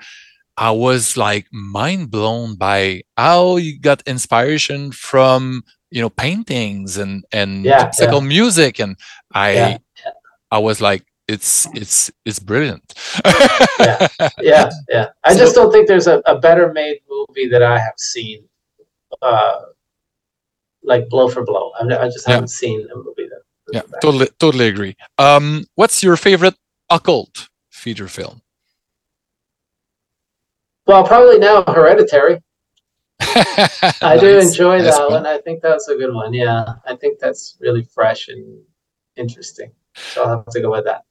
I 0.56 0.72
was 0.72 1.18
like 1.18 1.48
mind 1.52 2.12
blown 2.12 2.56
by 2.56 3.02
how 3.18 3.58
you 3.58 3.80
got 3.80 4.04
inspiration 4.08 4.92
from 4.92 5.64
you 5.92 6.02
know 6.02 6.10
paintings 6.10 6.98
and 6.98 7.26
and 7.32 7.66
Yeah, 7.66 7.84
classical 7.84 8.22
music, 8.22 8.80
and 8.80 8.96
I 9.34 9.54
Yeah, 9.54 9.78
I 10.52 10.60
was 10.60 10.80
like 10.80 11.04
it's 11.28 11.68
it's 11.74 12.12
it's 12.26 12.40
brilliant. 12.40 12.94
Yeah. 13.80 14.08
yeah 14.42 14.70
yeah 14.90 15.08
i 15.24 15.34
So- 15.34 15.40
just 15.40 15.56
don't 15.56 15.72
think 15.72 15.88
there's 15.88 16.08
a, 16.08 16.22
a 16.26 16.38
better 16.38 16.72
made 16.74 17.00
movie 17.10 17.48
that 17.50 17.64
i 17.64 17.78
have 17.80 17.96
seen 17.98 18.44
uh 19.22 19.62
like 20.84 21.08
blow 21.10 21.30
for 21.30 21.44
blow 21.44 21.72
i, 21.80 21.84
I 21.84 22.06
just 22.08 22.28
Yeah. 22.28 22.34
haven't 22.36 22.50
seen 22.50 22.88
a 22.94 22.96
movie 22.98 23.23
yeah, 23.74 23.82
totally 24.02 24.28
totally 24.40 24.68
agree. 24.68 24.96
Um, 25.18 25.66
what's 25.76 26.04
your 26.04 26.18
favorite 26.18 26.56
occult 26.90 27.50
feature 27.72 28.08
film? 28.08 28.42
well 30.88 31.04
probably 31.04 31.40
now 31.40 31.64
hereditary 31.64 32.40
I 34.02 34.18
do 34.20 34.40
enjoy 34.40 34.82
that 34.84 35.00
one. 35.10 35.24
one. 35.24 35.26
I 35.26 35.40
think 35.40 35.62
that's 35.62 35.88
a 35.88 35.96
good 35.96 36.14
one. 36.14 36.34
Yeah, 36.34 36.76
I 36.86 36.96
think 36.96 37.20
that's 37.20 37.58
really 37.62 37.84
fresh 37.84 38.28
and 38.28 38.62
interesting. 39.16 39.72
So 39.96 40.24
I'll 40.24 40.30
have 40.38 40.46
to 40.48 40.62
go 40.62 40.72
with 40.72 40.86
that. 40.86 41.04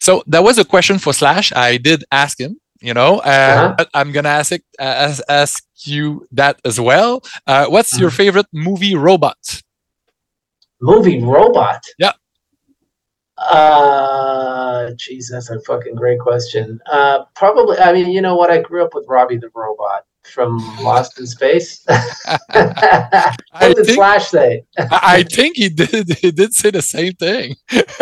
So 0.00 0.22
that 0.26 0.42
was 0.42 0.58
a 0.58 0.64
question 0.64 0.98
for 0.98 1.12
Slash. 1.12 1.52
I 1.52 1.76
did 1.76 2.04
ask 2.10 2.40
him, 2.40 2.58
you 2.80 2.94
know, 2.94 3.18
uh, 3.18 3.74
Uh-huh. 3.76 3.84
I'm 3.94 4.12
gonna 4.12 4.30
ask 4.40 4.52
it, 4.52 4.62
uh, 4.78 5.14
ask, 5.28 5.64
you 5.84 6.26
that 6.32 6.58
as 6.64 6.80
well. 6.80 7.22
Uh, 7.46 7.66
what's 7.66 7.98
your 7.98 8.10
Mhm. 8.10 8.16
favorite 8.20 8.46
movie 8.52 8.94
robot? 8.96 9.38
Movie 10.80 11.22
Robot. 11.22 11.82
Yeah. 11.98 12.12
Uh, 13.36 14.90
geez, 14.96 15.28
that's 15.30 15.50
a 15.50 15.60
fucking 15.60 15.94
great 15.94 16.18
question. 16.20 16.80
Uh, 16.90 17.24
probably. 17.34 17.78
I 17.78 17.92
mean, 17.92 18.08
you 18.10 18.20
know 18.20 18.34
what? 18.36 18.50
I 18.50 18.60
grew 18.60 18.84
up 18.84 18.94
with 18.94 19.04
Robbie 19.08 19.36
the 19.38 19.50
Robot 19.54 20.04
from 20.24 20.58
Lost 20.82 21.18
in 21.20 21.26
Space. 21.26 21.84
what 21.86 23.36
did 23.60 23.76
think- 23.86 23.90
Slash 23.90 24.28
say? 24.28 24.64
I, 24.78 24.98
I 25.02 25.22
think 25.22 25.56
he 25.56 25.68
did. 25.68 26.08
He 26.18 26.30
did 26.32 26.52
say 26.54 26.70
the 26.70 26.82
same 26.82 27.12
thing. 27.14 27.54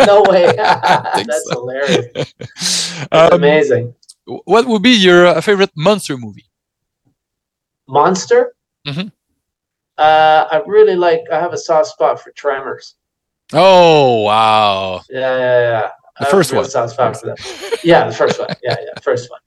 No 0.05 0.23
way. 0.27 0.53
That's 0.57 1.43
so. 1.49 1.59
hilarious. 1.59 2.33
That's 2.47 3.07
Um, 3.11 3.33
amazing. 3.33 3.93
what 4.25 4.65
would 4.65 4.81
be 4.81 4.91
your 4.97 5.27
uh, 5.27 5.41
favorite 5.41 5.71
monster 5.75 6.17
movie? 6.17 6.45
Monster. 7.87 8.53
Mhm. 8.87 9.11
Uh, 9.97 10.47
I 10.51 10.61
really 10.67 10.95
like. 10.95 11.21
I 11.31 11.39
have 11.39 11.53
a 11.53 11.57
soft 11.57 11.87
spot 11.89 12.19
for 12.21 12.31
Tremors. 12.31 12.95
Oh 13.53 14.21
wow, 14.23 15.01
Yeah, 15.09 15.37
yeah, 15.37 15.59
yeah. 15.61 15.89
the 16.19 16.25
first 16.25 16.53
one. 16.53 16.65
soft 16.65 16.93
spot 16.93 17.17
for 17.19 17.27
them. 17.27 17.37
Yeah, 17.83 18.07
the 18.07 18.13
first 18.13 18.37
one. 18.39 18.49
Yeah, 18.61 18.75
yeah, 18.79 18.99
first 19.01 19.29
one. 19.29 19.39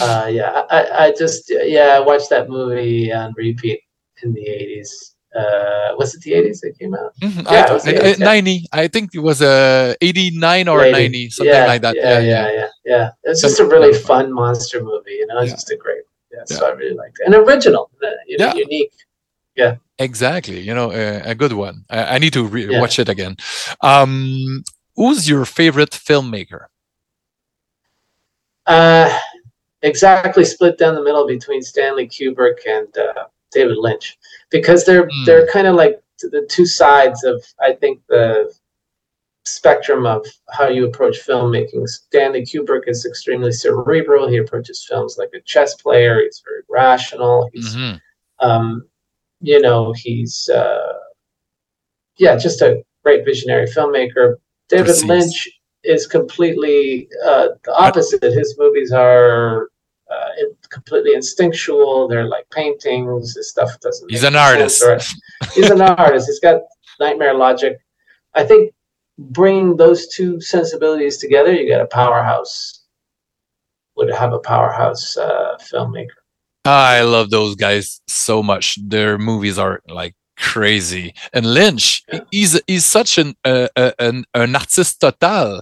Uh, 0.00 0.28
yeah, 0.30 0.62
I, 0.70 1.06
I 1.06 1.12
just 1.18 1.44
yeah, 1.48 1.96
I 1.96 2.00
watched 2.00 2.30
that 2.30 2.48
movie 2.48 3.12
on 3.12 3.34
repeat 3.36 3.80
in 4.22 4.32
the 4.32 4.42
eighties. 4.46 5.14
Uh, 5.34 5.94
was 5.98 6.14
it 6.14 6.22
the 6.22 6.32
eighties 6.32 6.60
that 6.60 6.78
came 6.78 6.94
out? 6.94 7.10
Mhm, 7.20 7.42
Yeah, 7.50 7.64
I- 7.64 7.70
it 7.70 7.72
was 7.74 7.86
I- 7.88 7.92
the 7.92 7.98
I- 8.06 8.12
80s, 8.12 8.18
yeah. 8.20 8.24
90. 8.24 8.66
I 8.72 8.86
think 8.86 9.10
it 9.14 9.18
was 9.18 9.42
uh, 9.42 9.94
89 10.00 10.68
or 10.68 10.80
80. 10.82 10.92
90, 10.92 11.30
something 11.30 11.52
yeah, 11.52 11.66
like 11.66 11.82
that. 11.82 11.96
Yeah, 11.96 12.20
yeah, 12.20 12.50
yeah, 12.52 12.68
yeah. 12.84 13.10
It's 13.24 13.42
just 13.42 13.58
a 13.58 13.64
really 13.64 13.92
fun 13.92 14.32
monster 14.32 14.80
movie. 14.80 15.10
You 15.18 15.26
know, 15.26 15.38
it's 15.40 15.50
Yeah. 15.50 15.56
just 15.56 15.70
a 15.72 15.76
great. 15.76 16.04
Yeah, 16.32 16.44
so 16.46 16.66
I 16.68 16.70
really 16.74 16.94
liked 16.94 17.18
it. 17.18 17.26
And 17.26 17.34
original, 17.34 17.90
uh, 18.04 18.10
you 18.28 18.38
know, 18.38 18.52
Yeah. 19.56 19.76
Exactly. 19.98 20.60
You 20.60 20.74
know, 20.74 20.90
uh, 20.90 21.22
a 21.24 21.34
good 21.34 21.52
one. 21.52 21.84
I, 21.88 22.16
I 22.16 22.18
need 22.18 22.32
to 22.32 22.44
re- 22.44 22.66
Yeah. 22.70 22.80
watch 22.80 22.98
it 22.98 23.08
again. 23.08 23.36
Um, 23.80 24.64
who's 24.96 25.28
your 25.28 25.44
favorite 25.44 25.90
filmmaker? 25.90 26.66
Uh, 28.66 29.16
exactly 29.82 30.44
split 30.44 30.78
down 30.78 30.94
the 30.94 31.02
middle 31.02 31.26
between 31.26 31.62
Stanley 31.62 32.08
Kubrick 32.08 32.58
and 32.66 32.88
uh, 32.96 33.24
David 33.52 33.76
Lynch 33.76 34.18
because 34.50 34.84
they're 34.84 35.04
Hmm. 35.10 35.24
they're 35.26 35.46
kind 35.48 35.66
of 35.66 35.74
like 35.76 36.02
the 36.20 36.46
two 36.48 36.66
sides 36.66 37.22
of 37.24 37.44
I 37.60 37.72
think 37.74 38.00
the 38.08 38.52
spectrum 39.44 40.06
of 40.06 40.26
how 40.50 40.68
you 40.68 40.86
approach 40.86 41.18
filmmaking. 41.20 41.86
Stanley 41.86 42.42
Kubrick 42.42 42.88
is 42.88 43.04
extremely 43.04 43.52
cerebral. 43.52 44.26
He 44.26 44.38
approaches 44.38 44.84
films 44.88 45.18
like 45.18 45.30
a 45.34 45.40
chess 45.42 45.74
player. 45.74 46.20
He's 46.22 46.42
very 46.44 46.62
rational. 46.70 47.50
He's 47.52 47.76
Mhm. 47.76 48.00
um, 48.40 48.88
you 49.44 49.60
know, 49.60 49.92
he's 49.96 50.48
uh, 50.48 50.92
yeah, 52.16 52.36
just 52.36 52.62
a 52.62 52.82
great 53.04 53.24
visionary 53.24 53.66
filmmaker. 53.66 54.36
David. 54.68 54.96
Lynch 55.04 55.48
is 55.82 56.06
completely 56.06 57.08
uh, 57.24 57.48
the 57.64 57.74
opposite. 57.74 58.22
His 58.22 58.56
movies 58.58 58.90
are 58.92 59.68
uh, 60.10 60.28
completely 60.70 61.14
instinctual. 61.14 62.08
They're 62.08 62.26
like 62.26 62.48
paintings. 62.50 63.36
His 63.36 63.50
stuff 63.50 63.78
doesn't. 63.80 64.10
He's 64.10 64.24
an 64.24 64.36
artist. 64.36 64.82
or- 64.82 64.98
he's 65.54 65.70
an 65.70 65.82
artist. 65.82 66.26
He's 66.26 66.40
got 66.40 66.62
nightmare 66.98 67.34
logic. 67.34 67.78
I 68.34 68.44
think 68.44 68.72
bringing 69.18 69.76
those 69.76 70.08
two 70.08 70.40
sensibilities 70.40 71.18
together, 71.18 71.52
you 71.52 71.66
get 71.66 71.80
a 71.80 71.86
powerhouse. 71.86 72.80
Would 73.96 74.10
have 74.12 74.32
a 74.32 74.40
powerhouse 74.40 75.16
uh, 75.16 75.56
filmmaker. 75.60 76.18
I 76.64 77.02
love 77.02 77.30
those 77.30 77.54
guys 77.56 78.00
so 78.08 78.42
much. 78.42 78.78
Their 78.82 79.18
movies 79.18 79.58
are 79.58 79.80
like 79.88 80.14
crazy. 80.36 81.14
And 81.32 81.46
Lynch, 81.54 82.02
Yeah. 82.12 82.20
he's 82.30 82.60
he's 82.66 82.86
such 82.86 83.18
an 83.18 83.34
uh, 83.44 83.68
an 83.98 84.24
an 84.34 84.56
artist 84.56 85.00
total. 85.00 85.60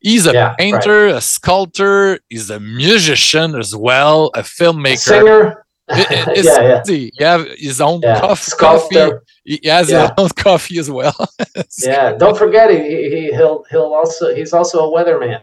He's 0.00 0.26
a 0.26 0.32
Yeah, 0.32 0.48
right. 0.48 0.58
painter, 0.58 1.06
a 1.08 1.20
sculptor. 1.20 2.18
He's 2.28 2.50
a 2.50 2.58
musician 2.58 3.54
as 3.54 3.76
well, 3.76 4.30
a 4.34 4.40
A 4.40 4.42
filmmaker. 4.42 4.98
singer. 4.98 5.64
It- 5.88 6.44
yeah, 6.44 6.82
yeah. 7.18 7.28
have 7.30 7.46
his 7.58 7.80
own 7.80 8.00
Yeah, 8.02 8.20
coff- 8.20 8.48
coffee. 8.56 8.94
sculptor. 8.94 9.22
He 9.44 9.60
has 9.64 9.88
his 9.88 10.10
own 10.18 10.28
coffee 10.36 10.78
as 10.78 10.90
well. 10.90 11.14
Yeah, 11.82 12.12
don't 12.16 12.36
forget 12.36 12.70
he, 12.70 12.78
he 13.10 13.30
he'll 13.32 13.64
he'll 13.70 13.92
also 13.94 14.34
he's 14.34 14.52
also 14.52 14.78
a 14.88 14.92
weatherman, 14.92 15.42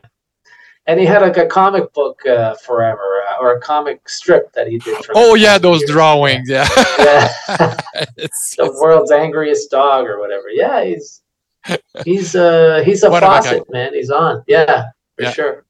and 0.85 0.99
he 0.99 1.05
had 1.05 1.21
like 1.21 1.37
a 1.37 1.45
comic 1.47 1.91
book 1.93 2.25
uh, 2.25 2.55
forever 2.55 3.16
or 3.39 3.55
a 3.55 3.59
comic 3.61 4.07
strip 4.09 4.51
that 4.53 4.67
he 4.67 4.77
did. 4.79 5.03
For 5.05 5.13
Oh 5.15 5.35
yeah, 5.35 5.57
those 5.57 5.81
years. 5.81 5.91
drawings. 5.91 6.49
Yeah. 6.49 6.67
Yeah, 6.99 7.33
it's, 8.17 8.55
the 8.55 8.71
world's 8.81 9.11
angriest 9.11 9.69
dog 9.71 10.05
or 10.05 10.19
whatever. 10.19 10.49
Yeah, 10.49 10.83
he's 10.85 11.21
he's 12.05 12.35
uh 12.35 12.81
he's 12.85 13.03
a 13.03 13.09
What 13.09 13.23
of 13.23 13.29
a 13.29 13.33
guy. 13.33 13.41
faucet 13.41 13.63
man. 13.71 13.93
He's 13.93 14.09
on. 14.11 14.43
Yeah, 14.47 14.89
for 15.15 15.23
Yeah. 15.23 15.31
sure. 15.31 15.65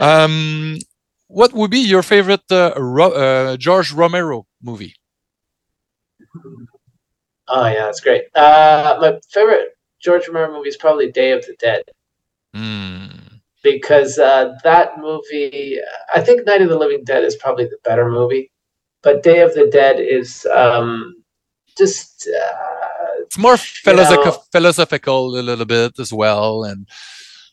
um, 0.00 0.78
what 1.28 1.52
would 1.52 1.70
be 1.70 1.80
your 1.80 2.02
favorite 2.02 2.44
uh, 2.50 2.72
Ro- 2.76 3.12
uh, 3.12 3.56
George 3.56 3.92
Romero 3.92 4.46
movie? 4.62 4.94
Oh 7.48 7.66
yeah, 7.66 7.86
that's 7.86 8.00
great. 8.00 8.24
Uh, 8.34 8.96
my 9.00 9.18
favorite 9.30 9.76
George 10.00 10.28
Romero 10.28 10.52
movie 10.56 10.68
is 10.68 10.76
probably 10.76 11.10
Day 11.10 11.32
of 11.32 11.44
the 11.46 11.54
Dead. 11.58 11.82
Mm. 12.56 13.03
Because 13.64 14.18
uh, 14.18 14.54
that 14.62 14.98
movie, 14.98 15.78
I 16.14 16.20
think 16.20 16.46
Night 16.46 16.62
of 16.62 16.68
the 16.68 16.78
Living 16.78 17.02
Dead 17.02 17.24
is 17.24 17.34
probably 17.34 17.64
the 17.64 17.78
better 17.82 18.08
movie, 18.08 18.52
but 19.02 19.24
Day 19.24 19.40
of 19.40 19.54
the 19.54 19.66
Dead 19.72 19.98
is 19.98 20.46
um, 20.54 21.16
just 21.76 22.28
uh, 22.28 23.22
It's 23.22 23.38
more 23.38 23.56
philosophical, 23.56 24.32
know- 24.32 24.42
philosophical 24.52 25.38
a 25.40 25.42
little 25.42 25.64
bit 25.64 25.98
as 25.98 26.12
well, 26.12 26.64
and 26.64 26.86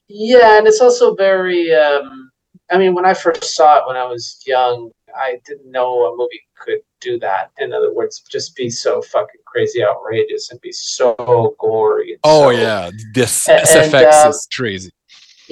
yeah, 0.08 0.58
and 0.58 0.68
it's 0.68 0.82
also 0.82 1.16
very. 1.16 1.74
Um, 1.74 2.30
I 2.70 2.78
mean, 2.78 2.94
when 2.94 3.06
I 3.06 3.14
first 3.14 3.56
saw 3.56 3.80
it 3.80 3.88
when 3.88 3.98
I 3.98 4.06
was 4.06 4.42
young, 4.46 4.92
I 5.16 5.40
didn't 5.46 5.70
know 5.72 6.06
a 6.06 6.16
movie 6.16 6.42
could 6.58 6.80
do 7.02 7.20
that. 7.20 7.52
In 7.60 7.74
other 7.74 7.94
words, 7.94 8.22
just 8.30 8.56
be 8.56 8.70
so 8.70 9.02
fucking 9.02 9.42
crazy, 9.46 9.84
outrageous, 9.84 10.52
and 10.52 10.60
be 10.62 10.72
so 10.72 11.56
gory. 11.60 12.12
and 12.14 12.20
oh 12.24 12.44
so- 12.44 12.50
yeah, 12.52 12.92
this 13.14 13.48
A- 13.48 13.60
and, 13.60 13.94
SFX 13.94 14.26
uh, 14.26 14.30
is 14.30 14.48
crazy. 14.54 14.92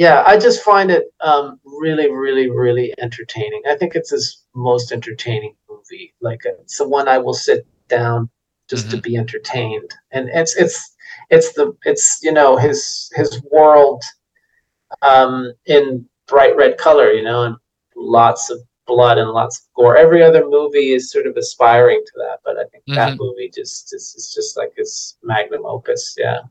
Yeah 0.04 0.24
i 0.32 0.34
just 0.38 0.64
find 0.64 0.90
it 0.98 1.04
um, 1.30 1.46
really 1.84 2.10
really 2.24 2.48
really 2.50 2.88
entertaining. 3.06 3.62
I 3.72 3.76
think 3.76 3.92
it's 3.96 4.12
his 4.18 4.26
most 4.56 4.88
entertaining 4.98 5.56
movie. 5.70 6.08
Like 6.28 6.42
it's 6.46 6.78
the 6.80 6.88
one 6.98 7.08
i 7.16 7.18
will 7.24 7.34
sit 7.48 7.62
down 7.98 8.30
just 8.72 8.90
to 8.92 8.98
be 9.08 9.14
entertained. 9.24 9.92
And 10.16 10.30
it's 10.42 10.56
it's 10.64 10.78
it's 11.36 11.50
the 11.58 11.66
it's 11.92 12.06
you 12.26 12.34
know 12.38 12.52
his 12.66 12.80
his 13.20 13.30
world 13.52 14.02
um 15.02 15.34
in 15.66 15.84
bright 16.28 16.56
red 16.56 16.78
color 16.86 17.12
you 17.18 17.24
know 17.24 17.42
and 17.48 17.56
lots 17.96 18.50
of 18.54 18.60
blood 18.88 19.18
and 19.22 19.30
lots 19.40 19.56
of 19.60 19.64
gore. 19.76 19.98
Every 20.06 20.22
other 20.24 20.44
movie 20.58 20.90
is 20.98 21.12
sort 21.12 21.28
of 21.28 21.36
aspiring 21.44 22.02
to 22.08 22.14
that 22.24 22.38
but 22.46 22.56
i 22.58 22.66
think 22.72 22.84
that 23.00 23.14
Mhm. 23.14 23.20
movie 23.24 23.52
just 23.60 23.94
is, 23.98 24.06
is 24.20 24.26
just 24.38 24.52
like 24.60 24.74
his 24.82 25.18
magnum 25.32 25.64
opus 25.76 26.04
yeah 26.18 26.42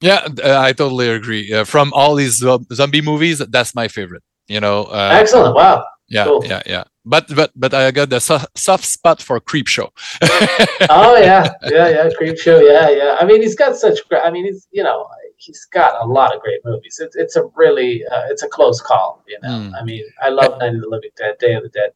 Yeah, 0.00 0.26
uh, 0.44 0.60
I 0.60 0.72
totally 0.72 1.08
agree. 1.08 1.52
Uh, 1.52 1.64
from 1.64 1.92
all 1.92 2.14
these 2.14 2.36
zombie 2.72 3.00
movies, 3.02 3.38
that's 3.38 3.74
my 3.74 3.88
favorite. 3.88 4.22
You 4.46 4.60
know, 4.60 4.84
uh, 4.84 5.10
excellent 5.20 5.54
wow 5.54 5.84
yeah, 6.08 6.24
cool. 6.24 6.42
yeah, 6.44 6.62
yeah. 6.66 6.84
But 7.04 7.34
but 7.34 7.52
but 7.54 7.74
I 7.74 7.90
got 7.90 8.10
the 8.10 8.20
so- 8.20 8.44
soft 8.54 8.84
spot 8.84 9.22
for 9.22 9.40
Creepshow. 9.40 9.88
oh 10.90 11.16
yeah, 11.16 11.48
yeah, 11.64 11.88
yeah. 11.88 12.08
Creepshow. 12.18 12.62
Yeah, 12.64 12.90
yeah. 12.90 13.16
I 13.20 13.24
mean, 13.24 13.42
he's 13.42 13.54
got 13.54 13.76
such 13.76 14.06
great. 14.08 14.22
I 14.24 14.30
mean, 14.30 14.44
he's 14.46 14.66
you 14.70 14.82
know 14.82 15.06
he's 15.36 15.64
got 15.66 16.02
a 16.02 16.06
lot 16.06 16.34
of 16.34 16.40
great 16.40 16.60
movies. 16.64 16.98
It's 17.02 17.16
it's 17.16 17.36
a 17.36 17.44
really 17.54 18.04
uh, 18.06 18.24
it's 18.30 18.42
a 18.42 18.48
close 18.48 18.80
call. 18.80 19.22
You 19.28 19.38
know, 19.42 19.48
Mm. 19.48 19.72
I 19.80 19.84
mean, 19.84 20.04
I 20.22 20.28
love 20.30 20.58
Night 20.58 20.74
of 20.74 20.80
the 20.80 20.88
Living 20.88 21.10
Dead, 21.16 21.36
Day 21.38 21.54
of 21.54 21.62
the 21.62 21.68
Dead. 21.70 21.90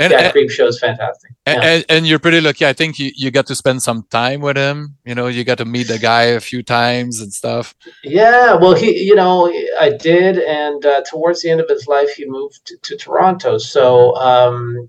And, 0.00 0.12
yeah, 0.12 0.20
and, 0.20 0.34
Creepshow 0.34 0.68
is 0.68 0.78
fantastic. 0.78 1.32
and, 1.44 1.62
Yeah. 1.62 1.68
and, 1.70 1.84
and 1.88 2.06
you're 2.06 2.20
pretty 2.20 2.40
lucky. 2.40 2.64
I 2.64 2.72
think 2.72 2.98
you, 3.00 3.10
you 3.16 3.32
got 3.32 3.46
to 3.48 3.56
spend 3.56 3.82
some 3.82 4.04
time 4.10 4.40
with 4.40 4.56
him. 4.56 4.96
You 5.04 5.14
know, 5.16 5.26
you 5.26 5.42
got 5.42 5.58
to 5.58 5.64
meet 5.64 5.88
the 5.88 5.98
guy 5.98 6.22
a 6.22 6.40
few 6.40 6.62
times 6.62 7.20
and 7.20 7.32
stuff. 7.32 7.74
Yeah, 8.04 8.54
well, 8.54 8.74
he, 8.74 9.02
you 9.02 9.16
know, 9.16 9.52
I 9.80 9.90
did, 9.90 10.38
and 10.38 10.84
uh, 10.86 11.02
towards 11.02 11.42
the 11.42 11.50
end 11.50 11.60
of 11.60 11.68
his 11.68 11.88
life, 11.88 12.10
he 12.10 12.26
moved 12.26 12.64
to, 12.66 12.76
to 12.82 12.96
Toronto. 12.96 13.58
So, 13.58 14.14
um, 14.16 14.88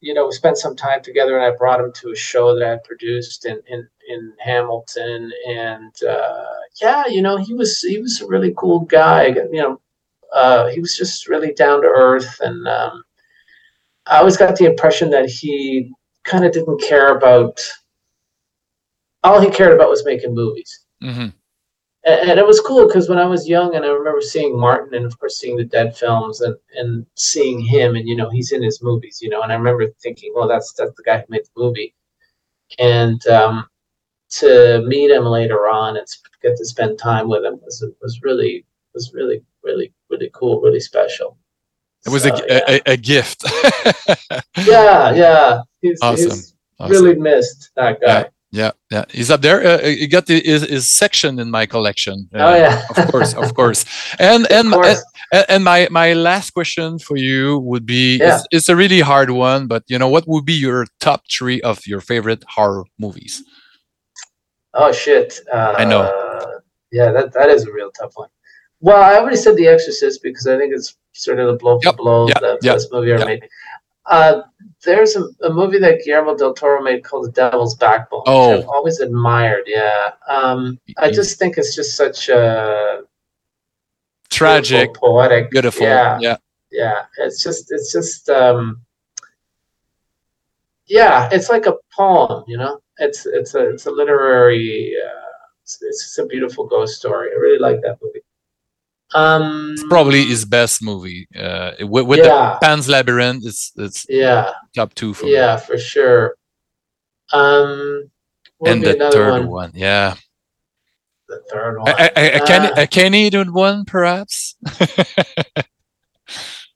you 0.00 0.14
know, 0.14 0.26
we 0.26 0.32
spent 0.32 0.56
some 0.56 0.76
time 0.76 1.02
together, 1.02 1.36
and 1.38 1.44
I 1.44 1.56
brought 1.56 1.80
him 1.80 1.92
to 1.96 2.12
a 2.12 2.16
show 2.16 2.58
that 2.58 2.66
I 2.66 2.78
produced 2.86 3.44
in 3.44 3.60
in, 3.66 3.86
in 4.08 4.32
Hamilton, 4.38 5.30
and 5.46 5.94
uh, 6.04 6.44
yeah, 6.80 7.06
you 7.06 7.20
know, 7.20 7.36
he 7.36 7.52
was 7.52 7.80
he 7.80 7.98
was 7.98 8.20
a 8.20 8.26
really 8.26 8.54
cool 8.56 8.80
guy. 8.80 9.26
You 9.26 9.48
know, 9.52 9.80
uh, 10.32 10.68
he 10.68 10.80
was 10.80 10.96
just 10.96 11.28
really 11.28 11.52
down 11.52 11.82
to 11.82 11.88
earth, 11.88 12.38
and 12.40 12.66
um, 12.68 13.02
I 14.08 14.18
always 14.18 14.36
got 14.36 14.56
the 14.56 14.66
impression 14.66 15.10
that 15.10 15.28
he 15.28 15.92
kind 16.24 16.44
of 16.44 16.52
didn't 16.52 16.82
care 16.82 17.16
about. 17.16 17.60
All 19.24 19.40
he 19.40 19.50
cared 19.50 19.72
about 19.72 19.90
was 19.90 20.04
making 20.04 20.34
movies 20.34 20.84
hmm 21.00 21.28
and, 22.04 22.30
and 22.30 22.38
it 22.38 22.46
was 22.46 22.60
cool 22.60 22.86
because 22.86 23.08
when 23.08 23.18
I 23.18 23.26
was 23.26 23.48
young, 23.48 23.74
and 23.74 23.84
I 23.84 23.88
remember 23.88 24.20
seeing 24.20 24.58
Martin, 24.58 24.94
and 24.94 25.06
of 25.06 25.18
course 25.18 25.38
seeing 25.38 25.56
the 25.56 25.64
Dead 25.64 25.96
films, 25.96 26.40
and 26.40 26.56
and 26.76 27.06
seeing 27.16 27.60
him, 27.60 27.96
and 27.96 28.08
you 28.08 28.16
know 28.16 28.30
he's 28.30 28.52
in 28.52 28.62
his 28.62 28.82
movies, 28.82 29.18
you 29.20 29.28
know, 29.28 29.42
and 29.42 29.52
I 29.52 29.56
remember 29.56 29.86
thinking, 30.02 30.32
well, 30.34 30.48
that's 30.48 30.72
that's 30.72 30.94
the 30.96 31.02
guy 31.02 31.18
who 31.18 31.24
made 31.28 31.44
the 31.44 31.62
movie, 31.62 31.94
and 32.78 33.24
um, 33.28 33.66
to 34.30 34.82
meet 34.86 35.10
him 35.10 35.24
later 35.24 35.68
on 35.68 35.96
and 35.96 36.06
get 36.42 36.56
to 36.56 36.64
spend 36.66 36.98
time 36.98 37.28
with 37.28 37.44
him 37.44 37.60
was 37.62 37.84
was 38.02 38.22
really 38.22 38.64
was 38.94 39.12
really 39.14 39.42
really 39.62 39.92
really 40.10 40.30
cool, 40.32 40.60
really 40.60 40.80
special. 40.80 41.36
It 42.06 42.10
was 42.10 42.22
So, 42.22 42.34
a, 42.34 42.42
yeah. 42.48 42.60
a, 42.86 42.92
a 42.92 42.96
gift. 42.96 43.44
yeah, 44.66 45.12
yeah, 45.14 45.60
he's, 45.80 45.98
Awesome. 46.02 46.30
he's 46.30 46.54
Awesome. 46.80 46.92
really 46.92 47.14
missed 47.16 47.70
that 47.76 48.00
guy. 48.00 48.26
Yeah, 48.50 48.70
yeah. 48.90 49.04
He's 49.10 49.30
up 49.30 49.42
there. 49.42 49.60
Uh, 49.66 49.82
he 49.84 50.06
got 50.06 50.24
the, 50.26 50.40
his, 50.40 50.62
his 50.62 50.88
section 50.88 51.38
in 51.38 51.50
my 51.50 51.66
collection. 51.66 52.28
oh 52.34 52.38
Uh, 52.38 52.56
yeah, 52.56 52.82
of 52.96 53.10
course, 53.10 53.34
of 53.34 53.52
course. 53.54 53.84
And 54.18 54.50
and 54.50 54.68
of 54.68 54.72
course. 54.74 55.04
and, 55.32 55.44
and 55.50 55.64
my 55.64 55.86
my 55.90 56.14
last 56.14 56.52
question 56.54 56.98
for 56.98 57.16
you 57.18 57.58
would 57.58 57.84
be: 57.84 58.16
Yeah. 58.16 58.36
it's, 58.38 58.46
it's 58.50 58.68
a 58.70 58.76
really 58.76 59.00
hard 59.00 59.30
one, 59.30 59.66
but 59.66 59.82
you 59.88 59.98
know, 59.98 60.08
what 60.08 60.26
would 60.26 60.46
be 60.46 60.54
your 60.54 60.86
top 60.98 61.24
three 61.30 61.60
of 61.60 61.86
your 61.86 62.00
favorite 62.00 62.42
horror 62.48 62.84
movies? 62.98 63.42
Oh 64.72 64.92
shit! 64.92 65.40
Uh, 65.52 65.74
I 65.76 65.84
know. 65.84 66.04
Yeah, 66.90 67.10
that 67.12 67.34
that 67.34 67.50
is 67.50 67.66
a 67.66 67.72
real 67.72 67.90
tough 67.90 68.12
one. 68.14 68.30
Well, 68.80 69.02
I 69.02 69.16
already 69.18 69.36
said 69.36 69.56
The 69.56 69.66
Exorcist 69.66 70.22
because 70.22 70.46
I 70.46 70.56
think 70.56 70.72
it's 70.74 70.96
sort 71.12 71.40
of 71.40 71.48
the 71.48 71.54
blow 71.54 71.80
for 71.80 71.86
Yep, 71.88 71.96
blow, 71.96 72.28
yeah, 72.28 72.38
the 72.40 72.58
yeah, 72.62 72.72
best 72.74 72.92
movie 72.92 73.12
ever 73.12 73.24
made. 73.26 73.48
Uh, 74.06 74.42
there's 74.84 75.16
a, 75.16 75.24
a 75.42 75.52
movie 75.52 75.78
that 75.80 76.00
Guillermo 76.04 76.36
del 76.36 76.54
Toro 76.54 76.80
made 76.82 77.04
called 77.04 77.26
The 77.26 77.32
Devil's 77.32 77.74
Backbone. 77.76 78.20
which 78.20 78.26
Oh. 78.28 78.58
I've 78.58 78.68
always 78.68 79.00
admired. 79.00 79.64
Yeah, 79.66 80.12
um, 80.28 80.78
I 80.96 81.06
Y- 81.08 81.12
just 81.12 81.38
think 81.38 81.58
it's 81.58 81.74
just 81.74 81.96
such 81.96 82.28
a 82.28 83.02
Tragic, 84.30 84.88
beautiful, 84.92 85.08
poetic, 85.08 85.50
beautiful. 85.50 85.82
Yeah, 85.86 86.18
yeah. 86.20 86.36
yeah. 86.70 87.04
It's 87.18 87.42
just, 87.42 87.72
it's 87.72 87.92
just, 87.92 88.28
um, 88.30 88.80
yeah. 90.86 91.28
It's 91.32 91.48
like 91.50 91.66
a 91.66 91.74
poem, 91.94 92.44
you 92.46 92.56
know. 92.58 92.80
It's, 92.98 93.26
it's 93.26 93.54
a, 93.54 93.70
it's 93.70 93.86
a 93.86 93.90
literary. 93.90 94.94
Uh, 95.04 95.20
it's, 95.62 95.78
it's 95.82 96.04
just 96.04 96.18
a 96.18 96.26
beautiful 96.26 96.66
ghost 96.66 96.96
story. 96.98 97.30
I 97.32 97.36
really 97.38 97.58
like 97.58 97.80
that 97.82 97.98
movie. 98.02 98.17
Um, 99.14 99.70
It's 99.72 99.84
probably 99.88 100.24
his 100.24 100.44
best 100.44 100.82
movie. 100.82 101.28
Uh, 101.34 101.72
with, 101.80 102.06
with 102.06 102.18
Yeah. 102.20 102.58
the 102.60 102.66
Pan's 102.66 102.88
Labyrinth, 102.88 103.44
it's 103.46 103.72
it's 103.76 104.04
Yeah, 104.08 104.52
top 104.74 104.92
two 104.94 105.14
for 105.14 105.24
me. 105.26 105.32
yeah, 105.32 105.56
for 105.56 105.78
sure. 105.78 106.36
Um, 107.32 108.10
And 108.66 108.82
the 108.82 108.94
third 109.12 109.30
one? 109.44 109.48
one, 109.48 109.70
yeah. 109.74 110.16
The 111.28 111.40
third 111.50 111.78
one. 111.78 111.88
A, 111.88 111.92
a, 111.92 112.10
a, 112.16 112.36
a, 112.42 112.46
Can- 112.46 112.72
Uh, 112.72 112.82
a 112.82 112.86
Canadian 112.86 113.52
one, 113.52 113.84
perhaps. 113.84 114.56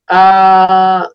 Uh, 0.09 1.07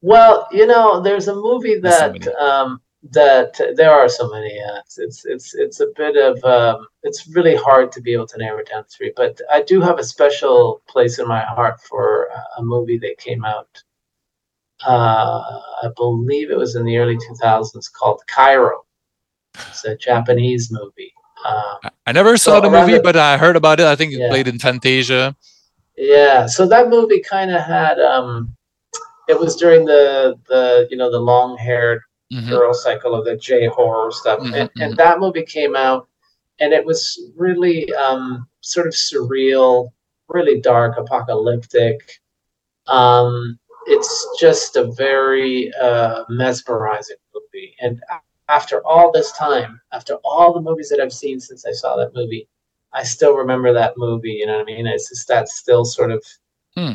well, 0.00 0.48
you 0.52 0.66
know, 0.66 1.00
there's 1.00 1.28
a 1.28 1.34
movie 1.34 1.78
There's 1.80 1.96
so 1.98 2.12
that 2.12 2.28
um, 2.42 2.80
that 3.12 3.60
there 3.76 3.90
are 3.92 4.08
so 4.08 4.28
many. 4.30 4.54
It's 4.78 4.98
it's 4.98 5.24
it's, 5.24 5.54
it's 5.54 5.80
a 5.80 5.86
bit 5.96 6.16
of 6.16 6.42
um, 6.44 6.86
it's 7.02 7.26
really 7.28 7.56
hard 7.56 7.92
to 7.92 8.00
be 8.00 8.12
able 8.12 8.26
to 8.28 8.38
narrow 8.38 8.58
it 8.58 8.68
down 8.70 8.84
to 8.84 8.88
three. 8.88 9.12
But 9.16 9.40
I 9.50 9.62
do 9.62 9.80
have 9.80 9.98
a 9.98 10.04
special 10.04 10.82
place 10.88 11.18
in 11.18 11.26
my 11.28 11.40
heart 11.42 11.80
for 11.82 12.28
a 12.58 12.62
movie 12.62 12.98
that 12.98 13.18
came 13.18 13.44
out. 13.44 13.82
Uh, 14.86 15.60
I 15.82 15.88
believe 15.96 16.50
it 16.50 16.58
was 16.58 16.76
in 16.76 16.84
the 16.84 16.98
early 16.98 17.16
2000s 17.16 17.90
called 17.92 18.20
Kairo. 18.28 18.80
It's 19.68 19.84
a 19.84 19.96
Japanese 19.96 20.70
movie. 20.70 21.12
Um, 21.46 21.90
I- 22.06 22.12
never 22.12 22.36
saw 22.36 22.56
So 22.56 22.60
the 22.62 22.70
movie, 22.70 22.94
the- 22.94 23.00
but 23.02 23.16
I 23.16 23.36
heard 23.38 23.56
about 23.56 23.80
it. 23.80 23.86
I 23.86 23.96
think 23.96 24.12
it 24.12 24.18
Yeah. 24.18 24.28
played 24.28 24.48
in 24.48 24.58
Fantasia. 24.58 25.34
Yeah, 25.96 26.44
so 26.46 26.66
that 26.68 26.88
movie 26.88 27.20
kind 27.20 27.50
of 27.50 27.62
had 27.62 27.98
um 27.98 28.54
it 29.28 29.38
was 29.38 29.56
during 29.56 29.86
the 29.86 30.38
the 30.46 30.86
you 30.90 30.96
know 30.96 31.10
the 31.10 31.18
long-haired 31.18 32.02
Mhm. 32.32 32.48
girl 32.48 32.74
cycle 32.74 33.14
of 33.14 33.24
the 33.24 33.36
J 33.36 33.66
horror 33.66 34.10
stuff. 34.10 34.40
Mhm, 34.40 34.54
and, 34.54 34.70
and 34.80 34.96
that 34.96 35.20
movie 35.20 35.44
came 35.44 35.76
out 35.76 36.08
and 36.58 36.72
it 36.72 36.84
was 36.84 37.18
really 37.36 37.92
um 37.94 38.48
sort 38.60 38.86
of 38.86 38.94
surreal, 38.94 39.90
really 40.28 40.60
dark, 40.60 40.96
apocalyptic. 40.98 42.20
Um 42.86 43.58
it's 43.86 44.28
just 44.40 44.76
a 44.76 44.90
very 44.92 45.72
uh 45.74 46.24
mesmerizing 46.28 47.16
movie. 47.34 47.76
And 47.80 48.02
after 48.48 48.84
all 48.86 49.12
this 49.12 49.32
time, 49.32 49.80
after 49.92 50.14
all 50.24 50.52
the 50.52 50.60
movies 50.60 50.88
that 50.88 51.00
I've 51.00 51.12
seen 51.12 51.38
since 51.40 51.64
I 51.66 51.72
saw 51.72 51.96
that 51.96 52.14
movie, 52.14 52.48
I 52.92 53.02
still 53.04 53.34
remember 53.36 53.72
that 53.72 53.96
movie. 53.98 54.32
You 54.32 54.46
know 54.46 54.54
what 54.58 54.62
I 54.62 54.72
mean? 54.72 54.86
It's 54.86 55.08
just 55.08 55.28
that 55.28 55.48
still 55.48 55.84
sort 55.84 56.10
of, 56.12 56.24
Hmm. 56.76 56.94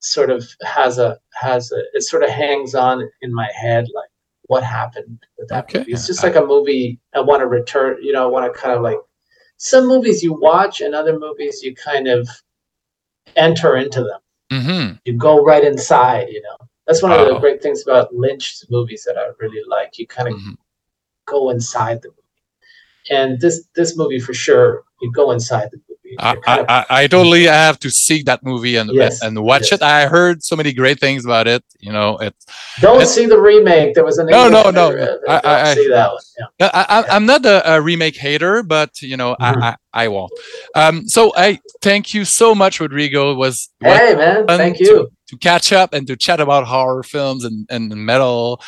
sort 0.00 0.30
of 0.30 0.46
has 0.62 0.98
a 0.98 1.18
has 1.32 1.72
a 1.72 1.82
it 1.94 2.02
sort 2.02 2.22
of 2.22 2.30
hangs 2.30 2.74
on 2.74 3.10
in 3.22 3.32
my 3.34 3.50
head 3.52 3.86
like 3.94 4.07
what 4.48 4.64
happened 4.64 5.24
with 5.38 5.48
that 5.48 5.64
Okay. 5.64 5.78
movie. 5.80 5.92
It's 5.92 6.06
just 6.06 6.22
like 6.22 6.36
a 6.36 6.44
movie 6.44 6.98
I 7.14 7.20
want 7.20 7.40
to 7.40 7.46
return. 7.46 7.98
You 8.02 8.12
know, 8.12 8.24
I 8.24 8.26
want 8.26 8.52
to 8.52 8.60
kind 8.60 8.74
of 8.74 8.82
like 8.82 8.98
some 9.58 9.86
movies 9.86 10.22
you 10.22 10.32
watch 10.32 10.80
and 10.80 10.94
other 10.94 11.18
movies 11.18 11.62
you 11.62 11.74
kind 11.74 12.08
of 12.08 12.28
enter 13.36 13.76
into 13.76 14.02
them. 14.04 14.20
hmm 14.50 14.92
You 15.04 15.14
go 15.16 15.42
right 15.44 15.64
inside. 15.64 16.28
You 16.28 16.42
know, 16.42 16.56
that's 16.86 17.02
one 17.02 17.12
of 17.12 17.26
the 17.26 17.38
great 17.38 17.62
things 17.62 17.82
about 17.82 18.14
Lynch's 18.14 18.66
movies 18.70 19.04
that 19.06 19.16
I 19.18 19.28
really 19.38 19.62
like. 19.68 19.98
You 19.98 20.06
kind 20.06 20.28
of 20.28 20.34
Mhm. 20.34 20.56
go 21.26 21.50
inside 21.50 22.02
the 22.02 22.08
movie. 22.08 22.22
And 23.10 23.40
this 23.40 23.66
this 23.74 23.96
movie 23.96 24.20
for 24.20 24.34
sure, 24.34 24.84
you 25.00 25.12
go 25.12 25.30
inside 25.32 25.70
the. 25.72 25.80
I, 26.18 26.36
I, 26.46 26.86
I, 26.90 27.06
totally 27.06 27.44
have 27.44 27.78
to 27.80 27.90
see 27.90 28.22
that 28.22 28.42
movie 28.42 28.76
and 28.76 28.90
yes, 28.92 29.22
and 29.22 29.40
watch 29.42 29.70
yes. 29.70 29.72
it. 29.72 29.82
I 29.82 30.06
heard 30.06 30.42
so 30.42 30.56
many 30.56 30.72
great 30.72 30.98
things 31.00 31.24
about 31.24 31.46
it. 31.46 31.62
You 31.80 31.92
know, 31.92 32.16
it's 32.18 32.46
don't 32.80 33.06
see 33.06 33.26
the 33.26 33.40
remake. 33.40 33.94
There 33.94 34.04
was 34.04 34.18
an 34.18 34.26
no, 34.26 34.48
no, 34.48 34.70
no. 34.70 35.18
I, 35.28 35.40
I, 35.44 35.74
see 35.74 35.88
that 35.88 36.10
one. 36.10 36.22
Yeah. 36.58 36.70
I, 36.72 37.16
am 37.16 37.26
not 37.26 37.44
a, 37.44 37.74
a, 37.74 37.80
remake 37.80 38.16
hater, 38.16 38.62
but 38.62 39.00
you 39.02 39.16
know, 39.16 39.36
mm-hmm. 39.40 39.62
I, 39.62 39.76
I, 39.92 40.08
won't. 40.08 40.32
Um, 40.74 41.06
so 41.06 41.32
I 41.36 41.60
thank 41.82 42.14
you 42.14 42.24
so 42.24 42.54
much, 42.54 42.80
Rodrigo. 42.80 43.32
It 43.32 43.36
was 43.36 43.68
hey 43.80 44.14
man, 44.14 44.46
thank 44.46 44.80
you 44.80 44.86
to, 44.86 45.10
to, 45.28 45.36
catch 45.38 45.72
up 45.72 45.92
and 45.92 46.06
to 46.06 46.16
chat 46.16 46.40
about 46.40 46.66
horror 46.66 47.02
films 47.02 47.44
and 47.44 47.66
and 47.70 47.88
metal 47.90 48.60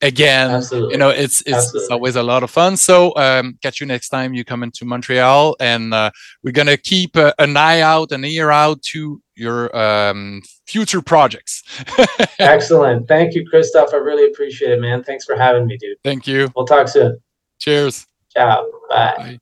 again 0.00 0.50
Absolutely. 0.50 0.92
you 0.92 0.98
know 0.98 1.08
it's 1.08 1.42
it's, 1.44 1.74
it's, 1.74 1.90
always 1.90 2.16
a 2.16 2.22
lot 2.22 2.42
of 2.42 2.50
fun. 2.50 2.76
So 2.76 3.14
um, 3.16 3.58
catch 3.62 3.80
you 3.80 3.86
next 3.86 4.08
time 4.10 4.34
you 4.34 4.44
come 4.44 4.62
into 4.62 4.84
montreal. 4.84 5.56
And 5.60 5.92
uh, 5.92 6.10
we're 6.42 6.52
gonna 6.52 6.76
keep 6.76 7.16
uh, 7.16 7.32
an 7.38 7.56
eye 7.56 7.80
out 7.80 8.12
an 8.12 8.24
ear 8.24 8.50
out 8.50 8.82
to 8.82 9.20
your 9.34 9.76
um, 9.76 10.42
future 10.66 11.02
projects. 11.02 11.62
Excellent. 12.38 13.08
Thank 13.08 13.34
you 13.34 13.46
christoph. 13.48 13.92
I 13.92 13.96
really 13.96 14.30
appreciate 14.30 14.72
it 14.72 14.80
man. 14.80 15.02
Thanks 15.02 15.24
for 15.24 15.36
having 15.36 15.66
me 15.66 15.76
dude. 15.76 15.98
Thank 16.04 16.26
you. 16.26 16.52
We'll 16.54 16.66
talk 16.66 16.88
soon. 16.88 17.20
Cheers. 17.58 18.06
Ciao. 18.32 18.66
Bye. 18.88 19.14
bye. 19.16 19.38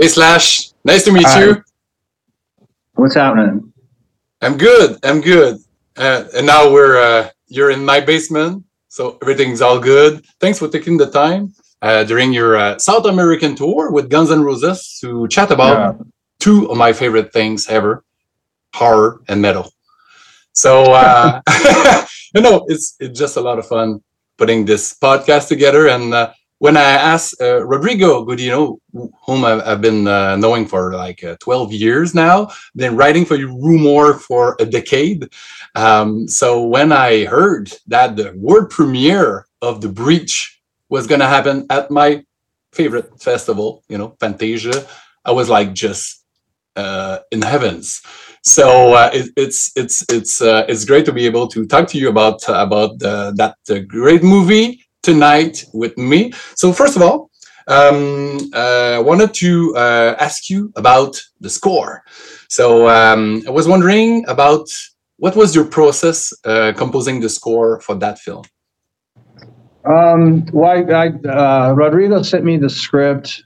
Hey 0.00 0.06
Slash, 0.06 0.70
nice 0.84 1.02
to 1.06 1.10
meet 1.10 1.26
Hi. 1.26 1.42
you. 1.42 1.64
What's 2.94 3.16
happening? 3.16 3.72
I'm 4.40 4.56
good. 4.56 4.96
I'm 5.02 5.20
good. 5.20 5.58
Uh, 5.96 6.22
and 6.36 6.46
now 6.46 6.70
we're 6.70 7.02
uh, 7.02 7.30
you're 7.48 7.72
in 7.72 7.84
my 7.84 7.98
basement, 7.98 8.64
so 8.86 9.18
everything's 9.22 9.60
all 9.60 9.80
good. 9.80 10.24
Thanks 10.38 10.60
for 10.60 10.68
taking 10.68 10.98
the 10.98 11.10
time 11.10 11.52
uh, 11.82 12.04
during 12.04 12.32
your 12.32 12.56
uh, 12.56 12.78
South 12.78 13.06
American 13.06 13.56
tour 13.56 13.90
with 13.90 14.08
Guns 14.08 14.30
N' 14.30 14.42
Roses 14.42 14.98
to 15.00 15.26
chat 15.26 15.50
about 15.50 15.96
yeah. 15.96 16.04
two 16.38 16.70
of 16.70 16.78
my 16.78 16.92
favorite 16.92 17.32
things 17.32 17.66
ever: 17.66 18.04
horror 18.76 19.20
and 19.26 19.42
metal. 19.42 19.68
So 20.52 20.92
uh, 20.92 21.40
you 22.36 22.40
know, 22.40 22.64
it's 22.68 22.94
it's 23.00 23.18
just 23.18 23.36
a 23.36 23.40
lot 23.40 23.58
of 23.58 23.66
fun 23.66 24.00
putting 24.36 24.64
this 24.64 24.96
podcast 24.96 25.48
together 25.48 25.88
and 25.88 26.14
uh, 26.14 26.32
when 26.58 26.76
I 26.76 26.82
asked 26.82 27.40
uh, 27.40 27.64
Rodrigo 27.64 28.24
Gudiño, 28.24 28.78
whom 28.92 29.44
I've, 29.44 29.60
I've 29.66 29.80
been 29.80 30.08
uh, 30.08 30.36
knowing 30.36 30.66
for 30.66 30.94
like 30.94 31.22
uh, 31.22 31.36
12 31.40 31.72
years 31.72 32.14
now, 32.14 32.48
been 32.74 32.96
writing 32.96 33.24
for 33.24 33.36
you 33.36 33.48
Rue 33.48 33.78
Morgue 33.78 34.20
for 34.20 34.56
a 34.58 34.66
decade. 34.66 35.28
Um, 35.74 36.26
so 36.26 36.66
when 36.66 36.90
I 36.90 37.24
heard 37.24 37.72
that 37.86 38.16
the 38.16 38.32
world 38.36 38.70
premiere 38.70 39.46
of 39.62 39.80
The 39.80 39.88
Breach 39.88 40.60
was 40.88 41.06
going 41.06 41.20
to 41.20 41.26
happen 41.26 41.66
at 41.70 41.90
my 41.90 42.24
favorite 42.72 43.22
festival, 43.22 43.84
you 43.88 43.98
know, 43.98 44.16
Fantasia, 44.18 44.86
I 45.24 45.32
was 45.32 45.48
like 45.48 45.74
just 45.74 46.24
uh, 46.74 47.18
in 47.30 47.42
heavens. 47.42 48.02
So 48.42 48.94
uh, 48.94 49.10
it, 49.12 49.30
it's 49.36 49.76
it's 49.76 50.04
it's 50.08 50.40
uh, 50.40 50.64
it's 50.68 50.84
great 50.84 51.04
to 51.06 51.12
be 51.12 51.26
able 51.26 51.48
to 51.48 51.66
talk 51.66 51.88
to 51.88 51.98
you 51.98 52.08
about 52.08 52.40
about 52.48 52.98
that 53.00 53.54
great 53.88 54.22
movie 54.22 54.87
tonight 55.02 55.64
with 55.72 55.96
me. 55.96 56.32
So 56.54 56.72
first 56.72 56.96
of 56.96 57.02
all, 57.02 57.30
um, 57.68 58.38
uh, 58.54 58.96
I 58.96 58.98
wanted 58.98 59.34
to 59.34 59.76
uh, 59.76 60.16
ask 60.18 60.48
you 60.48 60.72
about 60.76 61.20
the 61.40 61.50
score. 61.50 62.02
So 62.48 62.88
um, 62.88 63.42
I 63.46 63.50
was 63.50 63.68
wondering 63.68 64.24
about 64.26 64.68
what 65.18 65.36
was 65.36 65.54
your 65.54 65.64
process 65.64 66.32
uh, 66.44 66.72
composing 66.76 67.20
the 67.20 67.28
score 67.28 67.80
for 67.80 67.94
that 67.96 68.18
film? 68.18 68.44
Um, 69.84 70.46
well, 70.52 70.70
I, 70.70 71.06
I, 71.06 71.08
uh, 71.08 71.72
Rodrigo 71.72 72.22
sent 72.22 72.44
me 72.44 72.56
the 72.56 72.70
script 72.70 73.42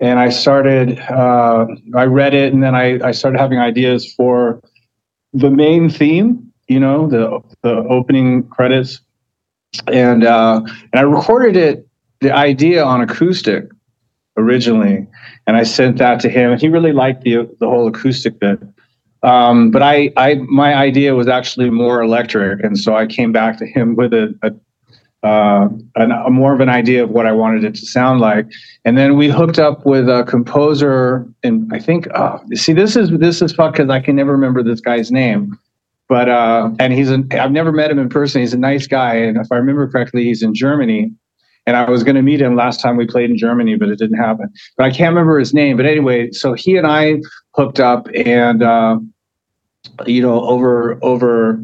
and 0.00 0.18
I 0.18 0.28
started, 0.28 0.98
uh, 1.00 1.66
I 1.96 2.04
read 2.04 2.34
it 2.34 2.52
and 2.52 2.62
then 2.62 2.74
I, 2.74 2.98
I 3.06 3.12
started 3.12 3.38
having 3.38 3.58
ideas 3.58 4.12
for 4.14 4.60
the 5.32 5.50
main 5.50 5.88
theme, 5.88 6.52
you 6.68 6.80
know, 6.80 7.06
the, 7.06 7.40
the 7.62 7.76
opening 7.88 8.48
credits 8.48 9.00
and 9.86 10.24
uh, 10.24 10.60
and 10.64 10.94
I 10.94 11.02
recorded 11.02 11.56
it 11.56 11.86
the 12.20 12.32
idea 12.32 12.84
on 12.84 13.00
acoustic 13.00 13.68
originally, 14.36 15.06
and 15.46 15.56
I 15.56 15.62
sent 15.62 15.98
that 15.98 16.20
to 16.20 16.28
him, 16.28 16.52
and 16.52 16.60
he 16.60 16.68
really 16.68 16.92
liked 16.92 17.22
the 17.22 17.48
the 17.60 17.66
whole 17.66 17.88
acoustic 17.88 18.38
bit. 18.38 18.60
Um, 19.24 19.72
but 19.72 19.82
I, 19.82 20.12
I, 20.16 20.34
my 20.34 20.74
idea 20.74 21.16
was 21.16 21.26
actually 21.26 21.70
more 21.70 22.02
electric, 22.02 22.62
and 22.62 22.78
so 22.78 22.94
I 22.94 23.06
came 23.06 23.32
back 23.32 23.58
to 23.58 23.66
him 23.66 23.96
with 23.96 24.12
a, 24.12 24.34
a 24.42 24.52
uh, 25.26 25.68
an, 25.96 26.12
a 26.12 26.30
more 26.30 26.54
of 26.54 26.60
an 26.60 26.68
idea 26.68 27.02
of 27.02 27.10
what 27.10 27.26
I 27.26 27.32
wanted 27.32 27.64
it 27.64 27.74
to 27.74 27.84
sound 27.84 28.20
like. 28.20 28.46
And 28.84 28.96
then 28.96 29.16
we 29.16 29.28
hooked 29.28 29.58
up 29.58 29.84
with 29.84 30.08
a 30.08 30.24
composer, 30.28 31.26
and 31.42 31.68
I 31.74 31.80
think, 31.80 32.06
oh, 32.14 32.40
see, 32.54 32.72
this 32.72 32.94
is 32.94 33.10
this 33.10 33.42
is 33.42 33.52
fun 33.52 33.72
because 33.72 33.90
I 33.90 34.00
can 34.00 34.14
never 34.14 34.30
remember 34.30 34.62
this 34.62 34.80
guy's 34.80 35.10
name 35.10 35.58
but 36.08 36.28
uh, 36.28 36.70
and 36.78 36.92
he's 36.92 37.10
an 37.10 37.28
I've 37.32 37.52
never 37.52 37.72
met 37.72 37.90
him 37.90 37.98
in 37.98 38.08
person. 38.08 38.40
He's 38.40 38.54
a 38.54 38.58
nice 38.58 38.86
guy, 38.86 39.14
and 39.14 39.36
if 39.36 39.52
I 39.52 39.56
remember 39.56 39.88
correctly, 39.88 40.24
he's 40.24 40.42
in 40.42 40.54
Germany. 40.54 41.12
And 41.66 41.76
I 41.76 41.90
was 41.90 42.02
going 42.02 42.14
to 42.14 42.22
meet 42.22 42.40
him 42.40 42.56
last 42.56 42.80
time 42.80 42.96
we 42.96 43.06
played 43.06 43.28
in 43.28 43.36
Germany, 43.36 43.76
but 43.76 43.90
it 43.90 43.98
didn't 43.98 44.16
happen. 44.16 44.48
But 44.78 44.84
I 44.84 44.90
can't 44.90 45.10
remember 45.10 45.38
his 45.38 45.52
name. 45.52 45.76
But 45.76 45.84
anyway, 45.84 46.30
so 46.32 46.54
he 46.54 46.78
and 46.78 46.86
I 46.86 47.18
hooked 47.54 47.78
up, 47.78 48.08
and 48.14 48.62
uh, 48.62 48.98
you 50.06 50.22
know, 50.22 50.42
over 50.44 50.98
over 51.02 51.62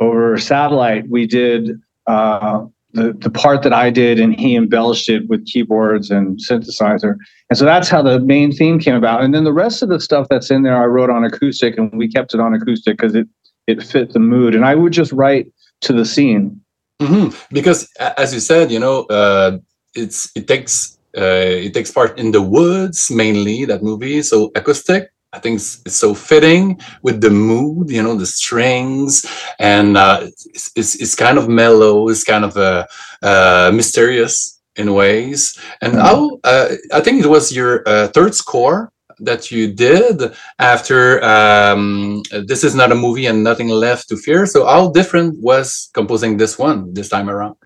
over 0.00 0.38
satellite, 0.38 1.08
we 1.10 1.26
did 1.26 1.72
uh, 2.06 2.64
the 2.92 3.12
the 3.12 3.28
part 3.28 3.62
that 3.62 3.74
I 3.74 3.90
did, 3.90 4.18
and 4.18 4.34
he 4.40 4.56
embellished 4.56 5.10
it 5.10 5.28
with 5.28 5.44
keyboards 5.44 6.10
and 6.10 6.38
synthesizer. 6.38 7.16
And 7.50 7.58
so 7.58 7.66
that's 7.66 7.90
how 7.90 8.00
the 8.00 8.20
main 8.20 8.52
theme 8.52 8.78
came 8.78 8.94
about. 8.94 9.22
And 9.22 9.34
then 9.34 9.44
the 9.44 9.52
rest 9.52 9.82
of 9.82 9.90
the 9.90 10.00
stuff 10.00 10.28
that's 10.30 10.50
in 10.50 10.62
there, 10.62 10.82
I 10.82 10.86
wrote 10.86 11.10
on 11.10 11.24
acoustic, 11.24 11.76
and 11.76 11.92
we 11.92 12.08
kept 12.08 12.32
it 12.32 12.40
on 12.40 12.54
acoustic 12.54 12.96
because 12.96 13.14
it 13.14 13.28
it 13.66 13.82
fit 13.82 14.12
the 14.12 14.18
mood 14.18 14.54
and 14.54 14.64
i 14.64 14.74
would 14.74 14.92
just 14.92 15.12
write 15.12 15.46
to 15.80 15.92
the 15.92 16.04
scene 16.04 16.60
mm-hmm. 17.00 17.28
because 17.54 17.88
as 18.16 18.32
you 18.32 18.40
said 18.40 18.70
you 18.70 18.78
know 18.78 19.04
uh, 19.04 19.58
it's 19.94 20.30
it 20.34 20.46
takes 20.48 20.98
uh, 21.16 21.56
it 21.66 21.74
takes 21.74 21.90
part 21.90 22.18
in 22.18 22.32
the 22.32 22.40
woods 22.40 23.10
mainly 23.10 23.64
that 23.64 23.82
movie 23.82 24.22
so 24.22 24.50
acoustic 24.54 25.10
I 25.34 25.38
think 25.38 25.56
it's, 25.56 25.80
it's, 25.86 25.96
so 25.96 26.12
fitting 26.14 26.78
with 27.02 27.22
the 27.22 27.30
mood, 27.30 27.90
you 27.90 28.02
know, 28.02 28.14
the 28.14 28.26
strings, 28.26 29.24
and 29.58 29.96
uh, 29.96 30.20
it's, 30.24 30.70
it's, 30.76 30.94
it's 30.96 31.14
kind 31.14 31.38
of 31.38 31.48
mellow. 31.48 32.08
It's 32.10 32.22
kind 32.22 32.44
of 32.44 32.54
uh, 32.56 32.86
uh, 33.22 33.70
mysterious 33.74 34.60
in 34.76 34.92
ways. 34.92 35.58
And 35.80 35.94
mm-hmm. 35.94 36.34
uh, 36.44 36.68
I 36.92 37.00
think 37.00 37.24
it 37.24 37.28
was 37.28 37.54
your 37.54 37.82
uh, 37.86 38.08
third 38.08 38.34
score 38.34 38.91
that 39.22 39.50
you 39.50 39.72
did 39.72 40.32
after 40.58 41.22
um, 41.24 42.22
this 42.46 42.64
is 42.64 42.74
not 42.74 42.92
a 42.92 42.94
movie 42.94 43.26
and 43.26 43.42
nothing 43.42 43.68
left 43.68 44.08
to 44.08 44.16
fear. 44.16 44.46
So 44.46 44.66
how 44.66 44.90
different 44.90 45.38
was 45.40 45.90
composing 45.94 46.36
this 46.36 46.58
one 46.58 46.92
this 46.92 47.08
time 47.08 47.28
around? 47.30 47.56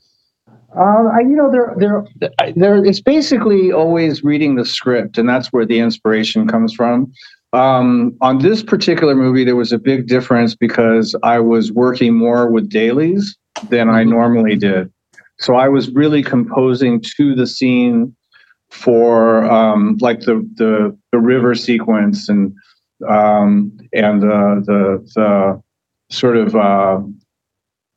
Uh, 0.77 1.09
I, 1.17 1.21
you 1.21 1.37
know, 1.37 1.51
there, 1.51 1.75
there, 1.79 2.05
there. 2.55 2.85
It's 2.85 3.01
basically 3.01 3.73
always 3.73 4.23
reading 4.23 4.57
the 4.57 4.65
script, 4.65 5.17
and 5.17 5.27
that's 5.27 5.49
where 5.49 5.65
the 5.65 5.79
inspiration 5.79 6.47
comes 6.47 6.75
from. 6.75 7.13
Um, 7.55 8.15
on 8.21 8.39
this 8.41 8.63
particular 8.63 9.15
movie, 9.15 9.45
there 9.45 9.57
was 9.57 9.73
a 9.73 9.79
big 9.79 10.07
difference 10.07 10.55
because 10.55 11.17
I 11.23 11.39
was 11.39 11.73
working 11.73 12.15
more 12.15 12.51
with 12.51 12.69
dailies 12.69 13.39
than 13.71 13.89
I 13.89 14.03
mm-hmm. 14.03 14.11
normally 14.11 14.57
did. 14.57 14.93
So 15.39 15.55
I 15.55 15.69
was 15.69 15.91
really 15.91 16.23
composing 16.23 17.03
to 17.17 17.35
the 17.35 17.47
scene 17.47 18.15
for 18.71 19.45
um, 19.45 19.97
like 20.01 20.21
the, 20.21 20.49
the 20.55 20.97
the 21.13 21.19
river 21.19 21.55
sequence 21.55 22.29
and 22.29 22.55
um, 23.09 23.77
and 23.93 24.23
the, 24.23 24.63
the 24.67 25.13
the 25.15 25.63
sort 26.11 26.37
of 26.37 26.55
uh, 26.55 27.01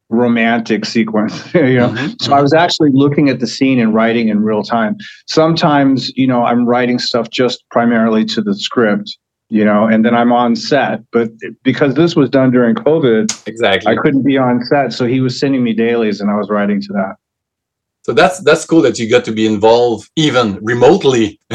romantic 0.10 0.86
sequence 0.86 1.34
you 1.54 1.78
know? 1.78 1.90
Mm-hmm. 1.90 2.14
so 2.20 2.34
i 2.34 2.42
was 2.42 2.52
actually 2.52 2.90
looking 2.94 3.30
at 3.30 3.40
the 3.40 3.46
scene 3.46 3.80
and 3.80 3.94
writing 3.94 4.30
in 4.30 4.42
real 4.42 4.64
time. 4.64 4.98
Sometimes 5.28 6.10
you 6.18 6.26
know 6.26 6.44
i'm 6.44 6.66
writing 6.66 6.98
stuff 6.98 7.30
just 7.30 7.64
primarily 7.70 8.26
to 8.26 8.42
the 8.42 8.56
script 8.56 9.18
you 9.50 9.64
know 9.64 9.86
and 9.86 10.04
then 10.04 10.16
i'm 10.16 10.32
on 10.32 10.56
set 10.56 11.02
but 11.12 11.30
because 11.64 11.94
this 11.94 12.16
was 12.16 12.30
done 12.30 12.52
during 12.52 12.76
covid 12.76 13.48
exactly. 13.48 13.92
I 13.92 13.96
couldn't 14.02 14.24
be 14.24 14.38
on 14.38 14.64
set 14.66 14.94
so 14.94 15.06
he 15.06 15.20
was 15.20 15.40
sending 15.40 15.64
me 15.64 15.74
dailies 15.74 16.22
and 16.22 16.32
i 16.32 16.36
was 16.36 16.50
writing 16.50 16.82
to 16.82 16.94
that 16.94 17.16
so 18.10 18.14
that's 18.14 18.40
that's 18.40 18.66
cool 18.66 18.82
that 18.82 18.98
you 18.98 19.08
got 19.08 19.24
to 19.24 19.32
be 19.32 19.46
involved 19.46 20.10
even 20.16 20.58
remotely 20.64 21.40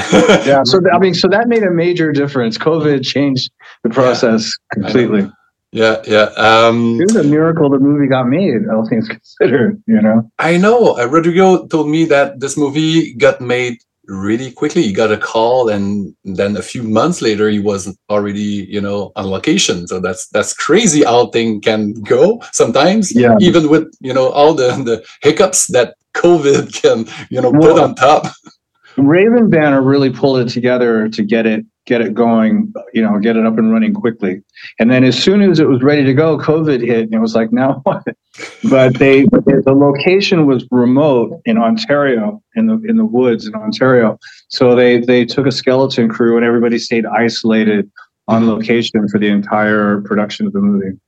yeah 0.47 0.62
so 0.62 0.81
i 0.93 0.98
mean 0.98 1.12
so 1.12 1.26
that 1.26 1.48
made 1.48 1.64
a 1.64 1.70
major 1.70 2.12
difference 2.12 2.56
covid 2.56 3.05
changed 3.05 3.51
the 3.82 3.90
process 3.90 4.43
yeah, 4.47 4.82
completely 4.82 5.28
yeah 5.72 6.01
yeah 6.06 6.31
um 6.36 7.01
it 7.01 7.12
was 7.12 7.16
a 7.16 7.24
miracle 7.24 7.68
the 7.68 7.78
movie 7.81 8.06
got 8.06 8.28
made 8.28 8.68
all 8.72 8.86
things 8.89 9.09
considered 9.16 9.82
you 9.89 10.01
know 10.01 10.31
i 10.39 10.56
know 10.56 10.97
uh, 10.97 11.06
rodrigo 11.06 11.66
told 11.66 11.89
me 11.89 12.05
that 12.05 12.39
this 12.39 12.56
movie 12.56 13.12
got 13.14 13.40
made 13.40 13.76
really 14.06 14.51
quickly. 14.52 14.82
He 14.82 14.93
got 14.93 15.10
a 15.10 15.16
call, 15.16 15.70
and 15.70 16.14
then 16.24 16.59
a 16.59 16.62
few 16.62 16.82
months 16.82 17.22
later, 17.22 17.48
he 17.48 17.59
was 17.59 17.97
already, 18.10 18.66
you 18.68 18.81
know, 18.81 19.12
on 19.16 19.26
location. 19.26 19.86
So 19.86 19.98
that's 19.98 20.28
that's 20.28 20.52
crazy 20.52 21.05
how 21.05 21.28
thing 21.28 21.62
can 21.62 21.94
go 22.02 22.43
sometimes. 22.52 23.14
Yeah. 23.14 23.36
Even 23.40 23.70
with 23.70 23.94
you 24.01 24.12
know 24.12 24.28
all 24.28 24.55
the 24.55 24.68
the 24.85 25.05
hiccups 25.22 25.68
that 25.68 25.94
COVID 26.14 26.72
can 26.72 27.06
you 27.30 27.40
know 27.40 27.52
put 27.52 27.78
on 27.78 27.94
top. 27.94 28.26
Raven 28.96 29.50
Banner 29.50 29.82
really 29.82 30.10
pulled 30.10 30.38
it 30.38 30.48
together 30.48 31.08
to 31.08 31.22
get 31.22 31.46
it 31.46 31.66
get 31.86 32.00
it 32.00 32.14
going, 32.14 32.72
you 32.94 33.02
know, 33.02 33.18
get 33.18 33.36
it 33.36 33.44
up 33.44 33.58
and 33.58 33.70
running 33.70 33.92
quickly. 33.92 34.42
And 34.78 34.90
then 34.90 35.04
as 35.04 35.22
soon 35.22 35.42
as 35.42 35.60
it 35.60 35.68
was 35.68 35.82
ready 35.82 36.02
to 36.04 36.14
go, 36.14 36.38
COVID 36.38 36.80
hit, 36.80 37.04
and 37.04 37.14
it 37.14 37.18
was 37.18 37.34
like, 37.34 37.52
now 37.52 37.80
what? 37.84 38.04
But 38.68 38.98
they 38.98 39.24
the 39.24 39.74
location 39.74 40.46
was 40.46 40.66
remote 40.70 41.40
in 41.44 41.58
Ontario, 41.58 42.42
in 42.56 42.66
the 42.66 42.80
in 42.88 42.96
the 42.96 43.04
woods 43.04 43.46
in 43.46 43.54
Ontario. 43.54 44.18
So 44.48 44.74
they 44.74 44.98
they 44.98 45.24
took 45.24 45.46
a 45.46 45.52
skeleton 45.52 46.08
crew 46.08 46.36
and 46.36 46.44
everybody 46.44 46.78
stayed 46.78 47.06
isolated 47.06 47.90
on 48.26 48.48
location 48.48 49.06
for 49.08 49.18
the 49.18 49.28
entire 49.28 50.00
production 50.00 50.46
of 50.46 50.52
the 50.52 50.60
movie. 50.60 50.98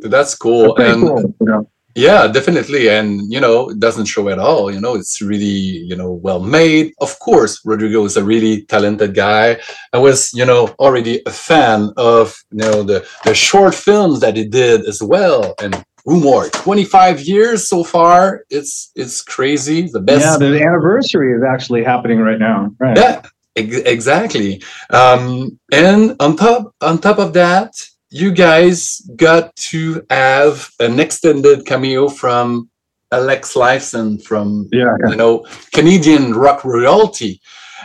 That's 0.00 0.34
cool. 0.34 0.74
Pretty 0.74 0.92
and 0.92 1.02
cool, 1.02 1.34
you 1.40 1.46
know. 1.46 1.70
Yeah, 1.94 2.26
definitely. 2.26 2.88
And, 2.88 3.30
you 3.32 3.40
know, 3.40 3.70
it 3.70 3.78
doesn't 3.78 4.06
show 4.06 4.28
at 4.28 4.38
all. 4.38 4.72
You 4.72 4.80
know, 4.80 4.94
it's 4.94 5.20
really, 5.20 5.44
you 5.44 5.96
know, 5.96 6.12
well 6.12 6.40
made. 6.40 6.94
Of 7.00 7.18
course, 7.18 7.60
Rodrigo 7.64 8.04
is 8.04 8.16
a 8.16 8.24
really 8.24 8.64
talented 8.64 9.14
guy. 9.14 9.58
I 9.92 9.98
was, 9.98 10.32
you 10.32 10.44
know, 10.44 10.68
already 10.78 11.22
a 11.26 11.30
fan 11.30 11.90
of, 11.96 12.34
you 12.50 12.58
know, 12.58 12.82
the, 12.82 13.06
the 13.24 13.34
short 13.34 13.74
films 13.74 14.20
that 14.20 14.36
he 14.36 14.46
did 14.46 14.86
as 14.86 15.02
well. 15.02 15.54
And 15.60 15.84
Rue 16.04 16.20
Morgue, 16.20 16.52
25 16.52 17.20
years 17.20 17.68
so 17.68 17.84
far. 17.84 18.44
It's 18.50 18.90
it's 18.96 19.22
crazy. 19.22 19.88
The 19.92 20.00
best. 20.00 20.24
Yeah, 20.24 20.48
the 20.48 20.60
anniversary 20.60 21.32
is 21.36 21.44
actually 21.44 21.84
happening 21.84 22.18
right 22.18 22.38
now. 22.38 22.74
Right. 22.80 22.96
Yeah, 22.96 23.22
ex- 23.54 23.76
exactly. 23.76 24.62
Um, 24.90 25.60
and 25.70 26.16
on 26.18 26.36
top 26.36 26.74
on 26.80 26.98
top 26.98 27.18
of 27.18 27.34
that, 27.34 27.72
you 28.12 28.30
guys 28.30 29.00
got 29.16 29.56
to 29.56 30.04
have 30.10 30.68
an 30.80 31.00
extended 31.00 31.64
cameo 31.66 32.08
from 32.08 32.68
Alex 33.10 33.54
Lifeson 33.54 34.22
from 34.22 34.68
Yeah. 34.72 34.94
you 35.10 35.16
know 35.16 35.44
Canadian 35.72 36.34
rock 36.34 36.64
royalty, 36.64 37.40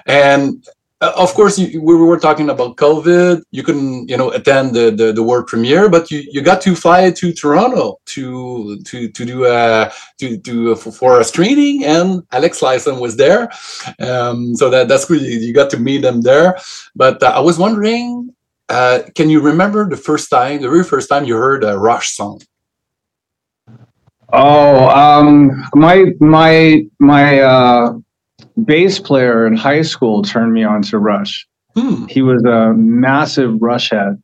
and 0.06 0.66
uh, 1.00 1.12
of 1.16 1.34
course 1.34 1.60
you, 1.60 1.82
we 1.82 1.96
were 1.96 2.20
talking 2.20 2.50
about 2.50 2.76
COVID. 2.78 3.42
You 3.52 3.64
couldn't 3.64 4.10
you 4.10 4.18
know 4.18 4.30
attend 4.32 4.74
the, 4.74 4.92
the 4.92 5.12
the 5.14 5.24
world 5.24 5.48
premiere, 5.48 5.90
but 5.90 6.10
you, 6.12 6.20
you 6.32 6.42
got 6.42 6.60
to 6.62 6.76
fly 6.76 7.12
to 7.12 7.34
Toronto 7.34 8.00
to 8.14 8.80
to 8.84 9.08
to 9.10 9.26
do 9.26 9.46
a 9.46 9.92
to 10.20 10.38
to 10.40 10.76
for, 10.76 10.92
for 10.92 11.20
a 11.20 11.24
screening, 11.24 11.84
and 11.86 12.24
Alex 12.32 12.62
Lifeson 12.62 13.00
was 13.00 13.16
there. 13.18 13.50
Um, 14.00 14.56
so 14.56 14.70
that 14.70 14.88
that's 14.88 15.06
cool. 15.06 15.18
You, 15.18 15.40
you 15.40 15.54
got 15.54 15.70
to 15.72 15.78
meet 15.80 16.02
them 16.02 16.22
there. 16.22 16.58
But 16.96 17.22
uh, 17.22 17.34
I 17.36 17.40
was 17.42 17.58
wondering, 17.60 18.34
uh, 18.70 19.00
can 19.16 19.30
you 19.30 19.40
remember 19.40 19.88
the 19.88 19.98
first 19.98 20.30
time, 20.30 20.62
the 20.62 20.70
very 20.70 20.84
first 20.84 21.10
time 21.10 21.26
you 21.26 21.36
heard 21.36 21.64
a 21.64 21.78
Rush 21.78 22.16
song? 22.16 22.42
Oh, 24.34 24.90
um, 24.90 25.66
my 25.74 26.08
my 26.20 26.86
my 27.00 27.40
uh, 27.40 27.94
bass 28.66 29.00
player 29.00 29.48
in 29.48 29.56
high 29.56 29.84
school 29.84 30.22
turned 30.22 30.54
me 30.54 30.64
on 30.64 30.82
to 30.84 31.00
Rush. 31.00 31.48
Hmm. 31.76 32.08
He 32.08 32.22
was 32.22 32.44
a 32.44 32.74
massive 32.74 33.62
Rush 33.62 33.92
head 33.92 34.22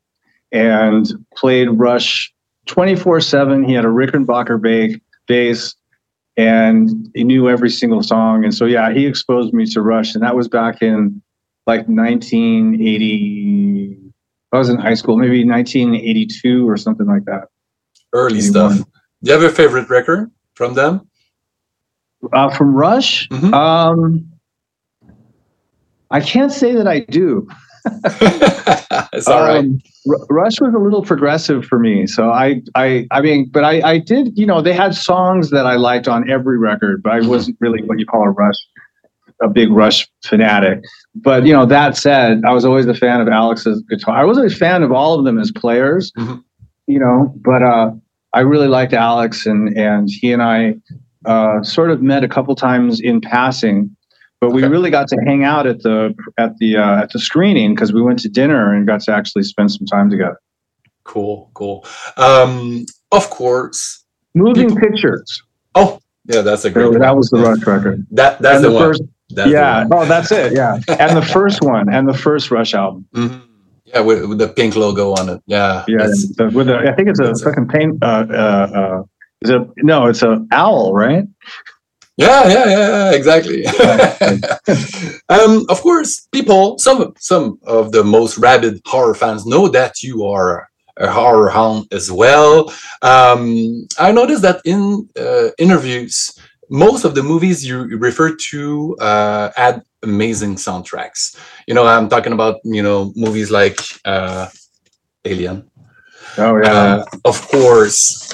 and 0.52 1.06
played 1.36 1.68
Rush 1.70 2.32
twenty 2.66 2.96
four 2.96 3.20
seven. 3.20 3.64
He 3.64 3.72
had 3.72 3.86
a 3.86 3.88
Rickenbacker 3.88 4.60
ba- 4.60 5.00
bass, 5.26 5.74
and 6.36 7.10
he 7.14 7.24
knew 7.24 7.48
every 7.48 7.70
single 7.70 8.02
song. 8.02 8.44
And 8.44 8.54
so, 8.54 8.66
yeah, 8.66 8.92
he 8.92 9.06
exposed 9.06 9.54
me 9.54 9.64
to 9.66 9.80
Rush, 9.80 10.14
and 10.14 10.22
that 10.22 10.36
was 10.36 10.48
back 10.48 10.82
in 10.82 11.22
like 11.66 11.88
nineteen 11.88 12.74
eighty. 12.74 13.96
I 14.54 14.58
was 14.58 14.68
in 14.68 14.78
high 14.78 14.94
school, 14.94 15.16
maybe 15.16 15.42
nineteen 15.44 15.94
eighty 15.94 16.26
two 16.26 16.68
or 16.68 16.76
something 16.76 17.06
like 17.06 17.24
that. 17.24 17.48
Early 18.12 18.38
81. 18.38 18.50
stuff. 18.72 18.88
Do 19.22 19.32
you 19.32 19.32
have 19.32 19.42
a 19.42 19.50
favorite 19.54 19.90
record 19.90 20.30
from 20.54 20.74
them? 20.74 21.08
Uh, 22.32 22.48
from 22.50 22.72
Rush, 22.74 23.28
Mhm. 23.30 23.52
um, 23.52 24.24
I 26.10 26.20
can't 26.20 26.52
say 26.52 26.74
that 26.74 26.86
I 26.86 27.00
do. 27.00 27.48
it's 29.12 29.26
all 29.28 29.42
right. 29.42 29.58
Um, 29.58 29.78
R- 30.08 30.26
Rush 30.30 30.60
was 30.60 30.72
a 30.74 30.78
little 30.78 31.02
progressive 31.02 31.64
for 31.66 31.78
me, 31.78 32.06
so 32.06 32.30
I, 32.30 32.62
I, 32.76 33.06
I 33.10 33.20
mean, 33.20 33.50
but 33.52 33.64
I, 33.64 33.80
I 33.94 33.98
did, 33.98 34.38
you 34.38 34.46
know, 34.46 34.62
they 34.62 34.72
had 34.72 34.94
songs 34.94 35.50
that 35.50 35.66
I 35.66 35.74
liked 35.74 36.06
on 36.08 36.30
every 36.30 36.58
record, 36.58 37.02
but 37.02 37.12
I 37.12 37.20
Mhm. 37.20 37.28
wasn't 37.28 37.56
really 37.60 37.82
what 37.82 37.98
you 37.98 38.06
call 38.06 38.22
a 38.22 38.30
Rush, 38.30 38.56
a 39.44 39.48
big 39.48 39.70
Rush 39.70 40.08
fanatic. 40.24 40.80
But 41.14 41.46
you 41.46 41.52
know, 41.52 41.66
that 41.66 41.96
said, 41.96 42.42
I 42.46 42.52
was 42.52 42.64
always 42.64 42.86
a 42.86 42.94
fan 42.94 43.20
of 43.20 43.28
Alex's 43.28 43.82
guitar. 43.90 44.16
I 44.16 44.24
wasn't 44.24 44.50
a 44.52 44.54
fan 44.56 44.82
of 44.82 44.90
all 44.92 45.18
of 45.18 45.24
them 45.24 45.38
as 45.38 45.52
players, 45.52 46.10
Mhm. 46.18 46.42
you 46.86 46.98
know, 46.98 47.32
but 47.44 47.62
uh, 47.62 47.90
I 48.32 48.40
really 48.40 48.68
liked 48.68 48.92
Alex, 48.92 49.46
and 49.46 49.76
and 49.76 50.08
he 50.10 50.32
and 50.32 50.42
I 50.42 50.76
uh, 51.24 51.62
sort 51.62 51.90
of 51.90 52.02
met 52.02 52.22
a 52.24 52.28
couple 52.28 52.54
times 52.54 53.00
in 53.00 53.20
passing. 53.20 53.94
But 54.40 54.50
we 54.50 54.62
Okay. 54.62 54.70
really 54.70 54.90
got 54.90 55.08
to 55.08 55.16
hang 55.24 55.44
out 55.44 55.66
at 55.66 55.82
the 55.82 56.14
at 56.38 56.56
the 56.58 56.76
uh, 56.76 57.02
at 57.02 57.10
the 57.12 57.18
screening 57.18 57.74
because 57.74 57.92
we 57.92 58.02
went 58.02 58.18
to 58.20 58.28
dinner 58.28 58.74
and 58.74 58.86
got 58.86 59.00
to 59.02 59.12
actually 59.12 59.44
spend 59.44 59.70
some 59.72 59.86
time 59.86 60.10
together. 60.10 60.38
Cool, 61.04 61.50
cool. 61.54 61.84
Um, 62.16 62.84
of 63.12 63.30
course. 63.30 64.04
Moving 64.34 64.68
People- 64.70 64.80
pictures. 64.80 65.42
Oh, 65.76 65.98
yeah, 66.26 66.40
that's 66.40 66.64
a 66.64 66.70
great. 66.70 66.92
that 66.92 67.00
one. 67.08 67.16
was 67.16 67.28
the 67.30 67.38
Rush 67.38 67.64
record. 67.66 68.06
That 68.10 68.40
that's 68.40 68.62
the, 68.62 68.68
the 68.70 68.74
one. 68.74 68.94
That's 69.30 69.50
yeah. 69.50 69.86
Oh, 69.90 70.04
that's 70.04 70.30
it. 70.32 70.52
Yeah, 70.52 70.78
and 70.88 71.16
the 71.16 71.22
first 71.24 71.62
one, 71.62 71.92
and 71.92 72.08
the 72.08 72.14
first 72.14 72.50
Rush 72.50 72.74
album. 72.74 73.06
Mhm. 73.14 73.42
Yeah, 73.86 74.00
with, 74.00 74.24
with 74.26 74.38
the 74.38 74.48
pink 74.48 74.76
logo 74.76 75.12
on 75.12 75.28
it. 75.28 75.42
Yeah. 75.46 75.84
Yeah, 75.86 76.06
the, 76.36 76.50
with 76.52 76.66
the, 76.66 76.78
I 76.78 76.92
think 76.94 77.08
it's 77.08 77.20
a 77.20 77.34
fucking 77.34 77.68
paint. 77.68 78.02
Uh, 78.02 78.26
uh, 78.28 78.70
uh, 78.74 79.02
is 79.42 79.50
it 79.50 79.62
no? 79.78 80.06
It's 80.06 80.22
a 80.22 80.44
owl, 80.52 80.92
right? 80.94 81.24
Yeah, 82.16 82.48
yeah, 82.48 82.64
yeah, 82.66 82.88
yeah, 82.88 83.10
exactly. 83.12 83.66
um, 85.28 85.66
of 85.68 85.80
course, 85.80 86.26
people, 86.32 86.78
some 86.78 87.12
some 87.18 87.58
of 87.64 87.92
the 87.92 88.04
most 88.04 88.38
rabid 88.38 88.80
horror 88.86 89.14
fans 89.14 89.46
know 89.46 89.68
that 89.68 90.02
you 90.02 90.24
are 90.24 90.68
a 90.96 91.10
horror 91.10 91.50
hound 91.50 91.86
as 91.92 92.10
well. 92.10 92.72
Um, 93.02 93.86
I 93.98 94.12
noticed 94.12 94.42
that 94.42 94.60
in 94.64 95.08
uh, 95.18 95.48
interviews, 95.58 96.38
most 96.70 97.04
of 97.04 97.14
the 97.14 97.22
movies 97.22 97.64
you 97.66 97.82
refer 97.98 98.34
to 98.50 98.96
uh, 99.00 99.50
had 99.56 99.82
amazing 100.02 100.56
soundtracks. 100.56 101.36
You 101.66 101.74
know, 101.74 101.86
I'm 101.86 102.08
talking 102.08 102.32
about 102.32 102.60
you 102.64 102.82
know 102.82 103.12
movies 103.16 103.50
like 103.50 103.78
uh, 104.04 104.48
Alien, 105.24 105.70
Oh 106.38 106.56
yeah. 106.62 106.72
uh, 106.72 107.04
of 107.24 107.48
course, 107.48 108.32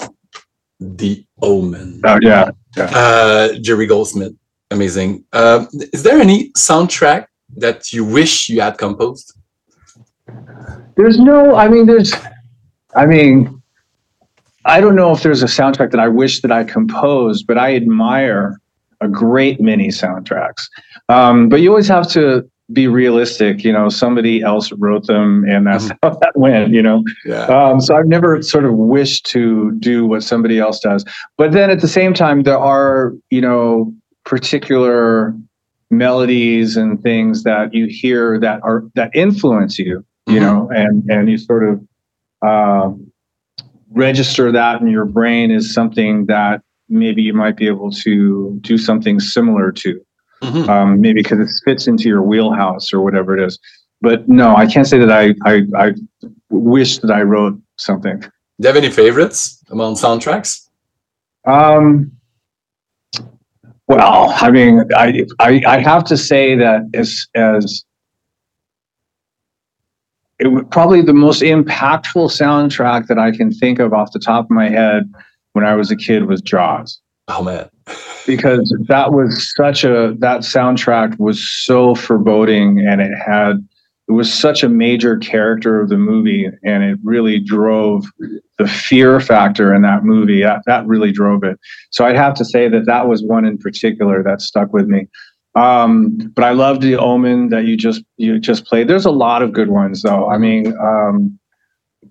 The 0.80 1.24
Omen 1.42 2.00
oh 2.04 2.18
yeah. 2.22 2.50
uh, 2.76 3.54
Jerry 3.60 3.86
Goldsmith, 3.86 4.34
amazing. 4.70 5.24
Um, 5.32 5.68
is 5.92 6.02
there 6.02 6.18
any 6.20 6.50
soundtrack 6.52 7.26
that 7.56 7.92
you 7.92 8.04
wish 8.04 8.48
you 8.48 8.60
had 8.60 8.78
composed? 8.78 9.34
There's 10.96 11.18
no. 11.18 11.54
I 11.56 11.68
mean, 11.68 11.86
there's. 11.86 12.12
I 12.94 13.06
mean, 13.06 13.59
I 14.64 14.80
don't 14.80 14.94
know 14.94 15.12
if 15.12 15.22
there's 15.22 15.42
a 15.42 15.46
soundtrack 15.46 15.90
that 15.92 16.00
I 16.00 16.08
wish 16.08 16.42
that 16.42 16.52
I 16.52 16.64
composed, 16.64 17.46
but 17.46 17.56
I 17.58 17.74
admire 17.74 18.60
a 19.00 19.08
great 19.08 19.60
many 19.60 19.88
soundtracks. 19.88 20.68
Um, 21.08 21.48
but 21.48 21.60
you 21.60 21.70
always 21.70 21.88
have 21.88 22.08
to 22.10 22.48
be 22.72 22.86
realistic. 22.86 23.64
You 23.64 23.72
know, 23.72 23.88
somebody 23.88 24.42
else 24.42 24.70
wrote 24.72 25.06
them, 25.06 25.44
and 25.48 25.66
that's 25.66 25.90
how 26.02 26.10
that 26.10 26.32
went. 26.36 26.72
You 26.72 26.82
know. 26.82 27.02
Yeah. 27.24 27.44
Um, 27.46 27.80
so 27.80 27.96
I've 27.96 28.06
never 28.06 28.42
sort 28.42 28.64
of 28.64 28.74
wished 28.74 29.24
to 29.26 29.72
do 29.78 30.06
what 30.06 30.22
somebody 30.22 30.58
else 30.58 30.78
does. 30.80 31.04
But 31.38 31.52
then 31.52 31.70
at 31.70 31.80
the 31.80 31.88
same 31.88 32.12
time, 32.14 32.42
there 32.42 32.58
are, 32.58 33.14
you 33.30 33.40
know, 33.40 33.92
particular 34.24 35.34
melodies 35.90 36.76
and 36.76 37.02
things 37.02 37.42
that 37.42 37.74
you 37.74 37.86
hear 37.88 38.38
that 38.38 38.60
are 38.62 38.84
that 38.94 39.10
influence 39.14 39.78
you, 39.78 40.04
you 40.28 40.38
Mhm. 40.38 40.40
know, 40.40 40.70
and 40.72 41.10
and 41.10 41.30
you 41.30 41.38
sort 41.38 41.66
of 41.66 41.80
um, 42.46 43.09
register 43.90 44.52
that 44.52 44.80
in 44.80 44.88
your 44.88 45.04
brain 45.04 45.50
as 45.50 45.72
something 45.72 46.26
that 46.26 46.62
maybe 46.88 47.22
you 47.22 47.32
might 47.34 47.56
be 47.56 47.66
able 47.66 47.90
to 47.90 48.58
do 48.62 48.76
something 48.78 49.20
similar 49.20 49.70
to 49.72 50.00
Mhm. 50.42 50.68
um, 50.68 51.00
maybe 51.00 51.22
because 51.22 51.38
it 51.38 51.52
fits 51.64 51.86
into 51.86 52.08
your 52.08 52.22
wheelhouse 52.22 52.92
or 52.94 53.00
whatever 53.02 53.36
it 53.36 53.44
is. 53.46 53.58
But 54.00 54.26
no, 54.28 54.56
I 54.56 54.66
can't 54.66 54.86
say 54.86 54.98
that 54.98 55.12
I, 55.12 55.34
I, 55.44 55.62
I 55.76 55.92
wish 56.48 56.98
that 56.98 57.10
I 57.10 57.22
wrote 57.22 57.60
something. 57.76 58.20
Do 58.20 58.28
you 58.58 58.66
have 58.68 58.76
any 58.76 58.90
favorites 58.90 59.62
among 59.70 59.96
soundtracks? 59.96 60.66
Um, 61.46 62.10
well, 63.86 64.32
I 64.40 64.50
mean, 64.50 64.84
I, 64.96 65.26
I, 65.40 65.62
I 65.66 65.78
have 65.80 66.04
to 66.04 66.16
say 66.16 66.56
that 66.56 66.88
as, 66.94 67.26
as 67.34 67.84
it 70.40 70.48
was 70.48 70.64
probably 70.70 71.02
the 71.02 71.12
most 71.12 71.42
impactful 71.42 72.30
soundtrack 72.30 73.06
that 73.06 73.18
I 73.18 73.30
can 73.30 73.52
think 73.52 73.78
of 73.78 73.92
off 73.92 74.12
the 74.12 74.18
top 74.18 74.46
of 74.46 74.50
my 74.50 74.68
head 74.68 75.12
when 75.52 75.64
I 75.64 75.74
was 75.74 75.90
a 75.90 75.96
kid 75.96 76.26
was 76.26 76.40
Jaws. 76.40 77.00
Oh 77.28 77.42
man. 77.44 77.68
because 78.26 78.74
that 78.88 79.12
was 79.12 79.52
such 79.54 79.84
a 79.84 80.16
that 80.18 80.40
soundtrack 80.40 81.18
was 81.18 81.48
so 81.48 81.94
foreboding 81.94 82.80
and 82.80 83.00
it 83.00 83.12
had 83.14 83.66
it 84.08 84.12
was 84.12 84.32
such 84.32 84.64
a 84.64 84.68
major 84.68 85.16
character 85.16 85.80
of 85.80 85.88
the 85.88 85.96
movie 85.96 86.48
and 86.64 86.82
it 86.82 86.98
really 87.04 87.38
drove 87.38 88.04
the 88.58 88.66
fear 88.66 89.20
factor 89.20 89.72
in 89.72 89.82
that 89.82 90.02
movie 90.02 90.42
that, 90.42 90.62
that 90.66 90.84
really 90.86 91.12
drove 91.12 91.44
it 91.44 91.58
so 91.90 92.04
i'd 92.04 92.16
have 92.16 92.34
to 92.34 92.44
say 92.44 92.68
that 92.68 92.86
that 92.86 93.06
was 93.06 93.22
one 93.22 93.44
in 93.44 93.56
particular 93.56 94.24
that 94.24 94.40
stuck 94.40 94.72
with 94.72 94.88
me 94.88 95.06
um, 95.54 96.16
but 96.34 96.44
i 96.44 96.50
loved 96.52 96.80
the 96.82 96.96
omen 96.96 97.48
that 97.48 97.64
you 97.64 97.76
just 97.76 98.02
you 98.16 98.38
just 98.38 98.64
played 98.66 98.88
there's 98.88 99.04
a 99.06 99.10
lot 99.10 99.42
of 99.42 99.52
good 99.52 99.68
ones 99.68 100.02
though 100.02 100.30
i 100.30 100.38
mean 100.38 100.72
um, 100.78 101.38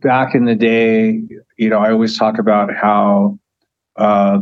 back 0.02 0.36
in 0.36 0.46
the 0.46 0.56
day 0.56 1.22
you 1.58 1.70
know 1.70 1.80
i 1.80 1.92
always 1.92 2.18
talk 2.18 2.38
about 2.40 2.74
how 2.74 3.38
uh, 3.98 4.40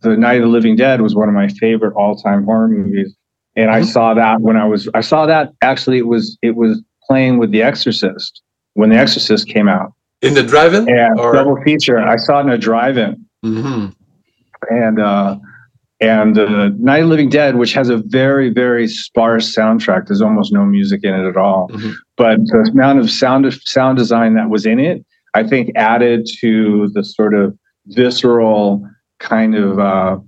the 0.00 0.16
Night 0.16 0.34
of 0.38 0.42
the 0.42 0.48
Living 0.48 0.74
Dead 0.74 1.00
was 1.00 1.14
one 1.14 1.28
of 1.28 1.34
my 1.34 1.46
favorite 1.60 1.94
all-time 1.94 2.42
horror 2.44 2.66
movies, 2.66 3.14
and 3.54 3.70
I 3.70 3.82
saw 3.82 4.14
that 4.14 4.40
when 4.40 4.56
I 4.56 4.64
was 4.64 4.88
I 4.94 5.00
saw 5.00 5.26
that 5.26 5.52
actually 5.62 5.98
it 5.98 6.08
was 6.08 6.36
it 6.42 6.56
was 6.56 6.82
playing 7.06 7.38
with 7.38 7.52
The 7.52 7.62
Exorcist 7.62 8.42
when 8.74 8.90
The 8.90 8.96
Exorcist 8.96 9.46
came 9.48 9.68
out 9.68 9.92
In 10.22 10.34
the 10.34 10.42
drive-in? 10.42 10.88
yeah 10.88 11.10
Or- 11.18 11.32
double 11.32 11.56
feature. 11.62 12.00
I 12.00 12.16
saw 12.16 12.40
it 12.40 12.44
in 12.46 12.50
a 12.50 12.58
drive-in, 12.58 13.24
Mhm. 13.44 13.94
and 14.70 14.98
uh, 14.98 15.36
and 16.00 16.38
uh, 16.38 16.68
Night 16.78 17.02
of 17.02 17.08
Living 17.08 17.28
Dead, 17.30 17.56
which 17.56 17.72
has 17.72 17.88
a 17.88 17.98
very 17.98 18.50
very 18.50 18.86
sparse 18.86 19.54
soundtrack. 19.54 20.06
There's 20.06 20.22
almost 20.22 20.52
no 20.52 20.64
music 20.64 21.00
in 21.04 21.14
it 21.14 21.26
at 21.28 21.36
all, 21.36 21.68
Mhm. 21.70 21.94
but 22.16 22.38
the 22.46 22.68
amount 22.72 22.98
of 22.98 23.10
sound 23.10 23.52
sound 23.64 23.96
design 23.98 24.34
that 24.34 24.50
was 24.50 24.66
in 24.66 24.78
it, 24.78 25.04
I 25.34 25.42
think, 25.42 25.70
added 25.76 26.26
to 26.40 26.90
the 26.94 27.02
sort 27.04 27.34
of 27.34 27.56
visceral 27.86 28.86
kind 29.20 29.54
of 29.54 29.78
uh, 29.78 30.18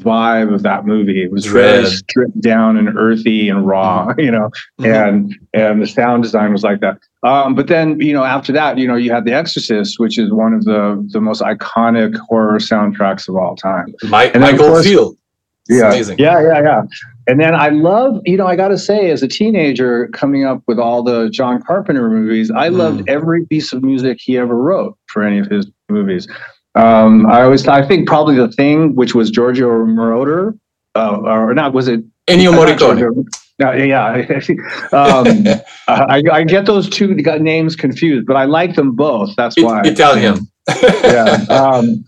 vibe 0.00 0.52
of 0.54 0.62
that 0.62 0.86
movie. 0.86 1.22
It 1.22 1.30
was 1.30 1.46
very 1.46 1.80
Dread. 1.82 1.92
stripped 1.92 2.40
down 2.40 2.76
and 2.76 2.96
earthy 2.98 3.48
and 3.48 3.66
raw, 3.66 4.12
you 4.18 4.30
know, 4.30 4.50
Mhm. 4.80 5.08
and 5.08 5.34
and 5.54 5.82
the 5.82 5.86
sound 5.86 6.22
design 6.22 6.52
was 6.52 6.62
like 6.62 6.80
that. 6.80 6.98
Um, 7.22 7.54
but 7.54 7.66
then 7.68 8.00
you 8.00 8.12
know 8.12 8.24
after 8.24 8.52
that, 8.52 8.78
you 8.78 8.86
know, 8.88 8.96
you 8.96 9.10
had 9.12 9.24
The 9.24 9.32
Exorcist, 9.32 9.98
which 9.98 10.18
is 10.18 10.32
one 10.32 10.52
of 10.54 10.64
the 10.64 11.06
the 11.12 11.20
most 11.20 11.42
iconic 11.42 12.16
horror 12.28 12.58
soundtracks 12.58 13.28
of 13.28 13.36
all 13.36 13.56
time. 13.56 13.86
Mi- 14.04 14.30
And 14.34 14.40
Michael 14.40 14.68
course- 14.68 14.86
Field. 14.86 15.16
Yeah, 15.68 15.86
amazing. 15.88 16.18
yeah, 16.18 16.40
yeah, 16.42 16.60
yeah. 16.62 16.82
And 17.28 17.38
then 17.38 17.54
I 17.54 17.68
love, 17.68 18.20
you 18.24 18.36
know, 18.36 18.46
I 18.48 18.56
got 18.56 18.68
to 18.68 18.78
say, 18.78 19.08
as 19.12 19.22
a 19.22 19.28
teenager 19.28 20.08
coming 20.08 20.44
up 20.44 20.62
with 20.66 20.80
all 20.80 21.04
the 21.04 21.28
John 21.30 21.62
Carpenter 21.62 22.10
movies, 22.10 22.50
I 22.50 22.70
Mm. 22.70 22.76
loved 22.76 23.08
every 23.08 23.46
piece 23.46 23.72
of 23.72 23.84
music 23.84 24.18
he 24.20 24.36
ever 24.36 24.56
wrote 24.56 24.96
for 25.06 25.22
any 25.22 25.38
of 25.38 25.46
his 25.46 25.70
movies. 25.88 26.26
Um, 26.74 27.26
I 27.26 27.42
always, 27.42 27.66
I 27.66 27.86
think 27.86 28.06
probably 28.06 28.36
the 28.36 28.48
thing, 28.52 28.94
which 28.94 29.14
was 29.14 29.30
Giorgio 29.30 29.68
Moroder, 29.86 30.58
uh, 30.94 31.16
or 31.16 31.52
not, 31.54 31.72
was 31.72 31.88
it? 31.88 32.00
Ennio 32.28 32.52
not 32.52 32.68
Morricone. 32.78 33.26
No, 33.58 33.72
yeah, 33.72 34.12
um, 34.92 35.44
I, 35.88 36.22
I 36.32 36.44
get 36.44 36.64
those 36.64 36.88
two 36.88 37.14
names 37.14 37.76
confused, 37.76 38.26
but 38.26 38.36
I 38.36 38.44
like 38.44 38.74
them 38.76 38.92
both. 38.96 39.34
That's 39.36 39.56
It- 39.58 39.64
why. 39.64 39.82
Italian. 39.84 40.46
yeah. 40.82 41.44
Um, 41.50 42.04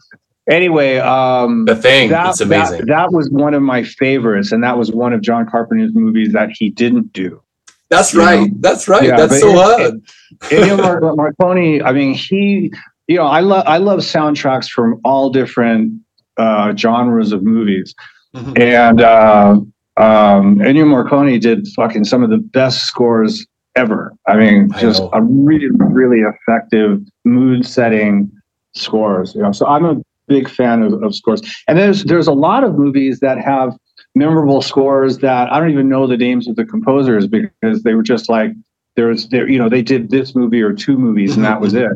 anyway, 0.48 0.97
um, 0.98 1.64
The 1.66 1.76
thing. 1.76 2.10
that, 2.10 2.30
it's 2.30 2.40
amazing. 2.40 2.78
That, 2.80 2.86
that 2.86 3.12
was 3.12 3.28
one 3.30 3.55
of 3.55 3.62
my 3.62 3.82
favorites, 3.82 4.52
and 4.52 4.62
that 4.64 4.78
was 4.78 4.93
one 4.93 5.12
of 5.12 5.20
John 5.22 5.47
Carpenter's 5.47 5.94
movies 5.94 6.32
that 6.32 6.51
he 6.52 6.70
didn't 6.70 7.12
do. 7.12 7.43
That's 7.90 8.14
you 8.14 8.20
know. 8.20 8.24
right. 8.26 8.51
That's 8.62 8.89
right. 8.89 9.02
Yeah, 9.02 9.16
That's 9.16 9.40
so 9.40 9.51
it- 9.51 9.56
odd. 9.59 10.02
Ennio 10.51 10.78
Mar- 10.78 11.14
Marconi, 11.16 11.82
I 11.82 11.93
mean, 11.93 12.14
he, 12.14 12.72
you 13.12 13.18
know, 13.18 13.26
I 13.26 13.40
love 13.40 13.64
I 13.66 13.76
love 13.76 13.98
soundtracks 14.01 14.68
from 14.68 14.98
all 15.05 15.28
different 15.28 16.01
uh, 16.39 16.74
genres 16.74 17.32
of 17.32 17.43
movies, 17.43 17.94
Mhm. 18.34 18.59
and 18.59 19.01
uh, 19.02 19.60
um, 19.98 20.59
Ennio 20.60 20.86
Morricone 20.86 21.39
did 21.39 21.68
fucking 21.76 22.05
some 22.05 22.22
of 22.22 22.30
the 22.30 22.39
best 22.39 22.86
scores 22.86 23.47
ever. 23.76 24.14
I 24.26 24.36
mean, 24.36 24.70
just 24.78 25.02
a 25.12 25.20
really, 25.20 25.68
really 25.70 26.20
effective 26.20 27.02
mood 27.26 27.66
setting 27.66 28.30
scores. 28.74 29.34
You 29.34 29.43
know, 29.43 29.52
so 29.52 29.66
I'm 29.66 29.84
a 29.84 29.97
big 30.26 30.48
fan 30.48 30.82
of, 30.82 31.02
of 31.02 31.14
scores. 31.14 31.43
And 31.68 31.78
there's 31.78 32.05
there's 32.05 32.28
a 32.28 32.32
lot 32.32 32.64
of 32.64 32.78
movies 32.78 33.20
that 33.20 33.36
have 33.39 33.76
memorable 34.14 34.62
scores 34.62 35.18
that 35.18 35.52
I 35.52 35.60
don't 35.60 35.70
even 35.70 35.90
know 35.90 36.06
the 36.06 36.16
names 36.16 36.48
of 36.48 36.56
the 36.56 36.64
composers 36.64 37.26
because 37.26 37.82
they 37.82 37.93
were 37.94 38.02
just 38.02 38.30
like 38.30 38.52
there 38.97 39.09
was 39.09 39.28
there 39.28 39.47
you 39.48 39.59
know 39.59 39.68
they 39.68 39.82
did 39.82 40.09
this 40.10 40.34
movie 40.34 40.62
or 40.62 40.72
two 40.72 40.97
movies 40.97 41.36
and 41.36 41.44
that 41.44 41.60
was 41.60 41.74
it. 41.84 41.93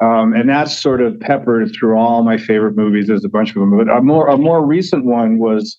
Um, 0.00 0.34
and 0.34 0.48
that's 0.48 0.76
sort 0.76 1.00
of 1.00 1.18
peppered 1.20 1.72
through 1.74 1.96
all 1.96 2.22
my 2.22 2.36
favorite 2.36 2.76
movies. 2.76 3.06
There's 3.06 3.24
a 3.24 3.28
bunch 3.30 3.50
of 3.50 3.54
them, 3.56 3.76
but 3.76 3.88
a 3.88 4.02
more 4.02 4.28
a 4.28 4.36
more 4.36 4.64
recent 4.64 5.04
one 5.06 5.38
was 5.38 5.78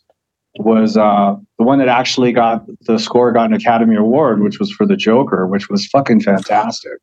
was 0.60 0.98
uh, 0.98 1.36
the 1.60 1.66
one 1.66 1.78
that 1.78 1.88
actually 1.88 2.32
got 2.32 2.66
the 2.88 2.98
score 2.98 3.32
got 3.32 3.46
an 3.46 3.54
Academy 3.54 3.96
Award, 3.96 4.42
which 4.42 4.58
was 4.60 4.72
for 4.72 4.88
the 4.88 4.96
Joker, 4.96 5.46
which 5.46 5.70
was 5.70 5.86
fucking 5.88 6.22
fantastic. 6.22 6.94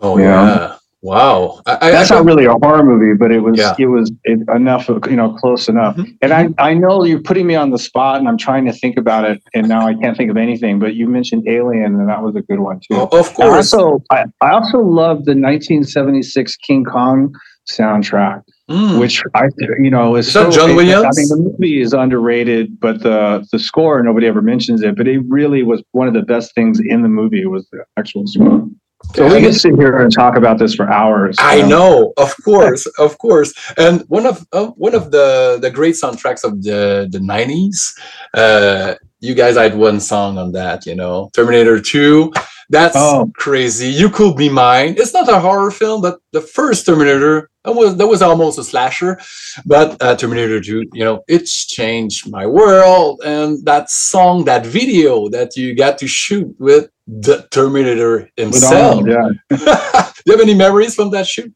Oh 0.00 0.18
Yeah. 0.18 0.24
yeah. 0.46 0.76
Wow. 1.06 1.60
I, 1.66 1.78
I, 1.80 1.90
That's 1.92 2.10
I 2.10 2.16
not 2.16 2.24
really 2.24 2.46
a 2.46 2.54
horror 2.54 2.82
movie, 2.84 3.14
but 3.16 3.30
it 3.30 3.40
was 3.40 3.56
Yeah. 3.58 3.74
it 3.78 3.86
was 3.86 4.10
it, 4.24 4.40
enough, 4.54 4.88
of, 4.88 5.04
you 5.08 5.14
know, 5.16 5.32
close 5.34 5.68
enough. 5.68 5.96
Mhm. 5.96 6.16
And 6.20 6.32
I 6.32 6.48
I 6.58 6.74
know 6.74 7.04
you're 7.04 7.20
putting 7.22 7.46
me 7.46 7.54
on 7.54 7.70
the 7.70 7.78
spot, 7.78 8.18
and 8.18 8.28
I'm 8.28 8.36
trying 8.38 8.64
to 8.66 8.72
think 8.72 8.96
about 8.98 9.24
it, 9.30 9.40
and 9.54 9.68
now 9.68 9.86
I 9.86 9.94
can't 9.94 10.16
think 10.16 10.30
of 10.30 10.36
anything. 10.36 10.78
But 10.80 10.94
you 10.94 11.06
mentioned 11.08 11.46
Alien, 11.48 11.94
and 11.94 12.08
that 12.08 12.22
was 12.22 12.34
a 12.34 12.42
good 12.42 12.58
one 12.60 12.80
too. 12.80 12.96
Oh, 12.98 13.08
of 13.20 13.30
I 13.30 13.32
course. 13.34 13.72
also 13.72 14.02
I, 14.10 14.24
I 14.40 14.50
also 14.50 14.78
love 14.80 15.24
the 15.26 15.34
1976 15.36 16.56
King 16.56 16.84
Kong 16.84 17.32
soundtrack, 17.70 18.42
Mm. 18.70 18.98
which 18.98 19.22
I 19.34 19.44
you 19.78 19.90
know 19.90 20.16
is 20.16 20.26
Is 20.26 20.32
so 20.32 20.50
John 20.50 20.70
I 20.70 20.74
Williams? 20.74 21.16
mean, 21.16 21.28
the 21.28 21.36
movie 21.52 21.80
is 21.80 21.92
underrated, 21.92 22.80
but 22.80 23.00
the 23.04 23.46
the 23.52 23.60
score 23.60 24.02
nobody 24.02 24.26
ever 24.26 24.42
mentions 24.42 24.82
it. 24.82 24.96
But 24.96 25.06
it 25.06 25.20
really 25.28 25.62
was 25.62 25.82
one 25.92 26.08
of 26.08 26.14
the 26.14 26.22
best 26.22 26.52
things 26.56 26.80
in 26.80 27.02
the 27.02 27.08
movie 27.08 27.46
was 27.46 27.68
the 27.70 27.84
actual 27.96 28.26
score. 28.26 28.65
So 29.14 29.32
we 29.32 29.40
can 29.40 29.52
sit 29.52 29.74
here 29.76 29.98
and 29.98 30.12
talk 30.12 30.36
about 30.36 30.58
this 30.58 30.74
for 30.74 30.90
hours. 30.90 31.36
I 31.38 31.62
know, 31.62 32.12
of 32.16 32.34
course, 32.44 32.86
of 32.98 33.16
course. 33.18 33.54
And 33.78 34.02
one 34.08 34.26
of 34.26 34.46
uh, 34.52 34.68
one 34.68 34.94
of 34.94 35.10
the 35.10 35.58
the 35.60 35.70
great 35.70 35.94
soundtracks 35.94 36.44
of 36.44 36.62
the 36.62 37.08
the 37.10 37.20
nineties. 37.20 37.94
Uh, 38.34 38.94
you 39.20 39.34
guys 39.34 39.56
had 39.56 39.74
one 39.74 39.98
song 40.00 40.36
on 40.36 40.52
that, 40.52 40.84
you 40.84 40.94
know, 40.94 41.30
Terminator 41.32 41.80
Two. 41.80 42.32
That's 42.70 42.96
Oh. 42.96 43.30
crazy. 43.36 43.88
You 43.88 44.08
could 44.10 44.36
be 44.36 44.48
mine. 44.48 44.94
It's 44.98 45.14
not 45.14 45.28
a 45.28 45.38
horror 45.40 45.70
film, 45.70 46.00
but 46.02 46.18
the 46.32 46.40
first 46.40 46.84
Terminator 46.86 47.48
that 47.64 47.74
was 47.74 47.96
that 47.96 48.06
was 48.06 48.22
almost 48.22 48.58
a 48.58 48.64
slasher, 48.64 49.18
but 49.64 50.00
uh, 50.02 50.14
Terminator 50.16 50.60
Two, 50.60 50.84
you 50.92 51.04
know, 51.04 51.22
it's 51.28 51.66
changed 51.66 52.30
my 52.30 52.46
world. 52.46 53.20
And 53.24 53.64
that 53.66 53.90
song, 53.90 54.44
that 54.44 54.64
video 54.66 55.28
that 55.30 55.56
you 55.56 55.74
got 55.74 55.98
to 55.98 56.06
shoot 56.06 56.54
with 56.58 56.88
the 57.06 57.46
Terminator 57.50 58.28
himself. 58.36 59.02
Arnold, 59.04 59.08
yeah. 59.50 59.56
Do 60.16 60.22
you 60.26 60.32
have 60.32 60.40
any 60.40 60.54
memories 60.54 60.94
from 60.94 61.10
that 61.10 61.26
shoot? 61.26 61.52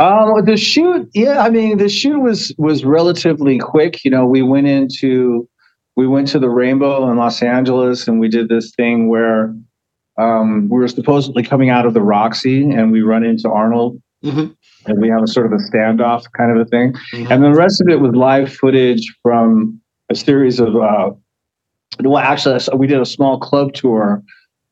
Um, 0.00 0.44
the 0.44 0.56
shoot, 0.56 1.08
yeah, 1.12 1.40
I 1.42 1.50
mean, 1.50 1.76
the 1.78 1.88
shoot 1.88 2.20
was 2.20 2.54
was 2.56 2.84
relatively 2.84 3.58
quick. 3.58 4.04
You 4.04 4.10
know, 4.10 4.26
we 4.26 4.42
went 4.42 4.66
into 4.68 5.48
we 5.96 6.06
went 6.06 6.28
to 6.28 6.38
the 6.38 6.48
Rainbow 6.48 7.10
in 7.10 7.16
Los 7.16 7.42
Angeles, 7.42 8.06
and 8.06 8.20
we 8.20 8.28
did 8.28 8.48
this 8.48 8.72
thing 8.76 9.08
where 9.08 9.54
um, 10.18 10.68
we 10.68 10.78
were 10.78 10.88
supposedly 10.88 11.42
coming 11.42 11.70
out 11.70 11.86
of 11.86 11.94
the 11.94 12.02
Roxy, 12.02 12.62
and 12.70 12.90
we 12.92 13.00
run 13.02 13.24
into 13.24 13.48
Arnold, 13.48 14.00
Mhm. 14.24 14.54
and 14.86 15.00
we 15.00 15.08
have 15.08 15.22
a 15.22 15.26
sort 15.28 15.46
of 15.46 15.52
a 15.52 15.56
standoff 15.56 16.24
kind 16.36 16.50
of 16.50 16.58
a 16.58 16.64
thing. 16.64 16.92
Mhm. 17.14 17.30
And 17.30 17.44
the 17.44 17.54
rest 17.54 17.80
of 17.80 17.88
it 17.88 18.00
was 18.00 18.14
live 18.14 18.52
footage 18.52 19.06
from 19.22 19.80
a 20.10 20.14
series 20.14 20.58
of. 20.60 20.74
Uh, 20.76 21.10
well, 22.02 22.18
actually, 22.18 22.58
we 22.76 22.86
did 22.86 23.00
a 23.00 23.06
small 23.06 23.38
club 23.38 23.72
tour 23.74 24.22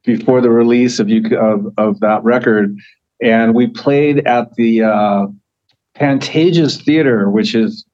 before 0.05 0.40
the 0.40 0.51
release 0.51 0.98
of 0.98 1.09
you 1.09 1.23
of, 1.39 1.66
of 1.78 2.01
that 2.01 2.23
record, 2.24 2.77
and 3.23 3.55
we 3.55 3.68
played 3.68 4.27
at 4.27 4.55
the 4.56 4.82
uh, 4.82 5.27
Pantages 5.97 6.82
Theater, 6.85 7.31
which 7.31 7.55
is 7.55 7.86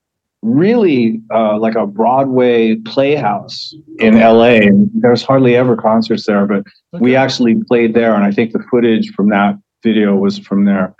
really 0.42 1.20
uh, 1.32 1.58
like 1.58 1.76
a 1.76 1.86
Broadway 1.86 2.76
playhouse 2.76 3.74
in 3.98 4.18
LA. 4.18 4.56
And 4.66 4.90
there's 4.94 5.22
hardly 5.22 5.56
ever 5.56 5.76
concerts 5.76 6.26
there, 6.26 6.46
but 6.46 6.64
we 6.92 7.16
actually 7.16 7.62
played 7.64 7.94
there, 7.94 8.14
and 8.14 8.24
I 8.24 8.32
think 8.32 8.52
the 8.52 8.62
footage 8.70 9.12
from 9.14 9.30
that 9.30 9.56
video 9.82 10.14
was 10.16 10.38
from 10.38 10.64
there. 10.64 10.94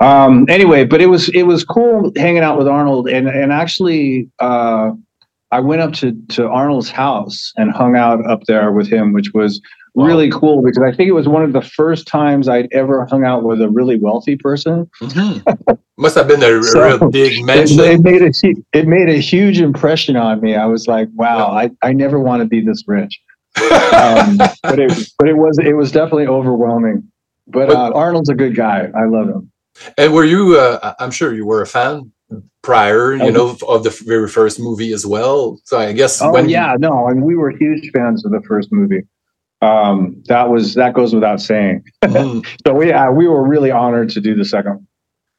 Um, 0.00 0.46
anyway, 0.48 0.84
but 0.84 1.00
it 1.00 1.06
was 1.06 1.28
it 1.30 1.42
was 1.42 1.64
cool 1.64 2.12
hanging 2.16 2.42
out 2.42 2.56
with 2.56 2.68
Arnold, 2.68 3.08
and 3.08 3.28
and 3.28 3.52
actually, 3.52 4.28
uh, 4.38 4.92
I 5.50 5.60
went 5.60 5.82
up 5.82 5.92
to 5.94 6.12
to 6.30 6.48
Arnold's 6.48 6.90
house 6.90 7.52
and 7.56 7.72
hung 7.72 7.96
out 7.96 8.24
up 8.30 8.44
there 8.44 8.72
with 8.72 8.88
him, 8.88 9.12
which 9.12 9.32
was 9.34 9.60
Wow. 9.94 10.06
really 10.06 10.30
cool 10.30 10.62
because 10.62 10.82
I 10.82 10.94
think 10.94 11.08
it 11.08 11.12
was 11.12 11.26
one 11.28 11.42
of 11.42 11.52
the 11.52 11.62
first 11.62 12.06
times 12.06 12.48
I'd 12.48 12.68
ever 12.72 13.04
hung 13.06 13.24
out 13.24 13.42
with 13.42 13.60
a 13.60 13.68
really 13.68 13.96
wealthy 13.98 14.36
person. 14.36 14.88
Mhm. 15.00 15.78
Must 15.96 16.14
have 16.16 16.28
been 16.28 16.42
a 16.42 16.62
So, 16.62 16.84
real 16.98 17.10
big 17.10 17.38
It, 17.38 17.44
mansion. 17.44 17.80
it 17.80 18.00
made 18.00 18.22
a 18.22 18.30
it 18.72 18.86
made 18.86 19.08
a 19.08 19.16
huge 19.18 19.60
impression 19.60 20.14
on 20.16 20.40
me. 20.40 20.54
I 20.54 20.66
was 20.66 20.86
like, 20.86 21.08
wow, 21.14 21.48
I, 21.48 21.70
I 21.82 21.92
never 21.92 22.20
want 22.20 22.42
to 22.42 22.48
be 22.48 22.60
this 22.60 22.84
rich. 22.86 23.18
Um, 23.58 24.36
but 24.62 24.78
it 24.78 24.92
but 25.18 25.28
it 25.28 25.36
was 25.36 25.58
it 25.58 25.74
was 25.76 25.90
definitely 25.90 26.26
overwhelming. 26.28 27.02
But 27.48 27.70
uh, 27.70 27.90
Arnold's 27.94 28.28
a 28.28 28.34
good 28.34 28.54
guy. 28.54 28.88
I 28.94 29.06
love 29.06 29.28
him. 29.28 29.50
and 29.96 30.12
were 30.14 30.24
you? 30.24 30.56
Uh, 30.58 30.78
I- 30.82 31.02
I'm 31.04 31.10
sure 31.10 31.34
you 31.34 31.44
were 31.46 31.62
a 31.62 31.66
fan 31.66 32.12
prior, 32.62 33.14
you 33.14 33.22
Oh. 33.22 33.30
know, 33.30 33.56
of 33.66 33.82
the 33.82 33.90
very 34.06 34.28
first 34.28 34.60
movie 34.60 34.92
as 34.92 35.04
well. 35.06 35.58
So 35.64 35.78
I 35.78 35.92
guess 35.92 36.20
Oh 36.22 36.30
when 36.32 36.48
yeah, 36.48 36.76
no, 36.78 37.08
and 37.08 37.22
we 37.22 37.34
were 37.34 37.50
huge 37.50 37.90
fans 37.92 38.24
of 38.24 38.30
the 38.30 38.42
first 38.46 38.70
movie. 38.70 39.02
Um, 39.60 40.22
that 40.28 40.48
was 40.48 40.74
that 40.74 40.94
goes 40.94 41.14
without 41.14 41.40
saying. 41.40 41.84
Mhm. 42.04 42.46
So 42.66 42.74
we 42.74 42.92
uh, 42.92 43.10
we 43.10 43.26
were 43.26 43.46
really 43.46 43.70
honored 43.70 44.10
to 44.10 44.20
do 44.20 44.34
the 44.34 44.44
second. 44.44 44.86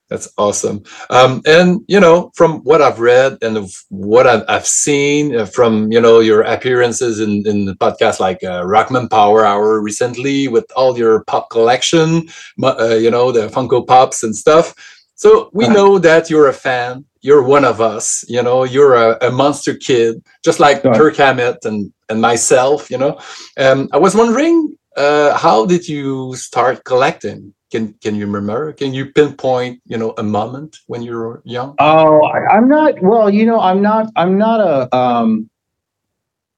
That's 0.10 0.28
awesome. 0.40 0.82
Um, 1.12 1.41
and 1.46 1.82
you 1.88 2.00
know, 2.00 2.32
from 2.36 2.62
what 2.62 2.82
I've 2.82 3.00
read 3.00 3.38
and 3.44 3.70
what 3.90 4.26
I've, 4.26 4.44
I've 4.50 4.66
seen 4.66 5.36
uh, 5.36 5.46
from 5.46 5.91
you 5.91 6.02
know 6.02 6.20
your 6.20 6.41
appearances 6.41 7.20
in 7.20 7.44
in 7.46 7.66
the 7.66 7.76
podcast 7.76 8.20
like 8.20 8.44
uh, 8.44 8.64
Rockman 8.64 9.10
Power 9.10 9.46
Hour 9.46 9.80
recently 9.80 10.48
with 10.48 10.66
all 10.76 10.98
your 10.98 11.24
pop 11.26 11.52
collection, 11.52 12.28
uh, 12.64 12.96
you 12.96 13.12
know 13.12 13.32
the 13.32 13.48
Funko 13.50 13.86
Pops 13.86 14.24
and 14.24 14.36
stuff. 14.36 14.74
So 15.20 15.50
we 15.54 15.66
Uh-huh. 15.66 15.74
know 15.78 16.00
that 16.00 16.30
you're 16.30 16.48
a 16.48 16.54
fan. 16.68 17.06
You're 17.22 17.44
one 17.44 17.66
of 17.66 17.82
us. 17.82 18.24
You 18.28 18.41
know, 18.41 18.64
you're 18.64 18.96
a, 18.96 19.18
a 19.28 19.32
monster 19.32 19.76
kid, 19.76 20.24
just 20.44 20.60
like 20.60 20.80
Right. 20.84 20.96
Kirk 20.98 21.16
Hammett 21.18 21.60
and 21.66 21.91
and 22.10 22.22
myself. 22.22 22.90
You 22.91 23.00
know, 23.04 23.14
um, 23.58 23.90
I 23.94 23.98
was 23.98 24.16
wondering, 24.16 24.56
uh, 24.98 25.38
how 25.38 25.66
did 25.66 25.88
you 25.88 26.36
start 26.36 26.84
collecting? 26.86 27.54
Can 27.72 27.94
can 28.04 28.16
you 28.16 28.26
remember? 28.28 28.74
Can 28.74 28.94
you 28.94 29.06
pinpoint, 29.18 29.82
you 29.91 29.98
know, 29.98 30.14
a 30.18 30.24
moment 30.24 30.78
when 30.88 31.02
you 31.04 31.14
were 31.18 31.41
young? 31.46 31.80
Oh, 31.80 32.24
I, 32.26 32.56
I'm 32.56 32.68
not. 32.70 33.02
Well, 33.02 33.30
you 33.30 33.46
know, 33.46 33.60
I'm 33.60 33.82
not. 33.82 34.08
I'm 34.16 34.38
not 34.38 34.62
a. 34.62 34.96
Um, 34.96 35.50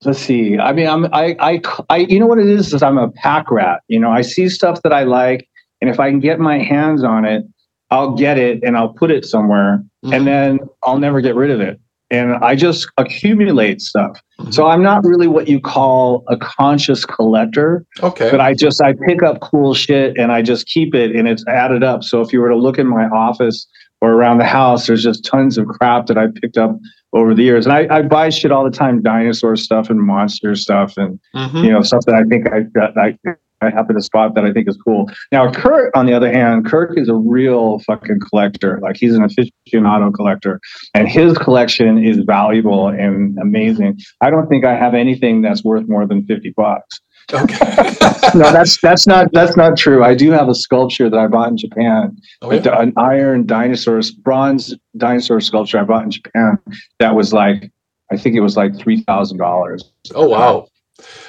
let's 0.06 0.20
see. 0.20 0.58
I 0.58 0.74
mean, 0.74 0.88
I'm. 0.88 1.06
I. 1.14 1.36
I. 1.40 1.62
I 1.90 1.98
you 1.98 2.20
know 2.20 2.28
what 2.28 2.40
it 2.40 2.48
is? 2.48 2.74
Is 2.74 2.84
I'm 2.84 2.98
a 2.98 3.10
pack 3.12 3.52
rat. 3.52 3.82
You 3.88 4.00
know, 4.00 4.12
I 4.12 4.22
see 4.22 4.50
stuff 4.50 4.82
that 4.84 4.94
I 4.94 5.04
like, 5.04 5.48
and 5.82 5.90
if 5.90 6.00
I 6.00 6.10
can 6.10 6.20
get 6.20 6.40
my 6.40 6.60
hands 6.60 7.04
on 7.04 7.26
it, 7.26 7.44
I'll 7.92 8.12
get 8.16 8.38
it 8.38 8.64
and 8.64 8.76
I'll 8.78 8.94
put 8.94 9.12
it 9.12 9.26
somewhere, 9.26 9.84
Mhm. 10.06 10.16
and 10.16 10.28
then 10.28 10.60
I'll 10.84 10.98
never 10.98 11.22
get 11.22 11.36
rid 11.36 11.52
of 11.52 11.60
it. 11.62 11.80
And 12.10 12.34
I 12.36 12.56
just 12.56 12.90
accumulate 12.98 13.80
stuff. 13.82 14.20
Mhm. 14.42 14.54
So 14.54 14.66
I'm 14.68 14.82
not 14.84 15.06
really 15.06 15.28
what 15.28 15.48
you 15.48 15.60
call 15.62 16.24
a 16.28 16.36
conscious 16.38 17.06
collector. 17.06 17.86
okay. 18.04 18.30
but 18.32 18.40
I 18.42 18.54
just 18.54 18.82
I 18.82 18.94
pick 19.08 19.22
up 19.24 19.40
cool 19.42 19.74
shit 19.74 20.18
and 20.18 20.32
I 20.32 20.42
just 20.42 20.66
keep 20.68 20.94
it 20.96 21.16
and 21.16 21.28
it's 21.28 21.46
added 21.48 21.84
up. 21.84 22.04
So 22.04 22.20
if 22.22 22.34
you 22.34 22.42
were 22.42 22.50
to 22.50 22.56
look 22.58 22.78
in 22.80 22.88
my 22.88 23.06
office 23.10 23.68
or 24.02 24.14
around 24.14 24.40
the 24.40 24.46
house, 24.46 24.88
there's 24.88 25.04
just 25.04 25.24
tons 25.26 25.58
of 25.58 25.68
crap 25.68 26.08
that 26.08 26.18
I 26.18 26.28
picked 26.42 26.58
up 26.58 26.78
over 27.14 27.34
the 27.36 27.44
years. 27.44 27.66
And 27.66 27.74
I, 27.74 27.88
I 27.98 28.02
buy 28.02 28.30
shit 28.30 28.52
all 28.52 28.64
the 28.64 28.72
time, 28.72 29.02
dinosaur 29.02 29.56
stuff 29.56 29.90
and 29.90 30.02
monster 30.02 30.56
stuff 30.56 30.96
and 30.98 31.20
Mhm. 31.36 31.64
you 31.64 31.72
know 31.72 31.82
stuff 31.82 32.04
that 32.08 32.16
I 32.16 32.24
think 32.24 32.48
I 32.52 32.64
that 32.74 32.98
I 32.98 33.18
I 33.62 33.70
happen 33.70 33.96
to 33.96 34.02
spot 34.02 34.36
that 34.36 34.46
I 34.46 34.52
think 34.52 34.68
is 34.68 34.78
cool. 34.78 35.10
Now 35.32 35.52
Kurt, 35.52 35.96
on 35.96 36.06
the 36.06 36.14
other 36.14 36.32
hand, 36.32 36.66
Kirk 36.66 36.98
is 36.98 37.10
a 37.10 37.16
real 37.16 37.80
fucking 37.80 38.20
collector. 38.30 38.80
Like 38.82 38.98
he's 38.98 39.16
an 39.16 39.22
aficionado 39.28 40.14
collector, 40.14 40.60
and 40.94 41.08
his 41.08 41.38
collection 41.38 42.04
is 42.04 42.20
valuable 42.20 42.88
and 42.88 43.38
amazing. 43.40 44.00
I 44.22 44.30
don't 44.30 44.48
think 44.48 44.66
I 44.66 44.76
have 44.76 44.94
anything 44.94 45.42
that's 45.42 45.64
worth 45.64 45.88
more 45.88 46.06
than 46.06 46.26
fifty 46.26 46.54
bucks 46.56 47.00
Okay. 47.34 47.56
no, 48.36 48.52
that's 48.52 48.80
that's 48.82 49.08
not 49.08 49.32
that's 49.32 49.56
not 49.56 49.78
true. 49.78 50.04
I 50.04 50.16
do 50.16 50.32
have 50.32 50.50
a 50.50 50.56
sculpture 50.56 51.10
that 51.10 51.18
I 51.20 51.28
bought 51.28 51.50
in 51.50 51.58
Japan, 51.58 52.18
Oh, 52.42 52.52
yeah. 52.52 52.82
an 52.82 52.94
iron 52.98 53.46
dinosaur, 53.46 54.02
bronze 54.22 54.76
dinosaur 54.98 55.40
sculpture 55.40 55.80
I 55.80 55.84
bought 55.84 56.04
in 56.04 56.12
Japan. 56.12 56.58
That 57.00 57.16
was 57.16 57.34
like, 57.34 57.72
I 58.12 58.18
think 58.18 58.36
it 58.36 58.42
was 58.42 58.58
like 58.58 58.76
three 58.78 59.02
thousand 59.04 59.38
dollars. 59.38 59.84
oh 60.16 60.28
wow. 60.28 60.68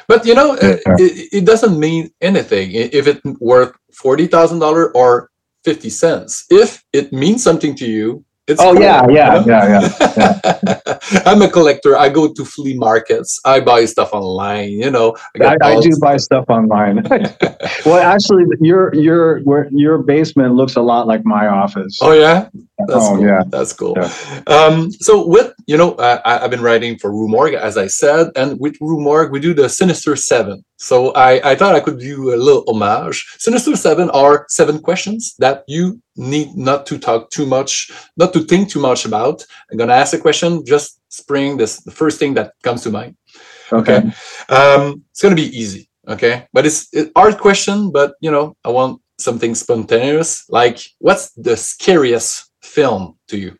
But 0.09 0.27
you 0.27 0.35
know, 0.35 0.55
uh, 0.55 0.77
Yeah. 0.86 0.97
it, 0.99 1.28
it 1.32 1.44
doesn't 1.44 1.78
mean 1.78 2.11
anything 2.20 2.73
if 2.73 3.07
it's 3.07 3.20
worth 3.40 3.73
forty 3.93 4.27
thousand 4.27 4.59
dollar 4.61 4.94
or 4.97 5.31
fifty 5.65 5.90
cents. 5.90 6.44
If 6.51 6.82
it 6.93 7.12
means 7.12 7.43
something 7.43 7.74
to 7.77 7.86
you, 7.86 8.24
it's 8.48 8.60
Oh 8.60 8.73
cool, 8.73 8.82
yeah, 8.82 9.06
you 9.09 9.14
yeah, 9.16 9.35
know? 9.35 9.44
yeah, 9.47 9.89
yeah. 10.16 10.98
I'm 11.27 11.43
a 11.43 11.48
collector. 11.48 11.97
I 11.97 12.09
go 12.09 12.32
to 12.32 12.44
flea 12.44 12.74
markets. 12.74 13.39
I 13.44 13.60
buy 13.60 13.85
stuff 13.85 14.12
online. 14.12 14.70
You 14.70 14.90
know, 14.90 15.16
I, 15.36 15.39
got 15.39 15.62
I 15.62 15.81
do 15.81 15.90
buy 16.01 16.16
stuff 16.16 16.47
online. 16.48 17.02
well, 17.86 17.98
actually, 18.02 18.44
your 18.60 18.93
your 18.94 19.39
your 19.70 19.98
basement 19.98 20.55
looks 20.55 20.77
a 20.77 20.82
lot 20.82 21.06
like 21.06 21.24
my 21.24 21.47
office. 21.47 21.98
Oh 22.02 22.12
yeah, 22.12 22.48
that's 22.89 23.05
Oh, 23.06 23.16
cool. 23.16 23.24
yeah. 23.24 23.43
That's 23.48 23.73
cool. 23.73 23.94
Yeah. 23.97 24.43
Um, 24.48 24.90
so 24.93 25.27
with 25.27 25.52
you 25.66 25.77
know, 25.77 25.94
I, 25.97 26.44
I've 26.44 26.51
been 26.51 26.62
writing 26.62 26.98
for 26.98 27.10
Rue 27.12 27.28
Morgue, 27.28 27.55
as 27.55 27.77
I 27.77 27.86
said, 27.86 28.31
and 28.36 28.59
with 28.59 28.77
Rue 28.81 29.01
Morgue, 29.01 29.31
we 29.31 29.39
do 29.40 29.55
the 29.55 29.69
Sinister 29.69 30.16
Seven. 30.16 30.64
So 30.83 31.13
I, 31.13 31.53
I 31.53 31.55
thought 31.55 31.77
I 31.77 31.81
could 31.81 32.01
do 32.01 32.35
a 32.35 32.37
little 32.37 32.65
homage. 32.67 33.25
Sinister 33.39 33.77
Seven 33.77 34.11
are 34.11 34.47
seven 34.49 34.81
questions 34.81 35.37
that 35.39 35.63
you 35.69 36.03
need 36.17 36.57
not 36.57 36.87
to 36.87 36.99
talk 36.99 37.31
too 37.31 37.47
much, 37.47 37.93
not 38.17 38.33
to 38.33 38.41
think 38.41 38.69
too 38.69 38.81
much 38.81 39.07
about. 39.07 39.47
I'm 39.71 39.79
gonna 39.79 39.93
ask 39.93 40.13
a 40.13 40.19
question, 40.19 40.67
just 40.67 41.01
spring 41.09 41.57
this 41.57 41.81
the 41.85 41.93
first 41.93 42.19
thing 42.19 42.35
that 42.35 42.55
comes 42.65 42.83
to 42.83 42.91
mind. 42.91 43.17
okay. 43.71 43.99
Um, 44.49 45.05
it's 45.13 45.23
gonna 45.23 45.37
be 45.37 45.57
easy, 45.57 45.89
okay? 46.09 46.49
But 46.53 46.67
it's 46.67 46.93
a 46.97 47.09
hard 47.17 47.39
question, 47.39 47.93
but 47.93 48.15
you 48.21 48.33
know, 48.33 48.57
I 48.65 48.71
want 48.71 49.01
something 49.21 49.55
spontaneous. 49.55 50.45
Like, 50.49 50.81
what's 50.99 51.31
the 51.37 51.57
scariest 51.57 52.51
film 52.61 53.19
to 53.29 53.39
you? 53.39 53.57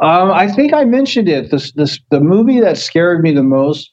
Um, 0.00 0.30
I 0.30 0.48
think 0.48 0.72
I 0.72 0.84
mentioned 0.84 1.28
it. 1.28 1.50
This, 1.50 1.72
this, 1.72 2.00
the 2.10 2.20
movie 2.20 2.58
that 2.60 2.78
scared 2.78 3.22
me 3.22 3.32
the 3.32 3.42
most, 3.42 3.92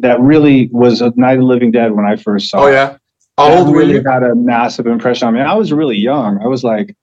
that 0.00 0.20
really 0.20 0.68
was 0.70 1.00
a 1.00 1.12
Night 1.16 1.34
of 1.34 1.40
the 1.40 1.46
Living 1.46 1.70
Dead 1.70 1.92
when 1.92 2.04
I 2.04 2.16
first 2.16 2.50
saw 2.50 2.64
Oh 2.64 2.68
yeah. 2.68 2.98
How 3.38 3.56
old 3.56 3.74
really 3.74 3.94
you? 3.94 4.04
Had 4.04 4.22
a 4.22 4.34
massive 4.34 4.86
impression 4.86 5.28
on 5.28 5.34
me. 5.34 5.40
I 5.40 5.54
was 5.54 5.72
really 5.72 5.96
young. 5.96 6.42
I 6.42 6.46
was 6.46 6.62
like, 6.62 6.94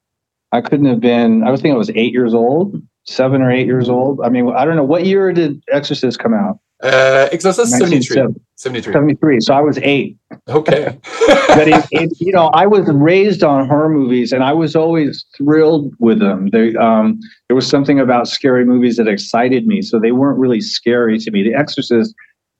I 0.51 0.61
couldn't 0.61 0.85
have 0.85 0.99
been. 0.99 1.43
I 1.43 1.49
was 1.49 1.61
thinking 1.61 1.73
I 1.73 1.77
was 1.77 1.89
eight 1.89 2.13
years 2.13 2.35
old, 2.35 2.79
seven 3.05 3.41
or 3.41 3.49
eight 3.49 3.65
years 3.65 3.89
old. 3.89 4.21
I 4.23 4.29
mean, 4.29 4.51
I 4.55 4.63
don't 4.65 4.75
know 4.75 4.83
what 4.83 5.05
year 5.05 5.33
did 5.33 5.63
Exorcist 5.71 6.19
come 6.19 6.35
out. 6.35 6.59
Uh, 6.83 7.27
Exorcist 7.31 7.71
73. 7.71 8.35
73. 8.55 8.93
73. 8.93 9.39
So 9.41 9.53
I 9.53 9.61
was 9.61 9.79
eight. 9.79 10.17
Okay. 10.47 10.99
But 11.57 11.69
it, 11.69 11.85
it, 11.91 12.11
you 12.19 12.31
know, 12.31 12.47
I 12.49 12.67
was 12.67 12.85
raised 12.87 13.41
on 13.41 13.67
horror 13.67 13.89
movies, 13.89 14.31
and 14.31 14.43
I 14.43 14.53
was 14.53 14.75
always 14.75 15.25
thrilled 15.35 15.91
with 15.97 16.19
them. 16.19 16.49
They, 16.51 16.75
um, 16.75 17.19
there 17.47 17.55
was 17.55 17.67
something 17.67 17.99
about 17.99 18.27
scary 18.27 18.63
movies 18.63 18.97
that 18.97 19.07
excited 19.07 19.65
me, 19.65 19.81
so 19.81 19.99
they 19.99 20.11
weren't 20.11 20.37
really 20.37 20.61
scary 20.61 21.17
to 21.17 21.31
me. 21.31 21.41
The 21.41 21.55
Exorcist 21.55 22.13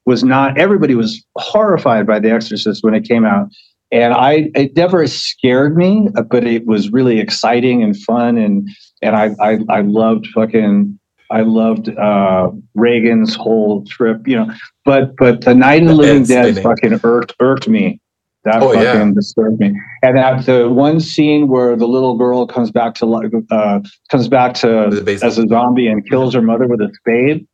was 0.08 0.24
not. 0.24 0.58
Everybody 0.58 0.96
was 0.96 1.24
horrified 1.36 2.08
by 2.08 2.18
The 2.20 2.32
Exorcist 2.32 2.84
when 2.84 2.96
it 2.96 3.08
came 3.08 3.24
out, 3.24 3.50
and 3.92 4.16
I 4.16 4.50
it 4.56 4.76
never 4.76 5.06
scared 5.06 5.78
me, 5.78 6.08
but 6.32 6.44
it 6.44 6.66
was 6.66 6.92
really 6.92 7.20
exciting 7.20 7.84
and 7.84 7.96
fun, 7.96 8.38
and 8.38 8.68
and 9.04 9.16
I 9.16 9.36
I, 9.40 9.60
I 9.70 9.82
loved 9.82 10.26
fucking. 10.34 11.00
I 11.30 11.42
loved 11.42 11.90
uh, 11.90 12.52
Regan's 12.76 13.36
whole 13.36 13.84
trip, 13.86 14.28
you 14.28 14.36
know, 14.38 14.52
but 14.86 15.16
but 15.18 15.42
the 15.42 15.54
Night 15.54 15.82
of 15.84 15.90
the 15.90 15.94
Living 15.96 16.24
Dead 16.24 16.56
spinning. 16.56 16.64
fucking 16.64 17.00
irked 17.04 17.34
irked 17.40 17.68
me. 17.68 18.00
That 18.44 18.64
Oh, 18.64 18.72
fucking 18.74 18.82
yeah. 19.08 19.12
disturbed 19.14 19.60
me. 19.60 19.78
And 20.04 20.18
that 20.18 20.46
the 20.46 20.70
one 20.70 21.02
scene 21.02 21.50
where 21.50 21.76
the 21.76 21.88
little 21.88 22.18
girl 22.18 22.48
comes 22.48 22.72
back 22.72 22.94
to 22.96 23.06
life, 23.06 23.30
uh, 23.52 23.82
comes 24.10 24.30
back 24.30 24.54
to 24.56 25.04
as 25.22 25.38
a 25.38 25.46
zombie 25.48 25.88
and 25.88 26.08
kills 26.10 26.34
her 26.34 26.42
mother 26.42 26.66
with 26.68 26.80
a 26.80 26.90
spade, 27.00 27.46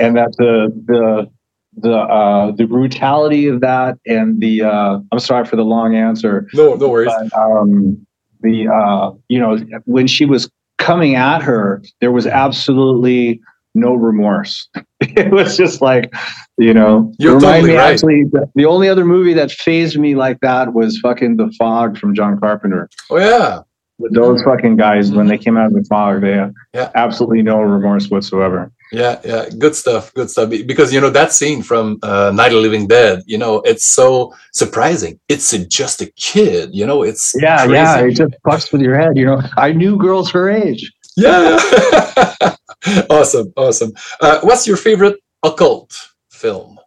and 0.00 0.16
that 0.16 0.34
the 0.38 0.72
the 0.86 1.30
the 1.76 1.94
uh, 1.96 2.50
the 2.52 2.64
brutality 2.66 3.46
of 3.46 3.60
that 3.60 3.96
and 4.06 4.40
the 4.40 4.62
uh, 4.62 4.98
I'm 5.12 5.18
sorry 5.20 5.44
for 5.44 5.54
the 5.56 5.64
long 5.64 5.94
answer, 5.94 6.48
No, 6.52 6.74
no 6.74 6.88
worries. 6.88 7.12
but 7.30 7.38
um, 7.38 8.04
the 8.40 8.66
uh, 8.68 9.12
you 9.28 9.38
know 9.38 9.58
when 9.84 10.08
she 10.08 10.24
was 10.24 10.50
coming 10.78 11.14
at 11.14 11.42
her, 11.42 11.82
there 12.00 12.12
was 12.12 12.26
absolutely 12.26 13.40
no 13.74 13.94
remorse. 13.94 14.68
it 15.00 15.32
was 15.32 15.56
just 15.56 15.80
like, 15.80 16.12
you 16.58 16.72
know, 16.72 17.12
You're 17.18 17.36
reminded 17.36 17.52
totally 17.62 17.72
me 17.72 17.76
right. 17.78 17.92
actually 17.92 18.24
the, 18.54 18.64
only 18.64 18.88
other 18.88 19.04
movie 19.04 19.34
that 19.34 19.50
phased 19.50 19.98
me 19.98 20.14
like 20.14 20.40
that 20.40 20.74
was 20.74 20.98
fucking 21.00 21.36
The 21.36 21.52
Fog 21.58 21.98
from 21.98 22.14
John 22.14 22.38
Carpenter. 22.38 22.88
Oh 23.10 23.18
yeah. 23.18 23.60
With 23.98 24.14
those 24.14 24.42
fucking 24.42 24.76
guys 24.76 25.12
when 25.12 25.26
they 25.28 25.38
came 25.38 25.56
out 25.56 25.66
of 25.66 25.72
the 25.74 25.84
fog, 25.84 26.20
they 26.20 26.32
had 26.32 26.52
Yeah. 26.74 26.90
absolutely 26.96 27.42
no 27.42 27.60
remorse 27.60 28.08
whatsoever. 28.10 28.72
Yeah, 28.94 29.20
yeah, 29.24 29.48
good 29.58 29.74
stuff, 29.74 30.12
good 30.14 30.30
stuff. 30.30 30.50
Because 30.50 30.92
you 30.92 31.00
know 31.00 31.10
that 31.10 31.32
scene 31.32 31.62
from 31.62 31.98
uh, 32.02 32.30
Night 32.34 32.48
of 32.48 32.54
the 32.54 32.60
Living 32.60 32.86
Dead, 32.86 33.22
you 33.26 33.38
know, 33.38 33.60
it's 33.62 33.84
so 33.84 34.32
surprising. 34.52 35.18
It's 35.28 35.52
a, 35.52 35.64
just 35.66 36.00
a 36.02 36.06
kid, 36.16 36.70
you 36.72 36.86
know. 36.86 37.02
It's 37.02 37.32
Yeah, 37.34 37.64
yeah, 37.66 37.98
crazy. 38.00 38.08
it 38.12 38.16
just 38.28 38.42
fucks 38.46 38.72
with 38.72 38.82
your 38.82 38.96
head. 38.98 39.16
You 39.16 39.26
know, 39.26 39.42
I 39.56 39.72
knew 39.72 39.96
girls 39.96 40.30
her 40.32 40.50
age. 40.50 40.92
yeah. 41.16 41.58
awesome, 43.10 43.52
awesome. 43.56 43.92
Uh, 44.20 44.40
what's 44.42 44.66
your 44.66 44.76
favorite 44.76 45.16
occult 45.42 45.92
film? 46.30 46.78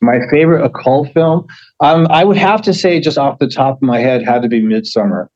My 0.00 0.18
favorite 0.30 0.64
occult 0.64 1.12
film, 1.12 1.46
um, 1.80 2.06
I 2.10 2.24
would 2.24 2.36
have 2.36 2.60
to 2.62 2.74
say, 2.74 2.98
just 3.00 3.18
off 3.18 3.38
the 3.38 3.48
top 3.48 3.76
of 3.76 3.82
my 3.82 4.00
head, 4.00 4.24
had 4.24 4.42
to 4.42 4.48
be 4.48 4.60
Midsommar. 4.60 5.28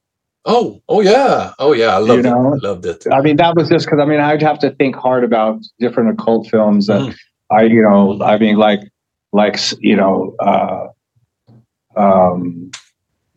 Oh, 0.48 0.80
oh 0.88 1.00
yeah, 1.00 1.52
oh 1.58 1.72
yeah, 1.72 1.96
I 1.96 1.98
loved 1.98 2.22
know? 2.24 2.54
it. 2.54 2.62
Loved 2.62 2.86
it. 2.86 3.04
I 3.12 3.20
mean, 3.20 3.36
that 3.36 3.56
was 3.56 3.68
just 3.68 3.84
because 3.86 3.98
I 4.00 4.04
mean, 4.04 4.20
I'd 4.20 4.42
have 4.42 4.58
to 4.60 4.70
think 4.70 4.94
hard 4.94 5.24
about 5.24 5.60
different 5.80 6.10
occult 6.10 6.46
films 6.48 6.86
that 6.86 7.00
Mhm. 7.00 7.14
I, 7.50 7.62
you 7.62 7.82
know, 7.82 8.20
I 8.22 8.38
mean, 8.38 8.56
like, 8.56 8.80
like 9.32 9.58
you 9.80 9.96
know, 9.96 10.34
uh, 10.40 10.86
um, 11.96 12.70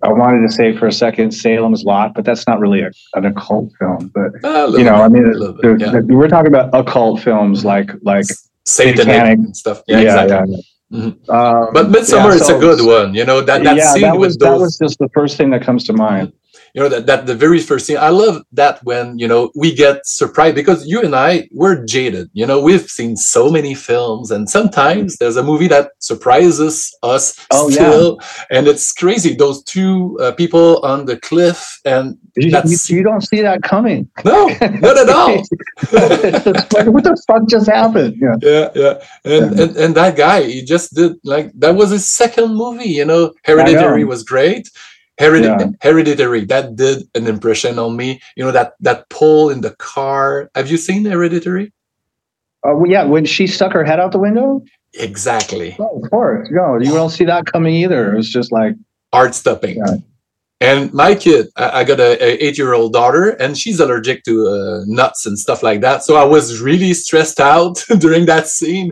I 0.03 0.09
wanted 0.13 0.47
to 0.47 0.53
say 0.53 0.77
for 0.77 0.87
a 0.87 0.91
second 0.91 1.31
Salem's 1.31 1.83
Lot, 1.83 2.13
but 2.13 2.23
that's 2.25 2.47
not 2.47 2.59
really 2.59 2.81
a, 2.81 2.91
an 3.15 3.25
occult 3.25 3.71
film. 3.79 4.11
But 4.13 4.31
you 4.77 4.83
know, 4.83 4.95
bit, 4.95 5.05
I 5.05 5.07
mean, 5.09 5.25
a 5.25 5.31
little 5.31 5.53
bit, 5.53 5.61
there's- 5.79 5.93
yeah. 5.93 6.15
we're 6.15 6.27
talking 6.27 6.47
about 6.53 6.69
occult 6.73 7.21
films 7.21 7.65
like 7.65 7.91
like 8.03 8.25
satanic 8.65 9.39
stuff. 9.55 9.81
Yeah, 9.87 9.99
exactly. 9.99 10.55
yeah. 10.55 10.61
Mhm. 10.91 11.29
Um, 11.29 11.69
But 11.73 11.87
Midsommar 11.87 12.29
yeah, 12.29 12.41
is 12.41 12.49
a 12.49 12.57
good 12.57 12.83
one. 12.85 13.13
You 13.13 13.23
know 13.25 13.41
that 13.41 13.63
that 13.63 13.75
yeah, 13.77 13.93
scene 13.93 14.01
that 14.01 14.17
was 14.17 14.33
with 14.35 14.39
that 14.39 14.59
was 14.59 14.77
just 14.77 14.97
the 14.99 15.09
first 15.13 15.37
thing 15.37 15.49
that 15.51 15.61
comes 15.61 15.83
to 15.85 15.93
mind. 15.93 16.33
You 16.73 16.81
know 16.81 16.89
that, 16.89 17.05
that 17.07 17.25
the 17.25 17.35
very 17.35 17.59
first 17.59 17.87
thing 17.87 17.97
i 17.97 18.09
love 18.09 18.43
that 18.51 18.83
when 18.83 19.17
you 19.17 19.27
know 19.27 19.51
we 19.55 19.73
get 19.73 20.05
surprised 20.05 20.55
because 20.55 20.85
you 20.87 21.01
and 21.01 21.15
i 21.15 21.47
we're 21.51 21.83
jaded 21.85 22.29
you 22.33 22.45
know 22.45 22.61
we've 22.61 22.89
seen 22.89 23.15
so 23.15 23.49
many 23.49 23.73
films 23.73 24.31
and 24.31 24.49
sometimes 24.49 25.17
there's 25.17 25.37
a 25.37 25.43
movie 25.43 25.67
that 25.67 25.91
surprises 25.99 26.95
us 27.03 27.35
Oh, 27.51 27.69
yeah. 27.69 27.75
still 27.75 28.19
and 28.51 28.67
it's 28.67 28.91
crazy 28.93 29.35
those 29.35 29.63
two 29.63 30.17
uh, 30.21 30.31
people 30.33 30.79
on 30.85 31.05
the 31.05 31.17
cliff 31.19 31.79
and 31.85 32.17
You, 32.37 32.51
you, 32.65 32.77
you 32.97 33.03
don't 33.03 33.21
see 33.31 33.41
that 33.41 33.63
coming. 33.63 34.09
no 34.23 34.47
not 34.85 34.97
at 34.97 35.09
all 35.09 35.35
like, 35.91 36.87
what 36.93 37.03
the 37.03 37.21
fuck 37.27 37.47
just 37.47 37.67
happened? 37.67 38.15
Yeah. 38.21 38.35
yeah 38.41 38.69
yeah 38.75 38.93
and, 39.25 39.59
and 39.59 39.71
and 39.77 39.95
that 39.95 40.15
guy 40.15 40.43
he 40.43 40.61
just 40.63 40.93
did 40.95 41.13
like 41.23 41.51
that 41.59 41.75
was 41.75 41.89
his 41.91 42.05
second 42.09 42.55
movie 42.55 42.89
you 42.89 43.05
know 43.05 43.33
hereditary 43.43 44.03
was 44.03 44.23
great 44.23 44.69
Hereditary, 45.19 45.59
Yeah. 45.59 45.71
hereditary 45.81 46.45
that 46.45 46.75
did 46.75 47.03
an 47.13 47.27
impression 47.27 47.77
on 47.77 47.95
me. 47.97 48.21
You 48.37 48.45
know 48.45 48.51
that 48.51 48.73
that 48.79 49.09
pull 49.09 49.49
in 49.49 49.61
the 49.61 49.71
car. 49.75 50.49
Have 50.55 50.71
you 50.71 50.77
seen 50.77 51.03
hereditary? 51.05 51.73
Uh, 52.65 52.75
well, 52.75 52.89
yeah, 52.89 53.03
when 53.03 53.25
she 53.25 53.45
stuck 53.47 53.71
her 53.73 53.83
head 53.83 53.99
out 53.99 54.11
the 54.11 54.19
window, 54.19 54.61
exactly. 54.95 55.75
Oh, 55.79 56.01
of 56.03 56.09
course, 56.09 56.47
no, 56.51 56.77
you 56.79 56.91
don't 56.93 57.09
see 57.09 57.25
that 57.25 57.45
coming 57.45 57.73
either. 57.75 58.13
It 58.13 58.17
was 58.17 58.29
just 58.29 58.51
like, 58.51 58.73
art 59.13 59.33
stopping. 59.35 59.77
Yeah. 59.77 59.95
and 60.61 60.93
my 60.93 61.15
kid 61.15 61.47
i, 61.55 61.79
I 61.79 61.83
got 61.85 61.99
a, 62.01 62.11
a 62.21 62.29
eight 62.45 62.57
year 62.57 62.73
old 62.73 62.91
daughter 62.93 63.29
and 63.41 63.57
she's 63.57 63.79
allergic 63.79 64.23
to 64.25 64.33
uh, 64.47 64.83
nuts 64.87 65.25
and 65.25 65.39
stuff 65.39 65.63
like 65.63 65.79
that. 65.81 66.03
So 66.03 66.15
i 66.17 66.23
was 66.35 66.59
really 66.61 66.93
stressed 66.93 67.39
out 67.39 67.75
during 67.99 68.25
that 68.27 68.47
scene. 68.47 68.91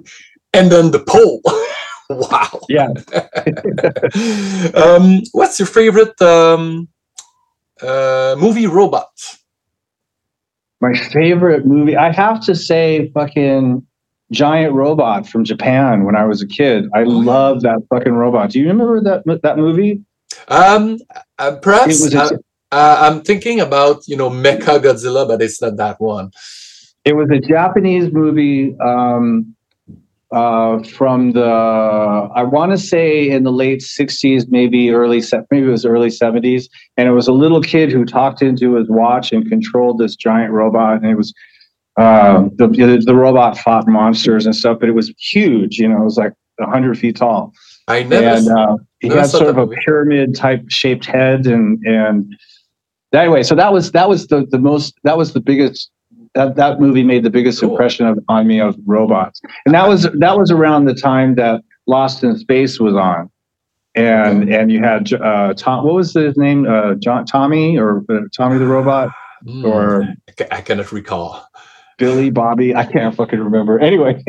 And 0.54 0.72
then 0.72 0.92
the 0.92 1.00
pole 1.14 1.42
wow 2.10 2.60
yeah, 2.70 2.88
um, 4.76 5.22
what's 5.34 5.60
your 5.60 5.66
favorite 5.68 6.20
um, 6.22 6.88
uh, 7.82 8.36
movie 8.40 8.68
robot? 8.68 9.10
my 10.80 10.94
favorite 11.12 11.66
movie. 11.66 11.98
I 11.98 12.12
have 12.12 12.40
to 12.46 12.54
say, 12.54 13.10
fucking 13.14 13.86
giant 14.32 14.74
robot 14.74 15.28
from 15.28 15.44
Japan. 15.44 16.04
When 16.06 16.16
I 16.16 16.26
was 16.26 16.42
a 16.44 16.48
kid, 16.48 16.86
I 16.94 17.00
Oh, 17.00 17.04
yeah. 17.22 17.32
loved 17.32 17.62
that 17.62 17.80
fucking 17.90 18.14
robot. 18.14 18.52
Do 18.52 18.60
you 18.60 18.68
remember 18.68 19.02
that 19.02 19.42
that 19.44 19.58
movie? 19.58 20.04
Um, 20.50 21.00
uh, 21.40 21.56
perhaps 21.62 22.00
It 22.00 22.04
was 22.04 22.14
a- 22.14 22.36
uh, 22.36 22.38
uh, 22.72 22.98
I'm 23.10 23.22
thinking 23.24 23.60
about 23.60 24.08
you 24.08 24.16
know 24.18 24.30
Mecha 24.30 24.80
Godzilla, 24.80 25.28
but 25.28 25.42
it's 25.42 25.60
not 25.62 25.78
that 25.78 26.00
one. 26.00 26.30
It 27.06 27.16
was 27.16 27.30
a 27.32 27.40
Japanese 27.40 28.14
movie 28.14 28.76
um, 28.80 29.56
uh, 30.32 30.84
from 30.84 31.32
the 31.32 31.42
I 31.44 32.44
want 32.44 32.72
to 32.74 32.78
say 32.78 33.30
in 33.30 33.44
the 33.44 33.52
late 33.52 33.80
'60s, 33.80 34.46
maybe 34.50 34.92
early 34.92 35.22
maybe 35.52 35.68
it 35.68 35.72
was 35.72 35.86
early 35.86 36.10
'70s, 36.10 36.66
and 36.98 37.08
it 37.08 37.12
was 37.12 37.28
a 37.28 37.34
little 37.34 37.62
kid 37.62 37.92
who 37.92 38.04
talked 38.04 38.42
into 38.42 38.76
his 38.76 38.90
watch 38.90 39.32
and 39.32 39.48
controlled 39.48 40.00
this 40.00 40.16
giant 40.16 40.52
robot, 40.52 40.98
and 40.98 41.06
it 41.06 41.16
was 41.16 41.34
uh, 41.98 42.42
the 42.56 42.68
the 43.06 43.16
robot 43.16 43.58
fought 43.58 43.88
monsters 43.88 44.46
and 44.46 44.56
stuff, 44.56 44.80
but 44.80 44.90
it 44.90 44.94
was 44.94 45.14
huge. 45.18 45.78
You 45.78 45.88
know, 45.88 46.02
it 46.02 46.06
was 46.06 46.18
like 46.18 46.34
hundred 46.60 46.98
feet 46.98 47.16
tall, 47.16 47.54
I 47.88 48.04
never. 48.04 48.28
and 48.28 48.50
uh, 48.50 48.78
he 49.00 49.08
never 49.08 49.22
had 49.22 49.30
sort 49.30 49.48
of 49.48 49.58
a 49.58 49.68
pyramid 49.68 50.36
type 50.36 50.64
shaped 50.68 51.06
head, 51.06 51.48
and 51.48 51.80
and 51.86 52.36
anyway, 53.14 53.44
so 53.44 53.56
that 53.56 53.72
was 53.72 53.94
that 53.94 54.10
was 54.10 54.28
the 54.28 54.46
the 54.50 54.60
most 54.60 54.94
that 55.04 55.18
was 55.18 55.32
the 55.34 55.40
biggest 55.40 55.90
that 56.36 56.56
that 56.56 56.80
movie 56.80 57.04
made 57.04 57.24
the 57.24 57.30
biggest 57.30 57.62
Cool. 57.62 57.72
impression 57.72 58.06
of, 58.08 58.20
on 58.28 58.48
me 58.48 58.60
of 58.60 58.78
robots, 58.86 59.42
and 59.66 59.74
that 59.76 59.88
was 59.88 60.04
that 60.20 60.38
was 60.38 60.52
around 60.52 60.86
the 60.86 60.96
time 60.96 61.36
that 61.36 61.62
Lost 61.88 62.24
in 62.24 62.38
Space 62.38 62.80
was 62.80 62.96
on, 62.96 63.30
and 63.96 64.50
and 64.54 64.72
you 64.72 64.80
had 64.82 65.12
uh, 65.14 65.54
Tom. 65.54 65.86
What 65.86 65.96
was 65.96 66.14
his 66.14 66.38
name? 66.38 66.68
Uh, 66.68 66.96
John 66.96 67.26
Tommy 67.26 67.78
or 67.78 68.04
uh, 68.10 68.22
Tommy 68.36 68.58
the 68.58 68.66
robot 68.68 69.10
Hmm, 69.44 69.66
or 69.66 70.04
I 70.28 70.32
ca- 70.32 70.48
I 70.52 70.62
cannot 70.62 70.92
recall. 70.92 71.48
Billy 71.98 72.30
Bobby? 72.30 72.76
I 72.76 72.86
can't 72.86 73.16
fucking 73.16 73.40
remember. 73.40 73.80
Anyway, 73.80 74.24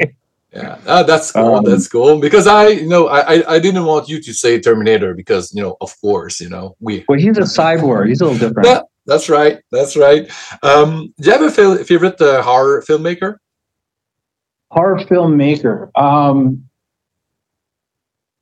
Yeah, 0.54 0.78
uh, 0.86 1.02
that's 1.02 1.32
cool. 1.32 1.56
Um, 1.56 1.64
that's 1.64 1.86
cool 1.88 2.18
because 2.18 2.46
I, 2.46 2.68
you 2.68 2.88
know, 2.88 3.08
I, 3.08 3.54
I, 3.54 3.58
didn't 3.58 3.84
want 3.84 4.08
you 4.08 4.22
to 4.22 4.32
say 4.32 4.58
Terminator 4.58 5.14
because 5.14 5.52
you 5.54 5.62
know, 5.62 5.76
of 5.82 5.98
course, 6.00 6.40
you 6.40 6.48
know, 6.48 6.76
we. 6.80 7.04
well, 7.08 7.18
he's 7.18 7.36
a 7.36 7.42
cyborg. 7.42 8.08
He's 8.08 8.22
a 8.22 8.24
little 8.24 8.38
different. 8.48 8.66
Yeah, 8.66 8.80
that's 9.08 9.28
right. 9.28 9.58
That's 9.72 9.96
right. 9.96 10.30
Um, 10.62 11.12
do 11.18 11.26
you 11.26 11.32
have 11.32 11.42
a 11.42 11.50
fil- 11.50 11.82
favorite 11.84 12.20
uh, 12.20 12.42
horror 12.42 12.84
filmmaker? 12.88 13.36
horror 14.70 14.98
filmmaker 14.98 15.88
um 15.98 16.62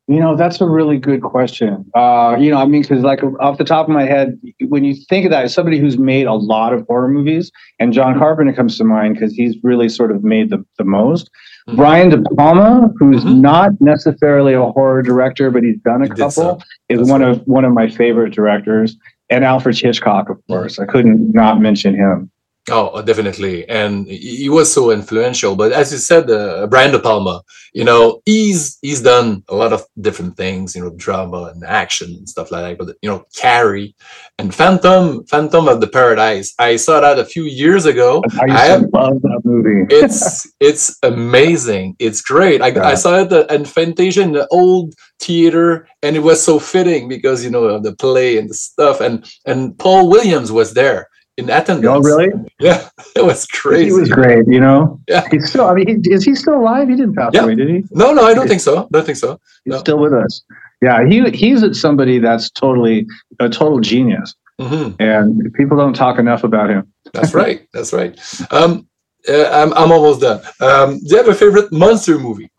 you 0.09 0.19
know 0.19 0.35
that's 0.37 0.61
a 0.61 0.67
really 0.67 0.99
good 0.99 1.23
question 1.23 1.85
uh 1.95 2.37
you 2.37 2.51
know 2.51 2.59
i 2.59 2.65
mean 2.65 2.83
because 2.83 3.05
like 3.05 3.21
off 3.41 3.59
the 3.59 3.65
top 3.65 3.87
of 3.89 3.95
my 3.95 4.05
head 4.05 4.37
when 4.69 4.83
you 4.83 4.93
think 5.09 5.25
of 5.25 5.31
that 5.31 5.45
as 5.45 5.55
somebody 5.55 5.79
who's 5.79 5.97
made 5.99 6.27
a 6.27 6.33
lot 6.35 6.73
of 6.73 6.85
horror 6.89 7.07
movies 7.09 7.53
and 7.79 7.93
john 7.93 8.19
carpenter 8.19 8.53
comes 8.53 8.77
to 8.77 8.83
mind 8.83 9.15
because 9.15 9.33
he's 9.35 9.55
really 9.63 9.89
sort 9.89 10.11
of 10.11 10.25
made 10.25 10.51
the, 10.51 10.65
the 10.79 10.85
most 10.85 11.31
Mhm. 11.69 11.77
brian 11.77 12.09
de 12.11 12.21
palma 12.37 12.91
who's 12.99 13.23
Mhm. 13.25 13.39
not 13.41 13.71
necessarily 13.81 14.55
a 14.55 14.63
horror 14.65 15.03
director 15.03 15.51
but 15.53 15.63
he's 15.63 15.79
done 15.85 16.03
a 16.03 16.07
He 16.07 16.11
couple 16.11 16.31
some. 16.31 16.59
is 16.89 16.99
That's 16.99 17.11
one 17.11 17.23
right. 17.23 17.31
of 17.31 17.43
one 17.47 17.65
of 17.65 17.73
my 17.73 17.89
favorite 17.89 18.33
directors 18.33 18.97
and 19.31 19.45
alfred 19.45 19.79
hitchcock 19.79 20.29
of 20.29 20.45
course. 20.47 20.79
I 20.79 20.87
couldn't 20.87 21.33
not 21.33 21.61
mention 21.61 21.95
him 21.95 22.31
Oh, 22.69 23.01
definitely, 23.01 23.69
and 23.69 24.09
he 24.09 24.49
was 24.49 24.73
so 24.73 24.91
influential. 24.91 25.55
But 25.55 25.71
as 25.71 25.93
you 25.93 25.99
said, 25.99 26.29
uh, 26.29 26.67
Brian 26.67 26.91
De 26.91 26.99
Palma, 26.99 27.43
you 27.73 27.85
know, 27.85 28.23
he's 28.25 28.79
he's 28.83 29.01
done 29.01 29.45
a 29.49 29.55
lot 29.55 29.73
of 29.73 29.85
different 30.01 30.37
things, 30.37 30.75
you 30.75 30.83
know, 30.83 30.91
drama 30.97 31.53
and 31.55 31.63
action 31.65 32.09
and 32.19 32.29
stuff 32.29 32.51
like 32.51 32.63
that. 32.63 32.85
But 32.85 32.97
you 33.03 33.09
know, 33.09 33.25
Carrie 33.37 33.95
and 34.39 34.53
Phantom, 34.53 35.25
Phantom 35.27 35.69
of 35.69 35.81
the 35.81 35.87
Paradise. 35.87 36.55
I 36.59 36.75
saw 36.75 36.99
that 36.99 37.21
a 37.21 37.25
few 37.25 37.45
years 37.45 37.87
ago. 37.87 38.21
i 38.41 38.67
have 38.67 38.83
love 38.93 39.23
that 39.23 39.43
movie 39.45 39.87
it's 39.91 40.53
it's 40.59 40.97
amazing. 41.03 41.97
It's 41.99 42.21
great. 42.21 42.63
I, 42.63 42.69
I 42.93 42.95
saw 42.95 43.21
it 43.21 43.33
at 43.33 43.51
in 43.51 43.65
Fantasia 43.65 44.23
in 44.23 44.33
the 44.33 44.49
old 44.49 44.95
theater, 45.21 45.89
and 46.03 46.17
it 46.17 46.21
was 46.21 46.43
so 46.43 46.59
fitting 46.59 47.09
because 47.09 47.45
you 47.45 47.51
know 47.51 47.65
of 47.65 47.85
the 47.85 47.95
play 47.95 48.39
and 48.39 48.51
the 48.51 48.55
stuff. 48.55 49.01
And 49.01 49.25
and 49.45 49.79
Paul 49.79 50.11
Williams 50.11 50.51
was 50.51 50.75
there 50.75 51.09
in 51.37 51.51
attendance. 51.51 51.87
oh 51.87 52.01
really 52.01 52.29
Yeah, 52.61 52.89
it 53.17 53.25
was 53.25 53.47
crazy. 53.47 53.87
He 53.87 53.93
was 53.93 54.09
great, 54.09 54.45
you 54.47 54.61
know. 54.61 55.01
Yeah. 55.09 55.27
He's 55.31 55.49
still. 55.49 55.67
I 55.67 55.75
mean, 55.75 56.03
he, 56.03 56.11
is 56.13 56.25
he 56.25 56.35
still 56.35 56.55
alive? 56.57 56.89
He 56.89 56.97
didn't 56.97 57.15
pass 57.15 57.31
Yeah. 57.35 57.45
away, 57.45 57.55
did 57.55 57.69
he? 57.69 57.85
No, 57.91 58.13
no, 58.13 58.25
I 58.25 58.35
don't 58.35 58.49
think 58.49 58.61
so. 58.61 58.85
I 58.85 58.87
Don't 58.91 59.05
think 59.05 59.19
so. 59.19 59.39
He's 59.65 59.79
still 59.79 59.99
with 59.99 60.13
us. 60.13 60.43
Yeah, 60.83 61.07
he 61.07 61.23
he's 61.31 61.81
somebody 61.81 62.19
that's 62.19 62.51
totally 62.51 63.07
a 63.41 63.49
total 63.49 63.81
genius, 63.81 64.35
hmm 64.61 64.91
and 65.01 65.53
people 65.55 65.77
don't 65.77 65.95
talk 65.95 66.19
enough 66.19 66.45
about 66.45 66.69
him. 66.71 66.93
That's 67.15 67.35
right. 67.43 67.67
That's 67.73 67.93
right. 67.93 68.19
Um, 68.51 68.87
uh, 69.29 69.45
I'm 69.53 69.73
I'm 69.75 69.91
almost 69.93 70.21
done. 70.21 70.41
Um, 70.61 70.99
do 70.99 71.07
you 71.11 71.17
have 71.17 71.29
a 71.29 71.35
favorite 71.35 71.73
monster 71.73 72.19
movie? 72.19 72.51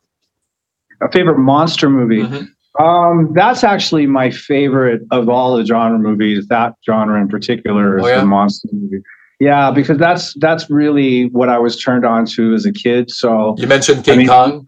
A 1.02 1.12
favorite 1.12 1.38
monster 1.38 1.90
movie. 1.90 2.24
Mhm. 2.24 2.48
Um, 2.80 3.32
that's 3.34 3.64
actually 3.64 4.06
my 4.08 4.30
favorite 4.32 5.02
of 5.12 5.30
all 5.30 5.58
the 5.58 5.66
genre 5.66 5.98
movies. 6.00 6.48
That 6.48 6.74
genre 6.86 7.20
in 7.20 7.28
particular 7.28 7.98
is 7.98 8.06
Oh, 8.06 8.08
yeah? 8.08 8.20
the 8.20 8.26
monster 8.26 8.70
movie. 8.72 9.02
Yeah, 9.40 9.72
because 9.72 9.98
that's 9.98 10.34
that's 10.40 10.70
really 10.70 11.26
what 11.30 11.50
I 11.50 11.60
was 11.60 11.76
turned 11.80 12.06
on 12.06 12.26
to 12.28 12.54
as 12.54 12.66
a 12.66 12.72
kid. 12.72 13.12
So 13.12 13.56
You 13.58 13.68
mentioned 13.68 14.04
King 14.04 14.20
mean- 14.20 14.28
Kong. 14.28 14.66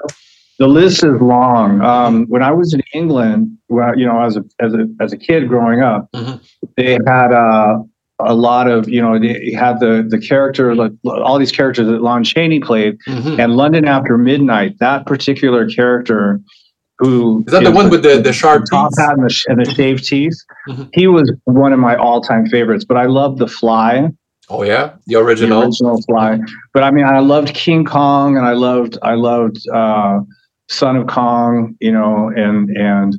the 0.59 0.67
list 0.67 1.03
is 1.03 1.19
long. 1.21 1.81
Um, 1.81 2.25
when 2.27 2.43
I 2.43 2.51
was 2.51 2.73
in 2.73 2.81
England, 2.93 3.57
well, 3.69 3.97
you 3.97 4.05
know, 4.05 4.21
as 4.21 4.37
a 4.37 4.43
as 4.59 4.73
a 4.73 4.87
as 4.99 5.11
a 5.13 5.17
kid 5.17 5.47
growing 5.47 5.81
up, 5.81 6.09
Mhm. 6.15 6.39
they 6.77 6.97
had 7.07 7.31
uh, 7.31 7.79
a 8.19 8.35
lot 8.35 8.69
of 8.69 8.87
you 8.89 9.01
know 9.01 9.17
they 9.17 9.51
had 9.53 9.79
the 9.79 10.05
the 10.07 10.19
character 10.19 10.75
like 10.75 10.91
all 11.05 11.39
these 11.39 11.51
characters 11.51 11.87
that 11.87 12.01
Lon 12.03 12.23
Chaney 12.23 12.59
played, 12.59 12.97
Mhm. 13.07 13.39
and 13.39 13.55
London 13.55 13.85
After 13.85 14.17
Midnight. 14.19 14.75
That 14.79 15.05
particular 15.07 15.67
character, 15.67 16.39
who 16.99 17.43
Is 17.47 17.53
that 17.53 17.63
the 17.63 17.71
one 17.71 17.89
with 17.89 18.03
the- 18.03 18.21
the 18.21 18.33
sharp 18.33 18.65
top 18.69 18.91
hat 18.97 19.13
and 19.17 19.23
the, 19.29 19.43
and 19.47 19.65
the 19.65 19.71
shaved 19.73 20.03
teeth? 20.05 20.37
Mhm. 20.69 20.89
He 20.93 21.07
was 21.07 21.31
one 21.45 21.73
of 21.73 21.79
my 21.79 21.95
all 21.95 22.21
time 22.21 22.45
favorites. 22.47 22.85
But 22.85 22.97
I 22.97 23.05
love 23.05 23.37
The 23.37 23.47
Fly 23.47 24.09
Oh 24.51 24.63
yeah, 24.63 24.93
the 25.07 25.13
the 25.13 25.19
original. 25.19 25.61
original 25.63 26.01
Fly. 26.03 26.39
But 26.73 26.83
I 26.83 26.89
mean, 26.91 27.05
I 27.05 27.19
loved 27.19 27.53
King 27.53 27.85
Kong, 27.85 28.35
and 28.37 28.45
I 28.45 28.53
loved 28.53 28.97
I 29.03 29.13
loved 29.13 29.57
uh, 29.73 30.19
Son 30.69 30.95
of 30.95 31.05
Kong, 31.07 31.75
you 31.79 31.91
know, 31.91 32.31
and 32.35 32.69
and 32.75 33.15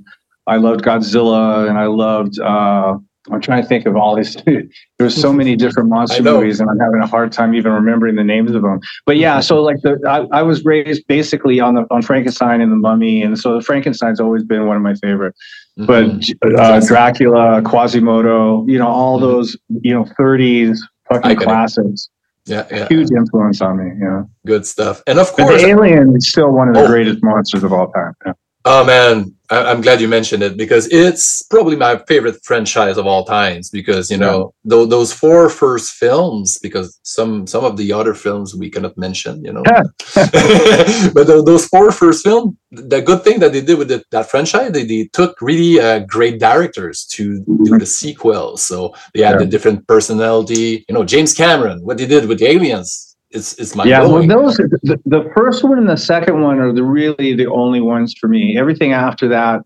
I 0.49 0.57
loved 0.57 0.83
Godzilla, 0.83 1.69
and 1.69 1.79
I 1.79 1.87
loved 1.87 2.41
uh, 2.41 2.97
I'm 3.31 3.41
trying 3.41 3.61
to 3.63 3.69
think 3.69 3.85
of 3.87 3.97
all 3.97 4.17
these. 4.17 4.37
There's 4.99 5.15
so 5.15 5.33
many 5.33 5.55
different 5.55 5.89
monster 5.91 6.23
movies, 6.23 6.59
and 6.61 6.71
I'm 6.71 6.79
having 6.79 7.03
a 7.03 7.07
hard 7.07 7.33
time 7.33 7.55
even 7.55 7.73
remembering 7.73 8.17
the 8.17 8.25
names 8.25 8.53
of 8.55 8.63
them. 8.63 8.81
But 9.05 9.13
Mm-hmm. 9.17 9.21
yeah, 9.23 9.41
so 9.41 9.63
like 9.63 9.77
the 9.83 9.99
I, 10.09 10.39
I 10.39 10.43
was 10.43 10.65
raised 10.65 11.07
basically 11.07 11.61
on 11.61 11.75
the 11.75 11.85
on 11.91 12.01
Frankenstein 12.03 12.61
and 12.63 12.73
the 12.73 12.77
Mummy, 12.77 13.23
and 13.23 13.39
so 13.39 13.55
the 13.55 13.61
Frankenstein's 13.61 14.21
always 14.21 14.43
been 14.45 14.67
one 14.67 14.77
of 14.77 14.83
my 14.83 14.95
favorite. 14.95 15.35
But 15.77 16.05
Mhm. 16.05 16.59
uh, 16.59 16.81
Dracula, 16.87 17.61
Quasimodo, 17.63 18.65
you 18.67 18.79
know, 18.79 18.89
all 18.89 19.19
Mhm. 19.19 19.23
those 19.23 19.57
you 19.83 19.93
know 19.93 20.05
30s 20.19 20.79
fucking 21.13 21.37
classics. 21.37 22.09
yeah, 22.47 22.67
yeah, 22.71 22.89
Huge 22.89 23.11
influence 23.11 23.61
on 23.61 23.77
me. 23.79 23.93
Know, 23.99 24.29
good 24.47 24.65
stuff. 24.65 25.03
And 25.07 25.19
of 25.19 25.31
but 25.37 25.47
course, 25.47 25.63
the 25.63 25.69
Alien 25.69 26.17
is 26.17 26.29
still 26.29 26.51
one 26.53 26.69
of 26.69 26.75
the 26.75 26.85
Oh. 26.85 26.87
greatest 26.89 27.23
monsters 27.23 27.65
of 27.65 27.73
all 27.73 27.89
time. 27.93 28.15
Yeah. 28.25 28.33
Oh 28.73 28.85
man, 28.85 29.35
I- 29.51 29.65
I'm 29.71 29.81
glad 29.81 30.01
you 30.01 30.07
mentioned 30.07 30.45
it 30.45 30.57
because 30.57 30.87
it's 30.93 31.43
probably 31.51 31.75
my 31.75 31.93
favorite 32.07 32.39
franchise 32.45 32.97
of 32.99 33.05
all 33.07 33.25
times. 33.25 33.69
Because 33.69 34.09
you 34.09 34.17
know 34.17 34.55
tho- 34.65 34.87
those 34.87 35.13
four 35.13 35.49
first 35.51 35.89
films, 36.03 36.57
because 36.63 36.89
some 37.03 37.33
some 37.49 37.65
of 37.65 37.77
the 37.77 37.93
other 37.93 38.15
films 38.15 38.55
we 38.55 38.71
cannot 38.71 38.97
mention, 38.97 39.35
you 39.45 39.53
know. 39.53 39.65
but 41.15 41.25
tho- 41.27 41.43
those 41.51 41.67
four 41.67 41.91
first 41.91 42.23
films, 42.23 42.55
the 42.71 43.03
good 43.03 43.23
thing 43.25 43.41
that 43.41 43.53
they 43.53 43.61
did 43.61 43.77
with 43.79 43.89
the, 43.89 44.05
that 44.13 44.31
franchise, 44.31 44.71
they, 44.73 44.85
they 44.85 45.09
took 45.13 45.41
really 45.43 45.81
uh, 45.81 45.99
great 46.17 46.39
directors 46.39 47.05
to 47.17 47.23
do 47.65 47.77
the 47.79 47.87
sequel. 47.87 48.57
So 48.57 48.95
they 49.15 49.23
had 49.23 49.33
Yeah. 49.33 49.39
the 49.39 49.47
different 49.47 49.87
personality. 49.89 50.85
You 50.89 50.95
know, 50.95 51.05
James 51.05 51.35
Cameron, 51.35 51.79
what 51.83 51.99
they 51.99 52.07
did 52.07 52.29
with 52.29 52.39
the 52.39 52.47
aliens, 52.47 53.10
it's 53.31 53.55
it's 53.55 53.75
mind 53.75 53.91
Yeah, 53.91 54.01
well, 54.01 54.27
those 54.27 54.57
the, 54.57 55.01
the 55.07 55.31
first 55.37 55.63
one 55.63 55.79
and 55.79 55.89
the 55.89 55.97
second 55.97 56.41
one 56.43 56.59
are 56.59 56.73
the 56.73 56.83
really 56.83 57.35
the 57.35 57.47
only 57.47 57.81
ones 57.81 58.15
for 58.21 58.29
me. 58.29 58.59
Everything 58.59 58.93
after 58.93 59.29
that 59.29 59.63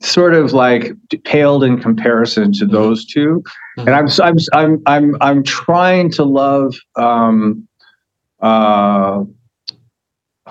sort 0.00 0.34
of 0.34 0.52
like 0.52 0.92
paled 1.24 1.64
in 1.64 1.80
comparison 1.80 2.52
to 2.52 2.66
those 2.66 3.06
2 3.06 3.42
Mhm. 3.78 3.86
And 3.86 3.90
I'm 3.90 4.08
I'm 4.22 4.36
I'm 4.52 4.82
I'm 4.86 5.16
I'm 5.20 5.42
trying 5.42 6.10
to 6.12 6.24
love 6.24 6.74
um 6.96 7.66
uh 8.40 9.24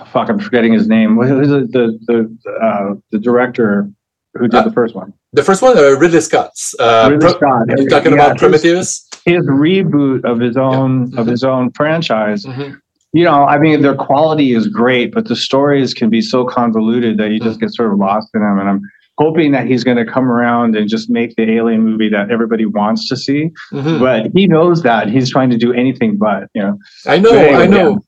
fuck 0.08 0.30
I'm 0.30 0.40
forgetting 0.40 0.74
his 0.74 0.88
name. 0.88 1.16
What 1.16 1.28
is 1.28 1.52
it 1.52 1.72
the 1.72 2.00
the 2.08 2.38
uh 2.62 2.96
the 3.12 3.20
director 3.20 3.90
who 4.34 4.48
did 4.48 4.56
Uh, 4.56 4.64
the 4.64 4.72
first 4.72 4.96
one? 4.96 5.14
The 5.34 5.44
first 5.44 5.62
one, 5.62 5.78
uh, 5.78 5.98
Ridley 5.98 6.22
Scott's. 6.22 6.76
Uh, 6.80 7.08
Ridley 7.12 7.28
Pro- 7.28 7.38
Scott. 7.38 7.66
You're 7.78 7.90
talking 7.90 8.14
Yeah, 8.14 8.26
about 8.26 8.38
Prometheus. 8.38 9.08
His 9.26 9.46
reboot 9.48 10.24
of 10.26 10.40
his 10.40 10.58
own 10.58 11.04
of 11.18 11.26
Mhm. 11.26 11.30
his 11.30 11.44
own 11.44 11.72
franchise 11.72 12.46
Mhm. 12.46 12.78
you 13.14 13.24
know, 13.24 13.46
I 13.46 13.60
mean, 13.60 13.82
their 13.84 13.94
quality 13.96 14.54
is 14.54 14.68
great, 14.68 15.14
but 15.14 15.28
the 15.28 15.36
stories 15.36 15.94
can 15.94 16.10
be 16.10 16.20
so 16.20 16.46
convoluted 16.46 17.18
that 17.20 17.30
you 17.32 17.40
just 17.40 17.60
get 17.60 17.70
sort 17.72 17.92
of 17.94 18.00
lost 18.00 18.30
in 18.34 18.42
them. 18.42 18.58
And 18.60 18.68
I'm 18.68 18.82
hoping 19.20 19.52
that 19.52 19.68
he's 19.68 19.84
going 19.84 19.98
to 19.98 20.06
come 20.06 20.28
around 20.32 20.76
and 20.76 20.90
just 20.90 21.12
make 21.12 21.36
the 21.36 21.44
alien 21.52 21.84
movie 21.84 22.10
that 22.10 22.32
everybody 22.32 22.66
wants 22.66 23.08
to 23.10 23.16
see. 23.16 23.52
Mhm. 23.72 24.00
But 24.00 24.32
he 24.34 24.48
knows 24.48 24.82
that 24.82 25.10
he's 25.10 25.30
trying 25.30 25.52
to 25.52 25.58
do 25.58 25.72
anything 25.72 26.18
but, 26.18 26.48
you 26.56 26.64
know. 26.64 26.76
I 27.08 27.20
know, 27.20 27.32
Very 27.34 27.54
I 27.56 27.68
know. 27.68 27.96
B- 27.98 28.02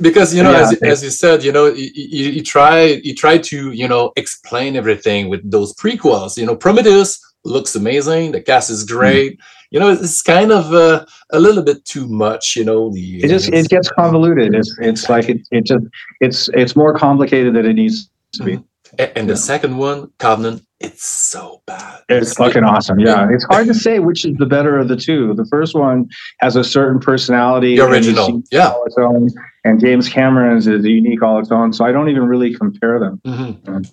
Because 0.00 0.34
you 0.34 0.42
know, 0.42 0.52
Yeah, 0.52 0.60
as, 0.62 0.82
as 0.82 1.02
you 1.02 1.10
said, 1.10 1.42
you 1.42 1.50
know, 1.52 1.66
you, 1.66 1.90
you, 1.94 2.24
you 2.36 2.42
try 2.42 3.00
you 3.02 3.14
try 3.14 3.38
to 3.38 3.72
you 3.72 3.88
know 3.88 4.12
explain 4.16 4.76
everything 4.76 5.28
with 5.28 5.42
those 5.50 5.74
prequels. 5.74 6.36
You 6.36 6.46
know, 6.46 6.54
Prometheus 6.56 7.20
looks 7.44 7.74
amazing. 7.74 8.32
The 8.32 8.40
cast 8.40 8.70
is 8.70 8.84
Mm-hmm. 8.84 8.96
great. 8.98 9.40
You 9.72 9.80
know, 9.80 9.88
it's 9.90 10.22
kind 10.22 10.52
of 10.52 10.72
uh, 10.74 11.04
a 11.32 11.40
little 11.40 11.62
bit 11.62 11.84
too 11.84 12.06
much. 12.06 12.56
You 12.56 12.64
know, 12.64 12.92
the 12.92 13.24
It 13.24 13.28
just 13.28 13.48
it 13.52 13.68
gets 13.68 13.88
convoluted. 13.90 14.54
It's 14.54 14.76
it's 14.80 15.08
like 15.08 15.28
it, 15.28 15.40
it 15.50 15.64
just 15.64 15.86
it's 16.20 16.48
it's 16.60 16.76
more 16.76 16.92
complicated 16.94 17.54
than 17.54 17.64
it 17.66 17.72
needs 17.74 18.10
to 18.34 18.44
be. 18.44 18.60
A- 18.98 19.18
and 19.18 19.28
the 19.28 19.36
second 19.36 19.78
one, 19.78 20.12
Covenant, 20.18 20.62
it's 20.82 21.04
so 21.04 21.62
bad. 21.66 22.00
It's 22.08 22.34
fucking 22.34 22.64
awesome. 22.64 22.98
Yeah, 22.98 23.28
it's 23.30 23.44
hard 23.44 23.66
to 23.68 23.74
say 23.86 23.98
which 24.00 24.24
is 24.24 24.36
the 24.36 24.46
better 24.46 24.78
of 24.78 24.88
the 24.88 24.96
two. 24.96 25.34
The 25.34 25.46
first 25.46 25.74
one 25.74 26.08
has 26.40 26.56
a 26.56 26.64
certain 26.64 27.00
personality. 27.00 27.76
The 27.76 27.86
original, 27.86 28.42
yeah. 28.50 28.70
all 28.70 28.84
its 28.84 28.96
own, 28.98 29.28
and 29.64 29.80
James 29.80 30.08
Cameron's 30.08 30.66
is 30.66 30.84
unique 30.84 31.22
all 31.22 31.38
its 31.38 31.50
own. 31.50 31.72
So 31.72 31.84
I 31.84 31.92
don't 31.92 32.08
even 32.08 32.24
really 32.24 32.54
compare 32.54 32.98
them. 32.98 33.20
Mhm. 33.24 33.60
Mm. 33.62 33.92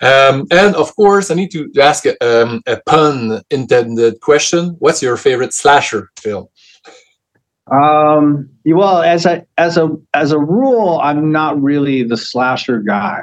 Um, 0.00 0.46
and 0.50 0.74
of 0.74 0.94
course, 0.96 1.30
I 1.30 1.34
need 1.34 1.50
to 1.52 1.70
ask 1.80 2.04
a, 2.06 2.16
um, 2.20 2.62
a 2.66 2.80
pun 2.86 3.42
intended 3.50 4.20
question. 4.20 4.76
What's 4.78 5.02
your 5.02 5.16
favorite 5.16 5.52
slasher 5.52 6.10
film? 6.18 6.48
Um, 7.70 8.50
well, 8.66 9.02
as 9.02 9.24
a 9.24 9.46
as 9.56 9.76
a 9.76 9.90
as 10.14 10.32
a 10.32 10.38
rule, 10.38 10.98
I'm 11.02 11.30
not 11.30 11.60
really 11.62 12.02
the 12.02 12.16
slasher 12.16 12.80
guy. 12.80 13.22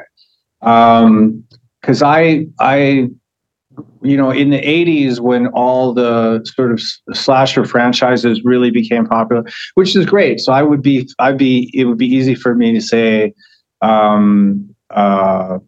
Um, 0.62 1.44
because 1.82 2.02
I 2.02 2.46
I 2.60 3.10
you 4.02 4.18
know 4.18 4.32
in 4.32 4.50
the 4.50 4.62
80s 4.62 5.20
when 5.20 5.48
all 5.48 5.94
the 5.94 6.42
sort 6.56 6.72
of 6.72 6.82
slasher 7.14 7.66
franchises 7.66 8.44
really 8.44 8.72
became 8.72 9.06
popular, 9.06 9.44
which 9.76 9.96
is 9.96 10.06
great. 10.06 10.40
So 10.40 10.52
I 10.54 10.64
would 10.64 10.82
be 10.82 11.08
I'd 11.20 11.38
be 11.38 11.72
it 11.74 11.86
would 11.86 11.98
be 11.98 12.08
easy 12.08 12.36
for 12.36 12.56
me 12.56 12.74
to 12.74 12.82
say 12.82 13.34
um 13.82 14.74
uh 14.90 15.60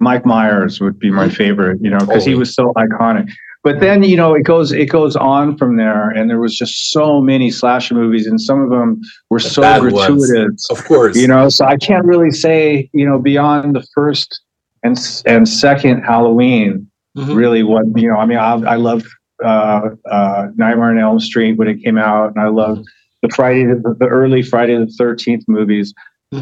Mike 0.00 0.26
Myers 0.26 0.80
would 0.80 0.98
be 0.98 1.10
my 1.10 1.28
favorite, 1.28 1.78
you 1.80 1.88
know, 1.88 1.98
because 1.98 2.24
he 2.24 2.34
was 2.34 2.54
so 2.54 2.72
iconic. 2.76 3.30
But 3.62 3.80
then, 3.80 4.02
you 4.02 4.14
know, 4.14 4.34
it 4.34 4.42
goes 4.42 4.72
it 4.72 4.90
goes 4.90 5.16
on 5.16 5.56
from 5.56 5.78
there, 5.78 6.10
and 6.10 6.28
there 6.28 6.38
was 6.38 6.54
just 6.54 6.90
so 6.90 7.22
many 7.22 7.50
slasher 7.50 7.94
movies, 7.94 8.26
and 8.26 8.38
some 8.38 8.60
of 8.60 8.68
them 8.68 9.00
were 9.30 9.38
The 9.38 9.48
so 9.48 9.62
bad 9.62 9.82
ones. 9.84 9.94
gratuitous, 9.94 10.68
Of 10.70 10.84
course, 10.84 11.16
you 11.16 11.26
know. 11.26 11.48
So 11.48 11.64
I 11.64 11.78
can't 11.78 12.04
really 12.04 12.30
say, 12.30 12.90
you 12.92 13.08
know, 13.08 13.18
beyond 13.18 13.74
the 13.74 13.86
first 13.94 14.42
and 14.84 14.96
and 15.26 15.48
second 15.48 16.02
Halloween, 16.02 16.88
Mhm. 17.16 17.34
really 17.34 17.62
what 17.62 17.84
you 17.96 18.08
know. 18.08 18.16
I 18.16 18.26
mean, 18.26 18.38
I, 18.38 18.52
I 18.54 18.76
loved 18.76 19.06
uh, 19.44 19.88
uh, 20.10 20.46
Nightmare 20.56 20.90
on 20.90 20.98
Elm 20.98 21.18
Street 21.18 21.54
when 21.56 21.66
it 21.68 21.82
came 21.82 21.98
out, 21.98 22.30
and 22.34 22.40
I 22.44 22.48
loved 22.48 22.86
the 23.22 23.28
Friday, 23.30 23.64
the, 23.64 23.96
the 23.98 24.06
early 24.06 24.42
Friday 24.42 24.76
the 24.76 24.86
Thirteenth 24.98 25.44
movies. 25.48 25.92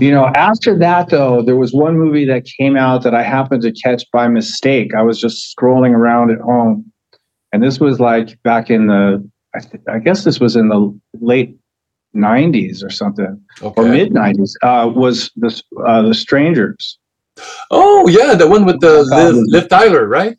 You 0.01 0.10
know, 0.10 0.27
after 0.35 0.78
that 0.78 1.10
though, 1.10 1.43
there 1.43 1.56
was 1.56 1.74
one 1.74 1.98
movie 1.98 2.24
that 2.24 2.44
came 2.59 2.77
out 2.78 3.02
that 3.02 3.14
I 3.14 3.23
happened 3.23 3.60
to 3.62 3.73
catch 3.73 4.02
by 4.10 4.27
mistake. 4.27 4.94
I 4.94 5.02
was 5.02 5.20
just 5.20 5.55
scrolling 5.55 5.93
around 5.93 6.31
at 6.31 6.39
home, 6.40 6.90
and 7.52 7.62
this 7.62 7.78
was 7.78 8.01
like 8.01 8.43
back 8.43 8.70
in 8.70 8.86
the, 8.86 9.23
I, 9.55 9.59
th- 9.60 9.82
I 9.90 9.98
guess 9.98 10.24
this 10.24 10.40
was 10.40 10.56
in 10.56 10.69
the 10.70 10.98
late 11.20 11.55
'90s 12.16 12.82
or 12.82 12.89
something, 12.90 13.39
or 13.60 13.85
mid 13.85 14.12
'90s. 14.12 14.52
Uh, 14.62 14.89
was 14.89 15.31
this 15.36 15.62
uh, 15.86 16.01
the 16.01 16.14
Strangers? 16.14 16.98
Oh 17.70 18.06
yeah, 18.09 18.35
the 18.35 18.47
one 18.48 18.64
with 18.64 18.81
the 18.81 19.02
Liv, 19.02 19.36
Liv 19.48 19.69
Tyler, 19.69 20.06
right? 20.06 20.36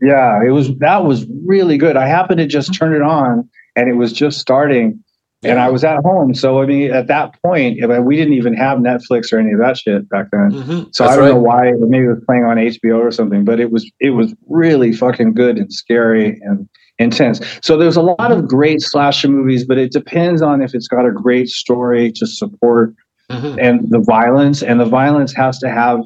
Yeah, 0.00 0.42
it 0.44 0.50
was 0.50 0.74
that 0.78 1.04
was 1.04 1.26
really 1.46 1.76
good. 1.78 1.96
I 1.96 2.06
happened 2.06 2.38
to 2.38 2.46
just 2.46 2.74
turn 2.74 2.94
it 2.94 3.02
on, 3.02 3.48
and 3.76 3.88
it 3.88 3.94
was 3.94 4.12
just 4.12 4.38
starting. 4.40 5.02
And 5.44 5.58
I 5.58 5.70
was 5.70 5.82
at 5.82 5.98
home, 6.04 6.34
so 6.34 6.62
I 6.62 6.66
mean, 6.66 6.92
at 6.92 7.08
that 7.08 7.34
point, 7.42 7.82
I 7.82 7.88
mean, 7.88 8.04
we 8.04 8.14
didn't 8.14 8.34
even 8.34 8.54
have 8.54 8.78
Netflix 8.78 9.32
or 9.32 9.40
any 9.40 9.50
of 9.52 9.58
that 9.58 9.76
shit 9.76 10.08
back 10.08 10.28
then. 10.30 10.52
Mhm. 10.52 10.94
So 10.94 11.02
That's 11.02 11.14
I 11.14 11.16
don't 11.16 11.24
right. 11.24 11.34
know 11.34 11.40
why. 11.40 11.72
Maybe 11.80 12.04
it 12.04 12.08
was 12.10 12.22
playing 12.28 12.44
on 12.44 12.58
HBO 12.58 12.98
or 12.98 13.10
something, 13.10 13.44
but 13.44 13.58
it 13.58 13.72
was 13.72 13.90
it 13.98 14.10
was 14.10 14.32
really 14.48 14.92
fucking 14.92 15.34
good 15.34 15.58
and 15.58 15.72
scary 15.72 16.38
and 16.42 16.68
intense. 17.00 17.40
So 17.60 17.76
there's 17.76 17.96
a 17.96 18.02
lot 18.02 18.30
of 18.30 18.46
great 18.46 18.82
slasher 18.82 19.26
movies, 19.26 19.64
but 19.66 19.78
it 19.78 19.90
depends 19.90 20.42
on 20.42 20.62
if 20.62 20.74
it's 20.76 20.86
got 20.86 21.06
a 21.06 21.10
great 21.10 21.48
story 21.48 22.12
to 22.12 22.24
support 22.26 22.94
Mhm. 23.28 23.58
and 23.60 23.90
the 23.90 23.98
violence. 23.98 24.62
And 24.62 24.78
the 24.78 24.84
violence 24.84 25.34
has 25.34 25.58
to 25.58 25.68
have 25.70 25.98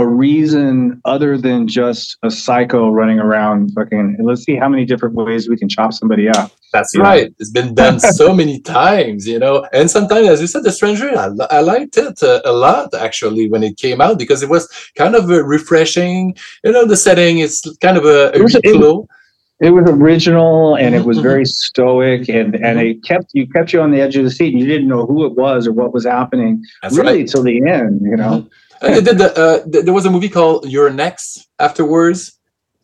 a 0.00 0.06
reason 0.06 1.00
other 1.04 1.32
than 1.46 1.58
just 1.68 2.16
a 2.22 2.30
psycho 2.30 2.90
running 2.90 3.18
around 3.26 3.60
fucking. 3.76 4.06
Let's 4.28 4.42
see 4.44 4.56
how 4.62 4.68
many 4.68 4.84
different 4.90 5.14
ways 5.14 5.48
we 5.48 5.56
can 5.56 5.68
chop 5.68 5.92
somebody 6.00 6.26
up. 6.28 6.50
That's 6.72 6.96
right. 6.96 7.28
It's 7.40 7.50
been 7.50 7.74
done 7.74 7.98
so 8.22 8.26
many 8.40 8.56
times, 8.60 9.26
you 9.32 9.38
know. 9.38 9.66
And 9.72 9.90
sometimes, 9.90 10.26
as 10.28 10.40
you 10.40 10.46
said, 10.46 10.62
The 10.64 10.72
Stranger, 10.72 11.08
I, 11.24 11.28
I 11.58 11.60
liked 11.60 11.96
it 11.96 12.22
uh, 12.22 12.40
a 12.44 12.52
lot 12.52 12.88
actually 12.94 13.44
when 13.52 13.62
it 13.62 13.76
came 13.76 14.00
out 14.00 14.18
because 14.18 14.42
it 14.42 14.48
was 14.48 14.64
kind 14.96 15.14
of 15.14 15.28
refreshing. 15.28 16.34
You 16.64 16.72
know, 16.72 16.84
the 16.86 16.96
setting 16.96 17.38
is 17.40 17.54
kind 17.80 17.96
of 17.96 18.04
a, 18.04 18.18
a 18.34 18.38
It 18.38 18.42
was- 18.42 18.54
it 19.62 19.72
was- 19.74 19.88
original 20.02 20.74
and 20.76 20.94
it 20.94 21.04
was 21.04 21.18
Mhm, 21.18 21.22
very 21.30 21.44
stoic 21.44 22.28
and 22.30 22.54
and 22.66 22.80
it 22.80 23.02
kept 23.04 23.26
you 23.34 23.46
kept 23.56 23.74
you 23.74 23.80
on 23.82 23.90
the 23.90 24.00
edge 24.00 24.16
of 24.16 24.24
the 24.24 24.30
seat. 24.30 24.52
and 24.54 24.60
You 24.62 24.66
didn't 24.74 24.88
know 24.88 25.04
who 25.04 25.26
it 25.26 25.34
was 25.34 25.66
or 25.68 25.72
what 25.72 25.92
was 25.92 26.06
happening 26.06 26.52
That's 26.82 26.96
really 26.96 27.18
right. 27.18 27.28
till 27.28 27.42
the 27.42 27.58
end. 27.78 28.00
You 28.02 28.16
know. 28.16 28.46
And 28.82 28.94
they 28.94 29.00
did 29.00 29.18
the, 29.18 29.36
uh, 29.36 29.64
th- 29.70 29.84
there 29.84 29.94
was 29.94 30.06
a 30.06 30.10
movie 30.10 30.28
called 30.28 30.68
You're 30.68 30.90
Next 30.90 31.46
afterwards. 31.58 32.38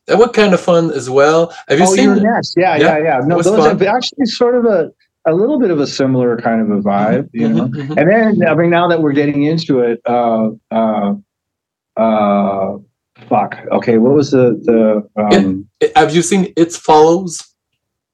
That 0.07 0.19
was 0.19 0.31
kind 0.31 0.55
of 0.55 0.61
fun 0.61 0.93
as 0.93 1.11
well. 1.11 1.53
Have 1.69 1.79
you 1.79 1.85
oh, 1.85 1.95
seen 1.95 2.05
you're 2.05 2.21
next. 2.21 2.55
Yeah, 2.57 2.77
Yeah, 2.77 2.99
yeah, 2.99 3.05
yeah. 3.05 3.21
No, 3.27 3.43
those 3.43 3.57
fun. 3.57 3.69
have 3.69 3.83
actually 3.83 4.27
sort 4.27 4.55
of 4.55 4.65
a 4.65 4.93
a 5.29 5.35
little 5.35 5.59
bit 5.59 5.71
of 5.73 5.81
a 5.81 5.87
similar 5.87 6.37
kind 6.37 6.61
of 6.61 6.71
a 6.71 6.81
vibe. 6.81 7.29
You 7.33 7.49
know. 7.49 7.67
Mhm, 7.67 7.89
mhm. 7.89 7.97
And 7.97 8.39
then 8.41 8.49
I 8.49 8.55
mean, 8.55 8.71
now 8.71 8.89
that 8.89 9.03
we're 9.03 9.13
getting 9.13 9.43
into 9.43 9.81
it, 9.81 10.01
uh, 10.07 10.51
uh, 10.71 11.15
uh, 11.97 12.79
fuck. 13.29 13.59
Okay, 13.73 13.99
what 13.99 14.15
was 14.15 14.31
the 14.31 14.55
the? 14.63 15.21
Um, 15.21 15.69
Have 15.97 16.15
you 16.15 16.23
seen 16.23 16.53
It 16.57 16.73
Follows? 16.73 17.43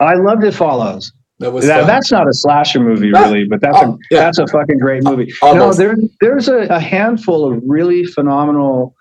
I 0.01 0.15
loved 0.15 0.45
It 0.45 0.55
Follows. 0.55 1.13
That 1.43 1.53
was 1.53 1.67
That, 1.67 1.87
that's 1.87 2.11
not 2.11 2.29
a 2.29 2.33
slasher 2.33 2.81
movie, 2.81 3.13
really, 3.13 3.45
but 3.45 3.61
that's 3.61 3.77
oh, 3.81 3.93
a 3.95 3.99
yeah. 4.11 4.21
that's 4.21 4.39
a 4.39 4.47
fucking 4.47 4.79
great 4.79 5.03
movie. 5.05 5.33
Almost. 5.43 5.79
No, 5.79 5.85
there 5.85 5.97
there's 6.21 6.49
a, 6.49 6.61
a 6.69 6.81
handful 6.81 7.51
of 7.53 7.61
really 7.67 8.05
phenomenal 8.05 8.95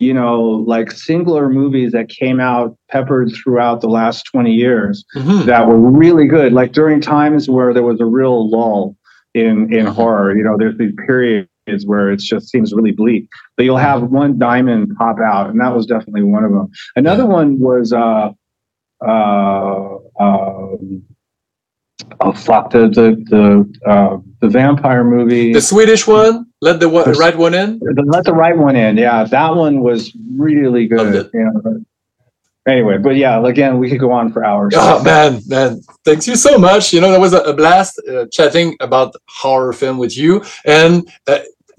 you 0.00 0.14
know, 0.14 0.40
like 0.40 0.92
singular 0.92 1.48
movies 1.48 1.90
that 1.90 2.08
came 2.08 2.38
out 2.38 2.76
peppered 2.88 3.32
throughout 3.34 3.80
the 3.80 3.88
last 3.88 4.22
20 4.30 4.52
years 4.52 5.04
Mhm. 5.16 5.44
that 5.46 5.66
were 5.66 5.76
really 5.76 6.28
good. 6.28 6.52
Like 6.52 6.70
during 6.70 7.00
times 7.00 7.48
where 7.50 7.74
there 7.74 7.82
was 7.82 8.00
a 8.00 8.04
real 8.06 8.48
lull 8.48 8.94
in 9.34 9.72
in 9.74 9.86
Mhm. 9.86 9.94
horror, 9.94 10.36
you 10.36 10.44
know, 10.44 10.56
there's 10.56 10.78
these 10.78 10.92
periods 11.04 11.48
where 11.84 12.12
it 12.12 12.20
just 12.20 12.48
seems 12.48 12.72
really 12.72 12.92
bleak. 12.92 13.28
But 13.56 13.64
you'll 13.64 13.76
have 13.76 14.04
one 14.04 14.38
diamond 14.38 14.94
pop 14.96 15.18
out, 15.18 15.50
and 15.50 15.60
that 15.60 15.74
was 15.74 15.84
definitely 15.84 16.22
one 16.22 16.44
of 16.44 16.52
them. 16.52 16.68
Another 16.94 17.26
one 17.26 17.58
was 17.58 17.92
uh 17.92 18.30
uh 19.04 19.96
um, 20.20 21.02
oh 22.20 22.32
fuck 22.32 22.70
the 22.70 22.88
the 22.88 23.06
the 23.32 23.90
uh, 23.90 24.18
the 24.40 24.48
vampire 24.48 25.04
movie. 25.04 25.52
The 25.52 25.60
Swedish 25.60 26.06
one, 26.06 26.46
let 26.60 26.80
the 26.80 26.88
one, 26.88 27.04
Yes. 27.06 27.18
right 27.18 27.36
one 27.36 27.54
in. 27.54 27.78
The- 27.80 28.02
Let 28.06 28.24
the 28.24 28.32
right 28.34 28.56
one 28.56 28.76
in. 28.76 28.96
Yeah, 28.96 29.24
that 29.24 29.54
one 29.54 29.80
was 29.80 30.12
really 30.36 30.86
good. 30.86 31.28
You 31.34 31.50
know. 31.52 31.84
Anyway, 32.66 32.98
but 32.98 33.16
yeah, 33.16 33.42
again, 33.46 33.78
we 33.78 33.88
could 33.88 33.98
go 34.00 34.12
on 34.12 34.30
for 34.32 34.44
hours. 34.44 34.74
Oh 34.76 35.02
man, 35.02 35.40
man, 35.46 35.80
thanks 36.04 36.28
you 36.28 36.36
so 36.36 36.58
much. 36.58 36.92
You 36.92 37.00
know, 37.00 37.10
that 37.10 37.20
was 37.20 37.32
a, 37.32 37.40
a 37.40 37.54
blast 37.54 37.98
uh, 38.06 38.26
chatting 38.30 38.76
about 38.80 39.14
horror 39.26 39.72
film 39.72 39.96
with 39.96 40.16
you. 40.18 40.44
And 40.66 41.08
uh, 41.26 41.38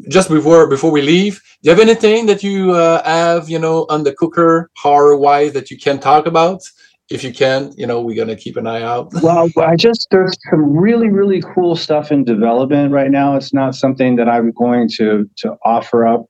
just 0.10 0.30
before 0.30 0.68
before 0.68 0.90
we 0.92 1.04
leave, 1.04 1.36
do 1.62 1.70
you 1.70 1.76
have 1.76 1.80
anything 1.80 2.26
that 2.26 2.42
you 2.42 2.72
uh, 2.72 3.04
have, 3.04 3.50
you 3.50 3.60
know, 3.60 3.86
on 3.90 4.04
the 4.04 4.14
cooker 4.14 4.72
horror 4.78 5.16
wise 5.16 5.54
that 5.54 5.70
you 5.70 5.78
can 5.78 6.00
talk 6.00 6.26
about? 6.26 6.62
If 7.10 7.23
you 7.23 7.34
can, 7.34 7.73
you 7.76 7.88
know, 7.88 8.02
we're 8.02 8.15
gonna 8.15 8.36
keep 8.36 8.56
an 8.57 8.68
eye 8.68 8.84
out. 8.84 9.11
Well, 9.23 9.49
I 9.57 9.76
just 9.76 10.07
there's 10.11 10.38
some 10.49 10.77
really 10.77 11.10
really 11.10 11.41
cool 11.41 11.76
stuff 11.76 12.11
in 12.11 12.23
development 12.23 12.91
right 12.91 13.11
now. 13.11 13.36
It's 13.36 13.53
not 13.53 13.76
something 13.76 14.15
that 14.18 14.30
I'm 14.30 14.52
going 14.52 14.90
to 14.98 15.30
to 15.38 15.56
offer 15.65 16.06
up 16.06 16.26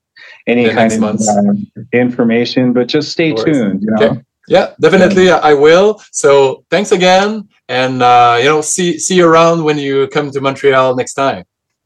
any 0.48 0.66
The 0.66 0.74
kind 0.74 1.04
of 1.04 1.22
uh, 1.22 1.54
information, 1.94 2.74
but 2.74 2.88
just 2.88 3.12
stay 3.12 3.34
No 3.34 3.44
tuned. 3.44 3.82
You 3.82 3.92
know? 3.92 4.06
Okay. 4.06 4.22
Yeah, 4.48 4.74
definitely, 4.82 5.30
I 5.30 5.54
will. 5.54 6.02
So 6.12 6.66
thanks 6.72 6.92
again, 6.92 7.48
and 7.68 8.02
uh, 8.02 8.38
you 8.40 8.46
know, 8.46 8.62
see 8.62 8.98
see 8.98 9.16
you 9.16 9.28
around 9.28 9.64
when 9.64 9.78
you 9.78 10.08
come 10.08 10.32
to 10.32 10.42
Montreal 10.42 10.96
next 10.96 11.14
time. 11.14 11.44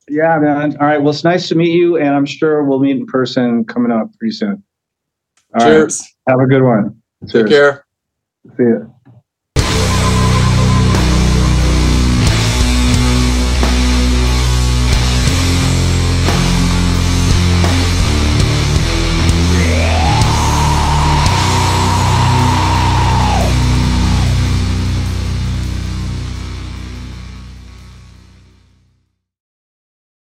Yeah, 0.10 0.40
man. 0.40 0.78
All 0.78 0.88
right. 0.88 0.98
Well, 1.02 1.12
it's 1.12 1.26
nice 1.26 1.50
to 1.50 1.56
meet 1.56 1.72
you, 1.72 1.98
and 1.98 2.10
I'm 2.10 2.26
sure 2.26 2.64
we'll 2.64 2.80
meet 2.80 2.96
in 2.96 3.06
person 3.06 3.66
coming 3.66 3.92
up 3.92 4.08
pretty 4.18 4.34
soon. 4.34 4.64
All 5.54 5.60
right. 5.60 5.66
Cheers. 5.66 6.16
Have 6.28 6.40
a 6.40 6.48
good 6.48 6.64
one. 6.64 7.02
Take 7.28 7.48
care. 7.48 7.86
See 8.46 8.64
you. 8.64 8.93